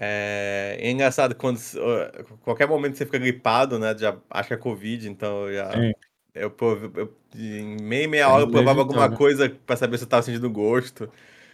É, 0.00 0.78
é 0.80 0.90
engraçado 0.90 1.34
quando 1.36 1.58
qualquer 2.42 2.66
momento 2.68 2.96
você 2.96 3.04
fica 3.06 3.18
gripado, 3.18 3.78
né? 3.78 3.96
Já 3.98 4.18
acho 4.30 4.48
que 4.48 4.54
é 4.54 4.56
Covid, 4.56 5.08
então 5.08 5.48
eu 5.48 5.54
já. 5.56 5.82
Sim. 5.82 5.92
Eu, 6.34 6.50
prov- 6.50 6.96
eu- 6.96 7.16
em 7.36 7.76
meia, 7.82 8.08
meia 8.08 8.30
hora 8.30 8.44
eu 8.44 8.50
provava 8.50 8.80
levitou, 8.80 8.80
alguma 8.80 9.08
né? 9.08 9.18
coisa 9.18 9.48
pra 9.50 9.76
saber 9.76 9.98
se 9.98 10.04
eu 10.04 10.08
tava 10.08 10.22
sentindo 10.22 10.50
gosto. 10.50 11.10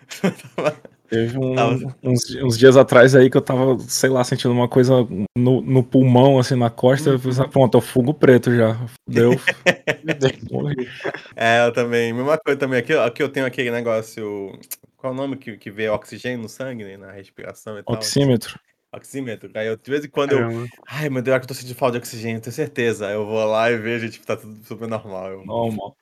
Teve 1.08 1.38
um- 1.38 1.86
uns, 2.02 2.34
uns 2.42 2.58
dias 2.58 2.76
atrás 2.76 3.14
aí 3.14 3.30
que 3.30 3.36
eu 3.36 3.40
tava, 3.40 3.78
sei 3.80 4.10
lá, 4.10 4.24
sentindo 4.24 4.52
uma 4.52 4.68
coisa 4.68 4.92
no, 5.38 5.60
no 5.60 5.82
pulmão, 5.84 6.38
assim, 6.38 6.56
na 6.56 6.68
costa. 6.68 7.10
Eu 7.10 7.20
pensei, 7.20 7.46
pronto, 7.46 7.76
é 7.76 7.78
o 7.78 7.80
fungo 7.80 8.12
preto 8.12 8.52
já. 8.54 8.76
Deu. 9.08 9.30
Morri. 10.50 10.88
É, 11.36 11.64
eu 11.64 11.72
também. 11.72 12.12
Mesma 12.12 12.36
coisa 12.38 12.58
também. 12.58 12.80
Aqui, 12.80 12.92
aqui 12.92 13.22
eu 13.22 13.28
tenho 13.28 13.46
aquele 13.46 13.70
negócio. 13.70 14.58
Qual 14.96 15.12
é 15.12 15.14
o 15.14 15.16
nome 15.16 15.36
que, 15.36 15.56
que 15.56 15.70
vê 15.70 15.88
oxigênio 15.88 16.42
no 16.42 16.48
sangue, 16.48 16.82
né, 16.84 16.96
na 16.96 17.12
respiração 17.12 17.78
e 17.78 17.84
tal? 17.84 17.94
Oxímetro. 17.94 18.58
Oxímetro. 18.92 19.50
Aí 19.54 19.68
eu, 19.68 19.76
de 19.76 19.90
vez 19.90 20.04
em 20.04 20.08
quando 20.08 20.32
eu. 20.32 20.66
Ai, 20.88 21.08
meu 21.08 21.22
Deus, 21.22 21.36
eu 21.40 21.46
tô 21.46 21.54
sentindo 21.54 21.76
falta 21.76 21.92
de 21.92 21.98
oxigênio, 21.98 22.40
tenho 22.40 22.52
certeza. 22.52 23.06
Aí 23.06 23.14
eu 23.14 23.24
vou 23.24 23.44
lá 23.44 23.70
e 23.70 23.76
vejo, 23.76 24.10
tipo, 24.10 24.26
tá 24.26 24.36
tudo 24.36 24.56
super 24.64 24.88
normal. 24.88 25.30
Eu- 25.30 25.46
Normal. 25.46 25.96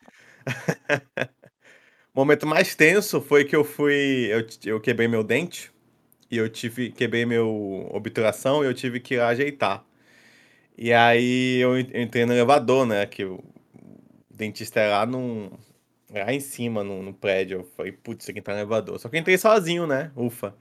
O 2.14 2.20
momento 2.20 2.46
mais 2.46 2.74
tenso 2.74 3.20
foi 3.20 3.44
que 3.44 3.54
eu 3.56 3.64
fui. 3.64 4.28
Eu, 4.30 4.46
eu 4.64 4.80
quebrei 4.80 5.08
meu 5.08 5.22
dente 5.24 5.70
e 6.30 6.36
eu 6.38 6.48
tive. 6.50 6.90
Quebrei 6.92 7.26
meu 7.26 7.88
obturação 7.92 8.64
e 8.64 8.68
eu 8.68 8.74
tive 8.74 9.00
que 9.00 9.14
ir 9.14 9.18
lá 9.18 9.28
ajeitar. 9.28 9.84
E 10.78 10.92
aí 10.92 11.58
eu 11.60 11.78
en- 11.78 11.90
entrei 12.02 12.26
no 12.26 12.32
elevador, 12.34 12.86
né? 12.86 13.06
Que 13.06 13.24
o 13.24 13.42
dentista 14.30 14.80
é 14.80 14.88
lá, 14.90 15.04
lá 16.10 16.32
em 16.32 16.40
cima, 16.40 16.84
no, 16.84 17.02
no 17.02 17.14
prédio. 17.14 17.60
Eu 17.60 17.64
falei, 17.76 17.92
putz, 17.92 18.24
isso 18.24 18.30
aqui 18.30 18.42
tá 18.42 18.52
no 18.52 18.58
elevador. 18.60 18.98
Só 18.98 19.08
que 19.08 19.16
eu 19.16 19.20
entrei 19.20 19.38
sozinho, 19.38 19.86
né? 19.86 20.10
Ufa. 20.16 20.54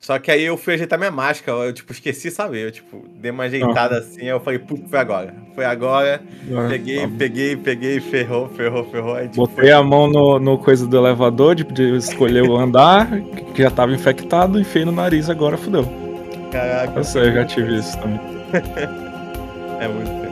Só 0.00 0.18
que 0.18 0.30
aí 0.30 0.44
eu 0.44 0.56
fui 0.56 0.74
ajeitar 0.74 0.98
minha 0.98 1.10
máscara, 1.10 1.58
eu, 1.58 1.72
tipo, 1.72 1.92
esqueci, 1.92 2.30
sabe? 2.30 2.60
Eu, 2.60 2.70
tipo, 2.70 3.04
dei 3.16 3.32
uma 3.32 3.44
ajeitada 3.44 3.98
assim, 3.98 4.22
aí 4.22 4.28
eu 4.28 4.40
falei, 4.40 4.58
putz, 4.58 4.88
foi 4.88 4.98
agora. 4.98 5.34
Foi 5.54 5.64
agora. 5.64 6.22
Peguei, 6.68 7.06
peguei, 7.08 7.56
peguei, 7.56 8.00
ferrou, 8.00 8.48
ferrou, 8.48 8.84
ferrou. 8.84 9.14
Aí, 9.14 9.28
tipo, 9.28 9.46
Botei 9.46 9.72
a 9.72 9.82
mão 9.82 10.06
no, 10.06 10.38
no 10.38 10.56
coisa 10.56 10.86
do 10.86 10.96
elevador, 10.96 11.56
de, 11.56 11.64
de 11.64 11.96
escolher 11.96 12.42
o 12.42 12.56
andar, 12.56 13.08
que 13.54 13.62
já 13.62 13.70
tava 13.70 13.92
infectado, 13.92 14.60
enfiei 14.60 14.84
no 14.84 14.92
nariz, 14.92 15.28
agora 15.28 15.56
fudeu. 15.56 15.84
Caraca, 16.52 17.00
Eu 17.00 17.04
sei, 17.04 17.22
eu 17.22 17.32
já 17.34 17.44
tive 17.44 17.78
isso 17.78 17.98
também. 18.00 18.20
é 19.80 19.88
muito 19.88 20.27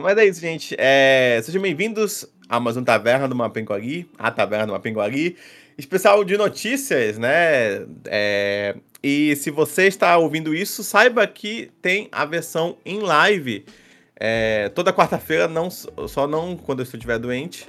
Mas 0.00 0.16
é 0.16 0.24
isso, 0.24 0.40
gente. 0.40 0.74
É, 0.78 1.40
Sejam 1.42 1.60
bem-vindos 1.60 2.26
a 2.48 2.58
mais 2.58 2.76
um 2.76 2.82
Taverna 2.82 3.28
do 3.28 3.36
Mapinguari, 3.36 4.08
a 4.18 4.30
Taverna 4.30 4.66
do 4.66 4.72
Mapinguari, 4.72 5.36
especial 5.76 6.24
de 6.24 6.38
notícias, 6.38 7.18
né? 7.18 7.84
É, 8.06 8.76
E 9.02 9.36
se 9.36 9.50
você 9.50 9.86
está 9.86 10.16
ouvindo 10.16 10.54
isso, 10.54 10.82
saiba 10.82 11.26
que 11.26 11.70
tem 11.82 12.08
a 12.10 12.24
versão 12.24 12.78
em 12.84 13.00
live 13.00 13.66
é, 14.16 14.70
toda 14.70 14.92
quarta-feira, 14.92 15.46
não 15.46 15.68
só 15.70 16.26
não 16.26 16.56
quando 16.56 16.80
eu 16.80 16.84
estiver 16.84 17.18
doente, 17.18 17.66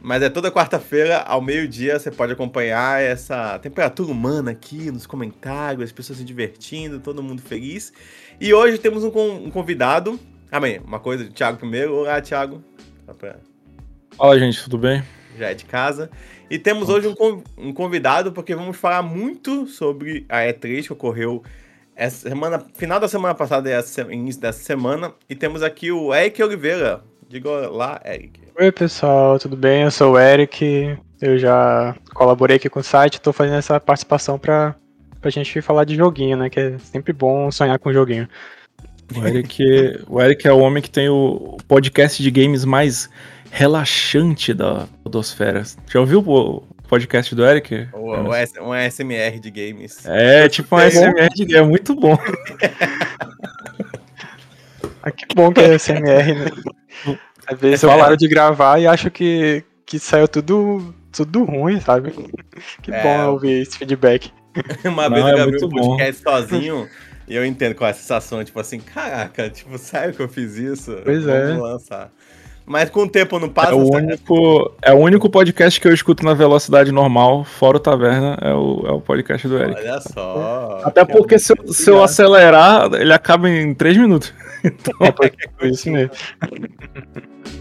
mas 0.00 0.22
é 0.22 0.28
toda 0.28 0.50
quarta-feira 0.50 1.18
ao 1.18 1.40
meio-dia 1.40 1.98
você 1.98 2.10
pode 2.10 2.32
acompanhar 2.32 3.00
essa 3.00 3.58
temperatura 3.60 4.10
humana 4.10 4.50
aqui 4.50 4.90
nos 4.90 5.06
comentários, 5.06 5.84
as 5.84 5.92
pessoas 5.92 6.18
se 6.18 6.24
divertindo, 6.24 6.98
todo 6.98 7.22
mundo 7.22 7.40
feliz. 7.40 7.92
E 8.40 8.52
hoje 8.52 8.78
temos 8.78 9.04
um 9.04 9.50
convidado. 9.50 10.18
Bem, 10.60 10.80
uma 10.84 10.98
coisa, 10.98 11.24
Thiago 11.30 11.58
primeiro. 11.58 11.94
Olá, 11.94 12.20
Thiago. 12.20 12.62
Pra- 13.18 13.36
Fala, 14.16 14.38
gente, 14.38 14.62
tudo 14.64 14.78
bem? 14.78 15.02
Já 15.38 15.50
é 15.50 15.54
de 15.54 15.64
casa. 15.64 16.10
E 16.50 16.58
temos 16.58 16.88
hoje 16.88 17.06
um, 17.06 17.14
con- 17.14 17.42
convidado, 17.74 18.32
porque 18.32 18.54
vamos 18.54 18.76
falar 18.76 19.02
muito 19.02 19.66
sobre 19.66 20.24
a 20.28 20.38
E3 20.40 20.84
que 20.86 20.92
ocorreu 20.92 21.42
essa 21.94 22.28
semana, 22.28 22.64
final 22.74 22.98
da 22.98 23.06
semana 23.08 23.34
passada 23.34 23.68
e 23.70 24.12
início 24.14 24.40
dessa 24.40 24.60
semana. 24.62 25.12
E 25.28 25.34
temos 25.34 25.62
aqui 25.62 25.92
o 25.92 26.12
Eric 26.14 26.42
Oliveira. 26.42 27.02
Diga 27.28 27.68
lá, 27.68 28.00
Eric. 28.04 28.40
Oi 28.58 28.72
pessoal, 28.72 29.38
tudo 29.38 29.56
bem? 29.56 29.82
Eu 29.82 29.90
sou 29.90 30.14
o 30.14 30.18
Eric. 30.18 30.98
Eu 31.20 31.38
já 31.38 31.94
colaborei 32.14 32.56
aqui 32.56 32.70
com 32.70 32.80
o 32.80 32.84
site, 32.84 33.20
tô 33.20 33.32
fazendo 33.32 33.56
essa 33.56 33.78
participação 33.78 34.38
pra, 34.38 34.74
pra 35.20 35.30
gente 35.30 35.60
falar 35.60 35.84
de 35.84 35.94
joguinho, 35.94 36.36
né? 36.36 36.48
Que 36.48 36.58
é 36.58 36.78
sempre 36.78 37.12
bom 37.12 37.50
sonhar 37.52 37.78
com 37.78 37.92
joguinho. 37.92 38.28
O 39.16 39.26
Eric, 39.26 40.04
o 40.06 40.20
Eric 40.20 40.46
é 40.46 40.52
o 40.52 40.58
homem 40.58 40.82
que 40.82 40.90
tem 40.90 41.08
o 41.08 41.56
podcast 41.66 42.22
de 42.22 42.30
games 42.30 42.64
mais 42.64 43.08
relaxante 43.50 44.52
da 44.52 44.86
podosfera. 45.02 45.62
Já 45.90 46.00
ouviu 46.00 46.20
o 46.20 46.60
podcast 46.88 47.34
do 47.34 47.44
Eric? 47.44 47.88
S- 48.34 48.60
um 48.60 48.74
SMR 48.74 49.38
de 49.40 49.50
games. 49.50 50.04
É, 50.06 50.48
tipo 50.48 50.76
um 50.76 50.78
SMR 50.80 51.28
de 51.34 51.44
game, 51.46 51.58
é 51.58 51.62
muito 51.66 51.94
bom. 51.94 52.16
Ah, 55.00 55.10
que 55.12 55.32
bom 55.34 55.52
que 55.52 55.60
é 55.60 55.78
SMR, 55.78 56.34
né? 56.34 57.16
Às 57.46 57.58
vezes 57.60 57.82
eu 57.82 57.88
Fala. 57.88 58.04
paro 58.04 58.16
de 58.16 58.26
gravar 58.28 58.80
e 58.80 58.86
acho 58.86 59.10
que, 59.10 59.62
que 59.86 59.98
saiu 59.98 60.26
tudo, 60.26 60.92
tudo 61.12 61.44
ruim, 61.44 61.80
sabe? 61.80 62.12
Que 62.82 62.92
É. 62.92 63.02
bom 63.02 63.30
ouvir 63.32 63.62
esse 63.62 63.78
feedback. 63.78 64.32
Uma 64.84 65.08
Não, 65.08 65.14
vez 65.14 65.24
é 65.26 65.30
eu 65.30 65.34
gravei 65.36 65.50
muito 65.52 65.66
um 65.66 65.70
podcast 65.70 66.22
sozinho 66.22 66.88
e 67.28 67.36
eu 67.36 67.44
entendo 67.44 67.74
qual 67.74 67.88
é 67.88 67.90
a 67.90 67.94
sensação, 67.94 68.42
tipo 68.42 68.58
assim, 68.58 68.80
caraca, 68.80 69.48
tipo, 69.50 69.76
sério 69.78 70.14
que 70.14 70.20
eu 70.20 70.28
fiz 70.28 70.56
isso? 70.56 70.96
Pois 71.04 71.24
Vamos 71.24 71.50
é. 71.50 71.56
lançar. 71.56 72.10
Mas 72.64 72.90
com 72.90 73.04
o 73.04 73.08
tempo 73.08 73.38
não 73.38 73.48
passa, 73.48 73.72
É 73.72 73.74
o, 73.74 73.90
único, 73.94 74.74
é 74.82 74.92
o 74.92 74.96
único 74.96 75.30
podcast 75.30 75.80
que 75.80 75.88
eu 75.88 75.94
escuto 75.94 76.22
na 76.22 76.34
velocidade 76.34 76.92
normal, 76.92 77.42
fora 77.42 77.78
o 77.78 77.80
Taverna, 77.80 78.36
é 78.42 78.52
o, 78.52 78.84
é 78.86 78.92
o 78.92 79.00
podcast 79.00 79.48
do 79.48 79.56
Eric. 79.56 79.80
Olha 79.80 80.00
só. 80.02 80.82
Até 80.84 81.04
que 81.06 81.12
porque 81.12 81.38
se 81.38 81.54
eu, 81.54 81.72
se 81.72 81.88
eu 81.90 82.02
acelerar, 82.02 82.92
ele 82.92 83.12
acaba 83.12 83.48
em 83.48 83.74
3 83.74 83.96
minutos. 83.96 84.34
É 85.00 85.12
por 85.12 85.30
por 85.56 85.68
isso 85.68 85.88
mesmo. 85.88 86.10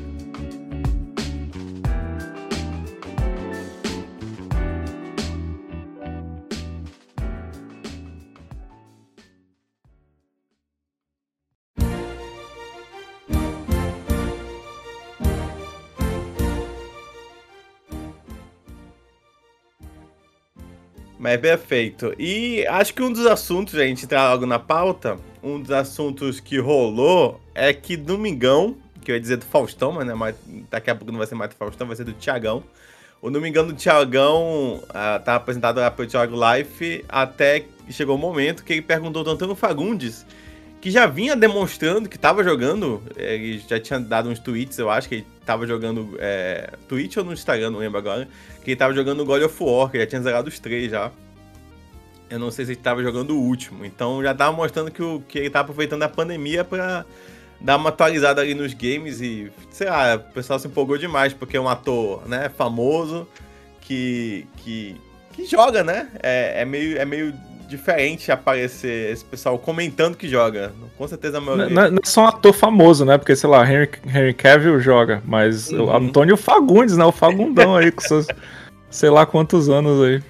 Mas 21.27 21.41
perfeito. 21.41 22.13
E 22.17 22.65
acho 22.67 22.93
que 22.93 23.03
um 23.03 23.11
dos 23.11 23.25
assuntos, 23.25 23.75
a 23.75 23.85
gente 23.85 24.05
entrar 24.05 24.31
logo 24.31 24.45
na 24.45 24.57
pauta, 24.57 25.17
um 25.43 25.59
dos 25.59 25.71
assuntos 25.71 26.39
que 26.39 26.57
rolou 26.57 27.41
é 27.53 27.73
que 27.73 27.97
Domingão, 27.97 28.77
que 29.03 29.11
eu 29.11 29.15
ia 29.15 29.19
dizer 29.19 29.35
do 29.35 29.43
Faustão, 29.43 29.91
mas, 29.91 30.07
né, 30.07 30.13
mas 30.13 30.37
daqui 30.71 30.89
a 30.89 30.95
pouco 30.95 31.11
não 31.11 31.17
vai 31.17 31.27
ser 31.27 31.35
mais 31.35 31.49
do 31.49 31.57
Faustão, 31.57 31.85
vai 31.85 31.97
ser 31.97 32.05
do 32.05 32.13
Tiagão. 32.13 32.63
O 33.21 33.29
Domingão 33.29 33.67
do 33.67 33.73
Tiagão 33.73 34.75
uh, 34.75 35.21
tá 35.25 35.35
apresentado 35.35 35.81
lá 35.81 35.91
pelo 35.91 36.07
Thiago 36.07 36.33
Life, 36.33 37.03
até 37.09 37.65
chegou 37.89 38.15
o 38.15 38.17
momento 38.17 38.63
que 38.63 38.71
ele 38.71 38.81
perguntou 38.81 39.21
ao 39.27 39.33
Antônio 39.33 39.53
Fagundes, 39.53 40.25
que 40.79 40.91
já 40.91 41.05
vinha 41.05 41.35
demonstrando 41.35 42.07
que 42.07 42.15
estava 42.15 42.43
jogando, 42.43 43.01
ele 43.15 43.59
já 43.67 43.79
tinha 43.79 43.99
dado 43.99 44.29
uns 44.29 44.39
tweets, 44.39 44.77
eu 44.77 44.89
acho 44.89 45.09
que 45.09 45.15
ele 45.15 45.27
estava 45.39 45.65
jogando, 45.65 46.15
é, 46.19 46.71
tweet 46.87 47.17
ou 47.17 47.25
no 47.25 47.33
Instagram, 47.33 47.71
não 47.71 47.79
lembro 47.79 47.97
agora, 47.97 48.27
que 48.63 48.71
ele 48.71 48.73
estava 48.73 48.93
jogando 48.93 49.25
God 49.25 49.41
of 49.43 49.63
War, 49.63 49.89
que 49.89 49.97
ele 49.97 50.03
já 50.03 50.09
tinha 50.09 50.21
zerado 50.21 50.47
os 50.47 50.59
três 50.59 50.91
já. 50.91 51.11
Eu 52.29 52.37
não 52.37 52.51
sei 52.51 52.65
se 52.65 52.71
ele 52.71 52.79
estava 52.79 53.01
jogando 53.01 53.31
o 53.31 53.41
último, 53.41 53.85
então 53.85 54.21
já 54.21 54.31
estava 54.31 54.55
mostrando 54.55 54.91
que, 54.91 55.01
o, 55.01 55.21
que 55.27 55.39
ele 55.39 55.47
estava 55.47 55.63
aproveitando 55.63 56.03
a 56.03 56.09
pandemia 56.09 56.63
para 56.63 57.05
dar 57.59 57.77
uma 57.77 57.89
atualizada 57.89 58.41
ali 58.41 58.53
nos 58.53 58.73
games 58.73 59.19
e, 59.21 59.51
sei 59.71 59.89
lá, 59.89 60.15
o 60.15 60.33
pessoal 60.33 60.59
se 60.59 60.67
empolgou 60.67 60.97
demais, 60.97 61.33
porque 61.33 61.57
é 61.57 61.61
um 61.61 61.69
ator, 61.69 62.27
né, 62.27 62.49
famoso, 62.49 63.27
que, 63.81 64.45
que, 64.57 64.95
que 65.33 65.45
joga, 65.45 65.83
né? 65.83 66.09
É, 66.21 66.61
é, 66.61 66.65
meio, 66.65 66.97
é 66.97 67.05
meio 67.05 67.33
diferente 67.67 68.31
aparecer 68.31 69.11
esse 69.11 69.25
pessoal 69.25 69.59
comentando 69.59 70.15
que 70.15 70.27
joga. 70.27 70.73
Com 70.97 71.07
certeza 71.07 71.37
a 71.37 71.41
maioria. 71.41 71.69
Não, 71.69 71.91
não 71.91 71.99
é 72.03 72.05
só 72.05 72.21
um 72.23 72.27
ator 72.27 72.53
famoso, 72.53 73.05
né? 73.05 73.17
Porque, 73.17 73.35
sei 73.35 73.49
lá, 73.49 73.69
Henry, 73.69 73.89
Henry 74.05 74.33
Cavill 74.33 74.79
joga, 74.79 75.21
mas 75.25 75.71
uhum. 75.71 75.85
o 75.85 75.95
Antônio 75.95 76.37
Fagundes, 76.37 76.97
né? 76.97 77.05
O 77.05 77.11
Fagundão 77.11 77.75
aí, 77.75 77.91
com 77.91 78.01
seus 78.01 78.27
sei 78.89 79.09
lá 79.09 79.25
quantos 79.25 79.69
anos 79.69 80.01
aí. 80.03 80.23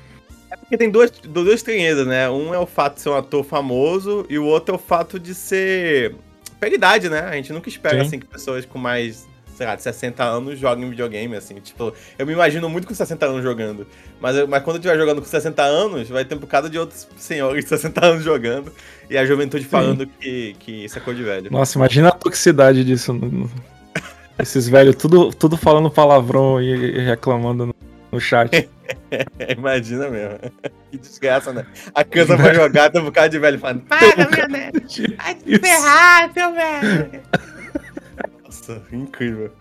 É 0.52 0.58
porque 0.58 0.78
tem 0.78 0.90
duas, 0.90 1.12
duas 1.12 1.56
estranhezas, 1.56 2.08
né? 2.08 2.30
Um 2.30 2.54
é 2.54 2.60
o 2.60 2.66
fato 2.66 2.96
de 2.96 3.02
ser 3.02 3.10
um 3.10 3.16
ator 3.16 3.44
famoso 3.44 4.26
e 4.30 4.38
o 4.38 4.46
outro 4.46 4.76
é 4.76 4.78
o 4.78 4.82
fato 4.82 5.20
de 5.20 5.34
ser 5.34 6.16
pela 6.60 6.74
idade, 6.74 7.10
né? 7.10 7.22
A 7.22 7.34
gente 7.34 7.54
nunca 7.54 7.70
espera, 7.70 8.00
Sim. 8.00 8.08
assim, 8.08 8.20
que 8.20 8.26
pessoas 8.26 8.66
com 8.66 8.80
mais, 8.80 9.28
sei 9.58 9.66
lá, 9.66 9.76
de 9.76 9.82
60 9.82 10.24
anos 10.24 10.60
joguem 10.60 10.88
videogame, 10.88 11.36
assim. 11.36 11.56
Tipo, 11.56 11.92
eu 12.18 12.28
me 12.28 12.34
imagino 12.34 12.70
muito 12.70 12.88
com 12.88 12.94
60 12.94 13.26
anos 13.26 13.44
jogando. 13.44 13.88
Mas, 14.22 14.48
mas 14.48 14.62
quando 14.62 14.76
eu 14.76 14.80
estiver 14.80 14.98
jogando 14.98 15.20
com 15.20 15.28
60 15.28 15.64
anos, 15.64 16.10
vai 16.10 16.24
ter 16.24 16.36
um 16.36 16.40
bocado 16.40 16.70
de 16.70 16.78
outros 16.78 17.08
senhores 17.18 17.64
de 17.64 17.70
60 17.70 18.06
anos 18.06 18.24
jogando. 18.24 18.72
E 19.10 19.18
a 19.18 19.26
juventude 19.26 19.66
falando 19.66 20.06
que, 20.06 20.56
que 20.60 20.86
isso 20.86 21.00
é 21.00 21.02
coisa 21.02 21.20
de 21.20 21.26
velho. 21.26 21.52
Nossa, 21.52 21.76
imagina 21.76 22.10
a 22.10 22.12
toxicidade 22.12 22.84
disso. 22.84 23.14
No... 23.14 23.50
Esses 24.38 24.70
velhos 24.70 24.96
tudo, 24.96 25.34
tudo 25.34 25.58
falando 25.58 25.90
palavrão 25.90 26.62
e, 26.62 27.00
reclamando 27.00 27.66
no, 27.66 27.76
no 28.12 28.20
chat. 28.20 28.70
Imagina 29.58 30.08
mesmo. 30.10 30.38
Que 30.90 30.98
desgraça, 31.00 31.52
né? 31.52 31.66
A 31.94 32.02
criança 32.02 32.38
vai 32.38 32.56
jogar, 32.56 32.90
tem 32.90 33.02
um 33.02 33.04
bocado 33.04 33.28
de 33.28 33.38
velho 33.38 33.60
falando: 33.60 33.82
Para, 33.82 34.16
minha 34.16 34.48
neta! 34.48 34.82
Vai 35.18 35.36
te 35.36 35.60
ferrar, 35.60 36.32
seu 36.34 36.54
velho! 36.54 37.22
Nossa, 38.68 38.84
incrível. 38.92 39.52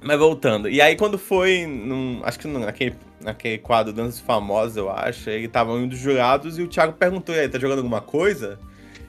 Mas 0.00 0.18
voltando. 0.18 0.68
E 0.68 0.80
aí, 0.80 0.96
quando 0.96 1.18
foi. 1.18 1.66
Num, 1.66 2.20
acho 2.22 2.38
que 2.38 2.46
naquele, 2.46 2.94
naquele 3.20 3.58
quadro 3.58 3.92
Danças 3.92 4.20
Famosas, 4.20 4.76
eu 4.76 4.90
acho, 4.90 5.28
ele 5.30 5.48
tava 5.48 5.72
um 5.72 5.88
dos 5.88 5.98
jurados 5.98 6.58
e 6.58 6.62
o 6.62 6.68
Thiago 6.68 6.92
perguntou: 6.92 7.34
e 7.34 7.40
aí, 7.40 7.48
tá 7.48 7.58
jogando 7.58 7.78
alguma 7.78 8.00
coisa? 8.00 8.58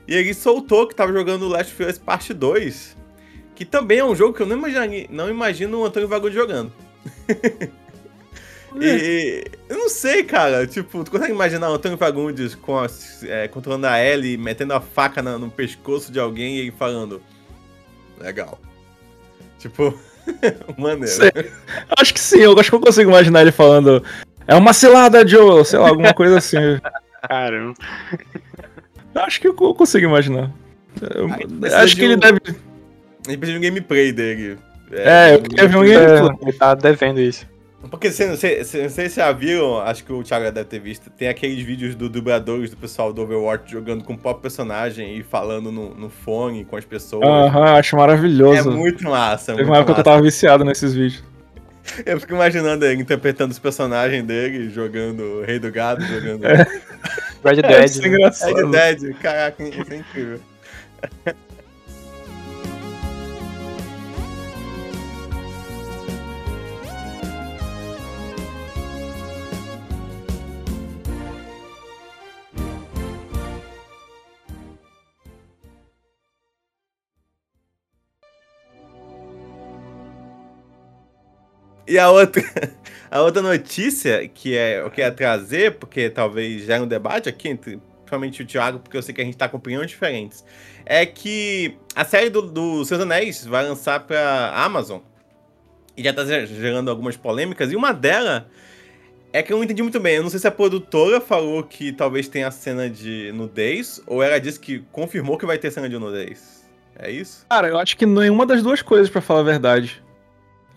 E 0.07 0.15
ele 0.15 0.33
soltou 0.33 0.87
que 0.87 0.95
tava 0.95 1.11
jogando 1.11 1.47
Last 1.47 1.73
of 1.73 1.83
Us 1.83 1.97
Parte 1.97 2.33
2. 2.33 2.97
Que 3.53 3.65
também 3.65 3.99
é 3.99 4.05
um 4.05 4.15
jogo 4.15 4.33
que 4.33 4.41
eu 4.41 4.45
não 4.45 4.57
imagino, 4.57 5.07
não 5.09 5.29
imagino 5.29 5.79
o 5.79 5.85
Antônio 5.85 6.07
Vagão 6.07 6.31
jogando. 6.31 6.71
E 8.79 9.43
eu 9.69 9.77
não 9.77 9.89
sei, 9.89 10.23
cara. 10.23 10.67
Tipo, 10.67 11.03
tu 11.03 11.09
consegue 11.09 11.31
imaginar 11.31 11.69
o 11.71 11.73
Antônio 11.73 11.97
Fagundes 11.97 12.53
com 12.53 12.77
a, 12.77 12.87
é, 13.23 13.47
controlando 13.47 13.87
a 13.87 13.99
Ellie, 13.99 14.37
metendo 14.37 14.73
a 14.73 14.81
faca 14.81 15.21
na, 15.21 15.37
no 15.37 15.49
pescoço 15.49 16.11
de 16.11 16.19
alguém 16.19 16.67
e 16.67 16.71
falando. 16.71 17.21
Legal. 18.19 18.59
Tipo, 19.67 19.97
maneiro. 20.77 21.07
Sei. 21.07 21.31
Acho 21.97 22.13
que 22.13 22.19
sim, 22.19 22.39
eu 22.39 22.57
acho 22.59 22.69
que 22.69 22.75
eu 22.75 22.81
consigo 22.81 23.09
imaginar 23.09 23.41
ele 23.41 23.51
falando. 23.51 24.03
É 24.47 24.55
uma 24.55 24.73
cilada, 24.73 25.27
Joe, 25.27 25.65
sei 25.65 25.79
lá, 25.79 25.89
alguma 25.89 26.13
coisa 26.13 26.37
assim. 26.37 26.57
Caramba. 27.27 27.73
Acho 29.13 29.41
que 29.41 29.47
eu 29.47 29.53
consigo 29.53 30.05
imaginar. 30.05 30.51
Eu, 31.01 31.29
acho 31.75 31.95
que 31.95 32.03
ele 32.03 32.15
um... 32.15 32.19
deve. 32.19 32.39
A 32.45 33.29
gente 33.29 33.39
precisa 33.39 33.59
de 33.59 33.65
um 33.65 33.69
gameplay 33.69 34.11
dele. 34.11 34.57
É, 34.91 35.31
é 35.31 35.35
eu 35.35 35.41
queria 35.41 35.67
ver 35.67 35.77
um 35.77 35.83
gameplay. 35.83 36.37
Ele 36.41 36.53
tá 36.53 36.75
devendo 36.75 37.19
isso. 37.19 37.45
Porque 37.89 38.11
você, 38.11 38.35
você, 38.35 38.63
você, 38.63 38.89
vocês 38.89 39.13
já 39.13 39.31
viram, 39.31 39.79
acho 39.79 40.03
que 40.03 40.11
o 40.11 40.23
Thiago 40.23 40.51
deve 40.51 40.65
ter 40.65 40.79
visto, 40.79 41.11
tem 41.11 41.27
aqueles 41.27 41.63
vídeos 41.63 41.93
do 41.95 42.09
dubladores 42.09 42.71
do 42.71 42.75
pessoal 42.75 43.13
do 43.13 43.21
Overwatch 43.21 43.71
jogando 43.71 44.03
com 44.03 44.13
o 44.13 44.17
próprio 44.17 44.41
personagem 44.41 45.15
e 45.15 45.23
falando 45.23 45.71
no, 45.71 45.93
no 45.93 46.09
fone 46.09 46.65
com 46.65 46.75
as 46.75 46.83
pessoas. 46.83 47.23
Aham, 47.23 47.77
acho 47.77 47.95
maravilhoso. 47.95 48.69
É 48.69 48.73
muito 48.73 49.03
massa. 49.03 49.53
É 49.53 49.55
Teve 49.55 49.69
uma 49.69 49.77
época 49.77 49.93
que 49.93 49.99
eu 49.99 50.03
tava 50.03 50.21
viciado 50.21 50.65
nesses 50.65 50.93
vídeos. 50.93 51.23
Eu 52.05 52.19
fico 52.19 52.33
imaginando 52.33 52.85
ele 52.85 53.01
interpretando 53.01 53.51
os 53.51 53.59
personagens 53.59 54.21
dele, 54.25 54.69
jogando 54.69 55.41
Rei 55.45 55.57
do 55.57 55.71
Gado, 55.71 56.03
jogando. 56.05 56.45
É. 56.45 56.65
Red 57.45 57.61
Dead. 57.61 57.71
É, 57.71 57.85
isso 57.85 58.03
é 58.03 58.07
engraçado. 58.07 58.55
Red 58.55 58.95
Dead, 58.95 59.15
caraca, 59.19 59.63
isso 59.63 59.93
é 59.93 59.95
incrível. 59.95 60.39
E 81.87 81.97
a 81.97 82.09
outra, 82.09 82.43
a 83.09 83.21
outra 83.21 83.41
notícia 83.41 84.27
que 84.27 84.55
é 84.57 84.83
o 84.83 84.91
que 84.91 85.01
ia 85.01 85.11
trazer, 85.11 85.75
porque 85.75 86.09
talvez 86.09 86.63
gere 86.63 86.83
um 86.83 86.87
debate 86.87 87.29
aqui 87.29 87.47
entre 87.47 87.79
principalmente 88.07 88.41
o 88.41 88.45
Thiago, 88.45 88.79
porque 88.79 88.97
eu 88.97 89.01
sei 89.01 89.13
que 89.13 89.21
a 89.21 89.23
gente 89.23 89.37
tá 89.37 89.49
com 89.49 89.57
opiniões 89.57 89.89
diferentes, 89.89 90.43
é 90.85 91.05
que 91.05 91.77
a 91.93 92.05
série 92.05 92.29
do, 92.29 92.41
do 92.41 92.85
Seus 92.85 93.01
Anéis 93.01 93.45
vai 93.45 93.67
lançar 93.67 93.99
pra 94.01 94.53
Amazon. 94.55 95.01
E 95.95 96.03
já 96.03 96.13
tá 96.13 96.23
gerando 96.23 96.89
algumas 96.89 97.17
polêmicas, 97.17 97.71
e 97.71 97.75
uma 97.75 97.91
delas 97.91 98.43
é 99.33 99.43
que 99.43 99.51
eu 99.51 99.57
não 99.57 99.63
entendi 99.63 99.83
muito 99.83 99.99
bem. 99.99 100.15
Eu 100.15 100.23
não 100.23 100.29
sei 100.29 100.39
se 100.39 100.47
a 100.47 100.51
produtora 100.51 101.19
falou 101.19 101.63
que 101.63 101.91
talvez 101.91 102.27
tenha 102.27 102.49
cena 102.49 102.89
de 102.89 103.31
nudez, 103.33 104.01
ou 104.07 104.23
ela 104.23 104.39
disse 104.39 104.59
que 104.59 104.79
confirmou 104.91 105.37
que 105.37 105.45
vai 105.45 105.57
ter 105.57 105.71
cena 105.71 105.89
de 105.89 105.97
nudez. 105.97 106.65
É 106.97 107.11
isso? 107.11 107.45
Cara, 107.49 107.67
eu 107.67 107.77
acho 107.77 107.97
que 107.97 108.05
nenhuma 108.05 108.45
das 108.45 108.63
duas 108.63 108.81
coisas, 108.81 109.09
para 109.09 109.21
falar 109.21 109.41
a 109.41 109.43
verdade. 109.43 110.01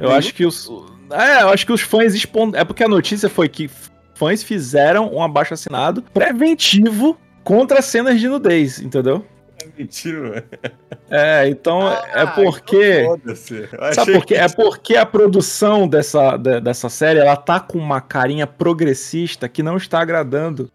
Eu 0.00 0.12
acho 0.12 0.34
que 0.34 0.44
os. 0.46 0.70
É, 1.12 1.42
eu 1.42 1.48
acho 1.48 1.66
que 1.66 1.72
os 1.72 1.80
fãs 1.80 2.14
expon... 2.14 2.52
É 2.54 2.64
porque 2.64 2.84
a 2.84 2.88
notícia 2.88 3.28
foi 3.28 3.48
que 3.48 3.68
fãs 4.14 4.42
fizeram 4.42 5.12
um 5.12 5.22
abaixo 5.22 5.54
assinado 5.54 6.02
preventivo 6.14 7.18
contra 7.42 7.82
cenas 7.82 8.20
de 8.20 8.28
nudez, 8.28 8.80
entendeu? 8.80 9.24
Mentira. 9.76 10.44
É, 11.10 11.48
então 11.48 11.86
ah, 11.86 12.02
é 12.14 12.26
porque. 12.26 13.02
Então 13.02 13.92
sabe 13.92 14.12
por 14.12 14.24
quê? 14.24 14.34
É 14.34 14.48
porque 14.48 14.96
a 14.96 15.04
produção 15.04 15.88
dessa, 15.88 16.36
dessa 16.36 16.88
série 16.88 17.18
ela 17.18 17.36
tá 17.36 17.58
com 17.58 17.78
uma 17.78 18.00
carinha 18.00 18.46
progressista 18.46 19.48
que 19.48 19.62
não 19.62 19.76
está 19.76 20.00
agradando 20.00 20.70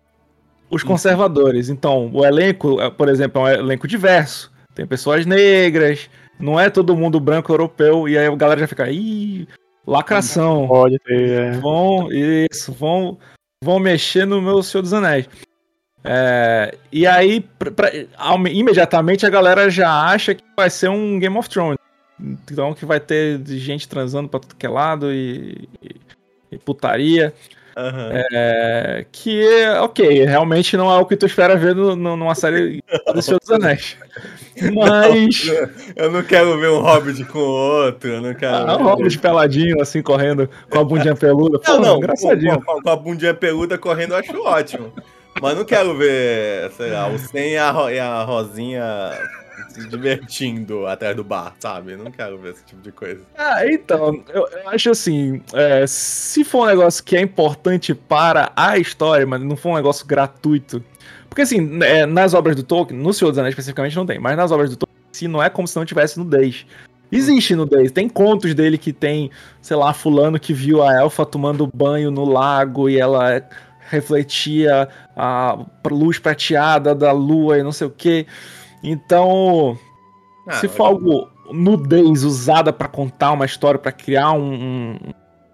os 0.70 0.84
conservadores. 0.84 1.70
Então, 1.70 2.10
o 2.14 2.26
elenco, 2.26 2.82
é, 2.82 2.90
por 2.90 3.08
exemplo, 3.10 3.48
é 3.48 3.58
um 3.58 3.66
elenco 3.66 3.88
diverso. 3.88 4.52
Tem 4.74 4.86
pessoas 4.86 5.26
negras, 5.26 6.10
não 6.40 6.60
é 6.60 6.70
todo 6.70 6.96
mundo 6.96 7.20
branco 7.20 7.52
europeu, 7.52 8.08
e 8.08 8.18
aí 8.18 8.28
a 8.28 8.36
galera 8.36 8.62
já 8.62 8.68
fica, 8.68 8.90
ih, 8.90 9.48
lacração. 9.86 10.68
Pode 10.68 11.00
ter, 11.00 11.30
é. 11.30 11.52
Vão, 11.52 12.10
isso, 12.12 12.72
vão, 12.72 13.18
vão 13.64 13.80
mexer 13.80 14.26
no 14.26 14.42
meu 14.42 14.62
Senhor 14.62 14.82
dos 14.82 14.94
Anéis. 14.94 15.28
É, 16.04 16.78
e 16.92 17.08
aí, 17.08 17.42
pra, 17.42 17.72
pra, 17.72 17.92
imediatamente 18.52 19.26
a 19.26 19.30
galera 19.30 19.70
já 19.72 20.04
acha 20.04 20.36
que 20.36 20.44
vai 20.56 20.70
ser 20.70 20.90
um 20.90 21.20
Game 21.20 21.36
of 21.38 21.50
Thrones. 21.50 21.80
Então 22.20 22.74
que 22.74 22.86
vai 22.86 23.00
ter 23.00 23.42
gente 23.46 23.90
transando 23.90 24.30
pra 24.30 24.40
tudo 24.40 24.56
que 24.56 24.66
é 24.66 24.70
lado 24.70 25.12
e, 25.12 25.68
e, 25.82 25.96
e 26.52 26.58
putaria. 26.60 27.34
Uhum. 27.78 28.24
É, 28.32 29.06
que, 29.12 29.66
ok, 29.82 30.24
realmente 30.24 30.78
não 30.78 30.90
é 30.90 30.98
o 30.98 31.06
que 31.06 31.18
tu 31.18 31.26
espera 31.26 31.58
ver 31.58 31.76
no, 31.76 31.94
no, 31.94 32.16
numa 32.16 32.34
série 32.34 32.82
do 33.14 33.22
Senhor 33.22 33.40
dos 33.40 33.52
Anéis. 33.52 33.98
Mas. 34.74 35.52
Eu 35.96 36.10
não 36.10 36.24
quero 36.24 36.58
ver 36.58 36.70
um 36.70 36.80
Hobbit 36.80 37.26
com 37.26 37.40
outro. 37.40 38.10
Eu 38.10 38.22
não 38.22 38.34
quero. 38.34 38.56
Ah, 38.56 38.78
um 38.78 38.84
Hobbit 38.84 39.20
peladinho, 39.20 39.82
assim, 39.82 40.02
correndo 40.02 40.50
com 40.70 40.80
a 40.80 40.84
bundinha 40.86 41.16
peluda. 41.16 41.60
Pô, 41.60 41.74
não, 41.74 41.82
não, 41.82 41.98
engraçadinho. 41.98 42.62
Com, 42.62 42.82
com, 42.82 42.90
a 42.90 42.96
bundinha 42.96 43.34
peluda 43.34 43.78
correndo 43.78 44.14
eu 44.14 44.18
acho 44.18 44.42
ótimo. 44.42 44.94
Mas 45.42 45.58
não 45.58 45.66
quero 45.66 45.98
ver, 45.98 46.72
sei 46.78 46.92
lá, 46.92 47.10
o 47.10 47.20
Sen 47.20 47.52
e 47.52 47.58
a, 47.58 47.92
e 47.92 48.00
a 48.00 48.24
Rosinha 48.24 49.12
se 49.70 49.88
divertindo 49.88 50.86
atrás 50.88 51.16
do 51.16 51.24
bar, 51.24 51.54
sabe? 51.60 51.96
Não 51.96 52.12
quero 52.12 52.38
ver 52.38 52.54
esse 52.54 52.64
tipo 52.66 52.82
de 52.82 52.92
coisa. 52.92 53.22
Ah, 53.38 53.66
então, 53.66 54.24
eu, 54.34 54.48
eu 54.48 54.70
acho 54.70 54.90
assim, 54.90 55.42
é, 55.54 55.86
se 55.88 56.44
for 56.44 56.64
um 56.64 56.66
negócio 56.68 57.04
que 57.04 57.16
é 57.16 57.22
importante 57.22 57.94
para 57.94 58.52
a 58.56 58.78
história, 58.78 59.26
mas 59.26 59.42
não 59.42 59.56
for 59.56 59.70
um 59.72 59.76
negócio 59.76 60.06
gratuito. 60.06 60.84
Porque 61.30 61.42
assim, 61.42 61.80
é, 61.84 62.06
nas 62.06 62.34
obras 62.34 62.56
do 62.56 62.64
Tolkien, 62.64 63.00
no 63.00 63.14
Senhor 63.14 63.32
dos 63.32 63.40
Anéis 63.40 63.54
especificamente 63.54 63.96
não 63.96 64.06
tem, 64.06 64.20
mas 64.20 64.38
nas 64.38 64.52
obras 64.52 64.70
do 64.70 64.78
Tolkien, 64.78 64.96
se 65.12 65.28
não 65.28 65.42
é 65.42 65.50
como 65.50 65.68
se 65.68 65.76
não 65.76 65.86
tivesse 65.86 66.18
nudez. 66.18 66.66
Existe 67.12 67.56
nudez, 67.56 67.92
tem 67.92 68.10
contos 68.10 68.54
dele 68.54 68.78
que 68.78 68.92
tem, 68.92 69.30
sei 69.62 69.78
lá, 69.78 69.94
fulano 69.94 70.40
que 70.40 70.54
viu 70.54 70.82
a 70.84 70.94
elfa 70.94 71.26
tomando 71.26 71.70
banho 71.74 72.10
no 72.10 72.26
lago 72.26 72.90
e 72.90 73.00
ela 73.00 73.42
refletia 73.90 74.90
a 75.16 75.58
luz 75.90 76.20
prateada 76.20 76.96
da 76.96 77.12
lua 77.12 77.60
e 77.60 77.64
não 77.64 77.72
sei 77.72 77.88
o 77.88 77.92
que. 77.92 78.26
Então, 78.88 79.76
ah, 80.46 80.54
se 80.54 80.68
for 80.68 80.86
algo 80.86 81.28
nudez 81.52 82.24
usada 82.24 82.72
para 82.72 82.88
contar 82.88 83.32
uma 83.32 83.46
história, 83.46 83.80
para 83.80 83.92
criar 83.92 84.32
um, 84.34 84.54
um, 84.54 84.98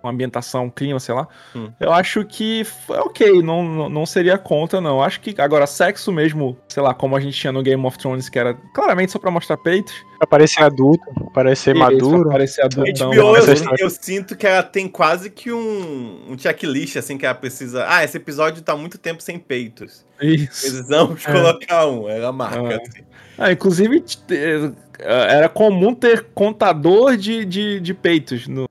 ambientação, 0.10 0.65
um 0.65 0.70
clima, 0.70 1.00
sei 1.00 1.13
lá, 1.13 1.27
hum. 1.55 1.72
eu 1.79 1.91
acho 1.91 2.25
que 2.25 2.63
foi 2.63 2.98
ok, 2.98 3.41
não, 3.41 3.89
não 3.89 4.05
seria 4.05 4.38
contra, 4.38 4.81
não. 4.81 5.01
Acho 5.01 5.22
que 5.22 5.39
agora, 5.39 5.67
sexo 5.67 6.12
mesmo, 6.12 6.58
sei 6.67 6.81
lá, 6.81 6.93
como 6.93 7.15
a 7.15 7.20
gente 7.20 7.38
tinha 7.38 7.51
no 7.51 7.62
Game 7.62 7.86
of 7.86 7.98
Thrones, 7.98 8.29
que 8.29 8.39
era 8.39 8.53
claramente 8.74 9.12
só 9.12 9.20
pra 9.20 9.29
mostrar 9.29 9.58
peitos. 9.58 9.93
Pra 10.17 10.27
parecer 10.27 10.63
adulto, 10.63 11.03
parecer 11.34 11.75
maduro. 11.75 12.22
Pra 12.24 12.31
parecer 12.34 12.63
adulto. 12.63 13.05
HBO, 13.05 13.38
eu, 13.38 13.75
eu, 13.79 13.89
sinto 13.89 14.36
que 14.36 14.46
ela 14.46 14.62
tem 14.62 14.88
quase 14.88 15.29
que 15.29 15.51
um, 15.51 16.25
um 16.29 16.38
checklist, 16.38 16.96
assim, 16.96 17.17
que 17.17 17.25
ela 17.25 17.36
precisa. 17.36 17.86
Ah, 17.88 18.03
esse 18.03 18.17
episódio 18.17 18.62
tá 18.62 18.75
muito 18.75 18.98
tempo 18.98 19.22
sem 19.22 19.39
peitos. 19.39 20.05
Isso. 20.22 20.62
Precisamos 20.62 21.25
é. 21.25 21.31
colocar 21.31 21.88
um, 21.88 22.08
ela 22.08 22.31
marca, 22.31 22.74
é. 22.74 22.75
assim. 22.75 23.01
Ah, 23.38 23.51
inclusive, 23.51 24.03
era 25.00 25.50
comum 25.50 25.96
ter 25.96 26.27
contador 26.36 27.17
de, 27.17 27.43
de, 27.43 27.79
de 27.79 27.93
peitos 27.93 28.48
no 28.48 28.70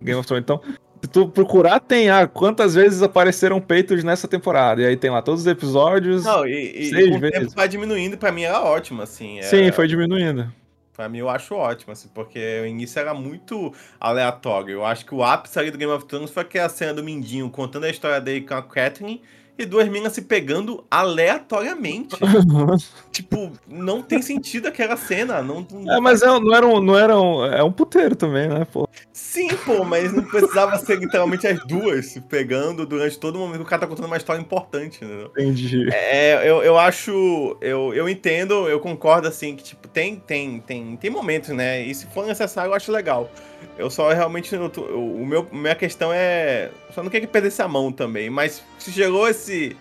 Game 0.00 0.18
of 0.18 0.26
Thrones. 0.26 0.42
Então, 0.42 0.60
se 1.02 1.10
tu 1.10 1.28
procurar, 1.28 1.80
tem 1.80 2.10
ah, 2.10 2.26
quantas 2.26 2.74
vezes 2.74 3.02
apareceram 3.02 3.60
peitos 3.60 4.02
nessa 4.02 4.26
temporada. 4.26 4.82
E 4.82 4.86
aí 4.86 4.96
tem 4.96 5.10
lá 5.10 5.22
todos 5.22 5.42
os 5.42 5.46
episódios. 5.46 6.24
Não, 6.24 6.46
e, 6.46 6.86
e 6.86 6.90
seis 6.90 7.10
com 7.10 7.20
vezes. 7.20 7.36
o 7.36 7.40
tempo 7.40 7.52
vai 7.54 7.68
diminuindo, 7.68 8.18
pra 8.18 8.32
mim 8.32 8.42
era 8.42 8.60
ótimo, 8.60 9.02
assim. 9.02 9.38
Era... 9.38 9.48
Sim, 9.48 9.70
foi 9.72 9.86
diminuindo. 9.86 10.52
Pra 10.92 11.10
mim 11.10 11.18
eu 11.18 11.28
acho 11.28 11.54
ótimo, 11.54 11.92
assim, 11.92 12.08
porque 12.14 12.60
o 12.62 12.66
início 12.66 12.98
era 12.98 13.12
muito 13.12 13.72
aleatório. 14.00 14.72
Eu 14.72 14.84
acho 14.84 15.04
que 15.04 15.14
o 15.14 15.22
ápice 15.22 15.58
ali 15.58 15.70
do 15.70 15.76
Game 15.76 15.92
of 15.92 16.06
Thrones 16.06 16.30
foi 16.30 16.42
aquela 16.42 16.70
cena 16.70 16.94
do 16.94 17.04
Mindinho 17.04 17.50
contando 17.50 17.84
a 17.84 17.90
história 17.90 18.18
dele 18.18 18.40
com 18.40 18.54
a 18.54 18.62
Catherine 18.62 19.22
e 19.58 19.64
duas 19.64 19.88
minas 19.88 20.12
se 20.12 20.22
pegando 20.22 20.84
aleatoriamente. 20.90 22.16
tipo, 23.10 23.52
não 23.66 24.02
tem 24.02 24.20
sentido 24.20 24.68
aquela 24.68 24.96
cena. 24.96 25.42
Não, 25.42 25.66
não... 25.70 25.92
É, 25.92 26.00
mas 26.00 26.22
é, 26.22 26.26
não 26.26 26.54
era 26.54 26.66
um. 26.66 26.80
Não 26.80 26.98
era 26.98 27.18
um, 27.18 27.44
é 27.44 27.62
um 27.62 27.72
puteiro 27.72 28.14
também, 28.14 28.48
né, 28.48 28.66
pô? 28.70 28.88
Sim, 29.12 29.48
pô, 29.64 29.84
mas 29.84 30.12
não 30.12 30.22
precisava 30.24 30.76
ser 30.78 30.98
literalmente 30.98 31.46
as 31.46 31.64
duas 31.66 32.06
se 32.06 32.20
pegando 32.20 32.86
durante 32.86 33.18
todo 33.18 33.36
o 33.36 33.38
momento 33.38 33.58
que 33.58 33.62
o 33.62 33.66
cara 33.66 33.80
tá 33.80 33.86
contando 33.86 34.06
uma 34.06 34.16
história 34.16 34.40
importante, 34.40 35.04
né? 35.04 35.24
Entendi. 35.30 35.88
É, 35.92 36.48
eu, 36.48 36.62
eu 36.62 36.78
acho. 36.78 37.56
Eu, 37.60 37.94
eu 37.94 38.08
entendo, 38.08 38.68
eu 38.68 38.80
concordo, 38.80 39.28
assim, 39.28 39.56
que, 39.56 39.64
tipo, 39.64 39.88
tem, 39.88 40.16
tem, 40.16 40.60
tem, 40.60 40.96
tem 40.96 41.10
momentos, 41.10 41.50
né? 41.50 41.82
E 41.82 41.94
se 41.94 42.06
for 42.06 42.26
necessário, 42.26 42.70
eu 42.70 42.74
acho 42.74 42.92
legal. 42.92 43.30
Eu 43.78 43.90
só 43.90 44.12
realmente. 44.12 44.54
Eu, 44.54 44.70
o 44.94 45.26
meu, 45.26 45.46
minha 45.52 45.74
questão 45.74 46.10
é. 46.12 46.70
Só 46.94 47.02
não 47.02 47.10
quero 47.10 47.26
que 47.26 47.32
perdesse 47.32 47.60
a 47.60 47.68
mão 47.68 47.92
também. 47.92 48.30
Mas 48.30 48.62
se 48.78 48.92
chegou 48.92 49.28
esse. 49.28 49.76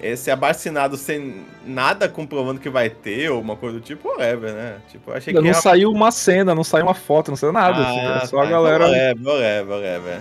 Esse 0.00 0.30
abacinado 0.30 0.96
sem 0.96 1.44
nada 1.66 2.08
comprovando 2.08 2.60
que 2.60 2.70
vai 2.70 2.88
ter, 2.88 3.32
ou 3.32 3.40
uma 3.40 3.56
coisa 3.56 3.80
do 3.80 3.84
tipo, 3.84 4.08
whatever, 4.08 4.52
né? 4.52 4.76
Tipo, 4.92 5.10
achei 5.10 5.34
que. 5.34 5.40
Não 5.40 5.48
era... 5.48 5.60
saiu 5.60 5.90
uma 5.90 6.12
cena, 6.12 6.54
não 6.54 6.62
saiu 6.62 6.84
uma 6.84 6.94
foto, 6.94 7.32
não 7.32 7.36
saiu 7.36 7.52
nada. 7.52 7.78
Ah, 7.78 7.90
assim, 7.90 7.98
era 7.98 8.26
só 8.26 8.36
tá, 8.36 8.42
a 8.44 8.46
galera. 8.46 8.84
Whatever, 8.84 9.26
whatever, 9.26 9.74
whatever. 9.74 10.20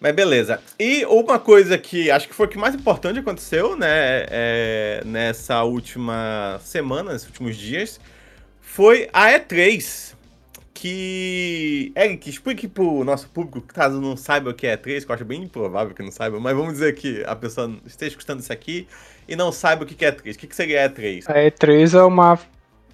Mas 0.00 0.14
beleza. 0.14 0.60
E 0.78 1.04
uma 1.06 1.38
coisa 1.38 1.78
que 1.78 2.10
acho 2.10 2.28
que 2.28 2.34
foi 2.34 2.46
o 2.46 2.48
que 2.48 2.58
mais 2.58 2.74
importante 2.74 3.18
aconteceu, 3.18 3.76
né, 3.76 4.26
é, 4.28 5.02
nessa 5.04 5.62
última 5.62 6.58
semana, 6.62 7.12
nesses 7.12 7.28
últimos 7.28 7.56
dias, 7.56 7.98
foi 8.60 9.08
a 9.12 9.30
E3. 9.30 10.14
Que. 10.74 11.90
Eric, 11.96 12.28
explique 12.28 12.68
pro 12.68 13.02
nosso 13.02 13.30
público, 13.30 13.62
caso 13.62 13.98
não 13.98 14.14
saiba 14.14 14.50
o 14.50 14.54
que 14.54 14.66
é 14.66 14.76
E3, 14.76 15.06
que 15.06 15.10
eu 15.10 15.14
acho 15.14 15.24
bem 15.24 15.44
improvável 15.44 15.94
que 15.94 16.02
não 16.02 16.12
saiba, 16.12 16.38
mas 16.38 16.54
vamos 16.54 16.74
dizer 16.74 16.94
que 16.94 17.24
a 17.26 17.34
pessoa 17.34 17.74
esteja 17.86 18.10
escutando 18.10 18.40
isso 18.40 18.52
aqui 18.52 18.86
e 19.26 19.34
não 19.34 19.50
saiba 19.50 19.84
o 19.84 19.86
que 19.86 20.04
é 20.04 20.12
E3. 20.12 20.34
O 20.34 20.38
que 20.38 20.54
seria 20.54 20.84
a 20.84 20.90
E3? 20.90 21.24
A 21.28 21.32
E3 21.32 21.98
é 21.98 22.02
uma, 22.02 22.38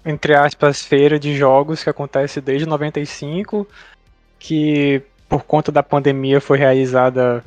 entre 0.06 0.32
aspas, 0.32 0.82
feira 0.82 1.18
de 1.18 1.36
jogos 1.36 1.82
que 1.82 1.90
acontece 1.90 2.40
desde 2.40 2.66
95, 2.66 3.66
que 4.38 5.02
por 5.32 5.44
conta 5.44 5.72
da 5.72 5.82
pandemia 5.82 6.42
foi 6.42 6.58
realizada 6.58 7.42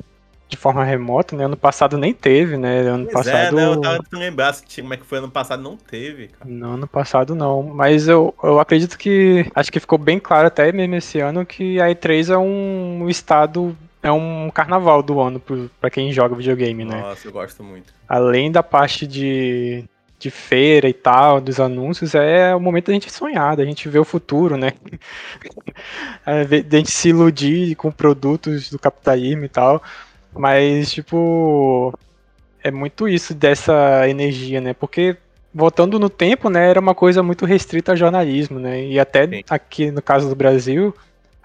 de 0.48 0.56
forma 0.56 0.82
remota, 0.82 1.36
né? 1.36 1.44
Ano 1.44 1.56
passado 1.56 1.96
nem 1.96 2.12
teve, 2.12 2.56
né? 2.56 2.80
Ano 2.80 3.04
pois 3.04 3.24
passado. 3.24 3.56
É, 3.56 3.62
né? 3.62 3.72
Eu 3.72 3.80
tava 3.80 4.02
tentando 4.02 4.20
lembrar 4.20 4.56
como 4.74 4.94
é 4.94 4.96
que 4.96 5.06
foi 5.06 5.18
ano 5.18 5.30
passado, 5.30 5.62
não 5.62 5.76
teve, 5.76 6.28
cara. 6.28 6.50
Não, 6.50 6.72
ano 6.72 6.88
passado 6.88 7.36
não. 7.36 7.62
Mas 7.62 8.08
eu, 8.08 8.34
eu 8.42 8.58
acredito 8.58 8.98
que. 8.98 9.48
Acho 9.54 9.70
que 9.70 9.78
ficou 9.78 9.98
bem 9.98 10.18
claro 10.18 10.48
até 10.48 10.72
mesmo 10.72 10.96
esse 10.96 11.20
ano 11.20 11.46
que 11.46 11.80
a 11.80 11.86
E3 11.86 12.34
é 12.34 12.36
um 12.36 13.08
estado. 13.08 13.76
É 14.02 14.10
um 14.10 14.50
carnaval 14.52 15.00
do 15.00 15.20
ano 15.20 15.40
para 15.80 15.90
quem 15.90 16.12
joga 16.12 16.34
videogame, 16.34 16.84
né? 16.84 17.00
Nossa, 17.00 17.28
eu 17.28 17.32
gosto 17.32 17.62
muito. 17.62 17.92
Além 18.08 18.50
da 18.50 18.64
parte 18.64 19.06
de, 19.06 19.84
de 20.18 20.30
feira 20.30 20.88
e 20.88 20.92
tal, 20.92 21.40
dos 21.40 21.60
anúncios, 21.60 22.14
é 22.14 22.54
o 22.54 22.60
momento 22.60 22.86
da 22.86 22.92
gente 22.94 23.12
sonhar, 23.12 23.56
da 23.56 23.64
gente 23.64 23.88
ver 23.88 23.98
o 23.98 24.04
futuro, 24.04 24.56
né? 24.56 24.72
é, 26.24 26.44
da 26.62 26.78
gente 26.78 26.90
se 26.90 27.10
iludir 27.10 27.74
com 27.76 27.90
produtos 27.90 28.70
do 28.70 28.78
capitalismo 28.78 29.44
e 29.44 29.48
tal. 29.48 29.82
Mas, 30.32 30.90
tipo, 30.92 31.92
é 32.62 32.70
muito 32.70 33.08
isso 33.08 33.34
dessa 33.34 34.08
energia, 34.08 34.60
né? 34.60 34.74
Porque 34.74 35.16
voltando 35.54 35.98
no 35.98 36.10
tempo, 36.10 36.50
né, 36.50 36.68
era 36.68 36.80
uma 36.80 36.94
coisa 36.94 37.22
muito 37.22 37.46
restrita 37.46 37.92
ao 37.92 37.96
jornalismo, 37.96 38.58
né? 38.58 38.84
E 38.84 38.98
até 38.98 39.26
Sim. 39.26 39.42
aqui 39.48 39.90
no 39.90 40.02
caso 40.02 40.28
do 40.28 40.34
Brasil, 40.34 40.94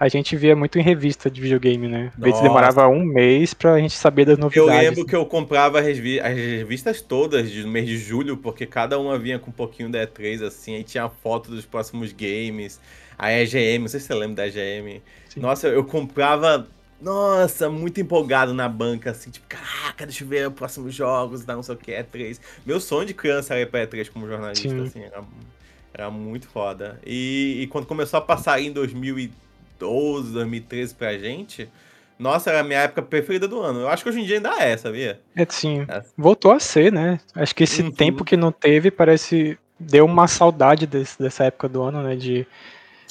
a 0.02 0.08
gente 0.08 0.34
via 0.34 0.56
muito 0.56 0.80
em 0.80 0.82
revista 0.82 1.30
de 1.30 1.40
videogame, 1.40 1.86
né? 1.86 2.10
Às 2.16 2.24
vezes 2.24 2.40
demorava 2.40 2.88
um 2.88 3.04
mês 3.04 3.54
pra 3.54 3.78
gente 3.78 3.94
saber 3.94 4.24
das 4.24 4.36
novidades. 4.36 4.74
Eu 4.74 4.90
lembro 4.90 5.06
que 5.06 5.14
eu 5.14 5.24
comprava 5.24 5.78
as, 5.78 5.86
revi 5.86 6.18
as 6.18 6.34
revistas 6.34 7.00
todas 7.00 7.54
no 7.54 7.68
mês 7.68 7.86
de 7.86 7.96
julho, 7.96 8.36
porque 8.36 8.66
cada 8.66 8.98
uma 8.98 9.16
vinha 9.16 9.38
com 9.38 9.50
um 9.50 9.54
pouquinho 9.54 9.88
da 9.88 10.04
E3, 10.04 10.44
assim, 10.44 10.74
aí 10.74 10.82
tinha 10.82 11.08
foto 11.08 11.52
dos 11.52 11.64
próximos 11.64 12.12
games, 12.12 12.80
a 13.16 13.32
EGM, 13.32 13.82
não 13.82 13.88
sei 13.88 14.00
se 14.00 14.06
você 14.06 14.14
lembra 14.14 14.34
da 14.34 14.48
EGM. 14.48 15.00
Sim. 15.28 15.38
Nossa, 15.38 15.68
eu 15.68 15.84
comprava 15.84 16.66
nossa, 17.00 17.70
muito 17.70 18.00
empolgado 18.00 18.52
na 18.52 18.68
banca, 18.68 19.12
assim, 19.12 19.30
tipo, 19.30 19.46
caraca, 19.48 20.04
deixa 20.04 20.24
eu 20.24 20.28
ver 20.28 20.48
os 20.48 20.54
próximos 20.54 20.92
jogos, 20.92 21.46
não 21.46 21.62
sei 21.62 21.76
o 21.76 21.78
que, 21.78 21.92
E3. 21.92 22.40
Meu 22.66 22.80
sonho 22.80 23.06
de 23.06 23.14
criança 23.14 23.54
era 23.54 23.62
ir 23.62 23.66
pra 23.66 23.86
E3 23.86 24.10
como 24.10 24.26
jornalista, 24.26 24.68
Sim. 24.68 24.82
assim, 24.82 25.00
era, 25.00 25.22
era, 25.94 26.10
muito 26.10 26.48
foda. 26.48 26.98
E, 27.06 27.60
e, 27.62 27.66
quando 27.68 27.86
começou 27.86 28.18
a 28.18 28.20
passar 28.20 28.60
em 28.60 28.72
2000 28.72 29.30
2012, 29.78 30.32
2013 30.32 30.94
pra 30.94 31.18
gente, 31.18 31.68
nossa, 32.18 32.50
era 32.50 32.60
a 32.60 32.64
minha 32.64 32.80
época 32.80 33.02
preferida 33.02 33.48
do 33.48 33.60
ano. 33.60 33.80
Eu 33.80 33.88
acho 33.88 34.04
que 34.04 34.08
hoje 34.08 34.20
em 34.20 34.24
dia 34.24 34.36
ainda 34.36 34.54
é, 34.62 34.76
sabia? 34.76 35.20
É, 35.34 35.44
sim. 35.48 35.84
É. 35.88 36.02
Voltou 36.16 36.52
a 36.52 36.60
ser, 36.60 36.92
né? 36.92 37.18
Acho 37.34 37.54
que 37.54 37.64
esse 37.64 37.82
uhum. 37.82 37.90
tempo 37.90 38.24
que 38.24 38.36
não 38.36 38.52
teve 38.52 38.90
parece. 38.90 39.58
Deu 39.78 40.06
uma 40.06 40.28
saudade 40.28 40.86
desse, 40.86 41.18
dessa 41.18 41.42
época 41.44 41.68
do 41.68 41.82
ano, 41.82 42.00
né? 42.00 42.14
De, 42.14 42.46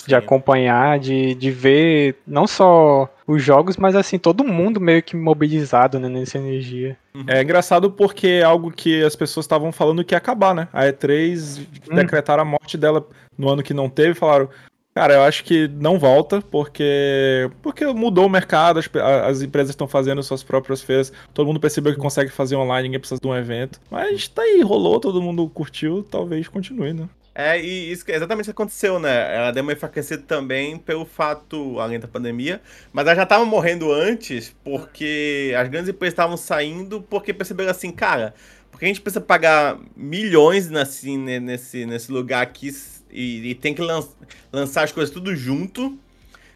de 0.08 0.15
acompanhar, 0.15 0.98
de, 0.98 1.36
de 1.36 1.51
ver 1.51 2.15
não 2.25 2.48
só 2.48 3.13
os 3.27 3.44
jogos, 3.44 3.75
mas 3.75 3.98
assim, 3.98 4.18
todo 4.18 4.46
mundo 4.46 4.80
meio 4.80 5.03
que 5.03 5.18
mobilizado 5.18 6.00
né, 6.00 6.08
nessa 6.08 6.38
energia. 6.38 6.98
Uhum. 7.13 7.25
É 7.27 7.41
engraçado 7.41 7.91
porque 7.91 8.27
é 8.27 8.44
algo 8.44 8.72
que 8.72 9.03
as 9.03 9.15
pessoas 9.15 9.44
estavam 9.46 9.74
falando 9.74 10.06
que 10.06 10.13
ia 10.13 10.18
acabar, 10.18 10.56
né? 10.56 10.70
A 10.72 10.86
E3 10.86 11.68
hum. 11.91 11.96
decretaram 11.96 12.44
a 12.44 12.46
morte 12.46 12.77
dela 12.77 13.06
no 13.38 13.50
ano 13.50 13.63
que 13.63 13.74
não 13.74 13.89
teve, 13.89 14.13
falaram, 14.13 14.50
Cara, 14.93 15.13
eu 15.13 15.21
acho 15.21 15.45
que 15.45 15.69
não 15.69 15.98
volta, 15.98 16.41
porque 16.41 17.50
porque 17.62 17.86
mudou 17.86 18.25
o 18.25 18.29
mercado, 18.29 18.77
as, 18.77 18.89
as 19.25 19.41
empresas 19.41 19.69
estão 19.69 19.88
fazendo 19.88 20.21
suas 20.21 20.43
próprias 20.43 20.81
feiras, 20.81 21.13
todo 21.33 21.48
mundo 21.48 21.62
percebeu 21.62 21.93
que 21.93 22.00
consegue 22.00 22.29
fazer 22.29 22.57
online, 22.57 22.89
ninguém 22.89 23.00
precisa 23.00 23.21
de 23.21 23.27
um 23.27 23.36
evento. 23.36 23.79
Mas 23.89 24.27
tá 24.27 24.41
aí, 24.41 24.62
rolou, 24.62 25.00
todo 25.00 25.21
mundo 25.21 25.48
curtiu, 25.50 26.03
talvez 26.03 26.48
continue, 26.50 26.91
né? 26.93 27.07
É, 27.33 27.57
e 27.62 27.89
isso 27.89 28.03
é 28.10 28.15
exatamente 28.15 28.43
o 28.43 28.48
que 28.48 28.51
aconteceu, 28.51 29.00
né? 29.00 29.33
Ela 29.33 29.51
deu 29.51 29.63
uma 29.63 29.71
enfraquecida 29.71 30.21
também 30.24 30.77
pelo 30.77 31.05
fato, 31.05 31.79
além 31.79 31.98
da 31.98 32.07
pandemia, 32.07 32.62
mas 32.91 33.07
ela 33.07 33.15
já 33.15 33.25
tava 33.25 33.45
morrendo 33.45 33.89
antes 33.93 34.53
porque 34.62 35.53
as 35.57 35.69
grandes 35.69 35.89
empresas 35.89 36.12
estavam 36.12 36.36
saindo 36.36 37.01
porque 37.01 37.33
perceberam 37.33 37.71
assim, 37.71 37.91
cara, 37.91 38.33
porque 38.69 38.83
a 38.83 38.88
gente 38.89 39.00
precisa 39.00 39.21
pagar 39.21 39.79
milhões 39.95 40.69
assim, 40.74 41.17
nesse, 41.17 41.86
nesse 41.86 42.12
lugar 42.12 42.41
aqui 42.41 42.69
e, 43.12 43.50
e 43.50 43.56
tem 43.56 43.74
que 43.74 43.82
lan 43.82 44.03
lançar 44.51 44.84
as 44.84 44.91
coisas 44.91 45.13
tudo 45.13 45.36
junto, 45.36 45.98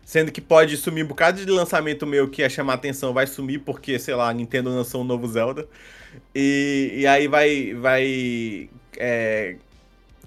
sendo 0.03 0.31
que 0.31 0.41
pode 0.41 0.77
sumir 0.77 1.03
um 1.03 1.07
bocado 1.07 1.43
de 1.43 1.51
lançamento 1.51 2.05
meu 2.05 2.29
que 2.29 2.41
ia 2.41 2.49
chamar 2.49 2.73
atenção, 2.73 3.13
vai 3.13 3.27
sumir 3.27 3.59
porque, 3.59 3.97
sei 3.97 4.15
lá, 4.15 4.29
a 4.29 4.33
Nintendo 4.33 4.69
lançou 4.69 5.01
um 5.01 5.03
novo 5.03 5.27
Zelda. 5.27 5.67
E, 6.33 6.91
e 6.93 7.07
aí 7.07 7.27
vai, 7.27 7.73
vai 7.73 8.69
é, 8.97 9.55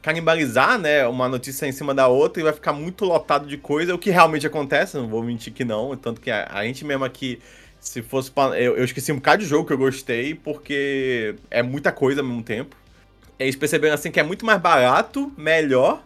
canibalizar, 0.03 0.79
né, 0.79 1.07
uma 1.07 1.29
notícia 1.29 1.67
em 1.67 1.73
cima 1.73 1.95
da 1.95 2.09
outra 2.09 2.41
e 2.41 2.45
vai 2.45 2.53
ficar 2.53 2.73
muito 2.73 3.05
lotado 3.05 3.47
de 3.47 3.57
coisa, 3.57 3.95
o 3.95 3.99
que 3.99 4.11
realmente 4.11 4.47
acontece, 4.47 4.97
não 4.97 5.09
vou 5.09 5.23
mentir 5.23 5.53
que 5.53 5.65
não, 5.65 5.97
tanto 5.97 6.21
que 6.21 6.31
a, 6.31 6.49
a 6.51 6.65
gente 6.65 6.85
mesmo 6.85 7.05
aqui, 7.05 7.41
se 7.81 8.03
fosse 8.03 8.31
pra, 8.31 8.59
eu, 8.61 8.77
eu 8.77 8.85
esqueci 8.85 9.13
um 9.13 9.17
bocado 9.17 9.43
de 9.43 9.49
jogo 9.49 9.67
que 9.67 9.73
eu 9.73 9.79
gostei, 9.79 10.35
porque 10.35 11.37
é 11.51 11.63
muita 11.63 11.93
coisa 11.93 12.21
ao 12.21 12.27
mesmo 12.27 12.43
tempo. 12.43 12.77
Eles 13.39 13.55
perceberam 13.55 13.95
assim 13.95 14.11
que 14.11 14.19
é 14.19 14.23
muito 14.23 14.45
mais 14.45 14.61
barato, 14.61 15.33
melhor 15.37 16.03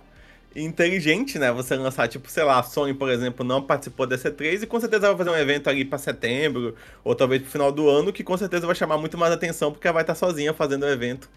inteligente, 0.55 1.39
né? 1.39 1.51
Você 1.53 1.75
lançar, 1.77 2.09
tipo, 2.09 2.31
sei 2.31 2.45
lá, 2.45 2.59
a 2.59 2.63
Sony, 2.63 2.95
por 2.95 3.11
exemplo, 3.11 3.45
não 3.45 3.63
participou 3.63 4.07
dessa 4.07 4.31
3 4.31 4.63
e 4.63 4.67
com 4.67 4.79
certeza 4.81 5.09
vai 5.09 5.17
fazer 5.17 5.31
um 5.31 5.41
evento 5.41 5.69
ali 5.69 5.85
para 5.85 5.99
setembro, 5.99 6.75
ou 7.03 7.15
talvez 7.15 7.43
pro 7.43 7.51
final 7.51 7.73
do 7.73 7.89
ano, 7.89 8.13
que 8.13 8.23
com 8.23 8.37
certeza 8.37 8.67
vai 8.67 8.75
chamar 8.75 8.99
muito 8.99 9.17
mais 9.19 9.33
atenção, 9.33 9.73
porque 9.73 9.87
ela 9.87 9.95
vai 9.95 10.03
estar 10.03 10.15
sozinha 10.15 10.53
fazendo 10.53 10.85
o 10.85 10.89
evento. 10.89 11.29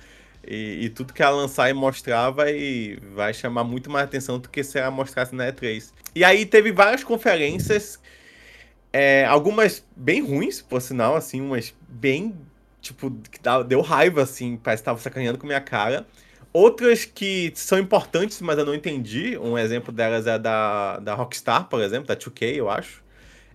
E, 0.47 0.85
e, 0.85 0.89
tudo 0.89 1.11
que 1.13 1.23
ela 1.23 1.35
lançar 1.35 1.69
e 1.69 1.73
mostrar 1.73 2.29
vai, 2.29 2.99
vai 3.15 3.33
chamar 3.33 3.63
muito 3.63 3.89
mais 3.89 4.05
atenção 4.05 4.37
do 4.37 4.47
que 4.47 4.63
se 4.63 4.77
ela 4.77 4.91
mostrasse 4.91 5.33
na 5.33 5.51
E3. 5.51 5.91
E 6.13 6.23
aí 6.23 6.45
teve 6.45 6.71
várias 6.71 7.03
conferências, 7.03 7.99
é, 8.93 9.25
algumas 9.25 9.83
bem 9.95 10.21
ruins, 10.21 10.61
por 10.61 10.81
sinal, 10.81 11.15
assim, 11.15 11.41
umas 11.41 11.73
bem, 11.87 12.35
tipo, 12.79 13.11
que 13.31 13.39
deu 13.67 13.81
raiva, 13.81 14.21
assim, 14.21 14.55
parece 14.57 14.83
que 14.83 14.85
tava 14.85 14.99
sacaneando 14.99 15.39
com 15.39 15.47
minha 15.47 15.61
cara. 15.61 16.05
Outras 16.55 17.03
que 17.03 17.51
são 17.53 17.77
importantes, 17.77 18.39
mas 18.39 18.57
eu 18.57 18.63
não 18.63 18.73
entendi. 18.73 19.37
Um 19.37 19.57
exemplo 19.57 19.91
delas 19.91 20.25
é 20.25 20.39
da, 20.39 20.99
da 20.99 21.13
Rockstar, 21.13 21.65
por 21.65 21.81
exemplo, 21.81 22.07
da 22.07 22.15
2K, 22.15 22.55
eu 22.55 22.69
acho. 22.69 23.03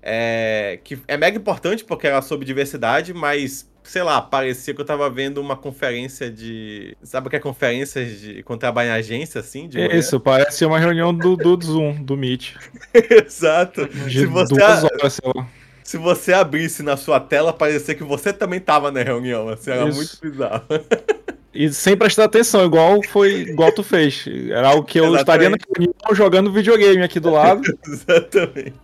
É, 0.02 0.78
que 0.84 0.98
é 1.08 1.16
mega 1.16 1.38
importante 1.38 1.82
porque 1.82 2.06
ela 2.06 2.20
soube 2.20 2.44
diversidade, 2.44 3.14
mas 3.14 3.66
sei 3.82 4.02
lá, 4.02 4.20
parecia 4.20 4.74
que 4.74 4.82
eu 4.82 4.84
tava 4.84 5.08
vendo 5.08 5.40
uma 5.40 5.56
conferência 5.56 6.30
de. 6.30 6.94
Sabe 7.02 7.28
o 7.28 7.30
que 7.30 7.36
é 7.36 7.40
conferência 7.40 8.04
de 8.04 8.42
quando 8.42 8.60
trabalha 8.60 8.88
em 8.88 8.92
agência, 8.92 9.40
assim? 9.40 9.66
Isso, 9.92 10.20
parece 10.20 10.66
uma 10.66 10.78
reunião 10.78 11.14
do, 11.14 11.38
do 11.38 11.58
Zoom, 11.58 12.02
do 12.02 12.18
Meet. 12.18 12.52
Exato. 12.92 13.88
De 13.88 14.18
se 14.18 14.26
você, 14.26 14.54
duas 14.54 14.84
horas, 14.84 15.12
sei 15.14 15.32
lá. 15.34 15.48
Se 15.82 15.96
você 15.96 16.34
abrisse 16.34 16.82
na 16.82 16.98
sua 16.98 17.18
tela, 17.18 17.50
parecia 17.50 17.94
que 17.94 18.04
você 18.04 18.30
também 18.30 18.60
tava 18.60 18.92
na 18.92 19.02
reunião, 19.02 19.48
assim, 19.48 19.70
era 19.70 19.88
Isso. 19.88 19.96
muito 19.96 20.18
bizarro. 20.20 20.66
E 21.52 21.68
sem 21.72 21.96
prestar 21.96 22.24
atenção, 22.24 22.64
igual 22.64 23.02
foi 23.02 23.40
igual 23.42 23.72
tu 23.72 23.82
fez. 23.82 24.24
Era 24.50 24.68
algo 24.68 24.84
que 24.84 24.98
eu 24.98 25.14
Exatamente. 25.14 25.20
estaria 25.20 25.50
na 25.50 25.56
reunião 25.76 26.14
jogando 26.14 26.52
videogame 26.52 27.02
aqui 27.02 27.18
do 27.18 27.30
lado. 27.30 27.62
Exatamente. 27.86 28.74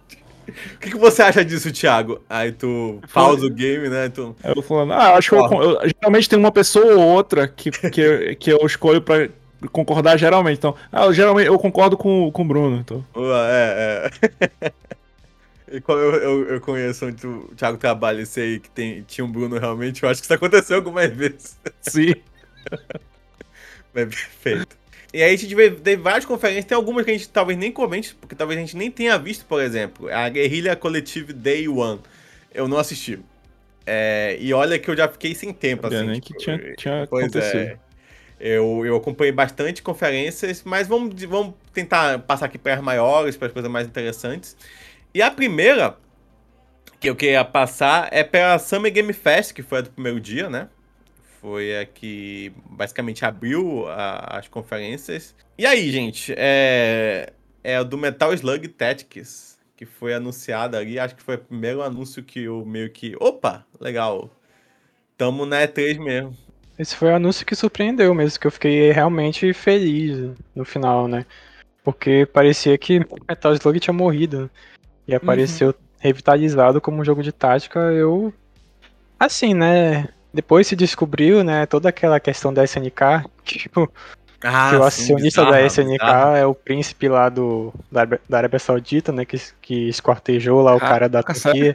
O 0.49 0.78
que, 0.78 0.90
que 0.90 0.96
você 0.96 1.23
acha 1.23 1.44
disso, 1.44 1.73
Thiago? 1.73 2.20
Aí 2.28 2.52
tu 2.52 3.00
pausa 3.12 3.46
o 3.46 3.50
game, 3.50 3.88
né? 3.88 4.08
Tu... 4.08 4.35
Eu 4.44 4.62
falando, 4.62 4.92
ah, 4.92 5.14
acho 5.14 5.30
que 5.30 5.35
eu, 5.35 5.62
eu, 5.62 5.80
geralmente 5.88 6.28
tem 6.28 6.38
uma 6.38 6.52
pessoa 6.52 6.94
ou 6.94 7.00
outra 7.00 7.49
que, 7.49 7.70
que, 7.70 8.37
que 8.37 8.52
eu 8.52 8.64
escolho 8.64 9.02
pra 9.02 9.28
concordar 9.73 10.16
geralmente. 10.16 10.58
Então, 10.58 10.75
ah, 10.92 11.06
eu, 11.06 11.12
geralmente 11.12 11.49
eu 11.49 11.58
concordo 11.58 11.96
com, 11.96 12.30
com 12.30 12.42
o 12.42 12.44
Bruno. 12.44 12.76
Então. 12.76 13.04
É, 13.49 14.11
é. 14.62 14.73
E 15.68 15.80
como 15.80 15.99
eu, 15.99 16.14
eu, 16.14 16.49
eu, 16.49 16.61
conheço 16.61 17.06
onde 17.06 17.26
o 17.26 17.50
Thiago 17.56 17.76
trabalha 17.76 18.20
e 18.20 18.26
sei 18.26 18.61
que 18.61 18.70
tem, 18.70 19.02
tinha 19.02 19.25
um 19.25 19.30
Bruno 19.30 19.58
realmente, 19.58 20.00
eu 20.00 20.08
acho 20.08 20.20
que 20.20 20.25
isso 20.25 20.32
aconteceu 20.32 20.76
algumas 20.76 21.10
vezes. 21.12 21.58
Sim. 21.80 22.14
Mas 23.95 24.05
perfeito. 24.05 24.76
E 25.13 25.23
aí 25.23 25.35
a 25.35 25.37
gente 25.37 25.55
teve 25.55 25.97
várias 25.97 26.26
conferências, 26.26 26.65
tem 26.65 26.76
algumas 26.76 27.05
que 27.05 27.11
a 27.11 27.15
gente 27.15 27.29
talvez 27.29 27.59
nem 27.59 27.73
comente, 27.73 28.15
porque 28.15 28.35
talvez 28.35 28.59
a 28.59 28.61
gente 28.61 28.76
nem 28.76 28.91
tenha 28.91 29.19
visto, 29.19 29.47
por 29.47 29.63
exemplo, 29.63 30.09
a 30.11 30.29
Guerrilha 30.29 30.76
Collective 30.76 31.33
Day 31.33 31.69
One. 31.69 32.00
Eu 32.52 32.69
não 32.69 32.76
assisti. 32.76 33.19
É, 33.87 34.37
e 34.41 34.52
olha 34.52 34.79
que 34.79 34.91
eu 34.91 34.97
já 34.97 35.09
fiquei 35.09 35.35
sem 35.35 35.52
tempo, 35.52 35.87
assim. 35.87 36.07
Nem 36.07 36.21
tipo, 36.21 36.39
que 36.39 36.45
tinha, 36.45 36.75
tinha 36.75 37.07
pois 37.09 37.25
acontecido. 37.25 37.61
É, 37.61 37.79
eu, 38.39 38.85
eu 38.85 38.97
acompanhei 38.97 39.33
bastante 39.33 39.83
conferências, 39.83 40.63
mas 40.65 40.87
vamos, 40.87 41.23
vamos 41.25 41.55
tentar 41.73 42.19
passar 42.19 42.47
aqui 42.47 42.59
para 42.59 42.75
as 42.75 42.83
maiores, 42.83 43.37
para 43.37 43.47
as 43.47 43.52
coisas 43.52 43.71
mais 43.71 43.87
interessantes. 43.87 44.57
E 45.15 45.23
a 45.23 45.31
primeira 45.31 45.97
que 47.00 47.09
eu 47.09 47.17
queria 47.17 47.45
passar 47.45 48.09
é 48.11 48.23
pela 48.23 48.59
Summer 48.59 48.93
Game 48.93 49.13
Fest, 49.13 49.55
que 49.55 49.63
foi 49.63 49.79
a 49.79 49.81
do 49.83 49.91
primeiro 49.91 50.21
dia, 50.21 50.50
né? 50.50 50.69
Foi 51.47 51.78
a 51.78 51.87
que 51.87 52.52
basicamente 52.69 53.25
abriu 53.25 53.87
a, 53.87 54.39
as 54.39 54.49
conferências. 54.49 55.32
E 55.56 55.65
aí, 55.65 55.93
gente, 55.93 56.35
é, 56.37 57.32
é 57.63 57.85
do 57.85 57.97
Metal 57.97 58.35
Slug 58.35 58.67
Tactics, 58.67 59.56
que 59.76 59.87
foi 59.87 60.13
anunciado 60.13 60.76
ali. 60.76 60.99
Acho 60.99 61.15
que 61.15 61.23
foi 61.23 61.37
o 61.37 61.39
primeiro 61.39 61.82
anúncio 61.82 62.21
que 62.25 62.43
eu 62.43 62.67
meio 62.67 62.91
que. 62.91 63.15
Opa, 63.21 63.65
legal. 63.80 64.28
Tamo 65.17 65.47
na 65.47 65.63
E3 65.63 66.00
mesmo. 66.00 66.37
Esse 66.76 66.97
foi 66.97 67.11
o 67.11 67.15
anúncio 67.15 67.47
que 67.47 67.54
surpreendeu 67.54 68.13
mesmo, 68.13 68.41
que 68.41 68.49
eu 68.49 68.50
fiquei 68.50 68.91
realmente 68.91 69.52
feliz 69.52 70.32
no 70.52 70.65
final, 70.65 71.06
né? 71.06 71.25
Porque 71.85 72.26
parecia 72.26 72.76
que 72.76 72.99
Metal 73.28 73.54
Slug 73.54 73.78
tinha 73.78 73.95
morrido. 73.95 74.50
E 75.06 75.15
apareceu 75.15 75.69
uhum. 75.69 75.75
revitalizado 76.00 76.80
como 76.80 77.00
um 77.00 77.04
jogo 77.04 77.23
de 77.23 77.30
tática. 77.30 77.78
Eu. 77.78 78.35
Assim, 79.17 79.54
né? 79.54 80.09
Depois 80.36 80.66
se 80.66 80.76
descobriu, 80.76 81.42
né, 81.42 81.64
toda 81.64 81.88
aquela 81.88 82.20
questão 82.20 82.52
da 82.52 82.62
SNK, 82.62 83.25
tipo, 83.42 83.90
ah, 84.44 84.68
que 84.68 84.76
o 84.76 84.82
acionista 84.84 85.40
sim, 85.42 85.46
bizarro, 85.46 85.50
da 85.50 85.62
SNK 85.62 85.92
bizarro. 85.92 86.36
é 86.36 86.46
o 86.46 86.54
príncipe 86.54 87.08
lá 87.08 87.30
do, 87.30 87.72
da, 87.90 88.04
da 88.04 88.36
Arábia 88.36 88.58
Saudita, 88.58 89.12
né, 89.12 89.25
que, 89.25 89.40
que 89.62 89.88
esquartejou 89.88 90.60
lá 90.60 90.75
o 90.75 90.76
ah, 90.76 90.80
cara 90.80 91.08
da 91.08 91.22
Turquia. 91.25 91.75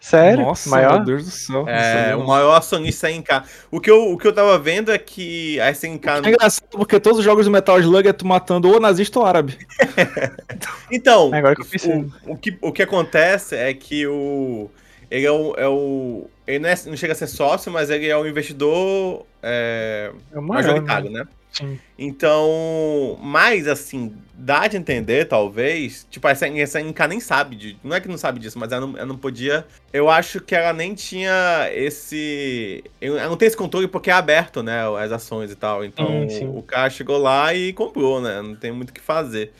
Sério? 0.00 0.46
Nossa, 0.46 0.70
maior? 0.70 0.94
meu 0.94 1.04
Deus 1.04 1.24
do 1.24 1.30
céu. 1.30 1.68
É, 1.68 2.16
o 2.16 2.26
maior 2.26 2.54
acionista 2.54 3.10
SNK. 3.10 3.42
O 3.70 3.78
que, 3.78 3.90
eu, 3.90 4.10
o 4.10 4.16
que 4.16 4.26
eu 4.26 4.32
tava 4.32 4.58
vendo 4.58 4.90
é 4.90 4.96
que 4.96 5.60
a 5.60 5.70
SNK... 5.70 6.08
É 6.08 6.28
engraçado 6.30 6.68
porque 6.70 6.98
todos 6.98 7.18
os 7.18 7.24
jogos 7.24 7.44
do 7.44 7.50
Metal 7.50 7.78
Slug 7.78 8.08
é 8.08 8.12
tu 8.14 8.26
matando 8.26 8.70
ou 8.70 8.80
nazista 8.80 9.18
ou 9.18 9.26
árabe. 9.26 9.58
então, 10.90 11.34
Agora 11.34 11.54
que 11.54 11.62
eu 11.62 11.90
o, 11.90 12.32
o, 12.32 12.36
que, 12.38 12.56
o 12.62 12.72
que 12.72 12.82
acontece 12.82 13.54
é 13.54 13.74
que 13.74 14.06
o... 14.06 14.70
Ele 15.10 15.26
é 15.26 15.32
o, 15.32 15.54
é 15.56 15.68
o 15.68 16.26
ele 16.46 16.60
não, 16.60 16.68
é, 16.68 16.76
não, 16.86 16.96
chega 16.96 17.12
a 17.12 17.16
ser 17.16 17.26
sócio, 17.26 17.70
mas 17.70 17.90
ele 17.90 18.08
é 18.08 18.16
um 18.16 18.26
investidor 18.26 19.26
é, 19.42 20.10
é 20.32 20.40
majoritário, 20.40 21.10
né? 21.10 21.26
Sim. 21.52 21.78
Então, 21.98 23.18
mas 23.20 23.66
assim, 23.66 24.14
dá 24.34 24.66
de 24.66 24.76
entender, 24.76 25.26
talvez. 25.26 26.06
Tipo, 26.10 26.28
essa, 26.28 26.46
essa 26.46 26.80
Inca 26.80 27.08
nem 27.08 27.20
sabe 27.20 27.56
de. 27.56 27.76
Não 27.82 27.96
é 27.96 28.00
que 28.00 28.08
não 28.08 28.18
sabe 28.18 28.38
disso, 28.38 28.58
mas 28.58 28.70
ela 28.70 28.86
não, 28.86 28.96
ela 28.96 29.06
não 29.06 29.16
podia. 29.16 29.66
Eu 29.92 30.08
acho 30.08 30.40
que 30.40 30.54
ela 30.54 30.72
nem 30.72 30.94
tinha 30.94 31.68
esse. 31.72 32.84
Ela 33.00 33.28
não 33.28 33.36
tem 33.36 33.48
esse 33.48 33.56
controle 33.56 33.88
porque 33.88 34.10
é 34.10 34.12
aberto, 34.12 34.62
né? 34.62 34.80
As 34.98 35.10
ações 35.10 35.50
e 35.50 35.56
tal. 35.56 35.84
Então, 35.84 36.28
sim, 36.28 36.38
sim. 36.40 36.48
o 36.48 36.62
cara 36.62 36.90
chegou 36.90 37.18
lá 37.18 37.52
e 37.54 37.72
comprou, 37.72 38.20
né? 38.20 38.40
Não 38.40 38.54
tem 38.54 38.70
muito 38.70 38.90
o 38.90 38.92
que 38.92 39.00
fazer. 39.00 39.52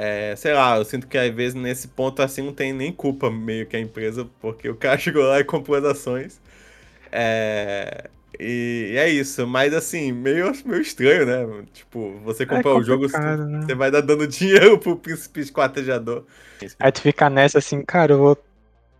É, 0.00 0.36
sei 0.36 0.54
lá, 0.54 0.78
eu 0.78 0.84
sinto 0.84 1.08
que 1.08 1.18
às 1.18 1.34
vezes 1.34 1.54
nesse 1.56 1.88
ponto 1.88 2.22
assim 2.22 2.40
não 2.40 2.52
tem 2.52 2.72
nem 2.72 2.92
culpa 2.92 3.28
meio 3.28 3.66
que 3.66 3.76
a 3.76 3.80
empresa, 3.80 4.24
porque 4.40 4.68
o 4.68 4.76
cara 4.76 4.96
chegou 4.96 5.24
lá 5.24 5.40
e 5.40 5.44
comprou 5.44 5.76
as 5.76 5.84
ações. 5.84 6.40
É, 7.10 8.08
e, 8.38 8.94
é 8.96 9.08
isso, 9.08 9.44
mas 9.44 9.74
assim, 9.74 10.12
meio, 10.12 10.52
meio 10.64 10.82
estranho, 10.82 11.26
né? 11.26 11.64
Tipo, 11.72 12.16
você 12.24 12.46
comprar 12.46 12.70
é 12.70 12.74
o 12.74 12.82
jogo, 12.84 13.08
né? 13.08 13.62
você 13.66 13.74
vai 13.74 13.90
dar 13.90 14.00
dando 14.00 14.24
dinheiro 14.28 14.78
pro 14.78 14.94
príncipe 14.94 15.40
esquartejador. 15.40 16.22
Aí 16.78 16.92
tu 16.92 17.00
fica 17.00 17.28
nessa 17.28 17.58
assim, 17.58 17.82
cara, 17.82 18.12
eu 18.12 18.18
vou. 18.18 18.38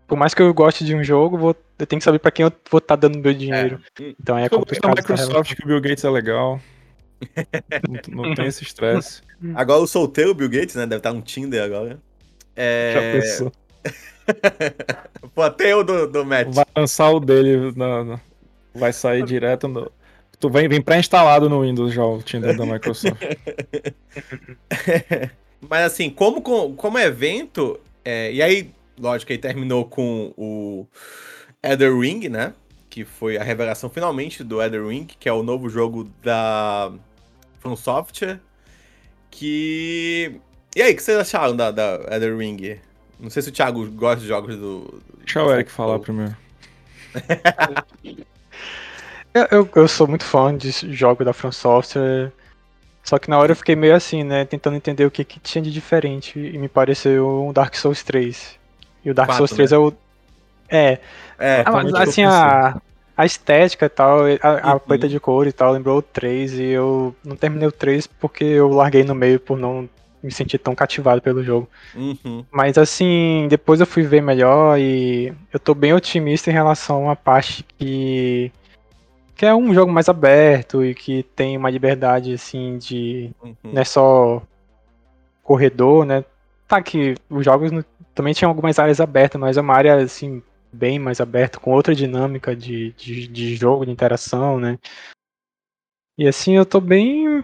Por 0.05 0.17
mais 0.17 0.33
que 0.33 0.41
eu 0.41 0.53
goste 0.53 0.83
de 0.83 0.93
um 0.93 1.03
jogo, 1.03 1.37
eu, 1.37 1.39
vou, 1.39 1.55
eu 1.77 1.87
tenho 1.87 1.99
que 2.01 2.03
saber 2.03 2.19
pra 2.19 2.31
quem 2.31 2.43
eu 2.43 2.51
vou 2.69 2.79
estar 2.79 2.97
tá 2.97 3.07
dando 3.07 3.19
meu 3.19 3.33
dinheiro. 3.33 3.79
É. 4.01 4.13
Então 4.19 4.37
é 4.37 4.49
complicado. 4.49 4.91
A 4.91 4.95
Microsoft 4.95 5.55
que 5.55 5.63
o 5.63 5.67
Bill 5.67 5.79
Gates 5.79 6.03
é 6.03 6.09
legal. 6.09 6.59
Não, 8.09 8.23
não 8.23 8.35
tem 8.35 8.45
esse 8.45 8.63
estresse. 8.63 9.21
Agora 9.55 9.81
o 9.81 9.87
solteiro 9.87 10.33
Bill 10.33 10.49
Gates, 10.49 10.75
né? 10.75 10.85
Deve 10.85 10.97
estar 10.97 11.11
um 11.11 11.21
Tinder 11.21 11.63
agora. 11.63 11.99
É... 12.55 12.93
Já 12.93 13.21
pensou. 13.21 13.51
Pô, 15.33 15.41
até 15.41 15.73
eu 15.73 15.83
do, 15.83 16.07
do 16.07 16.25
match. 16.25 16.53
Vai 16.53 16.65
lançar 16.75 17.09
o 17.11 17.19
dele, 17.19 17.71
no, 17.75 18.03
no... 18.03 18.21
vai 18.73 18.93
sair 18.93 19.23
direto 19.23 19.67
no. 19.67 19.91
Tu 20.39 20.49
vem, 20.49 20.69
vem 20.69 20.81
pré-instalado 20.81 21.49
no 21.49 21.61
Windows 21.61 21.93
já 21.93 22.03
o 22.03 22.21
Tinder 22.21 22.55
da 22.55 22.65
Microsoft. 22.65 23.21
Mas 25.61 25.83
assim, 25.83 26.09
como, 26.09 26.41
como 26.41 26.97
evento, 26.97 27.79
é... 28.05 28.31
e 28.31 28.41
aí, 28.41 28.71
lógico, 28.97 29.31
aí 29.31 29.37
terminou 29.37 29.85
com 29.85 30.33
o 30.37 30.87
Elder 31.61 31.97
Ring, 31.97 32.29
né? 32.29 32.53
Que 32.89 33.03
foi 33.03 33.37
a 33.37 33.43
revelação 33.43 33.89
finalmente 33.89 34.43
do 34.43 34.61
Elder 34.61 34.87
Ring, 34.87 35.05
que 35.05 35.27
é 35.27 35.33
o 35.33 35.43
novo 35.43 35.69
jogo 35.69 36.09
da 36.23 36.91
From 37.59 37.75
Software 37.75 38.39
Que. 39.31 40.39
E 40.75 40.81
aí, 40.81 40.93
o 40.93 40.95
que 40.95 41.03
vocês 41.03 41.17
acharam 41.17 41.55
da, 41.55 41.71
da 41.71 41.99
Elden 42.11 42.37
Ring? 42.37 42.79
Não 43.19 43.29
sei 43.29 43.41
se 43.41 43.49
o 43.49 43.51
Thiago 43.51 43.85
gosta 43.91 44.21
de 44.21 44.27
jogos 44.27 44.55
do. 44.55 45.01
Deixa 45.19 45.43
o 45.43 45.51
Eric 45.51 45.71
falar 45.71 45.99
primeiro. 45.99 46.35
eu, 49.33 49.47
eu, 49.51 49.69
eu, 49.75 49.87
sou 49.87 50.07
muito 50.07 50.23
fã 50.23 50.55
de 50.55 50.71
jogos 50.93 51.25
da 51.25 51.33
From 51.33 51.51
Software. 51.51 52.31
Só 53.03 53.17
que 53.17 53.29
na 53.29 53.37
hora 53.37 53.51
eu 53.51 53.55
fiquei 53.55 53.75
meio 53.75 53.95
assim, 53.95 54.23
né? 54.23 54.45
Tentando 54.45 54.75
entender 54.75 55.05
o 55.05 55.11
que, 55.11 55.23
que 55.23 55.39
tinha 55.39 55.61
de 55.61 55.71
diferente. 55.71 56.39
E 56.39 56.57
me 56.57 56.69
pareceu 56.69 57.45
um 57.47 57.51
Dark 57.51 57.75
Souls 57.75 58.03
3. 58.03 58.59
E 59.03 59.11
o 59.11 59.13
Dark 59.13 59.29
4, 59.29 59.37
Souls 59.37 59.51
3 59.51 59.71
né? 59.71 59.77
é 59.77 59.79
o. 59.79 59.93
É. 60.69 60.99
É, 61.39 61.63
ah, 61.65 62.03
assim, 62.03 62.23
a, 62.23 62.79
a 63.19 63.25
estética 63.25 63.87
e 63.87 63.89
tal, 63.89 64.19
a, 64.41 64.69
a 64.69 64.73
uhum. 64.73 64.79
paleta 64.79 65.09
de 65.09 65.19
cor 65.19 65.45
e 65.45 65.51
tal, 65.51 65.73
lembrou 65.73 65.97
o 65.97 66.01
3 66.01 66.53
e 66.53 66.63
eu 66.67 67.13
não 67.21 67.35
terminei 67.35 67.67
o 67.67 67.71
3 67.71 68.07
porque 68.07 68.45
eu 68.45 68.69
larguei 68.69 69.03
no 69.03 69.13
meio 69.13 69.41
por 69.41 69.57
não 69.57 69.89
me 70.23 70.31
sentir 70.31 70.57
tão 70.57 70.73
cativado 70.73 71.21
pelo 71.21 71.43
jogo. 71.43 71.67
Uhum. 71.93 72.45
Mas 72.49 72.77
assim, 72.77 73.45
depois 73.49 73.81
eu 73.81 73.85
fui 73.85 74.03
ver 74.03 74.21
melhor 74.21 74.79
e 74.79 75.33
eu 75.51 75.59
tô 75.59 75.75
bem 75.75 75.91
otimista 75.91 76.49
em 76.49 76.53
relação 76.53 77.09
à 77.09 77.15
parte 77.15 77.65
que 77.77 78.53
que 79.35 79.45
é 79.45 79.53
um 79.53 79.73
jogo 79.73 79.91
mais 79.91 80.07
aberto 80.07 80.83
e 80.85 80.95
que 80.95 81.23
tem 81.23 81.57
uma 81.57 81.69
liberdade 81.69 82.33
assim 82.33 82.77
de 82.77 83.31
uhum. 83.43 83.53
não 83.63 83.81
é 83.81 83.85
só 83.85 84.41
corredor, 85.43 86.05
né? 86.05 86.23
Tá 86.69 86.81
que 86.81 87.15
os 87.29 87.43
jogos 87.43 87.69
também 88.15 88.33
tinham 88.33 88.49
algumas 88.49 88.79
áreas 88.79 89.01
abertas, 89.01 89.41
mas 89.41 89.57
é 89.57 89.61
uma 89.61 89.73
área 89.73 89.95
assim 89.95 90.41
bem 90.71 90.99
mais 90.99 91.19
aberto, 91.19 91.59
com 91.59 91.71
outra 91.71 91.95
dinâmica 91.95 92.55
de, 92.55 92.91
de, 92.93 93.27
de 93.27 93.55
jogo, 93.55 93.85
de 93.85 93.91
interação, 93.91 94.59
né? 94.59 94.77
E 96.17 96.27
assim, 96.27 96.57
eu 96.57 96.65
tô 96.65 96.81
bem. 96.81 97.43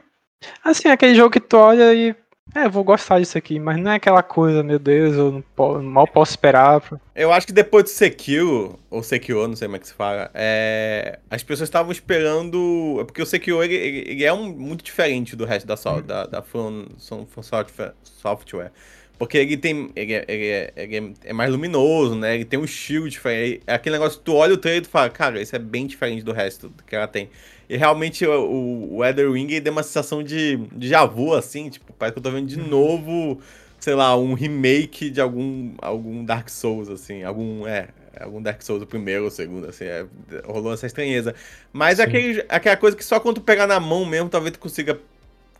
Assim, 0.63 0.89
aquele 0.89 1.15
jogo 1.15 1.31
que 1.31 1.39
tu 1.39 1.57
olha 1.57 1.93
e. 1.93 2.15
É, 2.53 2.69
vou 2.69 2.83
gostar 2.83 3.19
disso 3.19 3.37
aqui, 3.37 3.59
mas 3.59 3.77
não 3.77 3.91
é 3.91 3.95
aquela 3.95 4.21
coisa, 4.21 4.61
meu 4.61 4.77
Deus, 4.77 5.15
eu 5.15 5.43
posso, 5.55 5.81
mal 5.81 6.07
posso 6.07 6.31
esperar. 6.31 6.81
Eu 7.15 7.31
acho 7.33 7.47
que 7.47 7.51
depois 7.51 7.85
do 7.85 7.89
Sekiro, 7.89 8.79
ou 8.89 9.01
Sekiro, 9.01 9.47
não 9.47 9.55
sei 9.55 9.67
como 9.67 9.77
é 9.77 9.79
que 9.79 9.87
se 9.87 9.93
fala, 9.93 10.29
é... 10.33 11.19
as 11.29 11.41
pessoas 11.41 11.67
estavam 11.67 11.91
esperando. 11.91 13.03
Porque 13.07 13.21
o 13.21 13.25
Sekiro 13.25 13.63
ele, 13.63 13.75
ele 13.75 14.23
é 14.23 14.31
um, 14.31 14.53
muito 14.53 14.83
diferente 14.83 15.35
do 15.35 15.43
resto 15.43 15.65
da, 15.65 15.75
uhum. 15.75 16.01
da, 16.01 16.25
da 16.27 16.41
From, 16.41 16.85
From 17.27 17.41
Software. 17.41 18.71
Porque 19.17 19.37
ele 19.37 19.57
tem. 19.57 19.89
Ele, 19.95 20.13
é, 20.13 20.25
ele, 20.27 20.47
é, 20.47 20.73
ele 20.75 20.97
é, 20.97 21.29
é 21.29 21.33
mais 21.33 21.49
luminoso, 21.49 22.15
né? 22.15 22.35
Ele 22.35 22.45
tem 22.45 22.59
um 22.59 22.65
estilo 22.65 23.09
diferente. 23.09 23.61
É 23.65 23.75
aquele 23.75 23.95
negócio 23.95 24.19
que 24.19 24.25
tu 24.25 24.33
olha 24.33 24.53
o 24.53 24.57
trailer 24.57 24.83
e 24.83 24.85
tu 24.85 24.89
fala, 24.89 25.09
cara, 25.09 25.41
isso 25.41 25.55
é 25.55 25.59
bem 25.59 25.87
diferente 25.87 26.23
do 26.23 26.33
resto 26.33 26.71
que 26.85 26.95
ela 26.95 27.07
tem. 27.07 27.29
E 27.69 27.77
realmente 27.77 28.25
o, 28.25 28.95
o 28.95 29.05
Ether 29.05 29.31
Ring 29.31 29.47
deu 29.59 29.71
uma 29.71 29.83
sensação 29.83 30.21
de, 30.21 30.57
de 30.73 30.87
javu, 30.87 31.33
assim, 31.33 31.69
tipo, 31.69 31.93
parece 31.93 32.13
que 32.13 32.19
eu 32.19 32.23
tô 32.23 32.29
vendo 32.29 32.47
de 32.47 32.59
uhum. 32.59 32.67
novo, 32.67 33.41
sei 33.79 33.95
lá, 33.95 34.15
um 34.17 34.33
remake 34.33 35.09
de 35.09 35.19
algum, 35.19 35.73
algum 35.81 36.23
Dark 36.23 36.49
Souls, 36.49 36.89
assim, 36.89 37.23
algum. 37.23 37.65
É, 37.65 37.87
algum 38.19 38.41
Dark 38.41 38.61
Souls, 38.61 38.81
o 38.81 38.85
primeiro 38.85 39.25
ou 39.25 39.31
segundo, 39.31 39.67
assim, 39.67 39.85
é, 39.85 40.05
rolou 40.45 40.73
essa 40.73 40.85
estranheza. 40.85 41.35
Mas 41.73 41.99
aquele, 41.99 42.45
aquela 42.47 42.77
coisa 42.77 42.95
que 42.95 43.03
só 43.03 43.19
quando 43.19 43.35
tu 43.35 43.41
pegar 43.41 43.67
na 43.67 43.79
mão 43.79 44.05
mesmo, 44.05 44.29
talvez 44.29 44.53
tu 44.53 44.59
consiga 44.59 44.99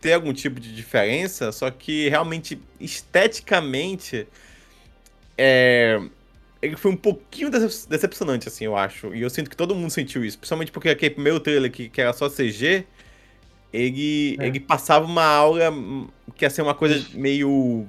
ter 0.06 0.12
algum 0.12 0.32
tipo 0.32 0.60
de 0.60 0.72
diferença, 0.72 1.50
só 1.50 1.68
que 1.68 2.08
realmente, 2.08 2.60
esteticamente, 2.78 4.24
é, 5.36 6.00
ele 6.62 6.76
foi 6.76 6.92
um 6.92 6.96
pouquinho 6.96 7.50
decepcionante, 7.50 8.46
assim, 8.46 8.66
eu 8.66 8.76
acho. 8.76 9.12
E 9.12 9.20
eu 9.20 9.28
sinto 9.28 9.50
que 9.50 9.56
todo 9.56 9.74
mundo 9.74 9.90
sentiu 9.90 10.24
isso, 10.24 10.38
principalmente 10.38 10.70
porque 10.70 10.90
aquele 10.90 11.14
primeiro 11.14 11.40
trailer 11.40 11.72
que, 11.72 11.88
que 11.88 12.00
era 12.00 12.12
só 12.12 12.28
CG, 12.28 12.84
ele, 13.72 14.36
é. 14.38 14.46
ele 14.46 14.60
passava 14.60 15.04
uma 15.04 15.24
aura 15.24 15.72
que 16.36 16.44
ia 16.44 16.50
ser 16.50 16.62
uma 16.62 16.74
coisa 16.74 17.04
meio 17.12 17.84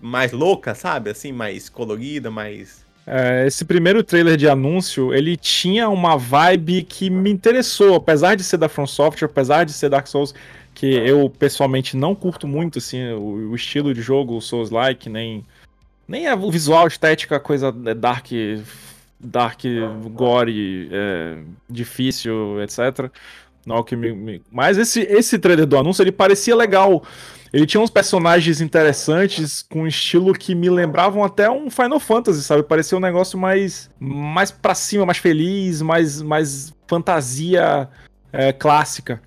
mais 0.00 0.30
louca, 0.30 0.76
sabe? 0.76 1.10
Assim, 1.10 1.32
mais 1.32 1.68
colorida, 1.68 2.30
mais. 2.30 2.86
É, 3.04 3.48
esse 3.48 3.64
primeiro 3.64 4.04
trailer 4.04 4.36
de 4.36 4.48
anúncio, 4.48 5.12
ele 5.12 5.36
tinha 5.36 5.88
uma 5.88 6.16
vibe 6.16 6.84
que 6.84 7.10
me 7.10 7.32
interessou, 7.32 7.96
apesar 7.96 8.36
de 8.36 8.44
ser 8.44 8.58
da 8.58 8.68
From 8.68 8.86
Software, 8.86 9.26
apesar 9.26 9.64
de 9.64 9.72
ser 9.72 9.88
Dark 9.88 10.06
Souls, 10.06 10.32
que 10.78 10.86
eu 10.86 11.28
pessoalmente 11.28 11.96
não 11.96 12.14
curto 12.14 12.46
muito 12.46 12.78
assim 12.78 13.10
o, 13.10 13.50
o 13.50 13.56
estilo 13.56 13.92
de 13.92 14.00
jogo, 14.00 14.36
o 14.36 14.40
Souls-like, 14.40 15.08
nem 15.08 15.44
nem 16.06 16.32
o 16.32 16.50
visual, 16.52 16.86
estética, 16.86 17.40
coisa 17.40 17.72
dark, 17.72 18.28
dark, 19.18 19.60
gore, 20.12 20.88
é, 20.92 21.38
difícil, 21.68 22.62
etc. 22.62 23.10
Não 23.66 23.82
que 23.82 23.96
me, 23.96 24.12
me... 24.12 24.40
Mas 24.52 24.78
esse 24.78 25.00
esse 25.00 25.36
trailer 25.36 25.66
do 25.66 25.76
anúncio 25.76 26.04
ele 26.04 26.12
parecia 26.12 26.54
legal. 26.54 27.02
Ele 27.52 27.66
tinha 27.66 27.80
uns 27.80 27.90
personagens 27.90 28.60
interessantes 28.60 29.62
com 29.62 29.82
um 29.82 29.86
estilo 29.86 30.32
que 30.32 30.54
me 30.54 30.70
lembravam 30.70 31.24
até 31.24 31.50
um 31.50 31.68
Final 31.70 31.98
Fantasy, 31.98 32.44
sabe? 32.44 32.62
Parecia 32.62 32.96
um 32.96 33.00
negócio 33.00 33.36
mais 33.36 33.90
mais 33.98 34.52
para 34.52 34.76
cima, 34.76 35.04
mais 35.04 35.18
feliz, 35.18 35.82
mais 35.82 36.22
mais 36.22 36.72
fantasia 36.86 37.88
é, 38.32 38.52
clássica. 38.52 39.20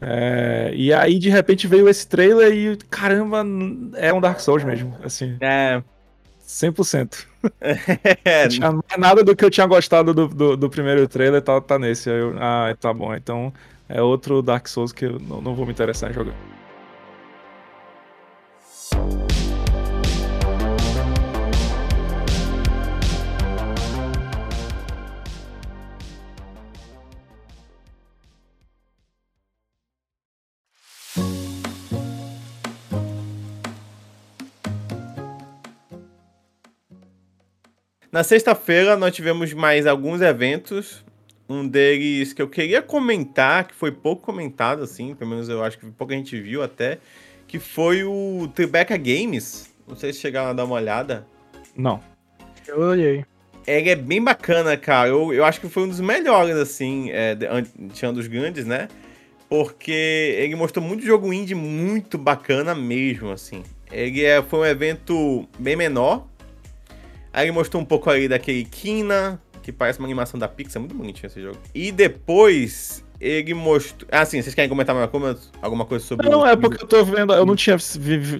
É, 0.00 0.70
e 0.74 0.92
aí, 0.92 1.18
de 1.18 1.28
repente, 1.28 1.66
veio 1.66 1.88
esse 1.88 2.06
trailer 2.06 2.52
e, 2.52 2.76
caramba, 2.88 3.44
é 3.94 4.12
um 4.12 4.20
Dark 4.20 4.40
Souls 4.40 4.64
mesmo, 4.64 4.96
assim. 5.02 5.36
É. 5.40 5.82
100%. 6.46 7.26
É. 8.24 8.48
Não 8.58 8.82
tinha 8.82 8.98
nada 8.98 9.22
do 9.22 9.36
que 9.36 9.44
eu 9.44 9.50
tinha 9.50 9.66
gostado 9.66 10.12
do, 10.12 10.26
do, 10.26 10.56
do 10.56 10.68
primeiro 10.68 11.06
trailer, 11.06 11.40
tá, 11.40 11.60
tá 11.60 11.78
nesse. 11.78 12.10
Eu, 12.10 12.34
ah, 12.38 12.74
tá 12.78 12.92
bom. 12.92 13.14
Então, 13.14 13.52
é 13.88 14.02
outro 14.02 14.42
Dark 14.42 14.66
Souls 14.66 14.92
que 14.92 15.04
eu 15.04 15.20
não, 15.20 15.40
não 15.40 15.54
vou 15.54 15.64
me 15.64 15.72
interessar 15.72 16.10
em 16.10 16.14
jogar. 16.14 16.34
Na 38.10 38.24
sexta-feira 38.24 38.96
nós 38.96 39.14
tivemos 39.14 39.52
mais 39.52 39.86
alguns 39.86 40.22
eventos. 40.22 41.04
Um 41.46 41.66
deles 41.66 42.32
que 42.32 42.40
eu 42.40 42.48
queria 42.48 42.80
comentar, 42.80 43.66
que 43.68 43.74
foi 43.74 43.92
pouco 43.92 44.22
comentado, 44.22 44.82
assim, 44.82 45.14
pelo 45.14 45.30
menos 45.30 45.48
eu 45.48 45.62
acho 45.62 45.78
que 45.78 45.86
pouca 45.86 46.14
gente 46.14 46.38
viu 46.40 46.62
até, 46.62 46.98
que 47.46 47.58
foi 47.58 48.04
o 48.04 48.48
Tribeca 48.54 48.96
Games. 48.96 49.70
Não 49.86 49.96
sei 49.96 50.12
se 50.12 50.20
chegaram 50.20 50.50
a 50.50 50.52
dar 50.52 50.64
uma 50.64 50.74
olhada. 50.74 51.26
Não. 51.76 52.00
Eu 52.66 52.80
olhei. 52.80 53.24
Ele 53.66 53.90
é 53.90 53.96
bem 53.96 54.22
bacana, 54.22 54.76
cara. 54.76 55.08
Eu, 55.08 55.32
eu 55.32 55.44
acho 55.44 55.60
que 55.60 55.68
foi 55.68 55.84
um 55.84 55.88
dos 55.88 56.00
melhores, 56.00 56.56
assim, 56.56 57.10
é, 57.10 57.36
tirando 57.92 58.18
os 58.18 58.26
grandes, 58.26 58.66
né? 58.66 58.88
Porque 59.48 60.36
ele 60.38 60.54
mostrou 60.54 60.84
muito 60.84 61.04
jogo 61.04 61.32
indie 61.32 61.54
muito 61.54 62.16
bacana 62.16 62.74
mesmo, 62.74 63.30
assim. 63.30 63.62
Ele 63.90 64.24
é, 64.24 64.42
foi 64.42 64.60
um 64.60 64.66
evento 64.66 65.48
bem 65.58 65.76
menor, 65.76 66.26
Aí 67.38 67.44
ele 67.44 67.52
mostrou 67.52 67.80
um 67.80 67.84
pouco 67.84 68.10
aí 68.10 68.26
daquele 68.26 68.64
Kina, 68.64 69.40
que 69.62 69.70
parece 69.70 70.00
uma 70.00 70.08
animação 70.08 70.40
da 70.40 70.48
Pixar, 70.48 70.80
muito 70.80 70.96
bonitinho 70.96 71.28
esse 71.28 71.40
jogo. 71.40 71.56
E 71.72 71.92
depois 71.92 73.04
ele 73.20 73.54
mostrou. 73.54 74.08
Ah, 74.10 74.24
sim, 74.24 74.42
vocês 74.42 74.56
querem 74.56 74.68
comentar 74.68 74.96
alguma 75.62 75.84
coisa 75.84 76.04
sobre 76.04 76.28
Não, 76.28 76.40
o... 76.40 76.46
é 76.46 76.56
porque 76.56 76.82
eu 76.82 76.88
tô 76.88 77.04
vendo. 77.04 77.32
Eu 77.32 77.46
não 77.46 77.54
tinha, 77.54 77.76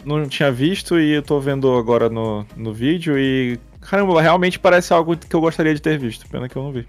não 0.05 0.29
tinha 0.29 0.51
visto 0.51 0.99
e 0.99 1.13
eu 1.13 1.23
tô 1.23 1.39
vendo 1.39 1.73
agora 1.77 2.09
no, 2.09 2.45
no 2.57 2.75
vídeo 2.75 3.17
e. 3.17 3.57
Caramba, 3.83 4.21
realmente 4.21 4.59
parece 4.59 4.93
algo 4.93 5.17
que 5.17 5.37
eu 5.37 5.41
gostaria 5.41 5.73
de 5.73 5.81
ter 5.81 5.97
visto. 5.97 6.29
Pena 6.29 6.49
que 6.49 6.57
eu 6.57 6.63
não 6.65 6.73
vi. 6.73 6.85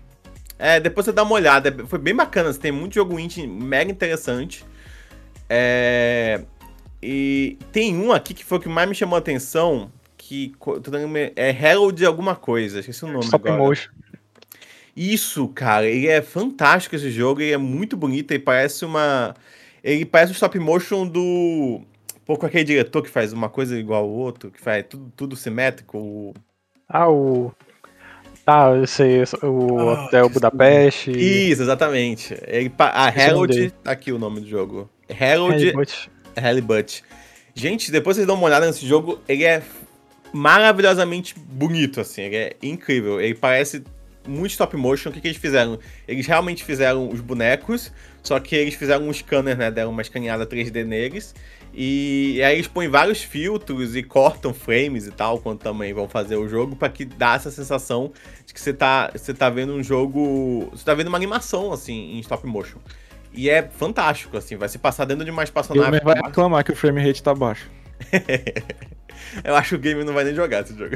É, 0.57 0.79
depois 0.79 1.05
você 1.05 1.11
dá 1.11 1.21
uma 1.21 1.35
olhada. 1.35 1.85
Foi 1.85 1.99
bem 1.99 2.15
bacana. 2.15 2.51
Tem 2.55 2.71
muito 2.71 2.95
jogo 2.95 3.19
indie 3.19 3.45
mega 3.45 3.91
interessante. 3.91 4.65
É. 5.47 6.41
E 7.03 7.59
tem 7.71 7.95
um 7.95 8.11
aqui 8.11 8.33
que 8.33 8.43
foi 8.43 8.57
o 8.57 8.61
que 8.61 8.67
mais 8.67 8.89
me 8.89 8.95
chamou 8.95 9.15
a 9.15 9.19
atenção, 9.19 9.91
que. 10.29 10.53
É 11.35 11.49
Herald 11.49 12.05
alguma 12.05 12.35
coisa, 12.35 12.79
esqueci 12.79 13.03
o 13.03 13.07
nome 13.07 13.25
Stop 13.25 13.47
agora. 13.47 13.63
Motion. 13.63 13.89
Isso, 14.95 15.47
cara, 15.47 15.87
ele 15.87 16.07
é 16.07 16.21
fantástico 16.21 16.95
esse 16.95 17.09
jogo, 17.09 17.41
ele 17.41 17.53
é 17.53 17.57
muito 17.57 17.97
bonito, 17.97 18.31
ele 18.31 18.43
parece 18.43 18.85
uma. 18.85 19.33
Ele 19.83 20.05
parece 20.05 20.31
o 20.31 20.33
stop 20.33 20.59
motion 20.59 21.07
do. 21.07 21.81
Pouco 22.25 22.45
aquele 22.45 22.63
diretor 22.63 23.01
que 23.01 23.09
faz 23.09 23.33
uma 23.33 23.49
coisa 23.49 23.77
igual 23.77 24.03
ao 24.03 24.09
outro, 24.09 24.51
que 24.51 24.61
faz 24.61 24.85
tudo, 24.87 25.11
tudo 25.15 25.35
simétrico. 25.35 26.33
Ah, 26.87 27.09
o. 27.09 27.51
Ah, 28.45 28.69
eu 28.69 28.85
sei, 28.87 29.21
o 29.21 29.27
oh, 29.43 29.93
Hotel 29.93 30.29
Budapeste. 30.29 31.11
Isso, 31.11 31.61
exatamente. 31.61 32.35
Ele, 32.45 32.71
a 32.77 33.09
Herald, 33.09 33.71
tá 33.83 33.91
aqui 33.91 34.11
o 34.11 34.19
nome 34.19 34.41
do 34.41 34.47
jogo. 34.47 34.89
Herald. 35.07 35.73
Halibut. 36.35 37.03
Gente, 37.55 37.91
depois 37.91 38.15
vocês 38.15 38.27
dão 38.27 38.35
uma 38.35 38.45
olhada 38.45 38.65
nesse 38.65 38.85
jogo, 38.85 39.19
ele 39.27 39.43
é 39.43 39.61
maravilhosamente 40.33 41.35
bonito, 41.37 42.01
assim. 42.01 42.23
Ele 42.23 42.35
é 42.35 42.55
incrível. 42.61 43.19
Ele 43.19 43.35
parece 43.35 43.83
muito 44.27 44.51
stop 44.51 44.75
motion. 44.77 45.09
O 45.09 45.13
que, 45.13 45.21
que 45.21 45.27
eles 45.27 45.37
fizeram? 45.37 45.79
Eles 46.07 46.25
realmente 46.25 46.63
fizeram 46.63 47.09
os 47.09 47.19
bonecos, 47.21 47.91
só 48.21 48.39
que 48.39 48.55
eles 48.55 48.75
fizeram 48.75 49.07
um 49.07 49.13
scanner, 49.13 49.57
né? 49.57 49.71
Deram 49.71 49.91
uma 49.91 50.01
escaneada 50.01 50.45
3D 50.45 50.85
neles. 50.85 51.33
E 51.73 52.41
aí 52.43 52.55
eles 52.55 52.67
põem 52.67 52.87
vários 52.87 53.21
filtros 53.21 53.95
e 53.95 54.01
cortam 54.01 54.53
frames 54.53 55.05
e 55.05 55.11
tal, 55.11 55.39
quando 55.39 55.59
também 55.59 55.93
vão 55.93 56.07
fazer 56.07 56.35
o 56.35 56.47
jogo, 56.47 56.75
para 56.75 56.89
que 56.89 57.05
dá 57.05 57.35
essa 57.35 57.51
sensação 57.51 58.11
de 58.45 58.53
que 58.53 58.59
você 58.59 58.73
tá, 58.73 59.11
você 59.13 59.33
tá 59.33 59.49
vendo 59.49 59.73
um 59.73 59.83
jogo. 59.83 60.69
Você 60.71 60.83
tá 60.83 60.93
vendo 60.93 61.07
uma 61.07 61.17
animação, 61.17 61.71
assim, 61.71 62.17
em 62.17 62.19
stop 62.19 62.45
motion. 62.47 62.79
E 63.31 63.49
é 63.49 63.61
fantástico, 63.61 64.35
assim, 64.35 64.55
vai 64.55 64.67
se 64.67 64.79
passar 64.79 65.05
dentro 65.05 65.23
de 65.23 65.31
mais 65.31 65.49
O 65.49 65.73
gamer 65.73 66.03
vai 66.03 66.15
reclamar 66.15 66.63
que 66.63 66.71
o 66.71 66.75
frame 66.75 67.01
rate 67.05 67.21
tá 67.21 67.33
baixo. 67.33 67.69
Eu 69.43 69.55
acho 69.55 69.69
que 69.69 69.75
o 69.75 69.79
game 69.79 70.03
não 70.03 70.13
vai 70.13 70.23
nem 70.23 70.33
jogar 70.33 70.61
esse 70.63 70.75
jogo. 70.75 70.95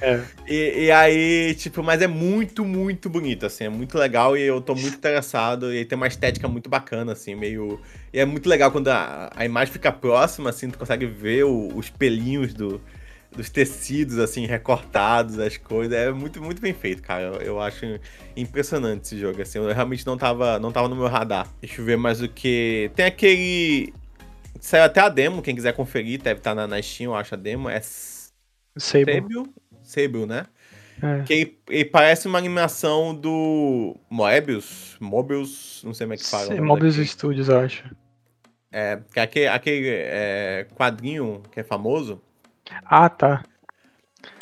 É. 0.00 0.26
E, 0.46 0.86
e 0.86 0.90
aí, 0.90 1.54
tipo, 1.54 1.82
mas 1.82 2.02
é 2.02 2.06
muito, 2.08 2.64
muito 2.64 3.08
bonito, 3.08 3.46
assim, 3.46 3.64
é 3.64 3.68
muito 3.68 3.96
legal 3.96 4.36
e 4.36 4.42
eu 4.42 4.60
tô 4.60 4.74
muito 4.74 4.96
interessado. 4.96 5.72
E 5.72 5.84
tem 5.84 5.96
uma 5.96 6.06
estética 6.08 6.48
muito 6.48 6.68
bacana, 6.68 7.12
assim, 7.12 7.34
meio. 7.34 7.80
E 8.12 8.18
é 8.18 8.24
muito 8.24 8.48
legal 8.48 8.70
quando 8.72 8.88
a, 8.88 9.30
a 9.34 9.44
imagem 9.44 9.72
fica 9.72 9.92
próxima, 9.92 10.50
assim, 10.50 10.70
tu 10.70 10.78
consegue 10.78 11.06
ver 11.06 11.44
o- 11.44 11.76
os 11.76 11.88
pelinhos 11.90 12.52
do, 12.52 12.80
dos 13.34 13.48
tecidos, 13.48 14.18
assim, 14.18 14.46
recortados, 14.46 15.38
as 15.38 15.56
coisas. 15.56 15.96
É 15.96 16.10
muito, 16.12 16.42
muito 16.42 16.60
bem 16.60 16.74
feito, 16.74 17.00
cara. 17.02 17.24
Eu, 17.24 17.40
eu 17.42 17.60
acho 17.60 17.84
impressionante 18.36 19.04
esse 19.06 19.18
jogo, 19.18 19.40
assim. 19.40 19.58
Eu 19.58 19.72
realmente 19.72 20.04
não 20.06 20.16
tava, 20.18 20.58
não 20.58 20.72
tava 20.72 20.88
no 20.88 20.96
meu 20.96 21.06
radar. 21.08 21.48
Deixa 21.60 21.80
eu 21.80 21.84
ver 21.84 21.96
mais 21.96 22.20
o 22.20 22.28
que. 22.28 22.90
Tem 22.96 23.06
aquele. 23.06 23.92
Saiu 24.62 24.84
até 24.84 25.00
a 25.00 25.08
demo, 25.08 25.42
quem 25.42 25.56
quiser 25.56 25.72
conferir, 25.72 26.22
deve 26.22 26.38
estar 26.38 26.54
na, 26.54 26.68
na 26.68 26.80
Steam, 26.80 27.10
eu 27.10 27.16
acho 27.16 27.34
a 27.34 27.36
demo. 27.36 27.68
É 27.68 27.80
Sable. 28.76 29.24
Sable, 29.82 30.24
né? 30.24 30.46
É. 31.02 31.24
Que 31.24 31.58
ele, 31.68 31.84
parece 31.84 32.28
uma 32.28 32.38
animação 32.38 33.12
do 33.12 33.96
Moebius, 34.08 34.96
Mobius, 35.00 35.82
não 35.84 35.92
sei 35.92 36.06
como 36.06 36.14
é 36.14 36.16
que 36.16 36.24
fala. 36.24 36.60
Mobius. 36.60 36.94
Studios, 36.94 37.48
eu 37.48 37.58
acho. 37.58 37.84
É, 38.70 39.00
é 39.16 39.20
aquele, 39.20 39.48
aquele 39.48 39.88
é, 39.88 40.68
quadrinho 40.76 41.42
que 41.50 41.58
é 41.58 41.64
famoso, 41.64 42.22
Ah, 42.84 43.08
tá. 43.08 43.42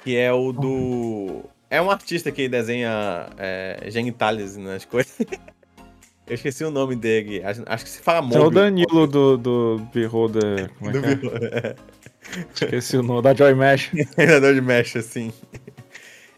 que 0.04 0.18
é 0.18 0.30
o 0.30 0.52
do... 0.52 1.44
É 1.70 1.80
um 1.80 1.90
artista 1.90 2.30
que 2.30 2.46
desenha 2.46 3.26
é, 3.38 3.86
genitales 3.90 4.58
nas 4.58 4.84
coisas. 4.84 5.16
Eu 6.30 6.34
esqueci 6.34 6.62
o 6.64 6.70
nome 6.70 6.94
dele, 6.94 7.42
acho, 7.42 7.84
que 7.84 7.90
se 7.90 8.00
fala 8.00 8.18
É 8.18 8.22
Mobius. 8.22 8.44
o 8.44 8.50
Danilo 8.50 9.06
do, 9.08 9.36
do 9.36 9.78
Beholder. 9.92 10.70
Como 10.78 10.90
é 10.90 10.92
Do 10.92 11.02
que 11.02 11.26
é? 11.26 11.76
Esqueci 12.54 12.96
o 12.96 13.02
nome 13.02 13.22
da 13.22 13.34
Joy 13.34 13.52
Mesh. 13.52 13.90
Treinador 14.14 14.54
de 14.54 14.60
mesh, 14.60 14.94
assim. 14.94 15.32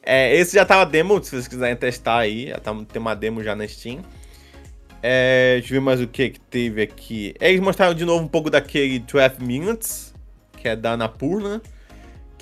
É, 0.03 0.35
esse 0.35 0.57
já 0.57 0.65
tava 0.65 0.87
demo, 0.91 1.23
se 1.23 1.33
vocês 1.33 1.47
quiserem 1.47 1.77
testar 1.77 2.21
aí. 2.21 2.49
Já 2.49 2.59
tá, 2.59 2.75
tem 2.91 3.03
uma 3.03 3.15
demo 3.15 3.43
já 3.43 3.55
na 3.55 3.69
Steam. 3.69 4.01
É, 5.03 5.59
deixa 5.59 5.75
eu 5.75 5.81
ver 5.81 5.85
mais 5.85 6.01
o 6.01 6.09
que 6.09 6.31
que 6.31 6.41
teve 6.41 6.81
aqui. 6.81 7.35
Eles 7.39 7.61
mostraram 7.61 7.93
de 7.93 8.07
novo 8.07 8.25
um 8.25 8.29
pouco 8.29 8.49
daquele 8.49 8.99
12 8.99 9.45
Minutes, 9.45 10.15
que 10.57 10.69
é 10.69 10.75
da 10.75 10.93
Anapurna. 10.93 11.61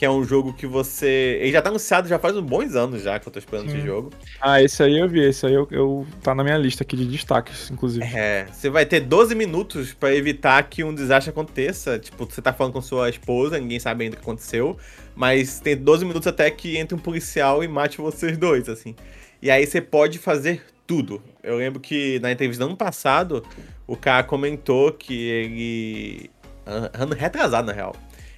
Que 0.00 0.06
é 0.06 0.10
um 0.10 0.24
jogo 0.24 0.54
que 0.54 0.66
você. 0.66 1.36
Ele 1.42 1.52
já 1.52 1.60
tá 1.60 1.68
anunciado 1.68 2.08
já 2.08 2.18
faz 2.18 2.34
uns 2.34 2.42
bons 2.42 2.74
anos 2.74 3.02
já 3.02 3.18
que 3.20 3.28
eu 3.28 3.30
tô 3.30 3.38
esperando 3.38 3.66
esse 3.68 3.80
Sim. 3.80 3.84
jogo. 3.86 4.10
Ah, 4.40 4.62
esse 4.62 4.82
aí 4.82 4.98
eu 4.98 5.06
vi, 5.06 5.20
esse 5.20 5.44
aí 5.44 5.52
eu, 5.52 5.68
eu- 5.70 6.06
tá 6.22 6.34
na 6.34 6.42
minha 6.42 6.56
lista 6.56 6.82
aqui 6.82 6.96
de 6.96 7.04
destaques, 7.04 7.70
inclusive. 7.70 8.02
É, 8.06 8.46
você 8.50 8.70
vai 8.70 8.86
ter 8.86 9.00
12 9.00 9.34
minutos 9.34 9.92
pra 9.92 10.14
evitar 10.14 10.62
que 10.62 10.82
um 10.82 10.94
desastre 10.94 11.28
aconteça. 11.28 11.98
Tipo, 11.98 12.24
você 12.24 12.40
tá 12.40 12.50
falando 12.50 12.72
com 12.72 12.80
sua 12.80 13.10
esposa, 13.10 13.58
ninguém 13.58 13.78
sabe 13.78 14.04
ainda 14.04 14.16
o 14.16 14.18
que 14.18 14.24
aconteceu, 14.24 14.74
mas 15.14 15.60
tem 15.60 15.76
12 15.76 16.06
minutos 16.06 16.26
até 16.26 16.50
que 16.50 16.78
entre 16.78 16.94
um 16.94 16.98
policial 16.98 17.62
e 17.62 17.68
mate 17.68 17.98
vocês 17.98 18.38
dois, 18.38 18.70
assim. 18.70 18.96
E 19.42 19.50
aí 19.50 19.66
você 19.66 19.82
pode 19.82 20.18
fazer 20.18 20.62
tudo. 20.86 21.22
Eu 21.42 21.56
lembro 21.58 21.78
que 21.78 22.18
na 22.20 22.32
entrevista 22.32 22.64
do 22.64 22.68
ano 22.68 22.76
passado, 22.76 23.44
o 23.86 23.96
cara 23.96 24.22
comentou 24.24 24.92
que 24.92 25.12
ele. 25.28 26.30
an- 26.66 26.90
Ano 26.94 27.14
retrasado, 27.14 27.66
na 27.66 27.74
real. 27.74 27.94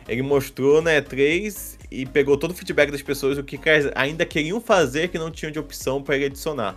Ele 0.09 0.23
mostrou 0.23 0.83
na 0.83 0.91
E3 0.93 1.79
e 1.91 2.07
pegou 2.07 2.37
todo 2.37 2.51
o 2.51 2.55
feedback 2.55 2.91
das 2.91 3.03
pessoas, 3.03 3.39
o 3.39 3.45
que 3.45 3.59
ainda 3.95 4.25
queriam 4.25 4.61
fazer 4.61 5.09
que 5.09 5.19
não 5.19 5.31
tinham 5.31 5.53
de 5.53 5.59
opção 5.59 6.03
pra 6.03 6.17
ele 6.17 6.27
adicionar. 6.27 6.77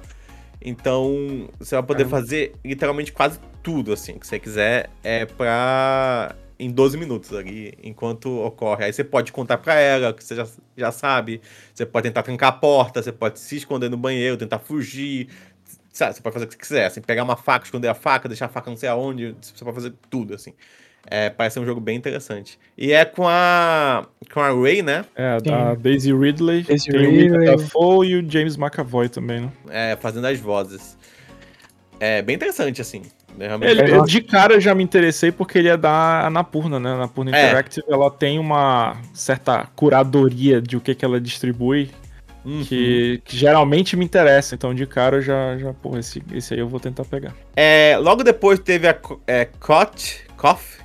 Então, 0.61 1.47
você 1.59 1.75
vai 1.75 1.83
poder 1.83 2.07
fazer 2.07 2.53
literalmente 2.63 3.11
quase 3.11 3.39
tudo, 3.61 3.93
assim, 3.93 4.17
que 4.17 4.25
você 4.25 4.39
quiser, 4.39 4.89
é 5.03 5.25
pra. 5.25 6.35
em 6.57 6.71
12 6.71 6.97
minutos 6.97 7.33
ali, 7.33 7.73
enquanto 7.83 8.29
ocorre. 8.41 8.85
Aí 8.85 8.93
você 8.93 9.03
pode 9.03 9.31
contar 9.31 9.57
pra 9.57 9.75
ela, 9.75 10.13
que 10.13 10.23
você 10.23 10.35
já, 10.35 10.47
já 10.75 10.91
sabe. 10.91 11.41
Você 11.73 11.85
pode 11.85 12.07
tentar 12.07 12.23
trancar 12.23 12.49
a 12.49 12.51
porta, 12.51 13.01
você 13.01 13.11
pode 13.11 13.39
se 13.39 13.57
esconder 13.57 13.89
no 13.89 13.97
banheiro, 13.97 14.37
tentar 14.37 14.59
fugir. 14.59 15.29
Sabe, 15.93 16.15
você 16.15 16.21
pode 16.21 16.33
fazer 16.33 16.45
o 16.45 16.47
que 16.47 16.55
você 16.55 16.59
quiser, 16.59 16.85
assim, 16.87 17.01
pegar 17.01 17.23
uma 17.23 17.37
faca, 17.37 17.65
esconder 17.65 17.87
a 17.87 17.93
faca, 17.93 18.27
deixar 18.27 18.45
a 18.47 18.49
faca 18.49 18.69
não 18.69 18.77
sei 18.77 18.89
aonde, 18.89 19.35
você 19.41 19.63
pode 19.63 19.75
fazer 19.75 19.93
tudo, 20.09 20.33
assim. 20.33 20.53
É, 21.07 21.29
parece 21.29 21.55
ser 21.55 21.59
um 21.59 21.65
jogo 21.65 21.79
bem 21.79 21.95
interessante. 21.95 22.57
E 22.77 22.91
é 22.91 23.05
com 23.05 23.27
a. 23.27 24.05
com 24.33 24.39
a 24.39 24.49
Ray, 24.49 24.81
né? 24.81 25.05
É, 25.15 25.39
da 25.39 25.75
Daisy 25.75 26.13
Ridley, 26.13 26.63
Daisy 26.63 26.89
tem 26.89 27.07
o 27.07 27.11
Ridley. 27.11 27.45
Dafoe 27.45 28.07
e 28.07 28.15
o 28.17 28.31
James 28.31 28.57
McAvoy 28.57 29.09
também, 29.09 29.41
né? 29.41 29.51
É, 29.69 29.95
fazendo 29.95 30.25
as 30.25 30.39
vozes. 30.39 30.97
É 31.99 32.21
bem 32.21 32.35
interessante, 32.35 32.81
assim. 32.81 33.03
Realmente. 33.39 33.69
Ele, 33.71 33.93
Eu 33.93 34.03
de 34.05 34.21
cara 34.21 34.59
já 34.59 34.73
me 34.73 34.83
interessei 34.83 35.31
porque 35.31 35.57
ele 35.57 35.69
é 35.69 35.77
da 35.77 36.25
Anapurna, 36.25 36.79
né? 36.79 36.91
A 36.91 36.93
Anapurna 36.93 37.35
É. 37.35 37.47
Interactive, 37.47 37.85
ela 37.89 38.09
tem 38.09 38.39
uma 38.39 38.97
certa 39.13 39.67
curadoria 39.75 40.61
de 40.61 40.77
o 40.77 40.81
que, 40.81 40.95
que 40.95 41.05
ela 41.05 41.19
distribui 41.19 41.91
Uhum. 42.45 42.63
que, 42.63 43.21
que 43.25 43.35
geralmente 43.35 43.97
me 43.97 44.05
interessa. 44.05 44.53
Então, 44.53 44.73
de 44.73 44.85
cara, 44.85 45.17
eu 45.17 45.21
já, 45.21 45.57
já 45.57 45.73
pô, 45.73 45.97
esse, 45.97 46.21
esse 46.31 46.53
aí 46.53 46.59
eu 46.59 46.67
vou 46.67 46.79
tentar 46.79 47.03
pegar. 47.03 47.33
É, 47.55 47.97
logo 47.99 48.23
depois 48.23 48.59
teve 48.59 48.87
a 48.87 48.95
é, 49.25 49.45
Koch, 49.45 50.19
Koch, 50.37 50.77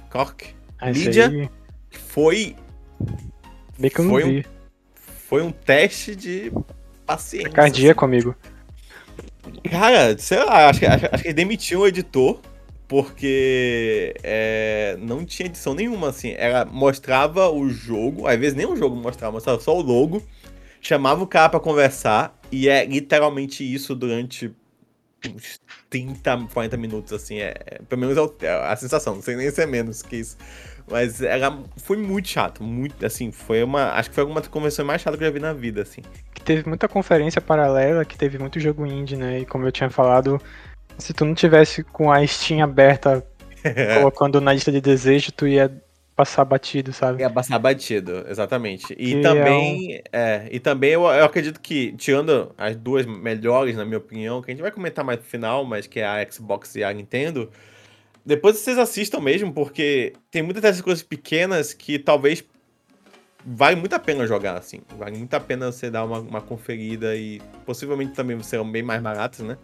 Ah, 0.78 0.90
esse 0.90 1.04
Lídia? 1.04 1.28
aí, 1.28 1.48
que 1.90 1.98
foi, 1.98 2.56
Bem 3.78 3.90
que 3.90 3.98
eu 4.00 4.04
não 4.04 4.10
Foi 4.12 4.24
um- 4.24 4.28
vi. 4.28 4.46
foi 5.28 5.42
um 5.42 5.50
teste 5.52 6.14
de 6.14 6.52
paciência. 7.06 7.50
Cardíaco, 7.50 8.04
amigo. 8.04 8.34
assim. 9.42 9.60
Cara, 9.70 10.18
sei 10.18 10.38
lá, 10.44 10.68
acho 10.68 10.80
que, 10.80 10.86
acho, 10.86 11.06
acho 11.12 11.22
que 11.22 11.32
demitiu 11.32 11.80
o 11.80 11.86
editor, 11.86 12.40
porque 12.86 14.14
é, 14.22 14.96
não 15.00 15.24
tinha 15.24 15.46
edição 15.46 15.74
nenhuma, 15.74 16.08
assim. 16.10 16.34
Ela 16.36 16.64
mostrava 16.66 17.48
o 17.50 17.68
jogo, 17.70 18.26
às 18.26 18.38
vezes 18.38 18.54
nem 18.54 18.66
o 18.66 18.76
jogo 18.76 18.96
mostrava, 18.96 19.32
mostrava 19.32 19.60
só 19.60 19.76
o 19.76 19.80
logo, 19.80 20.22
chamava 20.80 21.22
o 21.22 21.26
cara 21.26 21.48
pra 21.48 21.60
conversar, 21.60 22.38
e 22.52 22.68
é 22.68 22.84
literalmente 22.84 23.62
isso 23.64 23.94
durante 23.94 24.52
uns 25.26 25.58
30, 25.90 26.46
40 26.52 26.76
minutos, 26.76 27.12
assim. 27.12 27.38
É, 27.38 27.54
é- 27.66 27.80
pelo 27.88 28.00
menos 28.00 28.16
é 28.16 28.46
é 28.46 28.72
a 28.72 28.76
sensação, 28.76 29.16
não 29.16 29.22
sei 29.22 29.36
nem 29.36 29.50
se 29.50 29.60
é 29.60 29.66
menos 29.66 30.00
que 30.02 30.16
isso. 30.16 30.36
Mas 30.88 31.20
ela 31.20 31.62
foi 31.76 31.96
muito 31.96 32.28
chato, 32.28 32.62
muito, 32.64 33.04
assim, 33.04 33.30
foi 33.30 33.62
uma. 33.62 33.92
Acho 33.92 34.08
que 34.08 34.14
foi 34.14 34.24
uma 34.24 34.40
das 34.40 34.48
convenções 34.48 34.86
mais 34.86 35.00
chatas 35.02 35.18
que 35.18 35.24
eu 35.24 35.28
já 35.28 35.32
vi 35.34 35.40
na 35.40 35.52
vida, 35.52 35.82
assim. 35.82 36.02
Que 36.34 36.42
teve 36.42 36.68
muita 36.68 36.88
conferência 36.88 37.40
paralela, 37.40 38.04
que 38.04 38.16
teve 38.16 38.38
muito 38.38 38.58
jogo 38.58 38.86
indie, 38.86 39.16
né? 39.16 39.40
E 39.40 39.46
como 39.46 39.66
eu 39.66 39.72
tinha 39.72 39.90
falado, 39.90 40.40
se 40.98 41.12
tu 41.12 41.24
não 41.24 41.34
tivesse 41.34 41.84
com 41.84 42.10
a 42.10 42.26
Steam 42.26 42.62
aberta, 42.62 43.24
colocando 43.98 44.40
na 44.40 44.52
lista 44.52 44.72
de 44.72 44.80
desejo, 44.80 45.32
tu 45.32 45.46
ia 45.46 45.70
passar 46.20 46.44
batido, 46.44 46.92
sabe? 46.92 47.22
Ia 47.22 47.30
passar 47.30 47.58
batido, 47.58 48.26
exatamente. 48.28 48.92
E 48.92 49.14
Que 49.14 49.20
também, 49.22 50.02
é, 50.12 50.48
e 50.50 50.60
também 50.60 50.90
eu, 50.90 51.02
eu 51.02 51.24
acredito 51.24 51.58
que, 51.60 51.92
tirando 51.92 52.54
as 52.58 52.76
duas 52.76 53.06
melhores, 53.06 53.74
na 53.74 53.86
minha 53.86 53.96
opinião, 53.96 54.42
que 54.42 54.50
a 54.50 54.54
gente 54.54 54.60
vai 54.60 54.70
comentar 54.70 55.02
mais 55.02 55.18
no 55.18 55.24
final, 55.24 55.64
mas 55.64 55.86
que 55.86 55.98
é 55.98 56.06
a 56.06 56.30
Xbox 56.30 56.74
e 56.76 56.84
a 56.84 56.92
Nintendo, 56.92 57.50
depois 58.24 58.58
vocês 58.58 58.76
assistam 58.76 59.18
mesmo, 59.20 59.50
porque 59.50 60.12
tem 60.30 60.42
muitas 60.42 60.62
dessas 60.62 60.82
coisas 60.82 61.02
pequenas 61.02 61.72
que 61.72 61.98
talvez 61.98 62.44
vale 63.44 63.76
muito 63.76 63.94
a 63.94 63.98
pena 63.98 64.26
jogar, 64.26 64.58
assim. 64.58 64.82
Vale 64.98 65.16
muito 65.16 65.32
a 65.32 65.40
pena 65.40 65.72
você 65.72 65.90
dar 65.90 66.04
uma, 66.04 66.18
uma 66.18 66.40
conferida 66.42 67.16
e 67.16 67.40
possivelmente 67.64 68.12
também 68.12 68.38
serão 68.42 68.70
bem 68.70 68.82
mais 68.82 69.00
baratos, 69.00 69.40
né? 69.40 69.56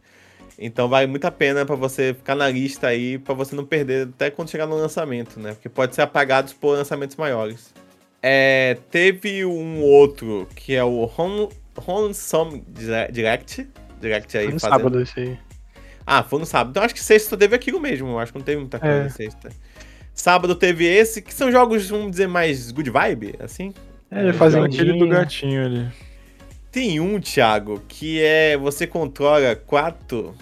Então 0.59 0.89
vale 0.89 1.07
muito 1.07 1.25
a 1.27 1.31
pena 1.31 1.67
pra 1.67 1.77
você 1.77 2.15
ficar 2.15 2.35
na 2.35 2.49
lista 2.49 2.87
aí, 2.87 3.19
pra 3.19 3.35
você 3.35 3.55
não 3.55 3.65
perder 3.65 4.09
até 4.09 4.31
quando 4.31 4.51
chegar 4.51 4.67
no 4.67 4.75
lançamento, 4.77 5.39
né? 5.39 5.53
Porque 5.53 5.69
pode 5.69 5.95
ser 5.95 6.03
apagados 6.03 6.53
por 6.55 6.77
lançamentos 6.77 7.17
maiores. 7.17 7.75
É, 8.23 8.79
teve 8.91 9.45
um 9.45 9.83
outro 9.83 10.49
que 10.57 10.75
é 10.75 10.83
o 10.83 11.11
Home, 11.17 11.49
Home 11.87 12.15
Some 12.15 12.65
Direct. 13.13 13.69
Direct 14.01 14.37
aí 14.39 14.45
Foi 14.47 14.55
no 14.55 14.61
fazendo- 14.61 14.79
sábado 14.79 15.01
esse 15.03 15.21
aí. 15.21 15.39
Ah, 16.07 16.23
foi 16.23 16.39
no 16.39 16.47
sábado. 16.47 16.71
Então 16.71 16.83
acho 16.83 16.95
que 16.95 17.03
sexta 17.03 17.37
teve 17.37 17.55
aquilo 17.55 17.81
mesmo. 17.81 18.09
Eu 18.09 18.19
acho 18.19 18.33
que 18.33 18.39
não 18.39 18.45
teve 18.45 18.59
muita 18.61 18.79
coisa 18.79 18.95
É. 18.95 19.03
na 19.05 19.11
sexta. 19.11 19.51
Sábado 20.15 20.55
teve 20.55 20.87
esse, 20.87 21.21
que 21.21 21.35
são 21.35 21.53
jogos, 21.53 21.89
vamos 21.91 22.13
dizer, 22.13 22.27
mais 22.27 22.71
good 22.71 22.89
vibe, 22.89 23.35
assim. 23.41 23.75
É, 24.11 24.21
ele 24.23 24.33
fazia 24.33 24.65
aquele 24.65 24.99
do 24.99 25.07
gatinho 25.09 25.65
ali. 25.67 25.89
Tem 26.73 27.01
um, 27.01 27.19
Thiago, 27.21 27.83
que 27.89 28.23
é. 28.23 28.57
Você 28.57 28.87
controla 28.87 29.55
quatro. 29.57 30.35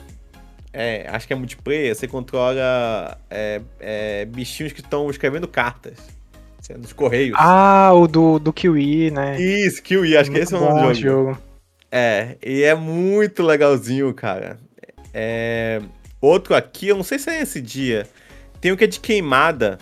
É, 0.74 1.06
acho 1.08 1.26
que 1.26 1.32
é 1.32 1.36
multiplayer. 1.36 1.94
Você 1.94 2.08
controla 2.08 3.16
é, 3.30 3.60
é, 3.78 4.24
bichinhos 4.24 4.72
que 4.72 4.80
estão 4.80 5.08
escrevendo 5.08 5.46
cartas. 5.46 5.98
Assim, 6.58 6.74
Nos 6.74 6.92
correios. 6.92 7.36
Ah, 7.38 7.92
o 7.94 8.08
do, 8.08 8.40
do 8.40 8.52
Kiwi, 8.52 9.12
né? 9.12 9.40
Isso, 9.40 9.80
Kiwi, 9.80 10.16
acho 10.16 10.32
que 10.32 10.38
esse 10.38 10.52
é 10.52 10.56
o 10.56 10.60
nome 10.60 10.80
do 10.80 10.94
jogo. 10.94 11.30
jogo. 11.30 11.42
É, 11.92 12.36
e 12.44 12.64
é 12.64 12.74
muito 12.74 13.40
legalzinho, 13.44 14.12
cara. 14.12 14.58
É, 15.12 15.80
outro 16.20 16.56
aqui, 16.56 16.88
eu 16.88 16.96
não 16.96 17.04
sei 17.04 17.20
se 17.20 17.30
é 17.30 17.40
esse 17.40 17.60
dia. 17.60 18.08
Tem 18.60 18.72
o 18.72 18.76
que 18.76 18.82
é 18.82 18.88
de 18.88 18.98
queimada. 18.98 19.78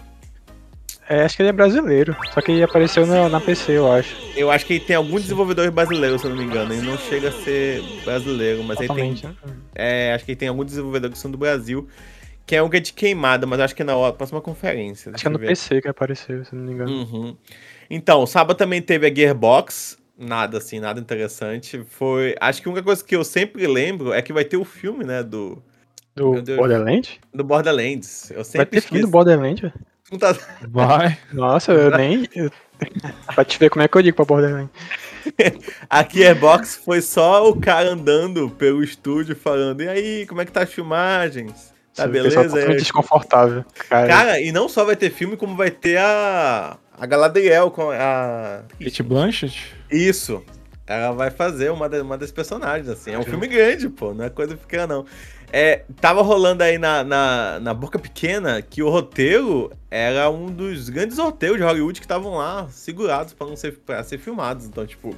É, 1.08 1.22
acho 1.24 1.36
que 1.36 1.42
ele 1.42 1.48
é 1.50 1.52
brasileiro. 1.52 2.16
Só 2.32 2.40
que 2.40 2.52
ele 2.52 2.62
apareceu 2.62 3.06
na, 3.06 3.28
na 3.28 3.40
PC, 3.40 3.72
eu 3.72 3.90
acho. 3.92 4.16
Eu 4.36 4.50
acho 4.50 4.64
que 4.64 4.78
tem 4.80 4.96
alguns 4.96 5.22
desenvolvedores 5.22 5.70
brasileiros, 5.72 6.20
se 6.20 6.26
eu 6.26 6.30
não 6.30 6.36
me 6.38 6.44
engano. 6.44 6.72
Ele 6.72 6.82
não 6.86 6.96
chega 6.96 7.28
a 7.28 7.32
ser 7.32 7.82
brasileiro, 8.04 8.62
mas 8.64 8.78
aí 8.80 8.86
tem. 8.88 9.14
Totalmente, 9.14 9.26
né? 9.26 9.34
É, 9.74 10.12
acho 10.14 10.24
que 10.24 10.36
tem 10.36 10.48
alguns 10.48 10.66
desenvolvedores 10.66 11.14
que 11.14 11.20
são 11.20 11.30
do 11.30 11.36
Brasil. 11.38 11.86
Que 12.46 12.56
é 12.56 12.62
um 12.62 12.68
que 12.68 12.76
é 12.76 12.80
de 12.80 12.92
queimada, 12.92 13.46
mas 13.46 13.60
acho 13.60 13.74
que 13.74 13.82
é 13.82 13.84
na 13.84 13.94
hora- 13.96 14.12
próxima 14.12 14.40
conferência. 14.40 15.12
Acho 15.14 15.22
que 15.22 15.28
é 15.28 15.30
no 15.30 15.38
ver. 15.38 15.46
PC 15.48 15.80
que 15.80 15.88
apareceu, 15.88 16.44
se 16.44 16.54
não 16.54 16.64
me 16.64 16.72
engano. 16.72 16.90
Uhum. 16.92 17.36
Então, 17.90 18.26
sábado 18.26 18.56
também 18.56 18.80
teve 18.82 19.06
a 19.06 19.14
Gearbox. 19.14 19.98
Nada 20.18 20.58
assim, 20.58 20.80
nada 20.80 21.00
interessante. 21.00 21.84
Foi. 21.88 22.34
Acho 22.40 22.62
que 22.62 22.68
a 22.68 22.72
única 22.72 22.84
coisa 22.84 23.04
que 23.04 23.14
eu 23.14 23.24
sempre 23.24 23.66
lembro 23.66 24.12
é 24.12 24.20
que 24.22 24.32
vai 24.32 24.44
ter 24.44 24.56
o 24.56 24.64
filme, 24.64 25.04
né? 25.04 25.22
Do, 25.22 25.62
Do. 26.14 26.42
Borderlands? 26.56 27.18
do 27.34 27.42
Borderlands. 27.44 28.30
Eu 28.30 28.36
Vai 28.36 28.44
sempre 28.44 28.66
ter 28.66 28.80
filme 28.82 29.00
do 29.00 29.06
esqueço. 29.06 29.10
Borderlands? 29.12 29.72
Tá- 30.18 30.36
Vai. 30.68 31.18
Nossa, 31.32 31.72
eu 31.72 31.90
nem. 31.96 32.28
eu- 32.34 32.50
pra 33.34 33.44
te 33.44 33.58
ver 33.58 33.70
como 33.70 33.82
é 33.82 33.88
que 33.88 33.96
eu 33.96 34.02
digo 34.02 34.16
pra 34.16 34.24
Borderlands. 34.24 34.70
A 35.88 36.02
Gearbox 36.02 36.76
foi 36.84 37.00
só 37.00 37.48
o 37.48 37.60
cara 37.60 37.90
andando 37.90 38.50
pelo 38.50 38.82
estúdio 38.82 39.36
falando: 39.36 39.82
e 39.82 39.88
aí, 39.88 40.26
como 40.26 40.40
é 40.40 40.44
que 40.44 40.50
tá 40.52 40.62
as 40.62 40.72
filmagens? 40.72 41.72
Tá 41.94 42.08
pessoal 42.08 42.44
beleza? 42.48 42.72
É, 42.72 42.74
desconfortável. 42.76 43.64
Cara, 43.88 44.08
Cara, 44.08 44.40
e 44.40 44.50
não 44.50 44.68
só 44.68 44.84
vai 44.84 44.96
ter 44.96 45.10
filme, 45.10 45.36
como 45.36 45.54
vai 45.56 45.70
ter 45.70 45.98
a. 45.98 46.76
A 46.98 47.06
Galadriel 47.06 47.70
com 47.70 47.90
a. 47.90 48.62
Kate 48.82 49.02
Blanchett? 49.02 49.74
Isso. 49.90 50.42
Ela 50.86 51.12
vai 51.12 51.30
fazer 51.30 51.70
uma, 51.70 51.88
da- 51.88 52.02
uma 52.02 52.18
das 52.18 52.30
personagens, 52.32 52.88
assim. 52.88 53.12
É 53.12 53.18
um 53.18 53.22
filme 53.22 53.46
grande, 53.46 53.88
pô. 53.88 54.12
Não 54.12 54.24
é 54.24 54.30
coisa 54.30 54.56
pequena, 54.56 54.86
não. 54.86 55.06
É, 55.52 55.82
tava 56.00 56.22
rolando 56.22 56.62
aí 56.62 56.78
na, 56.78 57.04
na, 57.04 57.60
na 57.60 57.74
Boca 57.74 57.98
Pequena 57.98 58.62
que 58.62 58.82
o 58.82 58.88
roteiro 58.88 59.70
era 59.90 60.30
um 60.30 60.46
dos 60.46 60.88
grandes 60.88 61.18
roteiros 61.18 61.58
de 61.58 61.64
Hollywood 61.64 62.00
que 62.00 62.06
estavam 62.06 62.36
lá 62.36 62.66
segurados 62.70 63.34
pra 63.34 63.46
não 63.46 63.54
ser, 63.54 63.72
pra 63.84 64.02
ser 64.02 64.16
filmados. 64.16 64.64
Então, 64.64 64.86
tipo, 64.86 65.14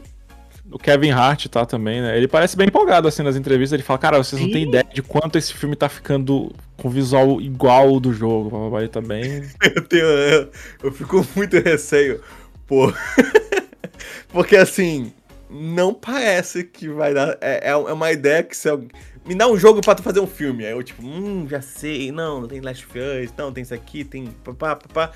O 0.73 0.79
Kevin 0.79 1.12
Hart 1.12 1.47
tá 1.47 1.64
também, 1.64 2.01
né? 2.01 2.16
Ele 2.16 2.27
parece 2.27 2.57
bem 2.57 2.66
empolgado 2.66 3.07
assim 3.07 3.23
nas 3.23 3.37
entrevistas. 3.37 3.75
Ele 3.75 3.85
fala, 3.85 3.99
cara, 3.99 4.18
vocês 4.18 4.42
não 4.42 4.51
têm 4.51 4.66
ideia 4.66 4.85
de 4.92 5.03
quanto 5.03 5.38
esse 5.38 5.55
filme 5.55 5.77
tá 5.77 5.88
ficando 5.88 6.51
com 6.77 6.90
visual 6.90 7.40
igual 7.40 7.90
ao 7.90 8.01
do 8.01 8.12
jogo. 8.12 8.77
Ele 8.77 8.88
tá 8.88 9.01
bem. 9.01 9.44
eu 9.62 9.83
tenho. 9.83 10.05
Eu, 10.05 10.51
eu 10.83 10.92
fico 10.92 11.25
com 11.25 11.29
muito 11.37 11.57
receio, 11.61 12.20
pô. 12.66 12.92
Porque 14.33 14.57
assim, 14.57 15.12
não 15.49 15.94
parece 15.94 16.64
que 16.64 16.88
vai 16.88 17.14
dar. 17.14 17.38
É, 17.40 17.70
é 17.70 17.77
uma 17.77 18.11
ideia 18.11 18.42
que 18.42 18.57
se 18.57 18.68
alguém. 18.68 18.88
Me 19.24 19.34
dá 19.34 19.48
um 19.48 19.56
jogo 19.56 19.80
pra 19.80 19.94
tu 19.94 20.02
fazer 20.02 20.20
um 20.20 20.26
filme. 20.26 20.66
Aí 20.66 20.72
eu, 20.72 20.82
tipo, 20.82 21.04
hum, 21.04 21.46
já 21.48 21.62
sei. 21.62 22.12
Não, 22.12 22.42
não 22.42 22.48
tem 22.48 22.60
Last 22.60 22.84
of 22.84 22.98
Us, 22.98 23.32
não, 23.37 23.52
tem 23.52 23.62
isso 23.62 23.74
aqui, 23.74 24.04
tem. 24.04 24.26
Papá, 24.44 24.76
papá. 24.76 25.12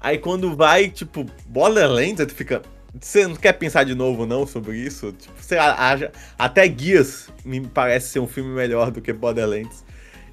Aí 0.00 0.18
quando 0.18 0.56
vai, 0.56 0.88
tipo, 0.88 1.24
Borderlands, 1.46 2.20
aí 2.20 2.26
tu 2.26 2.34
fica. 2.34 2.62
Você 3.00 3.26
não 3.26 3.36
quer 3.36 3.52
pensar 3.54 3.84
de 3.84 3.94
novo, 3.94 4.26
não, 4.26 4.46
sobre 4.46 4.76
isso? 4.76 5.12
Tipo, 5.12 5.34
sei 5.40 5.56
lá, 5.56 5.96
até 6.38 6.68
Guias 6.68 7.30
me 7.42 7.60
parece 7.66 8.10
ser 8.10 8.18
um 8.18 8.26
filme 8.26 8.50
melhor 8.50 8.90
do 8.90 9.00
que 9.00 9.12
Borderlands. 9.12 9.82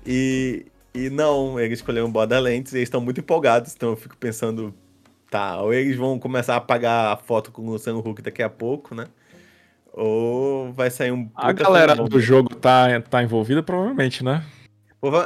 E, 0.06 0.66
e 0.94 1.10
não, 1.10 1.60
eles 1.60 1.80
escolheram 1.80 2.12
Borderlands 2.12 2.74
e 2.74 2.78
eles 2.78 2.88
estão 2.88 3.00
muito 3.00 3.20
empolgados, 3.22 3.74
então 3.74 3.90
eu 3.92 3.96
fico 3.96 4.18
pensando, 4.18 4.74
tá, 5.30 5.62
ou 5.62 5.74
eles 5.74 5.96
vão 5.96 6.20
começar 6.20 6.56
a 6.56 6.58
apagar 6.58 7.14
a 7.14 7.16
foto 7.16 7.52
com 7.52 7.62
o 7.62 7.72
Luciano 7.72 8.00
Huck 8.00 8.22
daqui 8.22 8.44
a 8.44 8.50
pouco, 8.50 8.94
né? 8.94 9.06
Ou 10.00 10.72
vai 10.72 10.90
sair 10.90 11.12
um. 11.12 11.30
A 11.36 11.52
galera 11.52 11.94
do 11.94 12.20
jogo 12.22 12.56
tá, 12.56 13.02
tá 13.02 13.22
envolvida, 13.22 13.62
provavelmente, 13.62 14.24
né? 14.24 14.46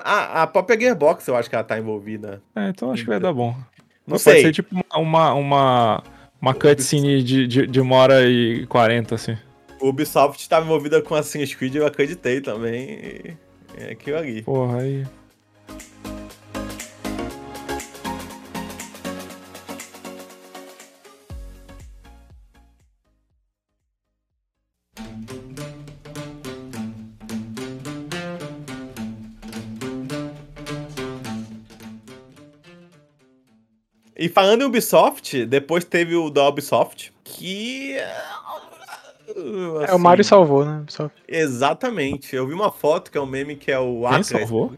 A, 0.04 0.44
a 0.44 0.48
própria 0.48 0.80
Gearbox, 0.80 1.28
eu 1.28 1.36
acho 1.36 1.48
que 1.48 1.54
ela 1.56 1.64
tá 1.64 1.78
envolvida. 1.78 2.42
É, 2.56 2.70
então 2.70 2.92
acho 2.92 3.04
que 3.04 3.10
vai 3.10 3.20
dar 3.20 3.34
bom. 3.34 3.56
Não 4.08 4.18
Pode 4.18 4.24
sei. 4.24 4.42
ser 4.42 4.52
tipo 4.52 4.76
uma, 4.96 5.34
uma, 5.34 6.04
uma, 6.42 6.54
cutscene 6.56 7.22
de, 7.22 7.48
de, 7.48 7.68
de 7.68 7.80
uma 7.80 7.96
hora 7.98 8.28
e 8.28 8.66
quarenta, 8.66 9.14
assim. 9.16 9.38
O 9.80 9.90
Ubisoft 9.90 10.42
estava 10.42 10.66
envolvida 10.66 11.02
com 11.04 11.14
Assassin's 11.14 11.54
Creed, 11.54 11.76
eu 11.76 11.86
acreditei 11.86 12.42
também. 12.42 13.38
É 13.78 13.92
aquilo 13.92 14.18
ali. 14.18 14.42
Porra, 14.42 14.82
aí. 14.82 15.06
E 34.24 34.30
falando 34.30 34.62
em 34.62 34.64
Ubisoft, 34.64 35.46
depois 35.46 35.84
teve 35.84 36.16
o 36.16 36.30
da 36.30 36.48
Ubisoft, 36.48 37.12
que. 37.26 37.98
É, 39.86 39.94
o 39.94 40.00
Mario 40.00 40.24
salvou, 40.24 40.64
né? 40.64 40.86
Só 40.88 41.12
Exatamente. 41.28 42.34
Eu 42.34 42.48
vi 42.48 42.54
uma 42.54 42.72
foto 42.72 43.12
que 43.12 43.18
é 43.18 43.22
um 43.22 43.26
meme 43.26 43.58
que 43.58 43.70
é 43.70 43.78
o 43.78 44.00
Quem 44.00 44.08
Atlas 44.08 44.28
salvou? 44.28 44.72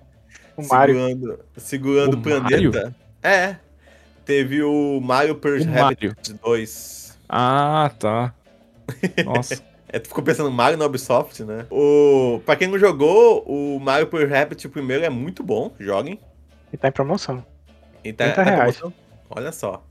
o 0.57 0.67
Mario. 0.67 0.95
segurando, 0.95 1.39
segurando 1.57 2.13
O 2.15 2.17
o 2.17 2.21
planeta. 2.23 2.95
É. 3.21 3.57
Teve 4.25 4.63
o 4.63 4.99
Mario 4.99 5.39
Rabbit 5.39 5.67
Mario. 5.67 6.15
2. 6.43 7.15
Ah, 7.29 7.91
tá. 7.99 8.33
Nossa. 9.23 9.61
É, 9.87 9.99
tu 9.99 10.09
ficou 10.09 10.23
pensando 10.23 10.51
Mario 10.51 10.77
na 10.77 10.85
Ubisoft, 10.85 11.41
né? 11.43 11.67
O, 11.71 12.41
pra 12.45 12.57
quem 12.57 12.67
não 12.67 12.77
jogou, 12.77 13.45
o 13.47 13.79
Mario 13.79 14.07
per 14.07 14.27
Rabbit 14.29 14.67
primeiro 14.67 15.05
é 15.05 15.09
muito 15.09 15.41
bom. 15.41 15.71
Joguem. 15.79 16.19
E 16.73 16.75
tá 16.75 16.89
em 16.89 16.91
promoção. 16.91 17.45
E 18.03 18.11
tá, 18.11 18.25
30 18.25 18.35
tá 18.35 18.43
reais. 18.43 18.77
promoção. 18.77 19.04
Olha 19.29 19.51
só. 19.51 19.83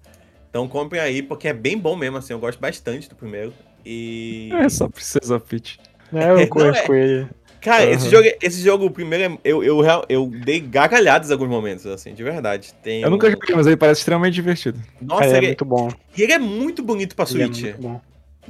Então 0.51 0.69
comprem 0.69 1.01
aí, 1.01 1.23
porque 1.23 1.49
é 1.49 1.53
bem 1.53 1.77
bom 1.77 1.97
mesmo, 1.97 2.17
assim. 2.17 2.33
Eu 2.33 2.39
gosto 2.39 2.61
bastante 2.61 3.09
do 3.09 3.15
primeiro. 3.17 3.53
E. 3.85 4.51
Essa 4.61 4.89
Princesa 4.89 5.39
Peach. 5.41 5.79
É, 6.13 6.31
eu 6.33 6.47
conheço 6.49 6.81
é. 6.81 6.87
com 6.87 6.95
ele. 6.95 7.29
Cara, 7.61 7.85
esse 7.91 8.03
Aham. 8.03 8.11
jogo, 8.11 8.29
esse 8.43 8.61
jogo, 8.63 8.85
o 8.85 8.91
primeiro, 8.91 9.35
é- 9.35 9.39
eu, 9.43 9.65
eu, 9.65 9.83
eu 10.09 10.27
dei 10.45 10.61
gargalhadas 10.61 11.31
em 11.31 11.33
alguns 11.33 11.49
momentos, 11.49 11.87
assim, 11.87 12.13
de 12.13 12.23
verdade. 12.23 12.75
Tem 12.83 13.01
Eu 13.03 13.09
nunca 13.09 13.31
joguei, 13.31 13.55
mas 13.57 13.67
ele 13.67 13.77
parece 13.77 14.01
extremamente 14.01 14.35
divertido. 14.35 14.79
Nossa, 15.01 15.25
Ele 15.25 15.33
é 15.33 15.37
ele, 15.39 15.47
muito 15.47 15.65
bom. 15.65 15.91
e 16.15 16.23
ele 16.23 16.33
é 16.33 16.39
muito 16.39 16.83
bonito 16.83 17.17
pra 17.17 17.25
Ele 17.25 17.43
é 17.43 17.47
Switch. 17.47 17.63
muito 17.63 17.81
bom. 17.81 18.01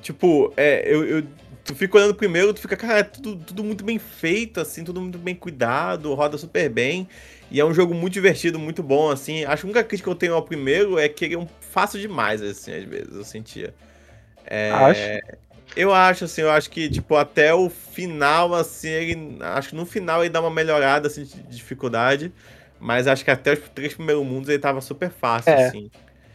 Tipo, 0.02 0.52
é, 0.56 0.82
eu, 0.92 1.04
eu- 1.06 1.24
tu 1.64 1.76
fica 1.76 1.96
olhando 1.96 2.12
primeiro, 2.16 2.52
tu 2.52 2.60
fica, 2.60 2.76
cara, 2.76 2.98
é 2.98 3.02
tudo, 3.04 3.36
tudo 3.36 3.62
muito 3.62 3.84
bem 3.84 4.00
feito, 4.00 4.60
assim, 4.60 4.82
tudo 4.82 5.00
muito 5.00 5.16
bem 5.16 5.36
cuidado, 5.36 6.12
roda 6.12 6.36
super 6.36 6.68
bem. 6.68 7.08
E 7.54 7.60
é 7.60 7.64
um 7.64 7.72
jogo 7.72 7.94
muito 7.94 8.14
divertido, 8.14 8.58
muito 8.58 8.82
bom, 8.82 9.10
assim. 9.12 9.44
Acho 9.44 9.62
que 9.62 9.66
a 9.68 9.70
única 9.70 9.84
crítica 9.84 10.10
que 10.10 10.12
eu 10.12 10.18
tenho 10.18 10.34
ao 10.34 10.42
primeiro 10.42 10.98
é 10.98 11.08
que 11.08 11.24
ele 11.24 11.34
é 11.34 11.38
um 11.38 11.46
fácil 11.60 12.00
demais, 12.00 12.42
assim, 12.42 12.74
às 12.74 12.82
vezes, 12.82 13.14
eu 13.14 13.22
sentia. 13.24 13.72
É, 14.44 14.70
Acho. 14.72 15.00
Eu 15.76 15.92
acho, 15.94 16.24
assim, 16.24 16.42
eu 16.42 16.50
acho 16.50 16.68
que, 16.68 16.88
tipo, 16.88 17.16
até 17.16 17.54
o 17.54 17.70
final, 17.70 18.54
assim, 18.54 18.88
ele. 18.88 19.38
Acho 19.40 19.70
que 19.70 19.76
no 19.76 19.86
final 19.86 20.22
ele 20.22 20.30
dá 20.30 20.40
uma 20.40 20.50
melhorada, 20.50 21.06
assim, 21.06 21.22
de 21.24 21.42
dificuldade. 21.44 22.32
Mas 22.80 23.06
acho 23.06 23.24
que 23.24 23.30
até 23.30 23.52
os 23.52 23.60
três 23.70 23.94
primeiros 23.94 24.24
mundos 24.26 24.48
ele 24.48 24.58
tava 24.58 24.80
super 24.80 25.10
fácil, 25.10 25.52
É. 25.52 25.68
assim. 25.68 25.90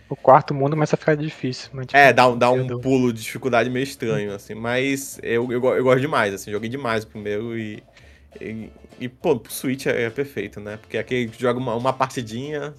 O 0.10 0.16
quarto 0.16 0.54
mundo 0.54 0.72
começa 0.72 0.96
a 0.96 0.98
ficar 0.98 1.16
difícil. 1.16 1.70
Mas, 1.74 1.88
tipo, 1.88 1.98
É, 1.98 2.12
dá, 2.14 2.28
um- 2.28 2.38
dá 2.38 2.50
um 2.50 2.80
pulo 2.80 3.14
de 3.14 3.22
dificuldade 3.22 3.70
meio 3.70 3.84
estranho, 3.84 4.34
assim. 4.34 4.56
Mas 4.56 5.20
eu, 5.22 5.52
eu, 5.52 5.64
eu 5.76 5.84
gosto 5.84 6.02
demais, 6.02 6.34
assim. 6.34 6.50
Joguei 6.52 6.70
demais 6.70 7.04
o 7.04 7.08
primeiro 7.08 7.58
e. 7.58 7.84
E, 8.40 8.70
e, 9.00 9.10
pô, 9.10 9.38
pro 9.40 9.52
Switch 9.52 9.86
é, 9.88 10.04
é 10.04 10.10
perfeito, 10.10 10.60
né? 10.60 10.78
Porque 10.82 10.98
aqui 10.98 11.30
joga 11.38 11.60
uma, 11.60 11.76
uma 11.76 11.92
partidinha, 11.94 12.74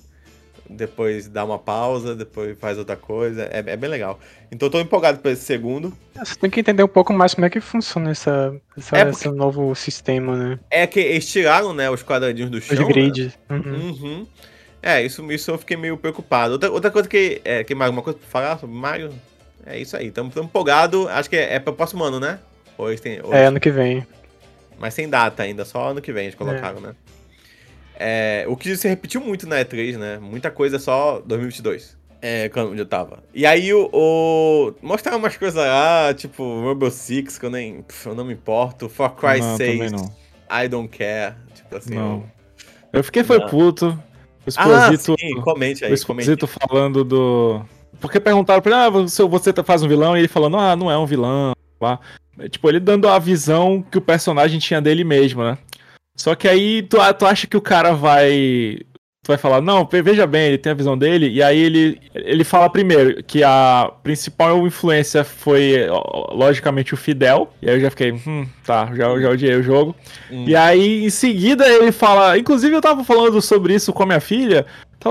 depois 0.68 1.28
dá 1.28 1.44
uma 1.44 1.58
pausa, 1.58 2.14
depois 2.14 2.56
faz 2.58 2.78
outra 2.78 2.96
coisa. 2.96 3.42
É, 3.52 3.58
é 3.66 3.76
bem 3.76 3.90
legal. 3.90 4.20
Então 4.52 4.66
eu 4.68 4.70
tô 4.70 4.80
empolgado 4.80 5.18
pra 5.18 5.32
esse 5.32 5.42
segundo. 5.44 5.92
Você 6.16 6.36
tem 6.36 6.48
que 6.50 6.60
entender 6.60 6.82
um 6.82 6.88
pouco 6.88 7.12
mais 7.12 7.34
como 7.34 7.46
é 7.46 7.50
que 7.50 7.60
funciona 7.60 8.10
essa, 8.10 8.54
essa- 8.76 8.96
É, 8.96 9.04
porque- 9.04 9.26
esse 9.26 9.28
novo 9.36 9.74
sistema, 9.74 10.36
né? 10.36 10.58
É 10.70 10.86
que 10.86 11.00
eles 11.00 11.26
tiraram, 11.30 11.72
né, 11.74 11.90
os 11.90 12.02
quadradinhos 12.02 12.50
do 12.50 12.60
chão. 12.60 12.74
Os 12.74 12.80
né? 12.80 12.88
grids. 12.88 13.38
Uhum. 13.48 13.90
Uhum. 13.90 14.26
É, 14.82 15.02
isso, 15.02 15.30
isso 15.30 15.50
eu 15.50 15.58
fiquei 15.58 15.76
meio 15.76 15.96
preocupado. 15.96 16.52
Outra, 16.54 16.70
outra 16.70 16.90
coisa 16.90 17.08
que. 17.08 17.40
É, 17.44 17.62
que 17.64 17.74
mais 17.74 17.88
alguma 17.88 18.02
coisa 18.02 18.18
pra 18.18 18.28
falar 18.28 18.58
sobre 18.58 18.74
Mario? 18.74 19.10
É 19.66 19.78
isso 19.78 19.94
aí. 19.96 20.06
Estamos 20.06 20.34
empolgados. 20.36 21.06
Acho 21.08 21.28
que 21.28 21.36
é, 21.36 21.54
é 21.56 21.58
pro 21.58 21.72
próximo 21.74 22.02
ano, 22.02 22.18
né? 22.18 22.38
Ou 22.78 22.94
têm, 22.96 23.20
ou 23.22 23.34
É, 23.34 23.44
ano 23.44 23.60
que 23.60 23.70
vem. 23.70 24.06
Mas 24.80 24.94
sem 24.94 25.08
data 25.08 25.42
ainda, 25.42 25.64
só 25.64 25.90
ano 25.90 26.00
que 26.00 26.12
vem 26.12 26.24
eles 26.24 26.34
colocaram, 26.34 26.80
né? 26.80 26.94
É, 27.94 28.46
o 28.48 28.56
que 28.56 28.74
se 28.76 28.88
repetiu 28.88 29.20
muito 29.20 29.46
na 29.46 29.56
E3, 29.56 29.98
né? 29.98 30.18
Muita 30.18 30.50
coisa 30.50 30.78
só 30.78 31.20
2022. 31.20 31.98
É, 32.22 32.48
quando 32.48 32.74
eu 32.74 32.86
tava. 32.86 33.22
E 33.34 33.44
aí 33.46 33.72
o. 33.72 33.90
o 33.92 34.74
mostraram 34.82 35.18
umas 35.18 35.36
coisas 35.36 35.62
lá, 35.62 36.12
tipo, 36.14 36.42
Rumble 36.42 36.90
Six, 36.90 37.38
que 37.38 37.46
eu 37.46 37.50
nem. 37.50 37.82
pff, 37.82 38.06
eu 38.06 38.14
não 38.14 38.24
me 38.24 38.32
importo. 38.32 38.88
For 38.88 39.10
Christ's 39.10 39.92
não. 39.92 40.10
I 40.50 40.66
don't 40.66 40.88
care. 40.88 41.34
Tipo 41.54 41.76
assim. 41.76 41.94
Não. 41.94 42.24
Eu 42.92 43.04
fiquei 43.04 43.22
foi 43.22 43.40
puto. 43.48 43.88
O 43.88 44.50
Ah, 44.56 44.92
Exposito, 44.92 45.16
sim, 45.20 45.40
comente 45.42 45.84
aí, 45.84 45.92
o 45.92 46.06
comente. 46.06 46.30
Exposito 46.30 46.46
falando 46.46 47.04
do. 47.04 47.62
Porque 48.00 48.18
perguntaram 48.18 48.62
pra 48.62 48.72
ele, 48.72 48.80
ah, 48.80 48.90
você, 48.90 49.22
você 49.24 49.52
faz 49.62 49.82
um 49.82 49.88
vilão, 49.88 50.16
e 50.16 50.20
ele 50.20 50.28
falando, 50.28 50.56
ah, 50.56 50.74
não 50.74 50.90
é 50.90 50.96
um 50.96 51.06
vilão. 51.06 51.52
Lá. 51.80 51.98
É, 52.40 52.48
Tipo, 52.48 52.68
ele 52.68 52.80
dando 52.80 53.08
a 53.08 53.18
visão 53.18 53.82
que 53.82 53.98
o 53.98 54.02
personagem 54.02 54.58
tinha 54.58 54.80
dele 54.80 55.04
mesmo, 55.04 55.42
né? 55.42 55.58
Só 56.16 56.34
que 56.34 56.48
aí 56.48 56.82
tu, 56.82 56.98
tu 57.18 57.26
acha 57.26 57.46
que 57.46 57.56
o 57.56 57.62
cara 57.62 57.92
vai 57.92 58.80
tu 59.22 59.28
vai 59.28 59.36
falar, 59.36 59.60
não, 59.60 59.86
veja 59.86 60.26
bem, 60.26 60.48
ele 60.48 60.58
tem 60.58 60.72
a 60.72 60.74
visão 60.74 60.96
dele, 60.96 61.28
e 61.28 61.42
aí 61.42 61.58
ele, 61.58 62.00
ele 62.14 62.42
fala 62.42 62.70
primeiro 62.70 63.22
que 63.22 63.44
a 63.44 63.92
principal 64.02 64.66
influência 64.66 65.22
foi, 65.22 65.86
logicamente, 66.32 66.94
o 66.94 66.96
Fidel, 66.96 67.52
e 67.60 67.68
aí 67.68 67.76
eu 67.76 67.80
já 67.80 67.90
fiquei, 67.90 68.12
hum, 68.12 68.46
tá, 68.64 68.90
já, 68.94 69.20
já 69.20 69.30
odiei 69.30 69.56
o 69.56 69.62
jogo. 69.62 69.94
Hum. 70.30 70.44
E 70.48 70.56
aí, 70.56 71.04
em 71.04 71.10
seguida, 71.10 71.68
ele 71.68 71.92
fala, 71.92 72.38
inclusive 72.38 72.74
eu 72.74 72.80
tava 72.80 73.04
falando 73.04 73.42
sobre 73.42 73.74
isso 73.74 73.92
com 73.92 74.02
a 74.04 74.06
minha 74.06 74.20
filha, 74.20 74.64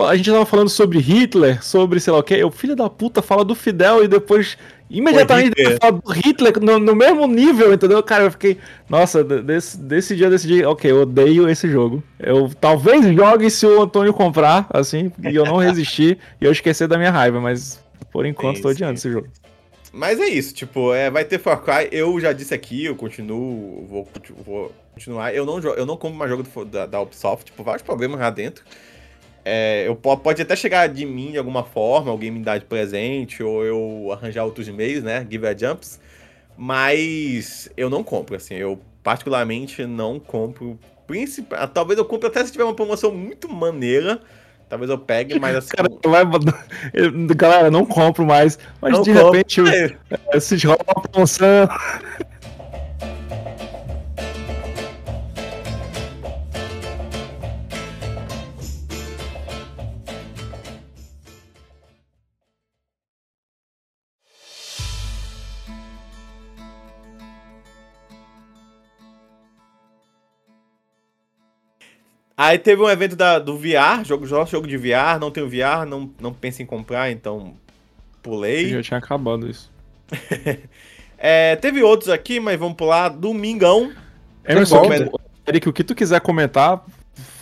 a 0.07 0.15
gente 0.15 0.32
tava 0.32 0.45
falando 0.45 0.69
sobre 0.69 0.99
Hitler, 0.99 1.63
sobre 1.63 1.99
sei 1.99 2.11
lá 2.11 2.19
o 2.19 2.23
que, 2.23 2.43
o 2.43 2.51
filho 2.51 2.75
da 2.75 2.89
puta 2.89 3.21
fala 3.21 3.45
do 3.45 3.55
Fidel 3.55 4.03
e 4.03 4.07
depois 4.07 4.57
Imediatamente 4.89 5.55
do 5.55 6.11
Hitler 6.11 6.59
no, 6.59 6.79
no, 6.79 6.95
mesmo 6.95 7.27
nível, 7.27 7.71
entendeu? 7.71 8.01
Cara, 8.01 8.23
eu 8.23 8.31
fiquei. 8.31 8.57
Nossa, 8.89 9.23
desse, 9.23 9.77
desse 9.77 10.15
dia 10.15 10.25
eu 10.25 10.31
decidi, 10.31 10.65
ok, 10.65 10.89
eu 10.89 11.01
odeio 11.01 11.47
esse 11.47 11.69
jogo. 11.69 12.03
Eu 12.19 12.49
talvez 12.59 13.05
jogue 13.15 13.51
se 13.51 13.67
o 13.67 13.83
Antônio 13.83 14.13
comprar, 14.13 14.67
assim, 14.71 15.11
e 15.23 15.35
eu 15.35 15.45
não 15.45 15.57
resistir 15.61 16.17
e 16.41 16.45
eu 16.45 16.51
esquecer 16.51 16.87
da 16.87 16.97
minha 16.97 17.11
raiva, 17.11 17.39
mas 17.39 17.79
por 18.11 18.25
enquanto 18.25 18.57
sim, 18.57 18.61
tô 18.63 18.69
odiando 18.69 18.95
esse 18.95 19.11
jogo. 19.11 19.27
Mas 19.93 20.19
é 20.19 20.27
isso, 20.27 20.53
tipo, 20.53 20.93
é, 20.93 21.09
vai 21.09 21.23
ter 21.23 21.37
Far 21.39 21.61
Cry, 21.61 21.89
eu 21.91 22.19
já 22.19 22.33
disse 22.33 22.53
aqui, 22.53 22.85
eu 22.85 22.95
continuo, 22.95 23.85
vou, 23.87 24.07
vou 24.45 24.71
continuar. 24.93 25.33
Eu 25.33 25.45
não, 25.45 25.59
eu 25.59 25.85
não 25.85 25.97
compro 25.97 26.17
mais 26.17 26.31
jogo 26.31 26.43
do, 26.43 26.65
da, 26.65 26.85
da 26.87 27.01
Ubisoft, 27.01 27.51
por 27.51 27.63
vários 27.63 27.83
problemas 27.83 28.19
lá 28.19 28.29
dentro. 28.29 28.63
É, 29.51 29.87
eu 29.87 29.95
pode 29.95 30.41
até 30.41 30.55
chegar 30.55 30.87
de 30.87 31.05
mim 31.05 31.31
de 31.31 31.39
alguma 31.39 31.63
forma, 31.63 32.11
alguém 32.11 32.29
me 32.29 32.39
dar 32.39 32.59
de 32.59 32.65
presente, 32.65 33.41
ou 33.41 33.65
eu 33.65 34.11
arranjar 34.11 34.45
outros 34.45 34.69
meios, 34.69 35.03
né? 35.03 35.25
Give 35.29 35.47
a 35.47 35.57
jumps. 35.57 35.99
Mas 36.55 37.67
eu 37.75 37.89
não 37.89 38.03
compro, 38.03 38.35
assim. 38.35 38.53
Eu 38.53 38.79
particularmente 39.01 39.85
não 39.85 40.19
compro. 40.19 40.77
Princip... 41.07 41.47
Ah, 41.53 41.67
talvez 41.67 41.97
eu 41.97 42.05
compre 42.05 42.27
até 42.27 42.45
se 42.45 42.51
tiver 42.51 42.63
uma 42.63 42.75
promoção 42.75 43.11
muito 43.11 43.49
maneira. 43.49 44.21
Talvez 44.69 44.91
eu 44.91 44.99
pegue, 44.99 45.39
mas 45.39 45.55
assim. 45.55 45.69
Cara, 45.69 45.89
vai... 46.05 46.23
Galera, 47.35 47.71
não 47.71 47.83
compro 47.85 48.23
mais. 48.23 48.59
Mas 48.79 48.91
não 48.91 49.01
de 49.01 49.13
compro. 49.13 49.31
repente, 49.31 49.61
é. 50.31 50.39
se 50.39 50.55
rola 50.67 50.77
uma 50.85 51.01
promoção. 51.01 51.67
Aí 72.41 72.57
teve 72.57 72.81
um 72.81 72.89
evento 72.89 73.17
da, 73.17 73.37
do 73.37 73.57
VR, 73.57 74.05
jogo, 74.05 74.25
jogo 74.25 74.65
de 74.65 74.77
VR, 74.77 75.19
não 75.19 75.29
tenho 75.29 75.49
VR, 75.49 75.85
não, 75.85 76.09
não 76.21 76.33
penso 76.33 76.61
em 76.61 76.65
comprar, 76.65 77.11
então 77.11 77.53
pulei. 78.23 78.69
Já 78.69 78.81
tinha 78.81 78.97
acabado 78.97 79.45
isso. 79.45 79.69
é, 81.17 81.57
teve 81.57 81.83
outros 81.83 82.09
aqui, 82.09 82.39
mas 82.39 82.57
vamos 82.57 82.77
pular. 82.77 83.09
Domingão. 83.09 83.91
Emerson, 84.45 84.83
Eric, 85.45 85.67
o 85.67 85.73
que 85.73 85.83
tu 85.83 85.93
quiser 85.93 86.21
comentar. 86.21 86.81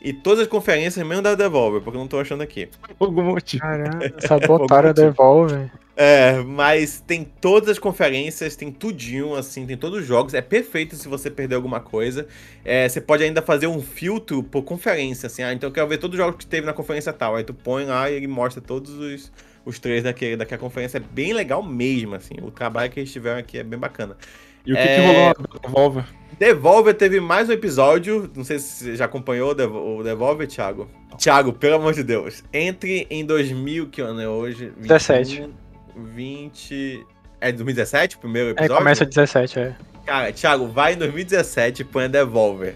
e 0.02 0.12
todas 0.12 0.40
as 0.40 0.48
conferências 0.48 1.06
mesmo 1.06 1.22
da 1.22 1.36
Devolver, 1.36 1.82
porque 1.82 1.98
eu 1.98 2.02
não 2.02 2.08
tô 2.08 2.18
achando 2.18 2.42
aqui. 2.42 2.68
Algum 3.00 3.22
motivo. 3.22 3.62
Caramba, 3.62 4.12
sabotaram 4.28 4.90
a 4.90 4.94
Devolver. 4.94 5.70
É, 5.98 6.42
mas 6.44 7.00
tem 7.00 7.24
todas 7.24 7.70
as 7.70 7.80
conferências, 7.80 8.56
tem 8.56 8.70
tudinho, 8.70 9.34
assim, 9.34 9.66
tem 9.66 9.78
todos 9.78 10.02
os 10.02 10.06
jogos. 10.06 10.34
É 10.34 10.42
perfeito 10.42 10.96
se 10.96 11.08
você 11.08 11.32
perder 11.32 11.56
alguma 11.56 11.80
coisa. 11.80 12.28
É, 12.66 12.88
você 12.88 13.00
pode 13.00 13.24
ainda 13.24 13.42
fazer 13.42 13.68
um 13.68 13.82
filtro 13.82 14.44
por 14.44 14.64
conferência, 14.64 15.28
assim. 15.28 15.42
Ah, 15.42 15.54
então 15.54 15.70
eu 15.70 15.74
quero 15.74 15.88
ver 15.88 15.98
todos 15.98 16.20
os 16.20 16.26
jogos 16.26 16.38
que 16.38 16.46
teve 16.46 16.66
na 16.66 16.74
conferência 16.74 17.14
tal. 17.14 17.36
Aí 17.36 17.44
tu 17.46 17.54
põe 17.54 17.86
lá 17.86 18.10
e 18.10 18.16
ele 18.16 18.28
mostra 18.28 18.62
todos 18.62 18.92
os, 18.92 19.32
os 19.66 19.80
três 19.80 20.04
daquele, 20.04 20.36
daquela 20.36 20.60
conferência. 20.60 20.98
É 20.98 21.02
bem 21.02 21.32
legal 21.32 21.64
mesmo, 21.64 22.16
assim. 22.16 22.36
O 22.42 22.52
trabalho 22.52 22.92
que 22.92 23.00
eles 23.00 23.12
tiveram 23.12 23.40
aqui 23.40 23.58
é 23.58 23.64
bem 23.64 23.80
bacana. 23.80 24.18
E 24.66 24.74
o 24.74 24.76
que, 24.76 24.82
é... 24.82 24.96
que 24.96 25.08
rolou 25.08 25.36
Devolver? 25.62 26.06
Devolver 26.38 26.94
teve 26.96 27.22
mais 27.22 27.48
um 27.48 27.54
episódio. 27.54 28.30
Não 28.36 28.44
sei 28.44 28.60
se 28.60 28.84
você 28.84 28.96
já 28.98 29.06
acompanhou 29.06 29.52
o 29.52 30.04
Devolver, 30.04 30.46
Thiago. 30.46 30.90
Thiago, 31.18 31.54
pelo 31.54 31.76
amor 31.76 31.94
de 31.94 32.04
Deus. 32.04 32.44
Entre 32.52 33.08
em 33.10 33.24
2000, 33.24 33.88
que 33.88 34.02
ano 34.02 34.20
é 34.20 34.28
hoje? 34.28 34.74
17. 34.76 35.50
20. 35.96 37.06
É 37.42 37.52
2017 37.52 38.16
o 38.16 38.20
primeiro 38.20 38.50
é, 38.50 38.52
episódio? 38.52 38.74
É, 38.74 38.78
começa 38.78 39.06
17, 39.06 39.60
é. 39.60 39.76
Cara, 40.06 40.32
Thiago, 40.32 40.68
vai 40.68 40.94
em 40.94 40.98
2017 40.98 41.82
e 41.82 41.86
põe 41.86 42.06
a 42.06 42.08
Devolver. 42.08 42.76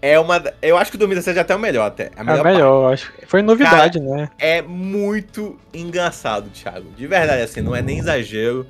É 0.00 0.20
uma. 0.20 0.42
Eu 0.60 0.76
acho 0.76 0.90
que 0.90 0.96
o 0.96 0.98
2017 0.98 1.38
é 1.38 1.40
até 1.40 1.56
o 1.56 1.58
melhor, 1.58 1.86
até. 1.86 2.10
A 2.14 2.22
melhor, 2.22 2.46
é 2.46 2.52
melhor 2.52 2.92
acho. 2.92 3.10
Foi 3.26 3.40
novidade, 3.40 3.98
Cara, 3.98 4.10
né? 4.14 4.30
É 4.38 4.60
muito 4.60 5.58
engraçado, 5.72 6.50
Thiago. 6.50 6.90
De 6.94 7.06
verdade, 7.06 7.42
assim, 7.42 7.62
não 7.62 7.74
é 7.74 7.80
nem 7.80 7.98
exagero. 7.98 8.66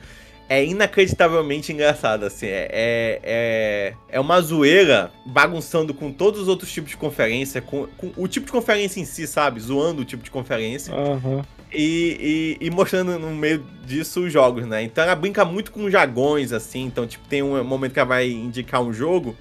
É 0.49 0.65
inacreditavelmente 0.65 1.73
engraçado, 1.73 2.25
assim. 2.25 2.47
É, 2.47 2.69
é, 2.71 3.21
é, 3.25 3.95
é 4.11 4.21
uma 4.21 4.41
zoeira 4.41 5.11
bagunçando 5.27 5.93
com 5.93 6.13
todos 6.13 6.43
os 6.43 6.49
outros 6.49 6.71
tipos 6.71 6.91
de 6.91 6.97
conferência, 6.97 7.61
com, 7.61 7.89
com 7.97 8.13
o 8.17 8.29
tipo 8.29 8.47
de 8.47 8.53
conferência 8.53 9.01
em 9.01 9.05
si, 9.05 9.27
sabe? 9.27 9.59
Zoando 9.59 10.03
o 10.03 10.05
tipo 10.05 10.23
de 10.23 10.31
conferência. 10.31 10.95
Uhum 10.95 11.43
e, 11.75 12.57
e, 12.61 12.67
e, 12.67 12.71
mostrando 12.71 13.19
no 13.19 13.31
meio 13.31 13.65
disso 13.85 14.25
os 14.25 14.33
jogos, 14.33 14.67
né? 14.67 14.83
Então 14.83 15.03
ela 15.05 15.15
brinca 15.15 15.45
muito 15.45 15.73
com 15.73 15.91
jargões, 15.91 16.53
assim. 16.53 16.85
Então, 16.85 17.07
tipo, 17.07 17.27
tem 17.29 17.43
um 17.43 17.63
momento 17.65 17.93
que 17.93 17.99
ela 17.99 18.09
vai 18.09 18.31
indicar 18.31 18.83
um 18.83 18.93
jogo 18.93 19.37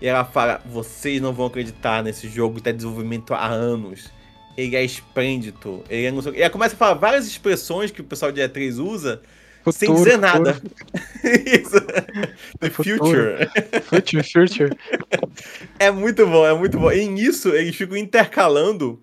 e 0.00 0.06
ela 0.06 0.24
fala: 0.24 0.60
Vocês 0.66 1.20
não 1.20 1.32
vão 1.32 1.46
acreditar 1.46 2.02
nesse 2.02 2.28
jogo, 2.28 2.60
tá 2.60 2.70
em 2.70 2.76
desenvolvimento 2.76 3.34
há 3.34 3.46
anos. 3.46 4.10
Ele 4.56 4.74
é 4.74 4.84
esplêndido. 4.84 5.84
Ele 5.90 6.06
é 6.06 6.10
não 6.10 6.22
sei... 6.22 6.32
E 6.32 6.40
ela 6.40 6.50
começa 6.50 6.74
a 6.74 6.78
falar 6.78 6.94
várias 6.94 7.26
expressões 7.26 7.90
que 7.90 8.00
o 8.00 8.04
pessoal 8.04 8.32
de 8.32 8.40
E3 8.40 8.78
usa 8.82 9.20
futuro, 9.72 9.72
sem 9.72 9.94
dizer 9.94 10.18
nada. 10.18 10.60
Isso. 11.24 11.80
The 12.60 12.70
future. 12.70 13.48
Future, 13.82 14.22
future. 14.22 14.70
É 15.78 15.90
muito 15.90 16.26
bom, 16.26 16.46
é 16.46 16.54
muito 16.54 16.78
bom. 16.78 16.90
E 16.90 17.06
nisso 17.06 17.50
eles 17.50 17.76
ficam 17.76 17.96
intercalando 17.96 18.98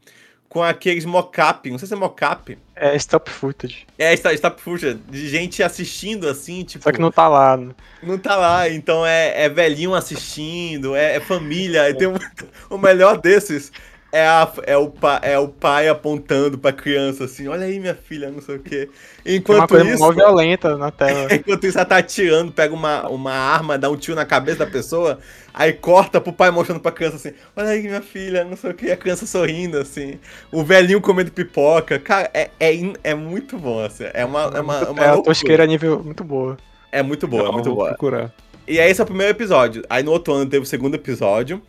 com 0.54 0.62
aqueles 0.62 1.04
mocap, 1.04 1.68
não 1.72 1.80
sei 1.80 1.88
se 1.88 1.96
é 1.96 1.98
mocap. 1.98 2.56
É 2.76 2.96
stop 2.96 3.32
footage. 3.32 3.88
É 3.98 4.14
stop 4.14 4.62
footage, 4.62 5.00
de 5.10 5.28
gente 5.28 5.64
assistindo 5.64 6.28
assim, 6.30 6.64
tipo. 6.64 6.84
Só 6.84 6.92
que 6.92 7.02
não 7.02 7.12
tá 7.12 7.28
lá. 7.28 7.58
Né? 7.58 7.74
Não 8.04 8.20
tá 8.20 8.36
lá, 8.36 8.70
então 8.70 9.04
é, 9.04 9.46
é 9.46 9.50
velhinho 9.50 9.96
assistindo, 9.96 10.96
é, 10.96 11.16
é 11.16 11.20
família. 11.20 11.90
É. 11.90 11.94
Tem 11.94 12.08
um, 12.08 12.14
o 12.70 12.78
melhor 12.78 13.20
desses 13.20 13.72
é, 14.14 14.28
a, 14.28 14.48
é, 14.68 14.78
o, 14.78 14.92
pa, 14.92 15.20
é 15.24 15.40
o 15.40 15.48
pai 15.48 15.88
apontando 15.88 16.56
pra 16.56 16.72
criança 16.72 17.24
assim: 17.24 17.48
olha 17.48 17.66
aí 17.66 17.80
minha 17.80 17.96
filha, 17.96 18.30
não 18.30 18.44
sei 18.44 18.58
o 18.58 18.60
quê. 18.60 18.88
Enquanto 19.26 19.62
uma 19.62 19.68
coisa 19.68 19.90
isso. 19.90 20.14
violenta 20.14 20.78
na 20.78 20.92
tela. 20.92 21.28
enquanto 21.34 21.66
isso, 21.66 21.80
ela 21.80 21.86
tá 21.86 21.98
atirando, 21.98 22.52
pega 22.52 22.76
uma, 22.76 23.10
uma 23.10 23.34
arma, 23.34 23.76
dá 23.76 23.90
um 23.90 23.98
tiro 23.98 24.16
na 24.16 24.24
cabeça 24.24 24.60
da 24.60 24.68
pessoa. 24.68 25.18
Aí 25.52 25.74
corta 25.74 26.22
pro 26.22 26.32
pai 26.32 26.52
mostrando 26.52 26.80
pra 26.80 26.92
criança 26.92 27.16
assim: 27.16 27.34
Olha 27.56 27.70
aí, 27.70 27.82
minha 27.82 28.04
filha, 28.04 28.44
não 28.44 28.56
sei 28.56 28.70
o 28.70 28.74
que, 28.76 28.92
a 28.92 28.98
criança 28.98 29.26
sorrindo, 29.26 29.80
assim. 29.80 30.20
O 30.52 30.64
velhinho 30.64 31.02
comendo 31.02 31.32
pipoca. 31.32 31.98
Cara, 31.98 32.30
é, 32.36 32.52
é, 32.60 32.94
é 33.04 33.16
muito 33.16 33.58
bom, 33.58 33.84
assim. 33.84 34.06
É 34.14 34.24
uma. 34.24 34.44
É, 34.44 34.62
uma, 34.62 34.90
uma 34.92 35.04
é 35.04 35.10
a 35.10 35.18
tosqueira 35.24 35.66
nível 35.66 36.04
muito 36.04 36.24
boa. 36.24 36.56
É 36.92 37.02
muito 37.02 37.28
boa, 37.28 37.50
é 37.50 37.52
muito 37.52 37.74
boa. 37.74 37.90
Procurar. 37.90 38.32
E 38.68 38.80
aí, 38.80 38.92
esse 38.92 39.02
é 39.02 39.04
o 39.04 39.08
primeiro 39.08 39.32
episódio. 39.32 39.84
Aí 39.90 40.04
no 40.04 40.12
outro 40.12 40.36
ano 40.36 40.48
teve 40.48 40.62
o 40.62 40.68
segundo 40.68 40.94
episódio. 40.94 41.60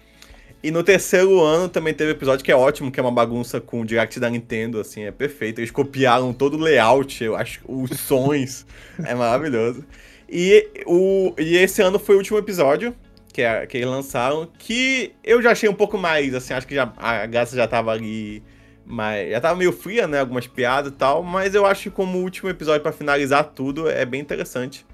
E 0.65 0.71
no 0.71 0.83
terceiro 0.83 1.43
ano 1.43 1.69
também 1.69 1.93
teve 1.93 2.13
episódio 2.13 2.43
que 2.43 2.51
é 2.51 2.57
ótimo, 2.57 2.91
que 2.91 2.99
é 2.99 3.03
uma 3.03 3.13
bagunça 3.13 3.61
com 3.61 3.83
o 3.83 3.85
direct 3.85 4.19
da 4.19 4.31
Nintendo, 4.31 4.81
assim, 4.81 5.03
é 5.03 5.11
perfeito. 5.11 5.59
Eles 5.59 5.71
copiaram 5.71 6.33
todo 6.33 6.57
o 6.57 6.59
layout, 6.59 7.23
eu 7.23 7.37
acho, 7.37 7.61
os 7.69 7.91
sons, 8.01 8.65
é 9.05 9.15
maravilhoso. 9.15 9.85
E, 10.27 10.67
o, 10.87 11.35
e 11.39 11.59
esse 11.59 11.83
ano 11.83 11.99
foi 11.99 12.15
o 12.15 12.19
último 12.19 12.39
episódio, 12.39 12.95
que, 13.31 13.43
é, 13.43 13.67
que 13.67 13.77
eles 13.77 13.87
lançaram, 13.91 14.49
que 14.59 15.13
eu 15.23 15.43
já 15.43 15.51
achei 15.51 15.69
um 15.69 15.75
pouco 15.75 15.99
mais, 15.99 16.35
assim, 16.35 16.55
acho 16.55 16.67
que 16.67 16.75
já, 16.75 16.91
a 16.97 17.27
graça 17.27 17.55
já 17.55 17.69
tava 17.69 17.93
ali, 17.93 18.43
mas 18.87 19.33
já 19.33 19.43
tava 19.43 19.57
meio 19.57 19.71
fria, 19.71 20.07
né, 20.07 20.21
algumas 20.21 20.47
piadas 20.47 20.91
e 20.91 20.95
tal, 20.95 21.23
mas 21.23 21.55
eu 21.55 21.67
acho 21.67 21.83
que 21.83 21.91
como 21.91 22.17
último 22.21 22.49
episódio 22.49 22.81
para 22.81 22.91
finalizar 22.91 23.45
tudo 23.55 23.87
é 23.87 24.07
bem 24.07 24.23
interessante. 24.23 24.87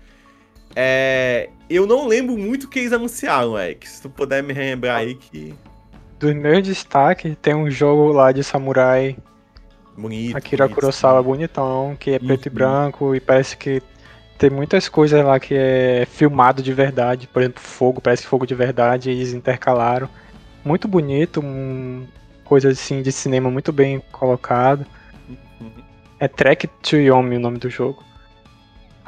É, 0.74 1.48
eu 1.68 1.86
não 1.86 2.06
lembro 2.06 2.36
muito 2.36 2.64
o 2.64 2.68
que 2.68 2.78
eles 2.78 2.92
anunciaram, 2.92 3.58
Eric, 3.58 3.88
se 3.88 4.02
tu 4.02 4.10
puder 4.10 4.42
me 4.42 4.52
relembrar 4.52 4.98
aí 4.98 5.14
que... 5.14 5.54
Dos 6.18 6.34
meus 6.34 6.62
destaques, 6.66 7.34
tem 7.40 7.54
um 7.54 7.70
jogo 7.70 8.12
lá 8.12 8.30
de 8.30 8.44
samurai 8.44 9.16
Bonito. 9.96 10.36
Akira 10.36 10.64
bonito, 10.64 10.74
Kurosawa 10.74 11.22
bonitão, 11.22 11.96
que 11.98 12.12
é 12.12 12.18
preto 12.18 12.46
e 12.46 12.50
branco 12.50 13.14
e 13.14 13.20
parece 13.20 13.56
que 13.56 13.82
Tem 14.38 14.48
muitas 14.48 14.88
coisas 14.88 15.22
lá 15.22 15.38
que 15.38 15.54
é 15.54 16.06
filmado 16.06 16.62
de 16.62 16.72
verdade, 16.72 17.26
por 17.26 17.42
exemplo, 17.42 17.60
fogo, 17.60 18.00
parece 18.00 18.26
fogo 18.26 18.46
de 18.46 18.54
verdade, 18.54 19.10
eles 19.10 19.34
intercalaram. 19.34 20.08
Muito 20.64 20.88
bonito, 20.88 21.40
um, 21.40 22.06
coisa 22.44 22.70
assim 22.70 23.02
de 23.02 23.12
cinema 23.12 23.50
muito 23.50 23.72
bem 23.72 24.02
colocado. 24.10 24.86
É 26.18 26.26
Trek 26.26 26.66
to 26.66 26.96
Yomi 26.96 27.36
o 27.36 27.40
nome 27.40 27.58
do 27.58 27.68
jogo. 27.68 28.02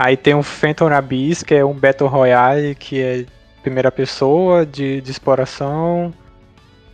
Aí 0.04 0.16
tem 0.16 0.34
o 0.34 0.42
Phantom 0.42 0.88
Abyss, 0.88 1.44
que 1.44 1.54
é 1.54 1.64
um 1.64 1.74
Battle 1.74 2.08
Royale, 2.08 2.74
que 2.74 3.00
é 3.00 3.24
primeira 3.62 3.88
pessoa, 3.88 4.66
de, 4.66 5.00
de 5.00 5.10
exploração. 5.12 6.12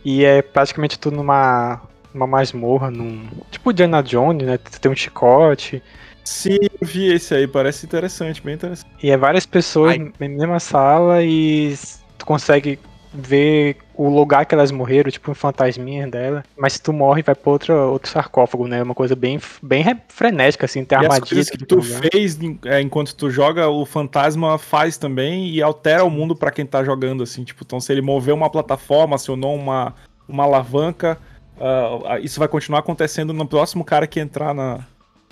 E 0.05 0.23
é 0.23 0.43
praticamente 0.43 0.99
tudo 0.99 1.15
numa, 1.15 1.81
numa 2.13 2.27
masmorra, 2.27 2.91
num. 2.91 3.27
Tipo 3.49 3.73
Diana 3.73 4.03
Jones, 4.03 4.45
né? 4.45 4.59
Tem 4.79 4.91
um 4.91 4.95
chicote. 4.95 5.81
Sim, 6.23 6.57
eu 6.61 6.87
vi 6.87 7.11
esse 7.11 7.33
aí, 7.33 7.47
parece 7.47 7.87
interessante, 7.87 8.43
bem 8.43 8.53
interessante. 8.53 8.91
E 9.01 9.09
é 9.09 9.17
várias 9.17 9.47
pessoas 9.47 9.93
Ai. 9.93 9.97
na 9.97 10.29
mesma 10.29 10.59
sala 10.59 11.23
e 11.23 11.75
tu 12.15 12.27
consegue 12.27 12.77
ver 13.13 13.77
o 13.95 14.07
lugar 14.07 14.45
que 14.45 14.53
elas 14.53 14.71
morreram, 14.71 15.09
tipo 15.09 15.31
um 15.31 15.35
fantasminha 15.35 16.07
dela. 16.07 16.43
Mas 16.57 16.73
se 16.73 16.81
tu 16.81 16.93
morre, 16.93 17.21
vai 17.23 17.35
pra 17.35 17.51
outro, 17.51 17.73
outro 17.73 18.09
sarcófago, 18.09 18.67
né? 18.67 18.81
Uma 18.81 18.93
coisa 18.93 19.15
bem, 19.15 19.39
bem 19.61 19.83
frenética, 20.07 20.65
assim, 20.65 20.85
tem 20.85 20.97
armadilhas 20.97 21.49
que, 21.49 21.57
que 21.57 21.65
tu 21.65 21.81
fez 21.81 22.37
é, 22.65 22.81
enquanto 22.81 23.15
tu 23.15 23.29
joga, 23.29 23.67
o 23.67 23.85
fantasma 23.85 24.57
faz 24.57 24.97
também 24.97 25.49
e 25.49 25.61
altera 25.61 26.03
o 26.03 26.09
mundo 26.09 26.35
para 26.35 26.51
quem 26.51 26.65
tá 26.65 26.83
jogando, 26.83 27.23
assim, 27.23 27.43
tipo, 27.43 27.63
então 27.65 27.79
se 27.79 27.91
ele 27.91 28.01
mover 28.01 28.33
uma 28.33 28.49
plataforma, 28.49 29.15
acionou 29.15 29.55
uma, 29.55 29.95
uma 30.27 30.43
alavanca, 30.43 31.17
uh, 31.57 32.17
isso 32.21 32.39
vai 32.39 32.47
continuar 32.47 32.79
acontecendo 32.79 33.33
no 33.33 33.47
próximo 33.47 33.83
cara 33.83 34.05
que 34.05 34.19
entrar 34.19 34.53
na, 34.53 34.85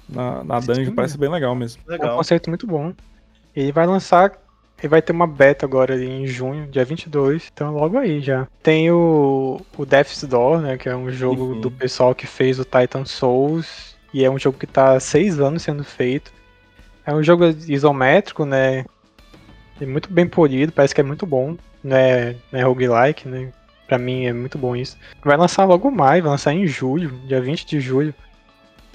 na, 0.10 0.44
na 0.44 0.60
dungeon, 0.60 0.96
parece 0.96 1.18
bem 1.18 1.30
legal 1.30 1.54
mesmo. 1.54 1.82
Legal. 1.88 2.10
É 2.10 2.14
um 2.14 2.18
conceito 2.18 2.50
muito 2.50 2.66
bom. 2.66 2.92
Ele 3.56 3.72
vai 3.72 3.86
lançar 3.86 4.32
ele 4.80 4.90
vai 4.90 5.02
ter 5.02 5.12
uma 5.12 5.26
beta 5.26 5.66
agora 5.66 6.02
em 6.02 6.28
junho, 6.28 6.68
dia 6.68 6.86
22, 6.86 7.50
então 7.52 7.74
logo 7.74 7.98
aí 7.98 8.22
já. 8.22 8.48
Tem 8.62 8.92
o, 8.92 9.60
o 9.76 9.86
Death's 9.86 10.24
Door, 10.24 10.62
né, 10.62 10.78
que 10.78 10.88
é 10.88 10.96
um 10.96 11.12
jogo 11.12 11.44
uhum. 11.46 11.62
do 11.62 11.72
pessoal 11.72 12.14
que 12.14 12.28
fez 12.28 12.60
o 12.60 12.66
Titan 12.66 13.04
Souls, 13.06 13.96
e 14.14 14.24
é 14.24 14.30
um 14.30 14.38
jogo 14.38 14.58
que 14.58 14.68
tá 14.68 14.94
há 14.94 15.00
seis 15.00 15.40
anos 15.40 15.64
sendo 15.64 15.84
feito. 15.84 16.32
É 17.06 17.14
um 17.14 17.24
jogo 17.24 17.46
isométrico, 17.68 18.46
né, 18.46 18.86
é 19.82 19.86
muito 19.86 20.12
bem 20.12 20.28
polido, 20.28 20.72
parece 20.72 20.94
que 20.94 21.02
é 21.02 21.04
muito 21.04 21.26
bom, 21.26 21.58
né, 21.84 22.36
é 22.54 22.62
roguelike, 22.62 23.28
né, 23.28 23.52
pra 23.88 23.98
mim 23.98 24.26
é 24.26 24.34
muito 24.34 24.60
bom 24.60 24.76
isso. 24.76 24.96
Vai 25.24 25.38
lançar 25.38 25.66
logo 25.66 25.90
mais, 25.90 26.22
vai 26.22 26.32
lançar 26.32 26.54
em 26.54 26.68
julho, 26.68 27.10
dia 27.26 27.42
20 27.42 27.66
de 27.66 27.80
julho, 27.80 28.14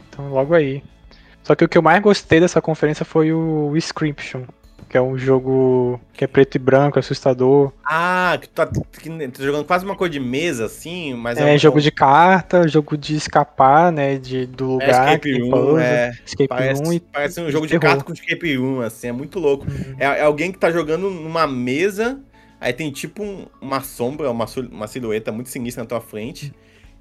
então 0.08 0.28
logo 0.28 0.54
aí. 0.54 0.82
Só 1.42 1.56
que 1.56 1.64
o 1.64 1.68
que 1.68 1.76
eu 1.76 1.82
mais 1.82 2.00
gostei 2.00 2.38
dessa 2.38 2.62
conferência 2.62 3.04
foi 3.04 3.32
o 3.32 3.76
Inscription, 3.76 4.44
que 4.88 4.96
é 4.96 5.00
um 5.00 5.16
jogo 5.16 6.00
que 6.12 6.24
é 6.24 6.26
preto 6.26 6.56
e 6.56 6.58
branco, 6.58 6.98
assustador. 6.98 7.72
Ah, 7.84 8.36
que 8.40 8.48
tu 8.48 8.52
tá, 8.52 8.66
que 8.66 9.28
tá 9.28 9.42
jogando 9.42 9.64
quase 9.64 9.84
uma 9.84 9.96
coisa 9.96 10.12
de 10.12 10.20
mesa, 10.20 10.66
assim, 10.66 11.14
mas 11.14 11.38
é, 11.38 11.50
é 11.50 11.54
um 11.54 11.58
jogo 11.58 11.80
de 11.80 11.90
carta, 11.90 12.68
jogo 12.68 12.96
de 12.96 13.16
escapar, 13.16 13.90
né, 13.90 14.18
de, 14.18 14.46
do 14.46 14.80
é, 14.80 14.86
lugar. 14.86 15.08
É, 15.08 15.14
escape 15.14 15.50
room, 15.50 15.78
é. 15.78 16.12
Escape 16.24 16.48
parece, 16.48 16.82
room 16.82 16.92
e, 16.92 17.00
parece 17.00 17.40
um 17.40 17.50
jogo 17.50 17.66
de, 17.66 17.72
de 17.72 17.78
carta 17.78 18.04
com 18.04 18.12
escape 18.12 18.56
room, 18.56 18.80
assim, 18.80 19.08
é 19.08 19.12
muito 19.12 19.38
louco. 19.38 19.64
Uhum. 19.64 19.96
É, 19.98 20.04
é, 20.04 20.22
alguém 20.22 20.52
que 20.52 20.58
tá 20.58 20.70
jogando 20.70 21.10
numa 21.10 21.46
mesa, 21.46 22.20
aí 22.60 22.72
tem 22.72 22.90
tipo 22.90 23.22
um, 23.22 23.46
uma 23.60 23.80
sombra, 23.80 24.30
uma, 24.30 24.46
uma 24.70 24.86
silhueta 24.86 25.32
muito 25.32 25.48
sinistra 25.48 25.82
na 25.82 25.88
tua 25.88 26.00
frente. 26.00 26.52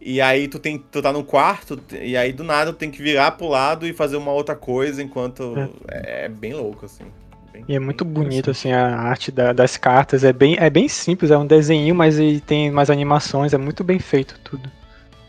E 0.04 0.20
aí 0.20 0.48
tu 0.48 0.58
tem 0.58 0.80
tu 0.80 1.00
tá 1.00 1.14
no 1.14 1.24
quarto, 1.24 1.80
e 2.02 2.18
aí 2.18 2.34
do 2.34 2.44
nada 2.44 2.74
tu 2.74 2.78
tem 2.78 2.90
que 2.90 3.04
virar 3.04 3.32
pro 3.34 3.48
lado 3.48 3.86
e 3.86 3.94
fazer 3.94 4.18
uma 4.18 4.32
outra 4.32 4.56
coisa 4.56 5.04
enquanto. 5.04 5.54
É, 5.88 6.26
é 6.26 6.30
bem 6.30 6.54
louco, 6.54 6.86
assim. 6.86 7.06
Bem, 7.52 7.66
e 7.68 7.76
é 7.76 7.80
muito 7.80 8.06
bonito, 8.06 8.52
assim, 8.52 8.72
a 8.72 8.96
arte 8.96 9.32
da, 9.32 9.54
das 9.54 9.78
cartas. 9.78 10.24
É 10.24 10.32
bem, 10.32 10.56
é 10.58 10.70
bem 10.70 10.88
simples, 10.88 11.32
é 11.32 11.38
um 11.38 11.46
desenho, 11.46 11.94
mas 11.94 12.18
ele 12.18 12.40
tem 12.40 12.72
mais 12.72 12.90
animações, 12.90 13.54
é 13.54 13.58
muito 13.58 13.84
bem 13.84 14.00
feito 14.00 14.40
tudo. 14.44 14.70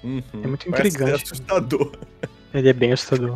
Uhum, 0.02 0.22
é 0.42 0.46
muito 0.46 0.68
intrigante. 0.68 1.10
É 1.10 1.14
assustador. 1.14 1.92
Ele 2.54 2.68
é 2.68 2.72
bem 2.74 2.92
assustador. 2.92 3.34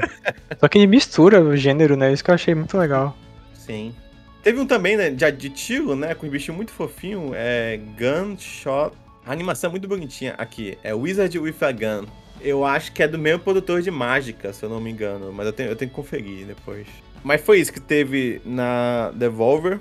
Só 0.60 0.68
que 0.68 0.76
ele 0.76 0.86
mistura 0.86 1.40
o 1.40 1.56
gênero, 1.56 1.96
né? 1.96 2.12
Isso 2.12 2.22
que 2.22 2.30
eu 2.30 2.34
achei 2.34 2.54
muito 2.54 2.76
legal. 2.76 3.16
Sim. 3.54 3.94
Teve 4.42 4.60
um 4.60 4.66
também, 4.66 4.96
né, 4.96 5.10
de, 5.10 5.32
de 5.32 5.50
tiro, 5.50 5.96
né, 5.96 6.14
com 6.14 6.26
um 6.26 6.30
bichinho 6.30 6.54
muito 6.56 6.70
fofinho, 6.70 7.32
é 7.34 7.80
Gunshot. 7.98 8.94
A 9.24 9.32
animação 9.32 9.68
é 9.68 9.70
muito 9.72 9.88
bonitinha 9.88 10.34
aqui, 10.38 10.78
é 10.84 10.94
Wizard 10.94 11.36
with 11.36 11.56
a 11.62 11.72
Gun. 11.72 12.06
Eu 12.40 12.64
acho 12.64 12.92
que 12.92 13.02
é 13.02 13.08
do 13.08 13.18
mesmo 13.18 13.40
produtor 13.40 13.82
de 13.82 13.90
mágica, 13.90 14.52
se 14.52 14.62
eu 14.62 14.68
não 14.68 14.80
me 14.80 14.88
engano, 14.88 15.32
mas 15.32 15.46
eu 15.46 15.52
tenho, 15.52 15.70
eu 15.70 15.74
tenho 15.74 15.90
que 15.90 15.96
conferir 15.96 16.46
depois. 16.46 16.86
Mas 17.24 17.40
foi 17.40 17.60
isso 17.60 17.72
que 17.72 17.80
teve 17.80 18.40
na 18.44 19.10
Devolver. 19.14 19.80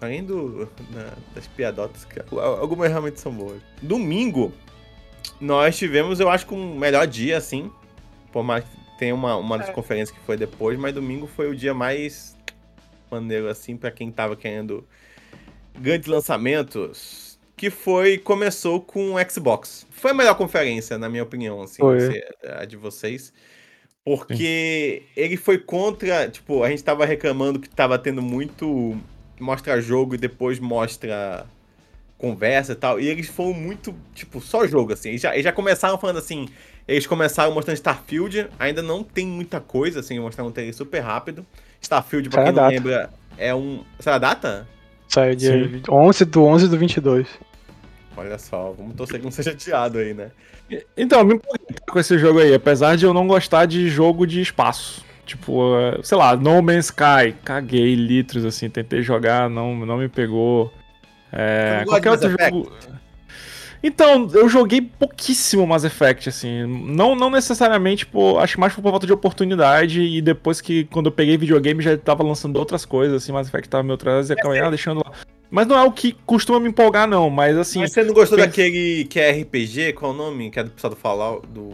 Além 0.00 0.22
do, 0.22 0.68
na, 0.90 1.12
das 1.34 1.46
piadotas, 1.46 2.04
que 2.04 2.20
algumas 2.30 2.90
realmente 2.90 3.18
são 3.18 3.32
boas. 3.32 3.62
Domingo, 3.80 4.52
nós 5.40 5.76
tivemos, 5.76 6.20
eu 6.20 6.28
acho 6.28 6.46
que 6.46 6.54
um 6.54 6.76
melhor 6.76 7.06
dia, 7.06 7.38
assim. 7.38 7.70
Por 8.30 8.42
mais 8.42 8.64
que 8.64 8.70
tenha 8.98 9.14
uma, 9.14 9.36
uma 9.36 9.58
das 9.58 9.68
é. 9.68 9.72
conferências 9.72 10.16
que 10.16 10.24
foi 10.24 10.36
depois, 10.36 10.78
mas 10.78 10.94
domingo 10.94 11.26
foi 11.26 11.48
o 11.48 11.56
dia 11.56 11.72
mais 11.72 12.36
maneiro, 13.10 13.48
assim, 13.48 13.76
para 13.76 13.90
quem 13.90 14.10
tava 14.10 14.36
querendo 14.36 14.86
grandes 15.78 16.08
lançamentos. 16.08 17.38
Que 17.56 17.70
foi, 17.70 18.18
começou 18.18 18.82
com 18.82 19.14
o 19.14 19.30
Xbox. 19.30 19.86
Foi 19.90 20.10
a 20.10 20.14
melhor 20.14 20.34
conferência, 20.34 20.98
na 20.98 21.08
minha 21.08 21.22
opinião, 21.22 21.62
assim, 21.62 21.80
a 22.44 22.66
de 22.66 22.76
vocês. 22.76 23.32
Porque 24.06 25.02
Sim. 25.02 25.20
ele 25.20 25.36
foi 25.36 25.58
contra. 25.58 26.30
Tipo, 26.30 26.62
a 26.62 26.70
gente 26.70 26.84
tava 26.84 27.04
reclamando 27.04 27.58
que 27.58 27.68
tava 27.68 27.98
tendo 27.98 28.22
muito. 28.22 28.96
Mostra 29.40 29.80
jogo 29.80 30.14
e 30.14 30.18
depois 30.18 30.60
mostra 30.60 31.44
conversa 32.16 32.72
e 32.72 32.76
tal. 32.76 33.00
E 33.00 33.08
eles 33.08 33.26
foram 33.26 33.52
muito, 33.52 33.92
tipo, 34.14 34.40
só 34.40 34.64
jogo, 34.64 34.92
assim. 34.92 35.08
Eles 35.08 35.20
já, 35.20 35.32
eles 35.32 35.42
já 35.42 35.50
começaram 35.50 35.98
falando 35.98 36.18
assim. 36.18 36.48
Eles 36.86 37.04
começaram 37.04 37.52
mostrando 37.52 37.74
Starfield, 37.74 38.46
ainda 38.60 38.80
não 38.80 39.02
tem 39.02 39.26
muita 39.26 39.60
coisa, 39.60 39.98
assim, 39.98 40.20
mostraram 40.20 40.50
um 40.50 40.52
trailer 40.52 40.72
super 40.72 41.00
rápido. 41.00 41.44
Starfield, 41.80 42.30
pra 42.30 42.44
Sai 42.44 42.52
quem 42.52 42.62
não 42.62 42.68
lembra, 42.68 43.10
é 43.36 43.52
um. 43.52 43.82
Sai 43.98 44.14
a 44.14 44.18
data? 44.18 44.68
Saiu 45.08 45.34
dia 45.34 45.68
Sim. 45.68 45.82
11 45.90 46.24
do 46.26 46.44
11 46.44 46.68
do 46.68 46.78
22. 46.78 47.26
Olha 48.16 48.38
só, 48.38 48.72
vamos 48.76 48.94
torcer 48.94 49.18
que 49.18 49.24
não 49.24 49.30
seja 49.30 49.50
adiado 49.50 49.98
aí, 49.98 50.14
né? 50.14 50.30
Então, 50.96 51.22
me 51.22 51.34
empolguei 51.34 51.76
com 51.88 51.98
esse 51.98 52.18
jogo 52.18 52.40
aí, 52.40 52.54
apesar 52.54 52.96
de 52.96 53.04
eu 53.04 53.12
não 53.12 53.26
gostar 53.26 53.66
de 53.66 53.88
jogo 53.88 54.26
de 54.26 54.40
espaço. 54.40 55.04
Tipo, 55.24 55.76
eh, 55.76 56.00
sei 56.02 56.16
lá, 56.16 56.36
No 56.36 56.62
Man's 56.62 56.86
Sky, 56.86 57.34
caguei 57.44 57.94
litros, 57.94 58.44
assim, 58.44 58.70
tentei 58.70 59.02
jogar, 59.02 59.50
não, 59.50 59.74
não 59.84 59.98
me 59.98 60.08
pegou. 60.08 60.72
É, 61.32 61.82
qualquer 61.86 62.10
outro 62.10 62.30
jogo. 62.30 62.72
Então, 63.82 64.28
eu 64.32 64.48
joguei 64.48 64.80
pouquíssimo 64.80 65.66
Mass 65.66 65.84
Effect, 65.84 66.28
assim. 66.28 66.64
Não, 66.66 67.14
não 67.14 67.30
necessariamente, 67.30 68.06
por, 68.06 68.38
acho 68.38 68.58
mais 68.58 68.72
por 68.72 68.82
falta 68.82 69.06
de 69.06 69.12
oportunidade. 69.12 70.00
E 70.00 70.22
depois 70.22 70.60
que, 70.60 70.84
quando 70.84 71.06
eu 71.06 71.12
peguei 71.12 71.36
videogame, 71.36 71.82
já 71.82 71.96
tava 71.96 72.22
lançando 72.22 72.56
outras 72.56 72.84
coisas, 72.84 73.22
assim. 73.22 73.32
Mass 73.32 73.48
Effect 73.48 73.68
tava 73.68 73.82
meio 73.82 73.94
atrás 73.94 74.30
e 74.30 74.32
acabei 74.32 74.60
ah, 74.60 74.70
deixando 74.70 75.02
lá. 75.04 75.12
Mas 75.56 75.66
não 75.66 75.78
é 75.78 75.82
o 75.82 75.90
que 75.90 76.14
costuma 76.26 76.60
me 76.60 76.68
empolgar, 76.68 77.08
não. 77.08 77.30
Mas 77.30 77.56
assim. 77.56 77.78
Mas 77.78 77.90
você 77.90 78.04
não 78.04 78.12
gostou 78.12 78.36
penso... 78.36 78.50
daquele 78.50 79.06
que 79.06 79.18
é 79.18 79.30
RPG? 79.30 79.94
Qual 79.94 80.12
é 80.12 80.14
o 80.14 80.18
nome? 80.18 80.50
Que 80.50 80.60
é 80.60 80.64
do 80.64 80.68
pessoal 80.68 80.90
do 80.90 80.96
Fallout, 80.96 81.46
do 81.46 81.72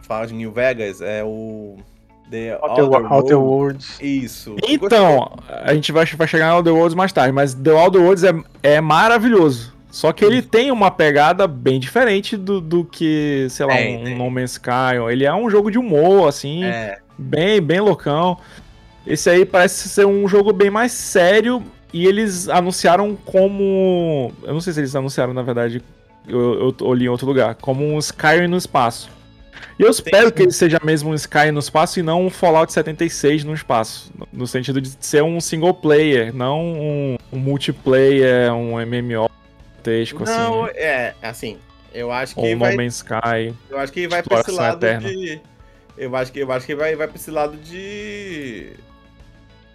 Fallout 0.00 0.34
New 0.34 0.50
Vegas? 0.50 1.00
É 1.00 1.22
o. 1.22 1.76
The 2.28 2.58
Outer, 2.60 2.84
Outer, 2.84 3.12
Outer 3.12 3.38
Worlds. 3.38 4.00
Isso. 4.00 4.56
Então, 4.66 5.36
a 5.48 5.72
gente 5.72 5.92
vai, 5.92 6.04
vai 6.04 6.26
chegar 6.26 6.50
no 6.50 6.56
Outer 6.56 6.74
Worlds 6.74 6.96
mais 6.96 7.12
tarde, 7.12 7.30
mas 7.30 7.54
The 7.54 7.70
Outer 7.70 8.00
Worlds 8.00 8.24
é, 8.24 8.34
é 8.60 8.80
maravilhoso. 8.80 9.72
Só 9.88 10.12
que 10.12 10.24
ele 10.24 10.42
tem 10.42 10.72
uma 10.72 10.90
pegada 10.90 11.46
bem 11.46 11.78
diferente 11.78 12.36
do, 12.36 12.60
do 12.60 12.84
que, 12.84 13.46
sei 13.50 13.66
lá, 13.66 13.78
é, 13.78 13.98
um 13.98 14.08
é. 14.08 14.14
No 14.16 14.28
Man's 14.32 14.52
Sky. 14.52 14.96
Ele 15.12 15.24
é 15.24 15.32
um 15.32 15.48
jogo 15.48 15.70
de 15.70 15.78
humor, 15.78 16.26
assim, 16.26 16.64
é. 16.64 16.98
bem, 17.16 17.60
bem 17.60 17.78
loucão. 17.78 18.36
Esse 19.06 19.30
aí 19.30 19.44
parece 19.44 19.88
ser 19.88 20.06
um 20.06 20.26
jogo 20.26 20.52
bem 20.52 20.70
mais 20.70 20.90
sério, 20.90 21.62
e 21.92 22.06
eles 22.06 22.48
anunciaram 22.48 23.14
como. 23.14 24.32
Eu 24.42 24.54
não 24.54 24.60
sei 24.60 24.72
se 24.72 24.80
eles 24.80 24.96
anunciaram, 24.96 25.34
na 25.34 25.42
verdade. 25.42 25.82
Eu, 26.26 26.74
eu 26.80 26.94
li 26.94 27.04
em 27.04 27.08
outro 27.08 27.26
lugar. 27.26 27.54
Como 27.56 27.84
um 27.84 27.98
Skyrim 27.98 28.46
no 28.46 28.56
espaço. 28.56 29.10
E 29.78 29.82
eu 29.82 29.90
espero 29.90 30.32
que 30.32 30.42
ele 30.42 30.52
seja 30.52 30.78
mesmo 30.82 31.10
um 31.10 31.14
Skyrim 31.14 31.50
no 31.50 31.58
espaço 31.58 31.98
e 31.98 32.02
não 32.02 32.26
um 32.26 32.30
Fallout 32.30 32.72
76 32.72 33.44
no 33.44 33.52
espaço. 33.52 34.12
No 34.32 34.46
sentido 34.46 34.80
de 34.80 34.90
ser 35.00 35.22
um 35.22 35.40
single 35.40 35.74
player, 35.74 36.34
não 36.34 36.60
um, 36.60 37.18
um 37.32 37.38
multiplayer, 37.38 38.52
um 38.54 38.74
MMO 38.74 39.30
texto 39.82 40.22
assim. 40.22 40.32
Não, 40.32 40.66
é, 40.68 41.14
assim. 41.20 41.58
Eu 41.92 42.10
acho 42.10 42.34
que. 42.34 42.40
Ou 42.40 42.58
vai... 42.58 42.70
No 42.70 42.76
Man's 42.78 42.96
Sky. 42.96 43.54
Eu 43.68 43.78
acho 43.78 43.92
que 43.92 44.08
vai 44.08 44.22
pra 44.22 44.40
esse 44.40 44.52
lado 44.52 44.84
eterna. 44.84 45.08
de. 45.08 45.40
Eu 45.98 46.16
acho 46.16 46.32
que, 46.32 46.38
eu 46.38 46.50
acho 46.50 46.64
que 46.64 46.74
vai, 46.74 46.96
vai 46.96 47.06
pra 47.06 47.16
esse 47.16 47.30
lado 47.30 47.56
de 47.58 48.72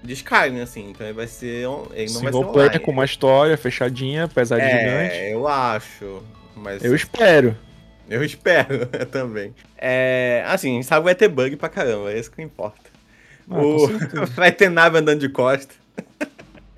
de 0.04 0.14
Skyrim, 0.14 0.62
assim. 0.62 0.90
Então 0.92 1.06
ele 1.06 1.14
vai 1.14 1.28
ser. 1.28 1.48
Ele 1.48 1.66
não 1.66 1.86
Single 2.08 2.32
vai 2.32 2.32
ser 2.32 2.52
player 2.54 2.80
com 2.82 2.92
uma 2.92 3.06
história 3.06 3.58
fechadinha, 3.58 4.28
de 4.28 4.66
é, 4.66 4.80
gigante. 4.80 5.16
É, 5.16 5.34
eu 5.34 5.48
acho. 5.48 6.24
Mas... 6.56 6.84
Eu 6.84 6.96
espero. 6.96 7.56
Eu 8.10 8.24
espero 8.26 8.86
também. 9.12 9.54
É, 9.78 10.44
assim, 10.48 10.72
a 10.72 10.74
gente 10.76 10.86
sabe 10.86 11.02
que 11.02 11.06
vai 11.06 11.16
ter 11.16 11.28
bug 11.28 11.56
pra 11.56 11.70
caramba, 11.70 12.12
é 12.12 12.20
isso 12.20 12.32
que 12.32 12.42
importa. 12.42 12.90
Ah, 13.50 13.62
o... 13.62 13.88
vai 14.36 14.52
ter 14.52 14.70
nave 14.70 14.98
andando 14.98 15.20
de 15.20 15.30
costa. 15.30 15.74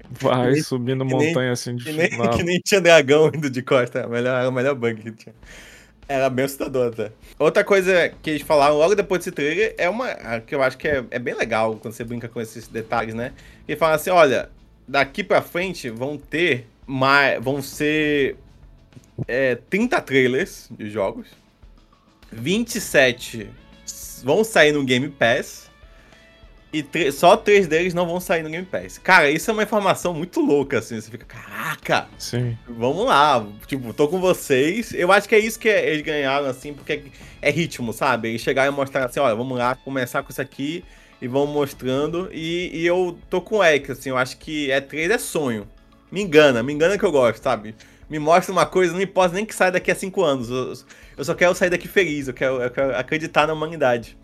Vai 0.09 0.51
nem- 0.53 0.61
subindo 0.61 1.05
que 1.05 1.13
nem- 1.13 1.27
montanha 1.27 1.51
assim 1.51 1.75
de 1.75 1.85
Que 1.85 1.91
nem, 1.91 2.09
que 2.09 2.43
nem 2.43 2.59
tinha 2.59 2.81
dragão 2.81 3.31
indo 3.33 3.49
de 3.49 3.61
costa. 3.61 4.05
O 4.05 4.09
melhor, 4.09 4.39
era 4.39 4.49
o 4.49 4.51
melhor 4.51 4.75
bug 4.75 5.01
que 5.01 5.11
tinha. 5.11 5.35
Era 6.09 6.27
bem 6.27 6.45
assustador 6.45 6.87
até. 6.91 7.11
Outra 7.37 7.63
coisa 7.63 8.11
que 8.23 8.31
eles 8.31 8.41
falaram 8.41 8.75
logo 8.75 8.95
depois 8.95 9.19
desse 9.19 9.31
trailer 9.31 9.75
é 9.77 9.87
uma. 9.87 10.07
Que 10.41 10.55
eu 10.55 10.63
acho 10.63 10.75
que 10.75 10.87
é, 10.87 11.05
é 11.11 11.19
bem 11.19 11.35
legal 11.35 11.75
quando 11.75 11.93
você 11.93 12.03
brinca 12.03 12.27
com 12.27 12.41
esses 12.41 12.67
detalhes, 12.67 13.13
né? 13.13 13.31
Eles 13.67 13.79
falam 13.79 13.93
assim: 13.95 14.09
olha, 14.09 14.49
daqui 14.87 15.23
pra 15.23 15.39
frente 15.39 15.87
vão 15.87 16.17
ter 16.17 16.65
mais. 16.87 17.41
Vão 17.43 17.61
ser. 17.61 18.35
é, 19.27 19.53
30 19.69 20.01
trailers 20.01 20.67
de 20.71 20.89
jogos. 20.89 21.27
27 22.31 23.47
vão 24.23 24.43
sair 24.43 24.71
no 24.71 24.83
Game 24.83 25.09
Pass. 25.09 25.68
E 26.71 27.11
só 27.11 27.35
três 27.35 27.67
deles 27.67 27.95
não 27.95 28.05
vão 28.05 28.19
sair 28.19 28.43
no 28.43 28.49
Game 28.49 28.65
Pass. 28.65 28.99
Cara, 28.99 29.31
isso 29.31 29.49
é 29.49 29.53
uma 29.53 29.63
informação 29.63 30.13
muito 30.13 30.39
louca, 30.39 30.77
assim. 30.77 31.01
Você 31.01 31.09
fica, 31.09 31.25
caraca, 31.25 32.07
Sim. 32.17 32.55
vamos 32.67 33.07
lá. 33.07 33.43
Tipo, 33.65 33.91
tô 33.91 34.07
com 34.07 34.19
vocês. 34.19 34.93
Eu 34.93 35.11
acho 35.11 35.27
que 35.27 35.33
é 35.33 35.39
isso 35.39 35.59
que 35.59 35.67
eles 35.67 36.03
ganharam, 36.03 36.45
assim, 36.45 36.71
porque 36.71 37.05
é 37.41 37.49
ritmo, 37.49 37.91
sabe? 37.91 38.29
Eles 38.29 38.41
chegaram 38.41 38.71
e 38.71 38.75
mostraram 38.75 39.07
assim, 39.07 39.19
olha, 39.19 39.35
vamos 39.35 39.57
lá, 39.57 39.73
começar 39.75 40.21
com 40.21 40.31
isso 40.31 40.41
aqui. 40.41 40.85
E 41.19 41.27
vão 41.27 41.47
mostrando. 41.47 42.29
E, 42.31 42.69
e 42.71 42.85
eu 42.85 43.17
tô 43.31 43.41
com 43.41 43.57
o 43.57 43.63
Eric, 43.63 43.91
assim, 43.91 44.09
eu 44.09 44.17
acho 44.17 44.37
que 44.37 44.67
E3 44.67 45.09
é 45.09 45.17
sonho. 45.17 45.67
Me 46.11 46.21
engana, 46.21 46.61
me 46.61 46.71
engana 46.71 46.99
que 46.99 47.03
eu 47.03 47.11
gosto, 47.11 47.41
sabe? 47.41 47.75
Me 48.07 48.19
mostra 48.19 48.51
uma 48.51 48.65
coisa, 48.65 48.93
não 48.93 49.01
importa 49.01 49.35
nem 49.35 49.45
que 49.45 49.55
saia 49.55 49.71
daqui 49.71 49.89
a 49.89 49.95
cinco 49.95 50.23
anos. 50.23 50.49
Eu, 50.49 50.73
eu 51.17 51.25
só 51.25 51.33
quero 51.33 51.55
sair 51.55 51.71
daqui 51.71 51.87
feliz, 51.87 52.27
eu 52.27 52.33
quero, 52.33 52.61
eu 52.61 52.69
quero 52.69 52.95
acreditar 52.95 53.47
na 53.47 53.53
humanidade. 53.53 54.15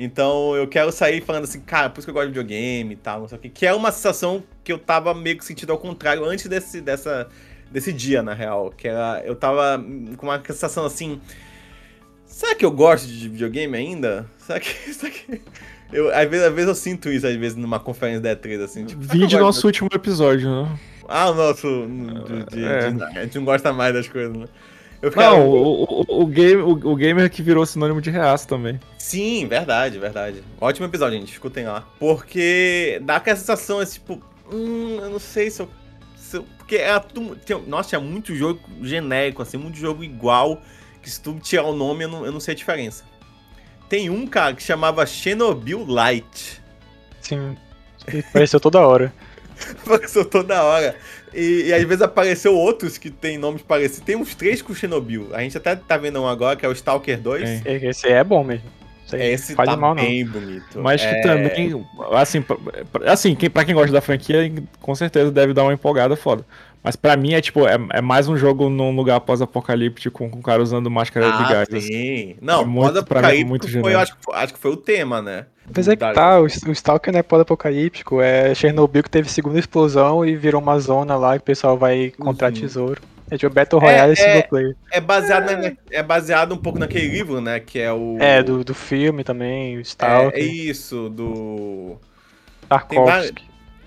Então 0.00 0.54
eu 0.54 0.68
quero 0.68 0.92
sair 0.92 1.20
falando 1.20 1.42
assim, 1.44 1.60
cara, 1.60 1.90
por 1.90 1.98
isso 1.98 2.06
que 2.06 2.10
eu 2.10 2.14
gosto 2.14 2.26
de 2.28 2.38
videogame 2.38 2.94
e 2.94 2.96
tal, 2.96 3.20
não 3.20 3.28
sei 3.28 3.36
o 3.36 3.40
que. 3.40 3.48
Que 3.48 3.66
é 3.66 3.74
uma 3.74 3.90
sensação 3.90 4.44
que 4.62 4.72
eu 4.72 4.78
tava 4.78 5.12
meio 5.12 5.36
que 5.36 5.44
sentindo 5.44 5.72
ao 5.72 5.78
contrário 5.78 6.24
antes 6.24 6.46
desse, 6.46 6.80
dessa, 6.80 7.28
desse 7.70 7.92
dia, 7.92 8.22
na 8.22 8.32
real. 8.32 8.70
Que 8.70 8.86
era. 8.86 9.20
Eu 9.24 9.34
tava 9.34 9.84
com 10.16 10.26
uma 10.26 10.40
sensação 10.46 10.84
assim. 10.86 11.20
Será 12.24 12.54
que 12.54 12.64
eu 12.64 12.70
gosto 12.70 13.08
de 13.08 13.28
videogame 13.28 13.76
ainda? 13.76 14.24
Será 14.38 14.60
que. 14.60 14.70
Será 14.94 15.10
que... 15.10 15.40
Eu, 15.92 16.14
às, 16.14 16.28
vezes, 16.28 16.46
às 16.46 16.52
vezes 16.54 16.68
eu 16.68 16.74
sinto 16.74 17.10
isso, 17.10 17.26
às 17.26 17.34
vezes, 17.34 17.56
numa 17.56 17.80
conferência 17.80 18.20
da 18.20 18.36
E3, 18.36 18.62
assim. 18.62 18.84
Tipo, 18.84 19.00
Vídeo 19.00 19.20
gosto 19.22 19.38
nosso 19.40 19.66
último 19.66 19.88
episódio, 19.92 20.48
né? 20.50 20.78
ah, 21.08 21.30
o 21.30 21.34
nosso. 21.34 21.66
de- 22.46 22.56
de- 22.56 22.64
É. 22.64 22.90
de- 22.90 23.02
a 23.02 23.22
gente 23.24 23.38
não 23.38 23.44
gosta 23.46 23.72
mais 23.72 23.94
das 23.94 24.06
coisas, 24.06 24.36
né? 24.36 24.44
Eu 25.00 25.10
ficava- 25.12 25.36
Não, 25.36 25.48
o, 25.48 25.82
o, 25.84 26.22
o, 26.22 26.26
game, 26.26 26.60
o, 26.62 26.70
o 26.70 26.96
gamer 26.96 27.30
que 27.30 27.42
virou 27.42 27.64
sinônimo 27.64 28.00
de 28.00 28.10
reaço 28.10 28.48
também. 28.48 28.80
Sim, 28.98 29.46
verdade, 29.46 29.98
verdade. 29.98 30.42
Ótimo 30.60 30.86
episódio, 30.86 31.18
gente. 31.18 31.32
Escutem 31.32 31.66
lá. 31.66 31.86
Porque 32.00 33.00
dá 33.04 33.16
aquela 33.16 33.36
sensação, 33.36 33.78
assim, 33.78 33.94
tipo, 33.94 34.20
hum, 34.52 34.98
eu 35.00 35.10
não 35.10 35.18
sei 35.20 35.50
se 35.50 35.62
eu. 35.62 35.68
se 36.16 36.36
eu- 36.38 36.44
porque 36.58 36.76
era 36.76 36.98
tudo. 37.00 37.36
tinha- 37.44 37.58
nossa, 37.66 37.90
tinha 37.90 38.00
muito 38.00 38.34
jogo 38.34 38.60
genérico, 38.82 39.40
assim, 39.42 39.56
muito 39.56 39.78
jogo 39.78 40.02
igual. 40.02 40.60
Que 41.00 41.08
se 41.08 41.20
tu 41.20 41.34
tirar 41.40 41.62
o 41.64 41.72
nome, 41.74 42.04
eu 42.04 42.08
não, 42.08 42.26
eu 42.26 42.32
não 42.32 42.40
sei 42.40 42.52
a 42.54 42.56
diferença. 42.56 43.04
Tem 43.88 44.10
um, 44.10 44.26
cara, 44.26 44.52
que 44.52 44.62
chamava 44.62 45.06
Chernobyl 45.06 45.84
Light. 45.86 46.60
Sim. 47.20 47.56
E 48.12 48.18
Apareceu 48.18 48.58
toda 48.58 48.80
hora. 48.80 49.12
Apareceu 49.84 50.24
toda 50.24 50.62
hora. 50.62 50.94
E, 51.34 51.64
e 51.66 51.74
às 51.74 51.82
vezes 51.84 52.02
apareceu 52.02 52.54
outros 52.54 52.96
que 52.98 53.10
tem 53.10 53.36
nomes 53.38 53.62
parecidos. 53.62 54.00
Tem 54.04 54.16
uns 54.16 54.34
três 54.34 54.62
com 54.62 54.74
Chernobyl. 54.74 55.28
A 55.32 55.40
gente 55.40 55.56
até 55.56 55.76
tá 55.76 55.96
vendo 55.96 56.20
um 56.22 56.28
agora, 56.28 56.56
que 56.56 56.64
é 56.64 56.68
o 56.68 56.72
Stalker 56.72 57.18
2. 57.18 57.60
Tem. 57.60 57.88
Esse 57.88 58.06
aí 58.06 58.14
é 58.14 58.24
bom 58.24 58.42
mesmo. 58.44 58.68
Esse 59.12 59.54
faz 59.54 59.70
tá 59.70 59.76
mal, 59.76 59.94
não. 59.94 60.02
bem 60.02 60.26
bonito. 60.26 60.80
Mas 60.82 61.00
que 61.00 61.06
É, 61.06 61.22
também, 61.22 61.84
assim, 62.12 62.42
pra- 62.42 62.58
assim 63.10 63.34
quem, 63.34 63.48
pra 63.48 63.64
quem 63.64 63.74
gosta 63.74 63.90
da 63.90 64.02
franquia, 64.02 64.52
com 64.80 64.94
certeza 64.94 65.30
deve 65.30 65.54
dar 65.54 65.62
uma 65.62 65.72
empolgada 65.72 66.14
foda. 66.14 66.44
Mas 66.88 66.96
pra 66.96 67.18
mim 67.18 67.34
é 67.34 67.40
tipo, 67.42 67.68
é, 67.68 67.76
é 67.92 68.00
mais 68.00 68.28
um 68.30 68.36
jogo 68.38 68.70
num 68.70 68.96
lugar 68.96 69.20
pós-apocalíptico 69.20 70.20
com, 70.20 70.30
com 70.30 70.38
o 70.38 70.42
cara 70.42 70.62
usando 70.62 70.90
máscara 70.90 71.30
de 71.30 71.42
Ah, 71.44 71.48
gás. 71.52 71.68
assim. 71.68 71.80
sim. 71.82 72.36
Não, 72.40 72.62
É 72.62 72.64
muito- 72.64 73.04
pra 73.04 73.20
mim 73.30 73.40
é 73.40 73.44
muito 73.44 73.68
foi, 73.70 73.94
acho, 73.94 74.16
que 74.16 74.24
foi- 74.24 74.34
acho 74.34 74.54
que 74.54 74.58
foi 74.58 74.70
o 74.70 74.76
tema, 74.78 75.20
né? 75.20 75.44
Mas 75.76 75.86
é 75.86 75.94
que 75.94 76.14
tá, 76.14 76.40
o, 76.40 76.44
o 76.44 76.72
Stalker 76.72 77.12
não 77.12 77.20
é 77.20 77.22
pós-apocalíptico, 77.22 78.22
é 78.22 78.54
Chernobyl 78.54 79.02
que 79.02 79.10
teve 79.10 79.30
segunda 79.30 79.58
explosão 79.58 80.24
e 80.24 80.34
virou 80.34 80.62
uma 80.62 80.78
zona 80.80 81.14
lá 81.14 81.32
que 81.36 81.42
o 81.42 81.44
pessoal 81.44 81.76
vai 81.76 82.06
encontrar 82.06 82.46
Uhum. 82.54 82.58
tesouro. 82.58 83.02
É 83.30 83.36
tipo 83.36 83.54
Battle 83.54 83.78
Royale 83.82 84.12
É, 84.12 84.16
single 84.16 84.32
é. 84.38 84.42
player. 84.44 84.76
É 84.90 84.98
baseado, 85.02 85.50
na- 85.60 85.72
é 85.90 86.02
baseado 86.02 86.54
um 86.54 86.56
pouco 86.56 86.78
naquele 86.78 87.08
livro, 87.08 87.38
né? 87.42 87.60
Que 87.60 87.80
é 87.80 87.92
o. 87.92 88.16
É, 88.18 88.42
do, 88.42 88.64
do 88.64 88.72
filme 88.74 89.22
também, 89.22 89.76
o 89.76 89.80
É, 89.80 89.82
Stalker, 89.82 90.40
é 90.42 90.42
isso, 90.42 91.10
do. 91.10 91.98
Tarkovsky, 92.66 93.44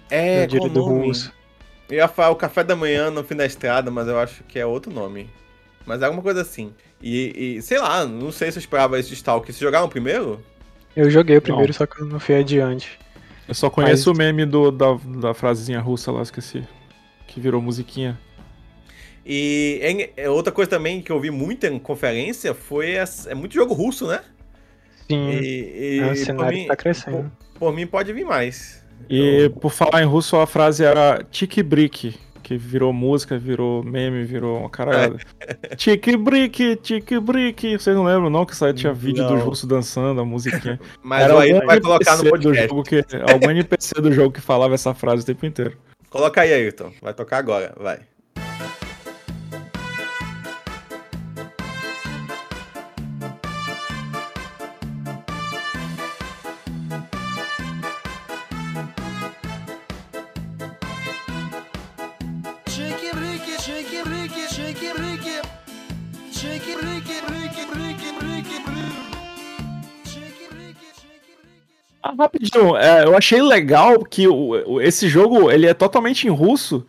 É, 0.07 0.45
do 0.45 0.69
do 0.69 0.83
russo. 0.83 1.33
Eu 1.91 1.97
ia 1.97 2.07
falar 2.07 2.29
o 2.31 2.35
café 2.35 2.63
da 2.63 2.75
manhã 2.75 3.11
no 3.11 3.23
fim 3.23 3.35
da 3.35 3.45
estrada, 3.45 3.91
mas 3.91 4.07
eu 4.07 4.17
acho 4.17 4.43
que 4.45 4.57
é 4.57 4.65
outro 4.65 4.91
nome. 4.91 5.29
Mas 5.85 6.01
é 6.01 6.05
alguma 6.05 6.23
coisa 6.23 6.41
assim. 6.41 6.73
E, 7.01 7.57
e, 7.57 7.61
sei 7.61 7.79
lá, 7.79 8.05
não 8.05 8.31
sei 8.31 8.51
se 8.51 8.57
eu 8.57 8.61
esperava 8.61 8.97
esse 8.99 9.13
Stalker. 9.13 9.47
Vocês 9.53 9.59
jogaram 9.59 9.89
primeiro? 9.89 10.41
Eu 10.95 11.09
joguei 11.09 11.37
o 11.37 11.41
primeiro, 11.41 11.67
Não. 11.67 11.73
só 11.73 11.85
que 11.85 12.01
eu 12.01 12.05
não 12.05 12.19
fui 12.19 12.35
adiante. 12.35 12.97
Eu 13.47 13.53
só 13.53 13.69
conheço 13.69 14.11
o 14.11 14.15
meme 14.15 14.45
do, 14.45 14.71
da, 14.71 14.93
da 15.19 15.33
frasezinha 15.33 15.79
russa 15.79 16.11
lá, 16.11 16.21
esqueci. 16.21 16.63
Que 17.27 17.39
virou 17.41 17.61
musiquinha. 17.61 18.17
E 19.25 19.79
em- 19.83 20.09
é 20.17 20.29
outra 20.29 20.51
coisa 20.51 20.69
também 20.69 21.01
que 21.01 21.11
eu 21.11 21.19
vi 21.19 21.29
muito 21.29 21.65
em 21.65 21.77
conferência 21.79 22.53
foi. 22.53 22.97
as- 22.97 23.27
é 23.27 23.35
muito 23.35 23.53
jogo 23.53 23.73
russo, 23.73 24.07
né? 24.07 24.21
Sim, 25.09 25.29
E, 25.29 25.97
e 25.97 25.99
é, 25.99 26.11
o 26.11 26.15
cenário 26.15 26.57
mim- 26.57 26.67
tá 26.67 26.75
crescendo. 26.75 27.31
Por, 27.53 27.59
por 27.59 27.73
mim 27.73 27.85
pode 27.85 28.11
vir 28.13 28.25
mais. 28.25 28.80
E 29.09 29.49
por 29.61 29.71
falar 29.71 30.01
em 30.01 30.05
russo, 30.05 30.35
a 30.37 30.47
frase 30.47 30.83
era 30.83 31.23
Tiki 31.31 31.61
Brick, 31.63 32.15
que 32.43 32.57
virou 32.57 32.91
música, 32.91 33.37
virou 33.37 33.83
meme, 33.83 34.23
virou 34.23 34.59
uma 34.59 34.69
caralhada. 34.69 35.17
Tiki 35.77 36.17
Brick, 36.17 36.75
Tiki 36.77 37.19
Brick. 37.19 37.77
Vocês 37.77 37.95
não 37.95 38.03
lembram, 38.03 38.29
não? 38.29 38.45
Que 38.45 38.55
saiu, 38.55 38.73
tinha 38.73 38.93
vídeo 38.93 39.23
Não. 39.23 39.35
dos 39.35 39.43
russos 39.43 39.65
dançando, 39.65 40.19
a 40.21 40.25
musiquinha. 40.25 40.79
Mas 41.03 41.23
Era 41.23 41.33
algum 41.33 41.65
vai 41.65 41.79
colocar 41.79 42.17
no 42.17 42.23
NPC 42.23 42.23
do 42.23 42.29
podcast. 42.29 42.67
jogo 42.67 42.83
que, 42.83 43.05
algum 43.31 43.49
NPC 43.51 44.01
do 44.01 44.11
jogo 44.11 44.31
que 44.31 44.41
falava 44.41 44.73
essa 44.73 44.93
frase 44.93 45.23
o 45.23 45.25
tempo 45.25 45.45
inteiro. 45.45 45.77
Coloca 46.09 46.41
aí, 46.41 46.51
Ayrton. 46.53 46.91
Vai 47.01 47.13
tocar 47.13 47.37
agora, 47.37 47.73
vai. 47.79 47.99
Ah, 72.11 72.23
rapidinho, 72.23 72.75
é, 72.75 73.03
eu 73.05 73.15
achei 73.17 73.41
legal 73.41 74.03
que 74.03 74.27
o, 74.27 74.73
o- 74.73 74.81
esse 74.81 75.07
jogo 75.07 75.49
ele 75.51 75.65
é 75.67 75.73
totalmente 75.73 76.27
em 76.27 76.29
russo. 76.29 76.85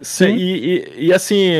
Se-. 0.00 0.26
E, 0.26 0.34
e- 0.96 1.06
e, 1.06 1.12
assim, 1.12 1.52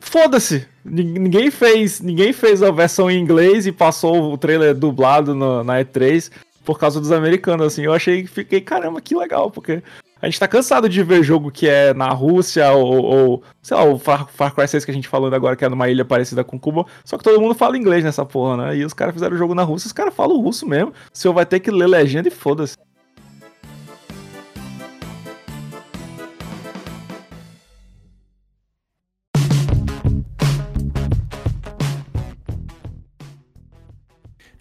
foda-se. 0.00 0.66
Nin- 0.84 1.18
Ninguém 1.18 1.50
fez, 1.50 2.00
ninguém 2.00 2.32
fez 2.32 2.62
a 2.62 2.70
versão 2.70 3.10
em 3.10 3.18
inglês 3.20 3.66
e 3.66 3.72
passou 3.72 4.32
o 4.32 4.38
trailer 4.38 4.74
dublado 4.74 5.34
no- 5.34 5.62
na 5.62 5.80
E3 5.80 6.30
por 6.64 6.78
causa 6.78 6.98
dos 7.00 7.12
americanos. 7.12 7.66
Assim, 7.66 7.82
eu 7.84 7.92
achei, 7.92 8.26
fiquei 8.26 8.60
caramba, 8.60 9.00
que 9.00 9.14
legal, 9.14 9.50
porque 9.50 9.82
a 10.22 10.26
gente 10.26 10.38
tá 10.38 10.46
cansado 10.46 10.88
de 10.88 11.02
ver 11.02 11.22
jogo 11.22 11.50
que 11.50 11.66
é 11.66 11.94
na 11.94 12.10
Rússia 12.10 12.70
ou, 12.72 13.04
ou, 13.04 13.42
sei 13.62 13.76
lá, 13.76 13.84
o 13.84 13.98
Far, 13.98 14.28
Far 14.28 14.54
Cry 14.54 14.68
6 14.68 14.84
que 14.84 14.90
a 14.90 14.94
gente 14.94 15.08
falando 15.08 15.34
agora 15.34 15.56
que 15.56 15.64
é 15.64 15.68
numa 15.68 15.88
ilha 15.88 16.04
parecida 16.04 16.44
com 16.44 16.58
Cuba, 16.58 16.84
só 17.04 17.16
que 17.16 17.24
todo 17.24 17.40
mundo 17.40 17.54
fala 17.54 17.78
inglês 17.78 18.04
nessa 18.04 18.24
porra, 18.24 18.56
né? 18.56 18.76
E 18.76 18.84
os 18.84 18.92
caras 18.92 19.14
fizeram 19.14 19.34
o 19.34 19.38
jogo 19.38 19.54
na 19.54 19.62
Rússia, 19.62 19.86
os 19.86 19.92
caras 19.92 20.14
falam 20.14 20.40
russo 20.40 20.66
mesmo. 20.66 20.92
O 21.12 21.18
senhor 21.18 21.32
vai 21.32 21.46
ter 21.46 21.60
que 21.60 21.70
ler 21.70 21.86
legenda 21.86 22.28
e 22.28 22.30
foda-se. 22.30 22.76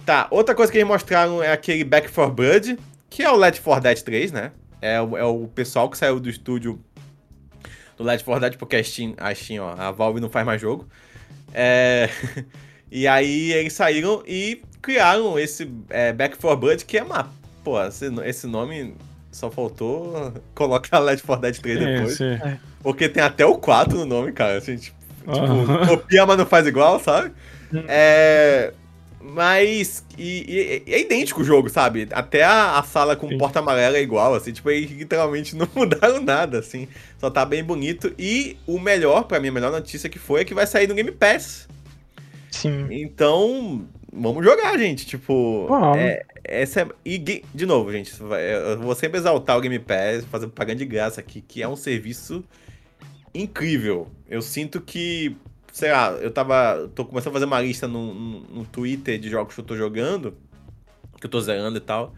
Tá, 0.05 0.27
outra 0.31 0.55
coisa 0.55 0.71
que 0.71 0.77
eles 0.77 0.87
mostraram 0.87 1.43
é 1.43 1.51
aquele 1.51 1.83
Back 1.83 2.11
4 2.11 2.33
Blood, 2.33 2.79
que 3.09 3.21
é 3.21 3.29
o 3.29 3.35
Left 3.35 3.61
4 3.61 3.83
Dead 3.83 4.01
3, 4.01 4.31
né? 4.31 4.51
É, 4.81 5.01
o- 5.01 5.17
é 5.17 5.23
o 5.23 5.47
pessoal 5.47 5.89
que 5.89 5.97
saiu 5.97 6.19
do 6.19 6.29
estúdio 6.29 6.79
do 7.97 8.03
Left 8.03 8.23
4 8.25 8.41
Dead, 8.41 8.57
porque 8.57 8.75
a 8.77 8.83
Steam, 8.83 9.13
a 9.17 9.33
Steam, 9.35 9.63
ó, 9.63 9.73
a 9.77 9.91
Valve 9.91 10.19
não 10.21 10.29
faz 10.29 10.45
mais 10.45 10.61
jogo. 10.61 10.87
É... 11.53 12.09
e 12.91 13.07
aí 13.07 13.51
eles 13.51 13.73
saíram 13.73 14.23
e 14.25 14.61
criaram 14.81 15.37
esse 15.37 15.69
é, 15.89 16.13
Back 16.13 16.37
4 16.37 16.57
Blood, 16.57 16.85
que 16.85 16.97
é 16.97 17.03
uma... 17.03 17.29
Pô, 17.63 17.81
esse, 17.83 18.05
esse 18.25 18.47
nome 18.47 18.95
só 19.31 19.51
faltou 19.51 20.33
colocar 20.55 20.99
Left 20.99 21.25
4 21.25 21.41
Dead 21.41 21.57
3 21.59 21.79
depois. 21.79 22.17
sim. 22.17 22.39
Porque 22.81 23.09
tem 23.09 23.21
até 23.21 23.45
o 23.45 23.57
4 23.57 23.97
no 23.97 24.05
nome, 24.05 24.31
cara. 24.31 24.57
Assim, 24.57 24.77
tipo, 24.77 24.95
Aham. 25.27 25.85
copia, 25.87 26.25
mas 26.25 26.37
não 26.37 26.45
faz 26.45 26.65
igual, 26.65 26.99
sabe? 26.99 27.33
É... 27.87 28.73
Mas. 29.21 30.05
E, 30.17 30.83
e- 30.87 30.93
é 30.93 31.01
idêntico 31.01 31.41
o 31.41 31.43
jogo, 31.43 31.69
sabe? 31.69 32.07
Até 32.11 32.43
a, 32.43 32.79
a 32.79 32.83
sala 32.83 33.15
com 33.15 33.27
Sim. 33.27 33.37
porta 33.37 33.59
amarela 33.59 33.97
é 33.97 34.01
igual, 34.01 34.33
assim. 34.35 34.51
Tipo, 34.53 34.69
eles 34.69 34.91
literalmente 34.91 35.55
não 35.55 35.67
mudaram 35.75 36.21
nada, 36.21 36.59
assim. 36.59 36.87
Só 37.17 37.29
tá 37.29 37.45
bem 37.45 37.63
bonito. 37.63 38.13
E 38.17 38.57
o 38.65 38.79
melhor, 38.79 39.23
pra 39.23 39.39
mim, 39.39 39.49
a 39.49 39.51
melhor 39.51 39.71
notícia 39.71 40.09
que 40.09 40.19
foi 40.19 40.41
é 40.41 40.45
que 40.45 40.53
vai 40.53 40.65
sair 40.67 40.87
no 40.87 40.95
Game 40.95 41.11
Pass. 41.11 41.67
Sim. 42.51 42.87
Então, 42.89 43.87
vamos 44.11 44.43
jogar, 44.43 44.77
gente. 44.77 45.05
Tipo, 45.05 45.67
é, 45.95 46.25
essa 46.43 46.81
é, 46.81 46.87
e 47.05 47.17
de 47.17 47.65
novo, 47.65 47.91
gente, 47.91 48.13
eu 48.19 48.79
vou 48.79 48.95
sempre 48.95 49.19
exaltar 49.19 49.57
o 49.57 49.61
Game 49.61 49.79
Pass, 49.79 50.25
fazer 50.25 50.47
propaganda 50.47 50.79
de 50.79 50.85
graça 50.85 51.19
aqui, 51.21 51.41
que 51.41 51.61
é 51.61 51.67
um 51.67 51.75
serviço 51.75 52.43
incrível. 53.33 54.07
Eu 54.27 54.41
sinto 54.41 54.81
que, 54.81 55.35
sei 55.71 55.91
lá, 55.91 56.11
eu 56.11 56.31
tava, 56.31 56.89
tô 56.95 57.05
começando 57.05 57.31
a 57.31 57.33
fazer 57.33 57.45
uma 57.45 57.61
lista 57.61 57.87
no, 57.87 58.13
no, 58.13 58.65
Twitter 58.65 59.19
de 59.19 59.29
jogos 59.29 59.53
que 59.53 59.59
eu 59.59 59.65
tô 59.65 59.75
jogando, 59.75 60.35
que 61.19 61.25
eu 61.25 61.29
tô 61.29 61.39
zerando 61.41 61.77
e 61.77 61.81
tal. 61.81 62.13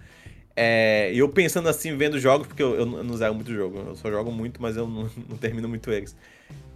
É, 0.55 1.11
e 1.13 1.19
eu 1.19 1.29
pensando 1.29 1.69
assim, 1.69 1.95
vendo 1.95 2.19
jogos, 2.19 2.47
porque 2.47 2.61
eu, 2.61 2.75
eu 2.75 2.85
não 2.85 3.15
zero 3.15 3.33
muito 3.33 3.53
jogo, 3.53 3.79
eu 3.87 3.95
só 3.95 4.09
jogo 4.11 4.31
muito, 4.31 4.61
mas 4.61 4.75
eu 4.77 4.87
não, 4.87 5.09
não 5.29 5.37
termino 5.37 5.67
muito 5.67 5.91
eles. 5.91 6.15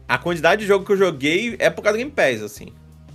A 0.08 0.18
quantidade 0.18 0.62
de 0.62 0.68
jogo 0.68 0.86
que 0.86 0.92
eu 0.92 0.98
joguei 0.98 1.56
é 1.60 1.70
por 1.70 1.82
causa 1.82 1.98
do 1.98 2.00
Game 2.00 2.12
Pass, 2.12 2.42
assim. 2.42 2.68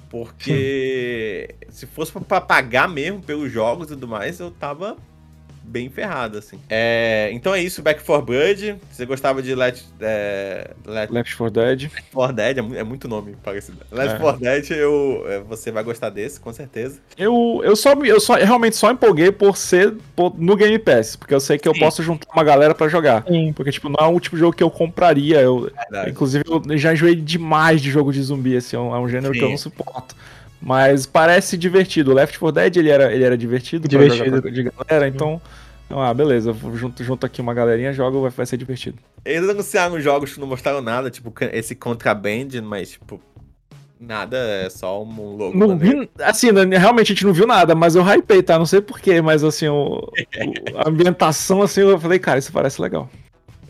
Porque 0.09 1.55
se 1.69 1.87
fosse 1.87 2.13
pra 2.13 2.41
pagar 2.41 2.89
mesmo 2.89 3.23
pelos 3.23 3.51
jogos 3.51 3.87
e 3.87 3.91
tudo 3.91 4.09
mais, 4.09 4.41
eu 4.41 4.51
tava 4.51 4.97
bem 5.71 5.89
ferrado, 5.89 6.37
assim. 6.39 6.59
É, 6.69 7.31
então 7.33 7.55
é 7.55 7.63
isso, 7.63 7.81
Back 7.83 8.03
4 8.05 8.27
Blood. 8.27 8.77
Se 8.91 8.97
você 8.97 9.07
gostava 9.07 9.41
de 9.41 9.55
Let, 9.55 9.83
é, 10.01 10.71
Let 10.85 11.11
Left 11.11 11.37
4 11.37 11.51
Dead. 11.63 11.91
4 12.13 12.35
Dead, 12.37 12.59
é 12.59 12.79
é 12.81 12.85
muito 12.85 13.07
nome 13.07 13.37
parecido. 13.43 13.79
Let 13.93 14.11
É. 14.11 14.19
4 14.19 14.41
Dead, 14.41 14.71
eu, 14.73 15.25
é, 15.29 15.39
você 15.41 15.71
vai 15.71 15.85
gostar 15.85 16.11
desse, 16.11 16.41
com 16.41 16.53
certeza. 16.53 16.99
Eu, 17.17 17.61
eu, 17.65 17.77
só, 17.77 17.93
eu 17.95 18.19
só 18.21 18.35
realmente 18.35 18.75
só 18.77 18.91
empolguei 18.91 19.31
por 19.31 19.57
ser 19.57 19.95
por- 20.17 20.35
no 20.37 20.57
Game 20.57 20.79
Pass, 20.79 21.15
porque 21.17 21.35
eu 21.35 21.41
sei 21.41 21.57
que 21.59 21.69
eu 21.69 21.75
Sim. 21.75 21.81
posso 21.81 22.03
juntar 22.03 22.27
uma 22.35 22.43
galera 22.45 22.75
pra 22.75 22.89
jogar. 22.89 23.25
Sim. 23.29 23.53
Porque, 23.53 23.71
tipo, 23.71 23.89
não 23.89 23.97
é 24.05 24.09
o 24.09 24.19
tipo 24.19 24.35
de 24.37 24.41
jogo 24.41 24.57
que 24.57 24.63
eu 24.63 24.71
compraria. 24.71 25.41
Eu, 25.41 25.71
Verdade. 25.77 26.11
inclusive, 26.11 26.45
eu 26.47 26.79
já 26.79 26.93
enjoei 26.93 27.15
demais 27.15 27.81
de 27.81 27.91
jogo 27.91 28.13
de 28.13 28.21
zumbi, 28.23 28.57
assim, 28.57 28.77
é 28.77 28.79
um, 28.81 28.95
é 28.95 28.99
um 28.99 29.09
gênero 29.09 29.33
que 29.33 29.41
eu 29.41 29.45
Sim. 29.47 29.51
não 29.53 29.59
suporto. 29.59 30.17
Mas 30.63 31.07
parece 31.07 31.57
divertido. 31.57 32.11
O 32.11 32.15
Left 32.15 32.39
4 32.39 32.53
Dead, 32.63 32.77
ele 32.77 32.91
era, 32.91 33.13
ele 33.13 33.25
era 33.25 33.37
divertido, 33.37 33.89
pra 33.89 33.99
Divertido. 33.99 34.25
jogar 34.37 34.43
com- 34.43 34.51
de 34.51 34.63
galera, 34.65 35.09
então... 35.09 35.41
então, 35.87 36.01
Ah, 36.03 36.13
beleza, 36.13 36.55
junto, 36.75 37.03
junto 37.03 37.25
aqui 37.27 37.41
uma 37.41 37.55
galerinha, 37.55 37.93
jogo, 37.93 38.21
vai, 38.21 38.31
vai 38.31 38.47
ser 38.47 38.57
divertido. 38.57 38.99
Eles 39.25 39.49
anunciaram 39.49 39.99
jogos 40.01 40.35
que 40.35 40.41
não 40.41 40.47
mostraram 40.47 40.81
nada, 40.83 41.11
tipo 41.11 41.33
esse 41.53 41.75
Contraband, 41.75 42.49
mas, 42.63 42.91
tipo, 42.93 43.21
nada, 43.99 44.37
é 44.37 44.69
só 44.71 45.03
um 45.03 45.37
logo. 45.37 45.57
Não 45.57 45.77
vi, 45.79 46.09
assim, 46.21 46.53
né, 46.53 46.63
realmente 46.79 47.13
a 47.13 47.15
gente 47.15 47.25
não 47.27 47.33
viu 47.33 47.47
nada, 47.47 47.75
mas 47.75 47.95
eu 47.97 48.03
hypei, 48.05 48.43
tá? 48.43 48.59
Não 48.59 48.67
sei 48.67 48.81
porquê, 48.81 49.21
mas 49.23 49.43
assim, 49.43 49.69
o, 49.69 49.97
o- 49.99 50.79
a 50.79 50.89
ambientação, 50.89 51.63
assim, 51.63 51.81
eu 51.81 51.99
falei, 51.99 52.19
cara, 52.19 52.39
isso 52.39 52.53
parece 52.53 52.81
legal. 52.81 53.09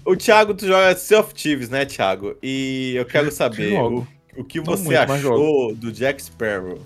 O 0.04 0.16
Thiago, 0.16 0.54
tu 0.54 0.66
joga 0.66 0.94
Sea 0.96 1.20
of 1.20 1.32
Thieves, 1.34 1.68
né, 1.68 1.84
Thiago? 1.84 2.34
E 2.42 2.94
eu 2.96 3.04
quero 3.04 3.30
saber 3.30 3.74
o, 3.80 4.06
o 4.36 4.44
que 4.44 4.58
Não 4.58 4.64
você 4.64 4.84
muito, 4.84 5.12
achou 5.12 5.74
do 5.74 5.92
Jack 5.92 6.22
Sparrow. 6.22 6.80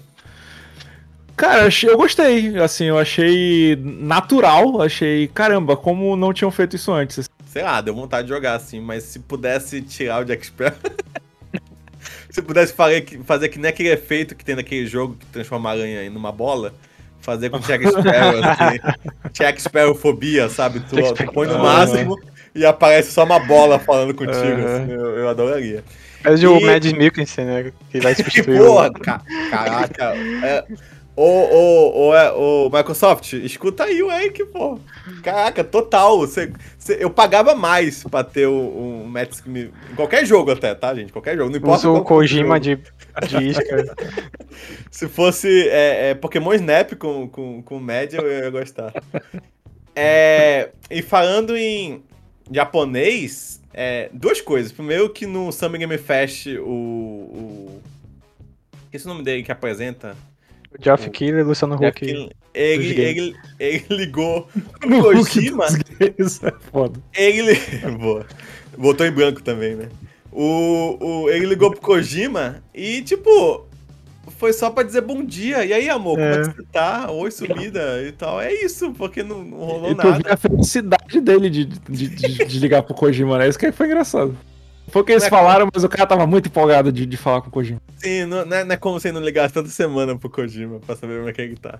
Cara, 1.37 1.69
eu 1.83 1.97
gostei, 1.97 2.57
assim, 2.59 2.85
eu 2.85 2.99
achei 2.99 3.77
natural, 3.77 4.81
achei, 4.81 5.27
caramba, 5.29 5.77
como 5.77 6.15
não 6.17 6.33
tinham 6.33 6.51
feito 6.51 6.77
isso 6.77 6.93
antes. 6.93 7.29
Sei 7.47 7.63
lá, 7.63 7.81
deu 7.81 7.95
vontade 7.95 8.29
de 8.29 8.33
jogar 8.33 8.55
assim, 8.55 8.81
mas 8.81 9.03
se 9.03 9.19
pudesse 9.19 9.83
tirar 9.83 10.23
o 10.23 10.25
Jack 10.25 10.47
Sparrow. 10.47 10.79
se 12.31 12.41
pudesse 12.41 12.73
fazer 12.73 13.01
que, 13.01 13.19
fazer 13.19 13.49
que 13.49 13.59
nem 13.59 13.69
aquele 13.69 13.91
efeito 13.91 14.35
que 14.37 14.45
tem 14.45 14.55
naquele 14.55 14.87
jogo 14.87 15.17
que 15.17 15.27
transforma 15.27 15.71
a 15.71 15.73
aranha 15.73 16.05
em 16.05 16.11
numa 16.11 16.31
bola. 16.31 16.73
Fazer 17.21 17.51
com 17.51 17.59
Jack 17.59 17.85
Sparrow, 17.89 18.41
assim. 18.45 19.31
Jack 19.33 19.63
Sparrow 19.63 19.95
fobia, 19.95 20.49
sabe? 20.49 20.81
Tu, 20.81 20.97
tu 21.15 21.33
põe 21.33 21.49
no 21.49 21.55
Sparrow. 21.55 21.79
máximo 21.79 22.34
e 22.55 22.65
aparece 22.65 23.11
só 23.13 23.25
uma 23.25 23.39
bola 23.41 23.79
falando 23.79 24.15
contigo. 24.15 24.37
Aham. 24.37 24.83
assim, 24.83 24.93
eu, 24.93 25.19
eu 25.19 25.29
adoraria. 25.29 25.83
É 26.25 26.31
o 26.31 26.59
E- 26.59 26.65
Mads 26.65 26.93
Mikkelsen, 26.93 27.45
né? 27.45 27.73
Que 27.91 28.01
vai 28.01 28.15
substituir 28.17 28.61
o... 28.61 28.67
porra, 28.67 28.91
ca- 28.93 29.23
caraca. 29.51 30.15
É, 30.43 30.65
ô, 31.15 31.23
ô, 31.25 32.07
ô, 32.09 32.15
é, 32.17 32.33
ô, 32.33 32.71
Microsoft, 32.73 33.35
escuta 33.35 33.85
aí 33.85 34.03
o 34.03 34.11
Eric, 34.11 34.43
pô. 34.47 34.79
Caraca, 35.23 35.63
total. 35.63 36.19
Você, 36.21 36.51
você- 36.79 36.97
eu 36.99 37.11
pagava 37.11 37.55
mais 37.55 38.05
pra 38.05 38.25
ter 38.25 38.47
o, 38.47 38.53
o 38.55 39.07
Matt 39.07 39.33
Smith. 39.33 39.71
Em 39.93 39.95
qualquer 39.95 40.25
jogo 40.25 40.51
até, 40.53 40.75
tá, 40.75 40.95
gente? 40.95 41.13
Qualquer 41.13 41.37
jogo. 41.37 41.51
Não 41.51 41.59
importa 41.59 41.89
Usa 41.91 42.01
o 42.01 42.03
Kojima 42.05 42.57
jogo. 42.63 42.81
de, 43.21 43.29
de 43.29 43.45
isca. 43.49 43.95
Se 44.91 45.09
fosse 45.09 45.69
é, 45.69 46.11
é, 46.11 46.15
Pokémon 46.15 46.55
Snap 46.55 46.93
com, 46.95 47.29
com, 47.29 47.63
com 47.63 47.79
Mad, 47.81 48.15
eu 48.15 48.27
ia 48.31 48.49
gostar. 48.51 48.93
É, 49.95 50.71
e 50.91 51.03
falando 51.03 51.57
em 51.57 52.03
japonês, 52.51 53.61
é, 53.73 54.11
duas 54.13 54.41
coisas. 54.41 54.73
Primeiro 54.73 55.11
que 55.11 55.27
no 55.27 55.51
Summer 55.53 55.79
Game 55.79 55.99
Fest, 55.99 56.47
o... 56.47 56.71
o... 56.71 57.83
Esse 58.93 59.07
é 59.07 59.11
o 59.11 59.13
nome 59.13 59.25
dele 59.25 59.43
que 59.43 59.51
apresenta? 59.51 60.17
O 60.71 60.83
Geoff 60.83 61.09
Keighley 61.11 61.41
e 61.41 61.45
Luciano 61.45 61.77
Jeff 61.79 62.05
Huck. 62.05 62.31
Ele, 62.55 62.95
games. 62.95 63.17
ele, 63.17 63.37
ele 63.59 63.87
ligou 63.91 64.49
o 64.85 64.89
No 64.89 65.03
Kojima. 65.03 65.67
Isso 66.19 66.47
é 66.47 66.53
foda. 66.71 67.01
Ele. 67.15 67.55
Boa. 67.99 68.27
Botou 68.79 69.07
em 69.07 69.11
branco 69.11 69.43
também, 69.43 69.75
né? 69.75 69.89
O, 70.31 70.97
o, 71.01 71.31
ele 71.31 71.47
ligou 71.47 71.71
pro 71.71 71.81
Kojima 71.81 72.63
e, 72.75 73.03
tipo, 73.03 73.67
foi 74.39 74.53
só 74.53 74.71
pra 74.71 74.83
dizer 74.83 75.01
bom 75.01 75.25
dia. 75.25 75.65
E 75.65 75.73
aí, 75.73 75.89
amor, 75.89 76.17
como 76.17 76.29
é 76.29 76.39
que 76.41 76.57
você 76.57 76.63
tá? 76.73 77.11
Oi, 77.11 77.31
sumida 77.31 78.03
e 78.03 78.13
tal. 78.13 78.41
É 78.41 78.53
isso, 78.53 78.93
porque 78.93 79.23
não, 79.23 79.45
não 79.45 79.59
rolou 79.59 79.91
E 79.91 79.95
tu 79.95 80.07
nada. 80.07 80.33
a 80.33 80.37
felicidade 80.37 81.21
dele 81.21 81.51
de, 81.51 81.65
de, 81.65 82.09
de, 82.09 82.45
de 82.45 82.59
ligar 82.59 82.83
pro 82.83 82.95
Kojima, 82.95 83.39
né? 83.39 83.49
Isso 83.49 83.59
que 83.59 83.73
foi 83.73 83.87
engraçado. 83.87 84.37
Foi 84.89 85.03
o 85.03 85.05
que 85.05 85.13
eles 85.13 85.25
é 85.25 85.31
falaram, 85.31 85.69
mas 85.73 85.83
o 85.83 85.89
cara 85.89 86.07
tava 86.07 86.27
muito 86.27 86.49
empolgado 86.49 86.93
de, 86.93 87.07
de 87.07 87.17
falar 87.17 87.41
com 87.41 87.49
o 87.49 87.51
Kojima. 87.51 87.81
Sim, 87.97 88.27
não, 88.27 88.45
não 88.45 88.57
é, 88.57 88.65
não 88.65 88.73
é 88.75 88.77
como 88.77 89.01
você 89.01 89.11
não 89.11 89.21
ligar 89.21 89.51
toda 89.51 89.69
semana 89.69 90.17
pro 90.17 90.29
Kojima 90.31 90.79
pra 90.81 90.95
saber 90.95 91.17
como 91.19 91.29
é 91.29 91.33
que 91.33 91.41
ele 91.41 91.57
tá. 91.57 91.79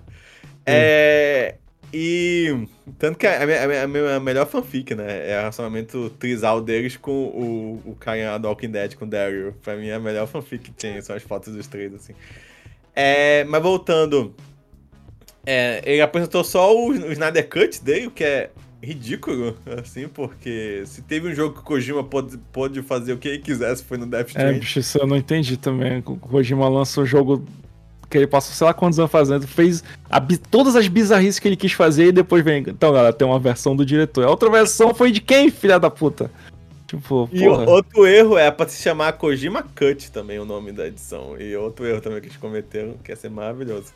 É. 0.65 1.55
E. 1.97 2.67
Tanto 2.99 3.17
que 3.17 3.25
a 3.25 3.45
minha, 3.45 3.83
a 3.83 3.87
minha- 3.87 4.15
a 4.17 4.19
melhor 4.19 4.45
fanfic, 4.45 4.93
né? 4.93 5.29
É 5.31 5.35
o 5.37 5.39
relacionamento 5.39 6.09
trisal 6.19 6.59
deles 6.61 6.97
com 6.97 7.11
o, 7.11 7.81
o 7.91 7.95
cara 7.95 8.37
do 8.37 8.49
Walking 8.49 8.69
Dead, 8.71 8.95
com 8.95 9.05
o 9.05 9.07
Daryl. 9.07 9.53
Pra 9.63 9.77
mim, 9.77 9.87
é 9.87 9.93
a 9.93 9.99
melhor 9.99 10.27
fanfic 10.27 10.65
que 10.65 10.71
tem, 10.71 11.01
são 11.01 11.15
as 11.15 11.23
fotos 11.23 11.53
dos 11.53 11.67
três, 11.67 11.93
assim. 11.93 12.13
É, 12.93 13.45
mas 13.45 13.61
voltando. 13.63 14.35
É, 15.45 15.81
ele 15.85 16.01
apresentou 16.01 16.43
só 16.43 16.75
o, 16.75 16.89
o 16.89 17.11
Snyder 17.13 17.47
Cut 17.47 17.81
dele, 17.83 18.07
o 18.07 18.11
que 18.11 18.23
é 18.23 18.49
ridículo, 18.83 19.57
assim, 19.81 20.07
porque 20.07 20.83
se 20.85 21.01
teve 21.01 21.29
um 21.29 21.33
jogo 21.33 21.53
que 21.55 21.61
o 21.61 21.63
Kojima 21.63 22.03
pôde, 22.03 22.37
pôde 22.51 22.81
fazer 22.81 23.13
o 23.13 23.17
que 23.17 23.27
ele 23.27 23.39
quisesse, 23.39 23.83
foi 23.83 23.97
no 23.97 24.05
Death 24.05 24.27
É, 24.27 24.29
Stranding. 24.31 24.59
bicho, 24.59 24.79
isso 24.79 24.97
eu 24.97 25.07
não 25.07 25.15
entendi 25.15 25.55
também. 25.55 25.99
O 26.05 26.17
Kojima 26.17 26.67
lançou 26.67 27.03
o 27.03 27.07
jogo 27.07 27.45
que 28.09 28.17
ele 28.17 28.27
passou 28.27 28.53
sei 28.53 28.65
lá 28.67 28.73
quantos 28.73 28.99
anos 28.99 29.11
fazendo, 29.11 29.47
fez 29.47 29.83
a 30.09 30.21
todas 30.49 30.75
as 30.75 30.87
bizarrices 30.87 31.39
que 31.39 31.47
ele 31.47 31.55
quis 31.55 31.71
fazer 31.73 32.07
e 32.07 32.11
depois 32.11 32.43
vem. 32.43 32.63
Então, 32.67 32.91
galera, 32.93 33.13
tem 33.13 33.27
uma 33.27 33.39
versão 33.39 33.75
do 33.75 33.85
diretor. 33.85 34.25
A 34.25 34.29
outra 34.29 34.49
versão 34.49 34.93
foi 34.93 35.11
de 35.11 35.21
quem, 35.21 35.49
filha 35.49 35.79
da 35.79 35.89
puta? 35.89 36.29
Tipo, 36.87 37.27
E 37.33 37.43
porra. 37.43 37.69
outro 37.69 38.05
erro 38.05 38.37
é 38.37 38.51
pra 38.51 38.67
se 38.67 38.81
chamar 38.81 39.13
Kojima 39.13 39.63
Cut 39.63 40.11
também 40.11 40.37
o 40.39 40.45
nome 40.45 40.71
da 40.71 40.87
edição. 40.87 41.35
E 41.39 41.55
outro 41.55 41.85
erro 41.85 41.99
também 41.99 42.21
que 42.21 42.27
eles 42.27 42.37
cometeram, 42.37 42.93
que 43.03 43.11
ia 43.11 43.15
ser 43.15 43.29
maravilhoso. 43.29 43.91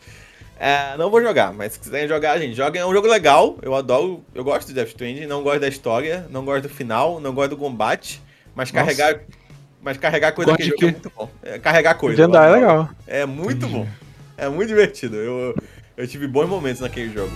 É, 0.60 0.98
não 0.98 1.10
vou 1.10 1.22
jogar, 1.22 1.54
mas 1.54 1.74
se 1.74 1.80
quiserem 1.80 2.08
jogar, 2.08 2.38
gente, 2.38 2.54
joguem. 2.56 2.82
É 2.82 2.86
um 2.86 2.94
jogo 2.94 3.08
legal, 3.08 3.58
eu 3.62 3.74
adoro, 3.74 4.22
eu 4.36 4.44
gosto 4.44 4.68
de 4.68 4.74
Death 4.74 4.90
Stranding, 4.90 5.26
não 5.26 5.42
gosto 5.42 5.62
da 5.62 5.70
história, 5.70 6.28
não 6.30 6.44
gosto 6.44 6.64
do 6.64 6.70
final, 6.70 7.22
não 7.22 7.34
gosto 7.34 7.52
do 7.52 7.58
combate, 7.58 8.22
mas 8.54 8.70
Nossa. 8.70 8.86
carregar 8.86 9.22
mas 9.82 9.98
carregar 9.98 10.32
coisa 10.34 10.52
Gosta 10.52 10.72
que 10.72 10.86
é 10.86 10.92
muito 10.92 11.12
bom. 11.16 11.30
É, 11.42 11.60
carregar 11.60 11.96
coisa. 11.96 12.26
Andar 12.26 12.50
é 12.50 12.52
legal. 12.54 12.90
É 13.08 13.26
muito 13.26 13.66
Entendi. 13.66 13.74
bom. 13.74 13.88
É 14.38 14.48
muito 14.50 14.68
divertido. 14.68 15.16
Eu, 15.16 15.56
eu 15.98 16.08
tive 16.08 16.28
bons 16.28 16.48
momentos 16.48 16.82
naquele 16.82 17.12
jogo. 17.14 17.32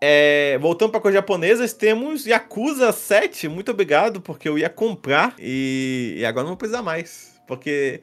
É, 0.00 0.56
voltando 0.58 0.90
para 0.90 1.00
coisas 1.00 1.18
japonesas, 1.18 1.72
temos 1.72 2.26
Yakuza 2.26 2.92
7. 2.92 3.48
Muito 3.48 3.70
obrigado, 3.70 4.20
porque 4.20 4.48
eu 4.48 4.58
ia 4.58 4.68
comprar 4.68 5.34
e, 5.38 6.14
e 6.18 6.24
agora 6.24 6.44
não 6.44 6.50
vou 6.50 6.56
precisar 6.56 6.82
mais. 6.82 7.40
Porque 7.46 8.00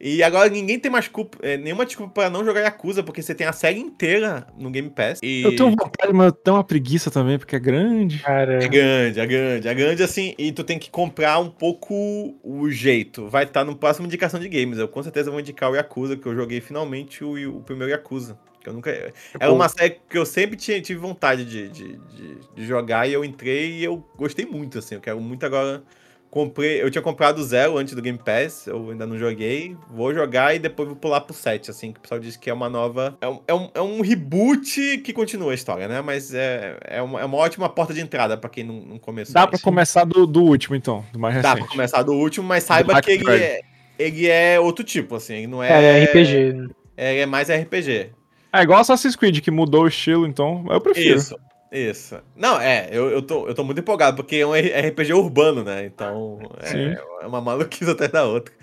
E 0.00 0.22
agora 0.22 0.48
ninguém 0.48 0.78
tem 0.78 0.90
mais 0.90 1.08
culpa, 1.08 1.38
é, 1.42 1.56
nenhuma 1.56 1.84
desculpa 1.86 2.12
pra 2.12 2.30
não 2.30 2.44
jogar 2.44 2.60
Yakuza, 2.60 3.02
porque 3.02 3.22
você 3.22 3.34
tem 3.34 3.46
a 3.46 3.52
série 3.52 3.78
inteira 3.78 4.46
no 4.58 4.70
Game 4.70 4.90
Pass. 4.90 5.20
E 5.22 5.42
Eu 5.42 5.54
tenho 5.54 5.70
vontade, 5.70 6.12
mas 6.12 6.26
eu 6.26 6.32
tenho 6.32 6.56
uma 6.56 6.64
preguiça 6.64 7.10
também, 7.10 7.38
porque 7.38 7.56
é 7.56 7.60
grande. 7.60 8.18
Cara, 8.18 8.62
é 8.64 8.68
grande, 8.68 9.20
é 9.20 9.26
grande, 9.26 9.68
é 9.68 9.74
grande 9.74 10.02
assim, 10.02 10.34
e 10.38 10.50
tu 10.52 10.64
tem 10.64 10.78
que 10.78 10.90
comprar 10.90 11.38
um 11.38 11.50
pouco 11.50 12.34
o 12.42 12.70
jeito. 12.70 13.28
Vai 13.28 13.44
estar 13.44 13.64
no 13.64 13.76
próximo 13.76 14.06
indicação 14.06 14.40
de 14.40 14.48
games. 14.48 14.78
Eu 14.78 14.88
com 14.88 15.02
certeza 15.02 15.30
vou 15.30 15.40
indicar 15.40 15.70
o 15.70 15.76
Yakuza, 15.76 16.16
que 16.16 16.26
eu 16.26 16.34
joguei 16.34 16.60
finalmente 16.60 17.22
o, 17.22 17.58
o 17.58 17.60
primeiro 17.60 17.92
Yakuza. 17.92 18.38
Que 18.64 18.70
eu 18.70 18.72
nunca. 18.72 19.12
Era 19.38 19.52
uma 19.52 19.68
série 19.68 20.00
que 20.08 20.16
eu 20.16 20.24
sempre 20.24 20.56
tinha, 20.56 20.80
tive 20.80 20.98
vontade 20.98 21.44
de, 21.44 21.68
de, 21.68 21.96
de, 21.98 22.38
de 22.54 22.66
jogar 22.66 23.06
e 23.06 23.12
eu 23.12 23.22
entrei 23.22 23.72
e 23.72 23.84
eu 23.84 24.02
gostei 24.16 24.46
muito, 24.46 24.78
assim. 24.78 24.94
Eu 24.94 25.02
quero 25.02 25.20
muito 25.20 25.44
agora. 25.44 25.82
Comprei, 26.30 26.82
eu 26.82 26.90
tinha 26.90 27.00
comprado 27.00 27.38
o 27.38 27.44
zero 27.44 27.78
antes 27.78 27.94
do 27.94 28.02
Game 28.02 28.18
Pass, 28.18 28.66
eu 28.66 28.90
ainda 28.90 29.06
não 29.06 29.16
joguei. 29.16 29.76
Vou 29.88 30.12
jogar 30.12 30.52
e 30.52 30.58
depois 30.58 30.88
vou 30.88 30.96
pular 30.96 31.20
pro 31.20 31.32
7, 31.32 31.70
assim, 31.70 31.92
que 31.92 32.00
o 32.00 32.02
pessoal 32.02 32.18
diz 32.18 32.36
que 32.36 32.50
é 32.50 32.52
uma 32.52 32.68
nova. 32.68 33.16
É 33.20 33.28
um, 33.28 33.40
é 33.46 33.54
um, 33.54 33.70
é 33.74 33.80
um 33.80 34.00
reboot 34.00 34.98
que 34.98 35.12
continua 35.12 35.52
a 35.52 35.54
história, 35.54 35.86
né? 35.86 36.00
Mas 36.00 36.34
é, 36.34 36.76
é, 36.86 37.00
uma, 37.00 37.20
é 37.20 37.24
uma 37.24 37.36
ótima 37.36 37.68
porta 37.68 37.94
de 37.94 38.00
entrada 38.00 38.36
pra 38.36 38.50
quem 38.50 38.64
não, 38.64 38.80
não 38.80 38.98
começou. 38.98 39.32
Dá 39.32 39.46
pra 39.46 39.54
antes. 39.54 39.62
começar 39.62 40.04
do, 40.04 40.26
do 40.26 40.42
último, 40.42 40.74
então, 40.74 41.04
do 41.12 41.20
mais 41.20 41.40
Dá 41.40 41.50
recente. 41.50 41.66
pra 41.66 41.70
começar 41.70 42.02
do 42.02 42.14
último, 42.14 42.48
mas 42.48 42.64
saiba 42.64 43.00
que 43.00 43.12
ele 43.12 43.30
é, 43.30 43.60
ele 43.96 44.26
é 44.26 44.58
outro 44.58 44.84
tipo, 44.84 45.14
assim. 45.14 45.34
Ele 45.34 45.46
não 45.46 45.62
é. 45.62 45.68
é, 45.70 46.00
é 46.00 46.04
RPG. 46.06 46.68
É, 46.96 47.18
é 47.18 47.26
mais 47.26 47.48
RPG. 47.48 48.10
É 48.54 48.62
igual 48.62 48.78
Assassin's 48.78 49.16
Creed, 49.16 49.40
que 49.40 49.50
mudou 49.50 49.82
o 49.82 49.88
estilo, 49.88 50.26
então 50.26 50.64
eu 50.70 50.80
prefiro. 50.80 51.18
Isso. 51.18 51.36
Isso. 51.72 52.16
Não, 52.36 52.60
é, 52.60 52.88
eu, 52.92 53.10
eu, 53.10 53.20
tô, 53.20 53.48
eu 53.48 53.54
tô 53.54 53.64
muito 53.64 53.80
empolgado, 53.80 54.16
porque 54.16 54.36
é 54.36 54.46
um 54.46 54.52
RPG 54.52 55.12
urbano, 55.12 55.64
né? 55.64 55.84
Então 55.84 56.38
é, 56.60 56.96
é 57.20 57.26
uma 57.26 57.40
maluquice 57.40 57.90
até 57.90 58.06
da 58.06 58.24
outra. 58.24 58.54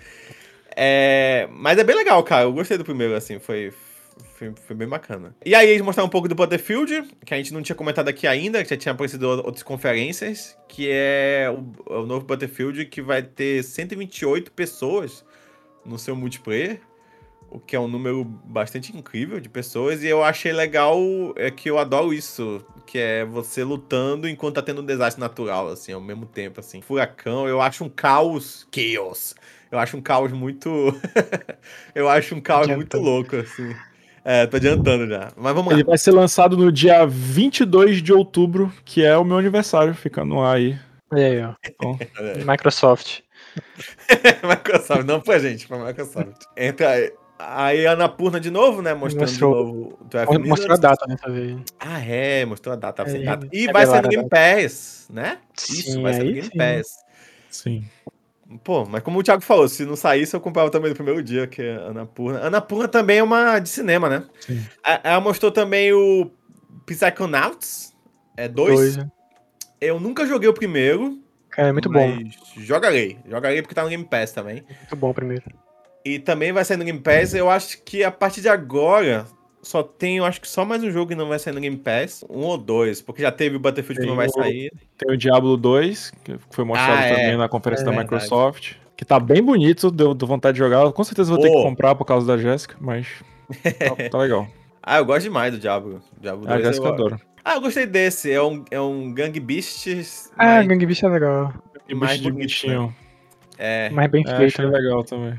É, 0.74 1.46
mas 1.52 1.76
é 1.76 1.84
bem 1.84 1.94
legal, 1.94 2.22
cara. 2.22 2.44
Eu 2.44 2.52
gostei 2.54 2.78
do 2.78 2.84
primeiro, 2.84 3.14
assim, 3.14 3.38
foi, 3.38 3.70
foi, 4.34 4.54
foi 4.66 4.74
bem 4.74 4.88
bacana. 4.88 5.36
E 5.44 5.54
aí 5.54 5.68
eles 5.68 5.82
mostraram 5.82 6.06
um 6.06 6.10
pouco 6.10 6.26
do 6.26 6.34
Battlefield, 6.34 7.04
que 7.26 7.34
a 7.34 7.36
gente 7.36 7.52
não 7.52 7.60
tinha 7.60 7.76
comentado 7.76 8.08
aqui 8.08 8.26
ainda, 8.26 8.64
que 8.64 8.70
já 8.70 8.78
tinha 8.78 8.92
aparecido 8.92 9.28
outras 9.28 9.62
conferências, 9.62 10.56
que 10.66 10.88
é 10.90 11.54
o, 11.54 12.00
o 12.00 12.06
novo 12.06 12.24
Battlefield 12.24 12.86
que 12.86 13.02
vai 13.02 13.22
ter 13.22 13.62
128 13.62 14.52
pessoas 14.52 15.22
no 15.84 15.98
seu 15.98 16.16
multiplayer. 16.16 16.80
O 17.52 17.60
que 17.60 17.76
é 17.76 17.80
um 17.80 17.88
número 17.88 18.24
bastante 18.24 18.96
incrível 18.96 19.38
de 19.38 19.48
pessoas. 19.48 20.02
E 20.02 20.06
eu 20.06 20.22
achei 20.24 20.52
legal 20.52 20.98
é 21.36 21.50
que 21.50 21.70
eu 21.70 21.78
adoro 21.78 22.12
isso. 22.12 22.64
Que 22.86 22.98
é 22.98 23.24
você 23.24 23.62
lutando 23.62 24.28
enquanto 24.28 24.54
tá 24.54 24.62
tendo 24.62 24.80
um 24.80 24.86
desastre 24.86 25.20
natural, 25.20 25.68
assim, 25.68 25.92
ao 25.92 26.00
mesmo 26.00 26.26
tempo, 26.26 26.60
assim. 26.60 26.80
Furacão, 26.80 27.46
eu 27.46 27.60
acho 27.60 27.84
um 27.84 27.88
caos. 27.88 28.66
Chaos. 28.74 29.34
Eu 29.70 29.78
acho 29.78 29.96
um 29.96 30.00
caos 30.00 30.32
muito. 30.32 30.68
eu 31.94 32.08
acho 32.08 32.34
um 32.34 32.40
caos 32.40 32.68
muito 32.68 32.98
louco, 32.98 33.36
assim. 33.36 33.74
É, 34.24 34.46
tô 34.46 34.56
adiantando 34.56 35.06
já. 35.08 35.32
Mas 35.36 35.54
vamos 35.54 35.72
lá. 35.72 35.78
Ele 35.78 35.84
vai 35.84 35.98
ser 35.98 36.12
lançado 36.12 36.56
no 36.56 36.70
dia 36.70 37.06
22 37.06 38.02
de 38.02 38.12
outubro, 38.12 38.72
que 38.84 39.04
é 39.04 39.16
o 39.16 39.24
meu 39.24 39.36
aniversário, 39.38 39.94
fica 39.94 40.24
no 40.24 40.42
ar 40.42 40.56
aí. 40.56 40.78
Olha 41.10 41.26
aí, 41.26 41.42
ó. 41.42 41.54
Então, 41.64 41.98
Microsoft. 42.46 43.20
Microsoft, 44.48 45.04
não 45.04 45.20
pra 45.20 45.38
gente, 45.38 45.66
pra 45.66 45.84
Microsoft. 45.84 46.44
Entra 46.56 47.12
aí. 47.38 47.86
A 47.86 47.92
Anapurna 47.92 48.38
de 48.40 48.50
novo, 48.50 48.82
né? 48.82 48.94
Mostrando 48.94 49.28
Mostrou- 49.28 49.54
de 49.54 49.72
novo 49.72 49.98
o 50.00 50.04
12 50.04 50.38
Mostrou 50.48 50.74
a 50.76 50.78
data 50.80 51.06
dessa 51.06 51.30
vez. 51.30 51.56
Ah, 51.80 52.00
é, 52.00 52.44
mostrou 52.44 52.72
a 52.72 52.76
data, 52.76 52.92
tava 52.98 53.10
sem 53.10 53.22
É, 53.22 53.24
data. 53.24 53.48
E 53.52 53.68
é 53.68 53.72
vai 53.72 53.86
sair 53.86 54.02
no 54.02 54.08
Game 54.08 54.24
a 54.24 54.28
Pass, 54.28 55.08
né? 55.12 55.38
Isso, 55.58 55.92
Sim, 55.92 56.02
vai 56.02 56.12
sair 56.14 56.24
no 56.24 56.32
Game 56.32 56.48
sim. 56.50 56.58
Pass. 56.58 57.04
sim. 57.50 57.84
Pô, 58.62 58.84
mas 58.84 59.02
como 59.02 59.18
o 59.18 59.22
Thiago 59.22 59.40
falou, 59.40 59.66
se 59.66 59.84
não 59.86 59.96
saísse, 59.96 60.34
eu 60.36 60.40
comprava 60.40 60.70
também 60.70 60.90
no 60.90 60.94
primeiro 60.94 61.22
dia, 61.22 61.46
que 61.46 61.62
é 61.62 61.74
Anapurna. 61.86 62.40
Anapurna 62.40 62.86
também 62.86 63.18
é 63.18 63.22
uma 63.22 63.58
de 63.58 63.68
cinema, 63.70 64.10
né? 64.10 64.24
Sim. 64.40 64.62
Ela 65.02 65.20
mostrou 65.22 65.50
também 65.50 65.90
o 65.94 66.30
Psychonauts, 66.84 67.94
é 68.36 68.46
dois. 68.48 68.74
Dois. 68.78 68.96
né? 68.98 69.10
Eu 69.80 69.98
nunca 69.98 70.26
joguei 70.26 70.48
o 70.48 70.52
primeiro. 70.54 71.18
Cara, 71.48 71.68
é 71.68 71.72
muito 71.72 71.90
bom. 71.90 72.18
Jogarei, 72.58 73.18
jogarei 73.26 73.62
porque 73.62 73.74
tá 73.74 73.82
no 73.82 73.88
Game 73.88 74.04
Pass 74.04 74.32
também. 74.32 74.62
Muito 74.80 74.96
bom 74.96 75.12
primeiro. 75.12 75.42
E 76.04 76.18
também 76.18 76.52
vai 76.52 76.64
sair 76.64 76.76
no 76.76 76.84
Game 76.84 76.98
Pass. 77.00 77.34
Eu 77.34 77.48
acho 77.50 77.80
que 77.82 78.02
a 78.02 78.10
partir 78.10 78.40
de 78.40 78.48
agora 78.48 79.24
só 79.62 79.82
tem, 79.82 80.16
eu 80.18 80.24
acho 80.24 80.40
que 80.40 80.48
só 80.48 80.64
mais 80.64 80.82
um 80.82 80.90
jogo 80.90 81.10
que 81.10 81.14
não 81.14 81.28
vai 81.28 81.38
sair 81.38 81.54
no 81.54 81.60
Game 81.60 81.76
Pass. 81.76 82.24
Um 82.28 82.40
ou 82.40 82.58
dois, 82.58 83.00
porque 83.00 83.22
já 83.22 83.30
teve 83.30 83.56
o 83.56 83.60
Battlefield 83.60 84.00
que 84.00 84.06
Tem 84.06 84.08
não 84.10 84.16
vai 84.16 84.26
o- 84.26 84.30
sair. 84.30 84.72
Tem 84.98 85.14
o 85.14 85.16
Diablo 85.16 85.56
2, 85.56 86.10
que 86.24 86.36
foi 86.50 86.64
mostrado 86.64 86.92
Ah, 86.98 87.04
é. 87.06 87.14
também 87.14 87.36
na 87.36 87.48
conferência 87.48 87.82
É 87.82 87.86
da 87.86 87.90
verdade. 87.92 88.12
Microsoft. 88.14 88.74
Que 88.96 89.04
tá 89.04 89.18
bem 89.20 89.42
bonito, 89.42 89.90
deu, 89.90 90.12
deu 90.14 90.28
vontade 90.28 90.54
de 90.54 90.58
jogar. 90.58 90.90
Com 90.92 91.04
certeza 91.04 91.30
vou 91.32 91.40
ter 91.40 91.48
Pô. 91.48 91.56
que 91.58 91.62
comprar 91.62 91.94
por 91.94 92.04
causa 92.04 92.26
da 92.26 92.36
Jéssica, 92.36 92.76
mas 92.80 93.06
tá, 93.62 94.08
tá 94.10 94.18
legal. 94.18 94.46
Ah, 94.82 94.98
eu 94.98 95.04
gosto 95.04 95.22
demais 95.22 95.52
do 95.52 95.58
Diablo. 95.60 96.00
Diablo 96.20 96.46
A 96.48 96.54
2 96.54 96.66
Jéssica 96.66 96.86
eu... 96.88 96.92
adora. 96.94 97.20
Ah, 97.44 97.54
eu 97.54 97.60
gostei 97.60 97.86
desse. 97.86 98.30
É 98.32 98.42
um, 98.42 98.64
é 98.70 98.80
um 98.80 99.12
Gang 99.12 99.38
Beasts. 99.40 100.30
Ah, 100.36 100.46
mais- 100.56 100.66
Gang 100.68 100.86
Beast 100.86 101.02
é 101.04 101.08
legal. 101.08 101.52
E 101.88 101.94
mais 101.94 102.20
bichinho. 102.20 102.94
É, 103.58 103.90
Mais 103.90 104.10
bem 104.10 104.22
É, 104.26 104.36
feito. 104.36 104.54
achei 104.60 104.66
né? 104.66 104.76
legal 104.78 105.04
também. 105.04 105.34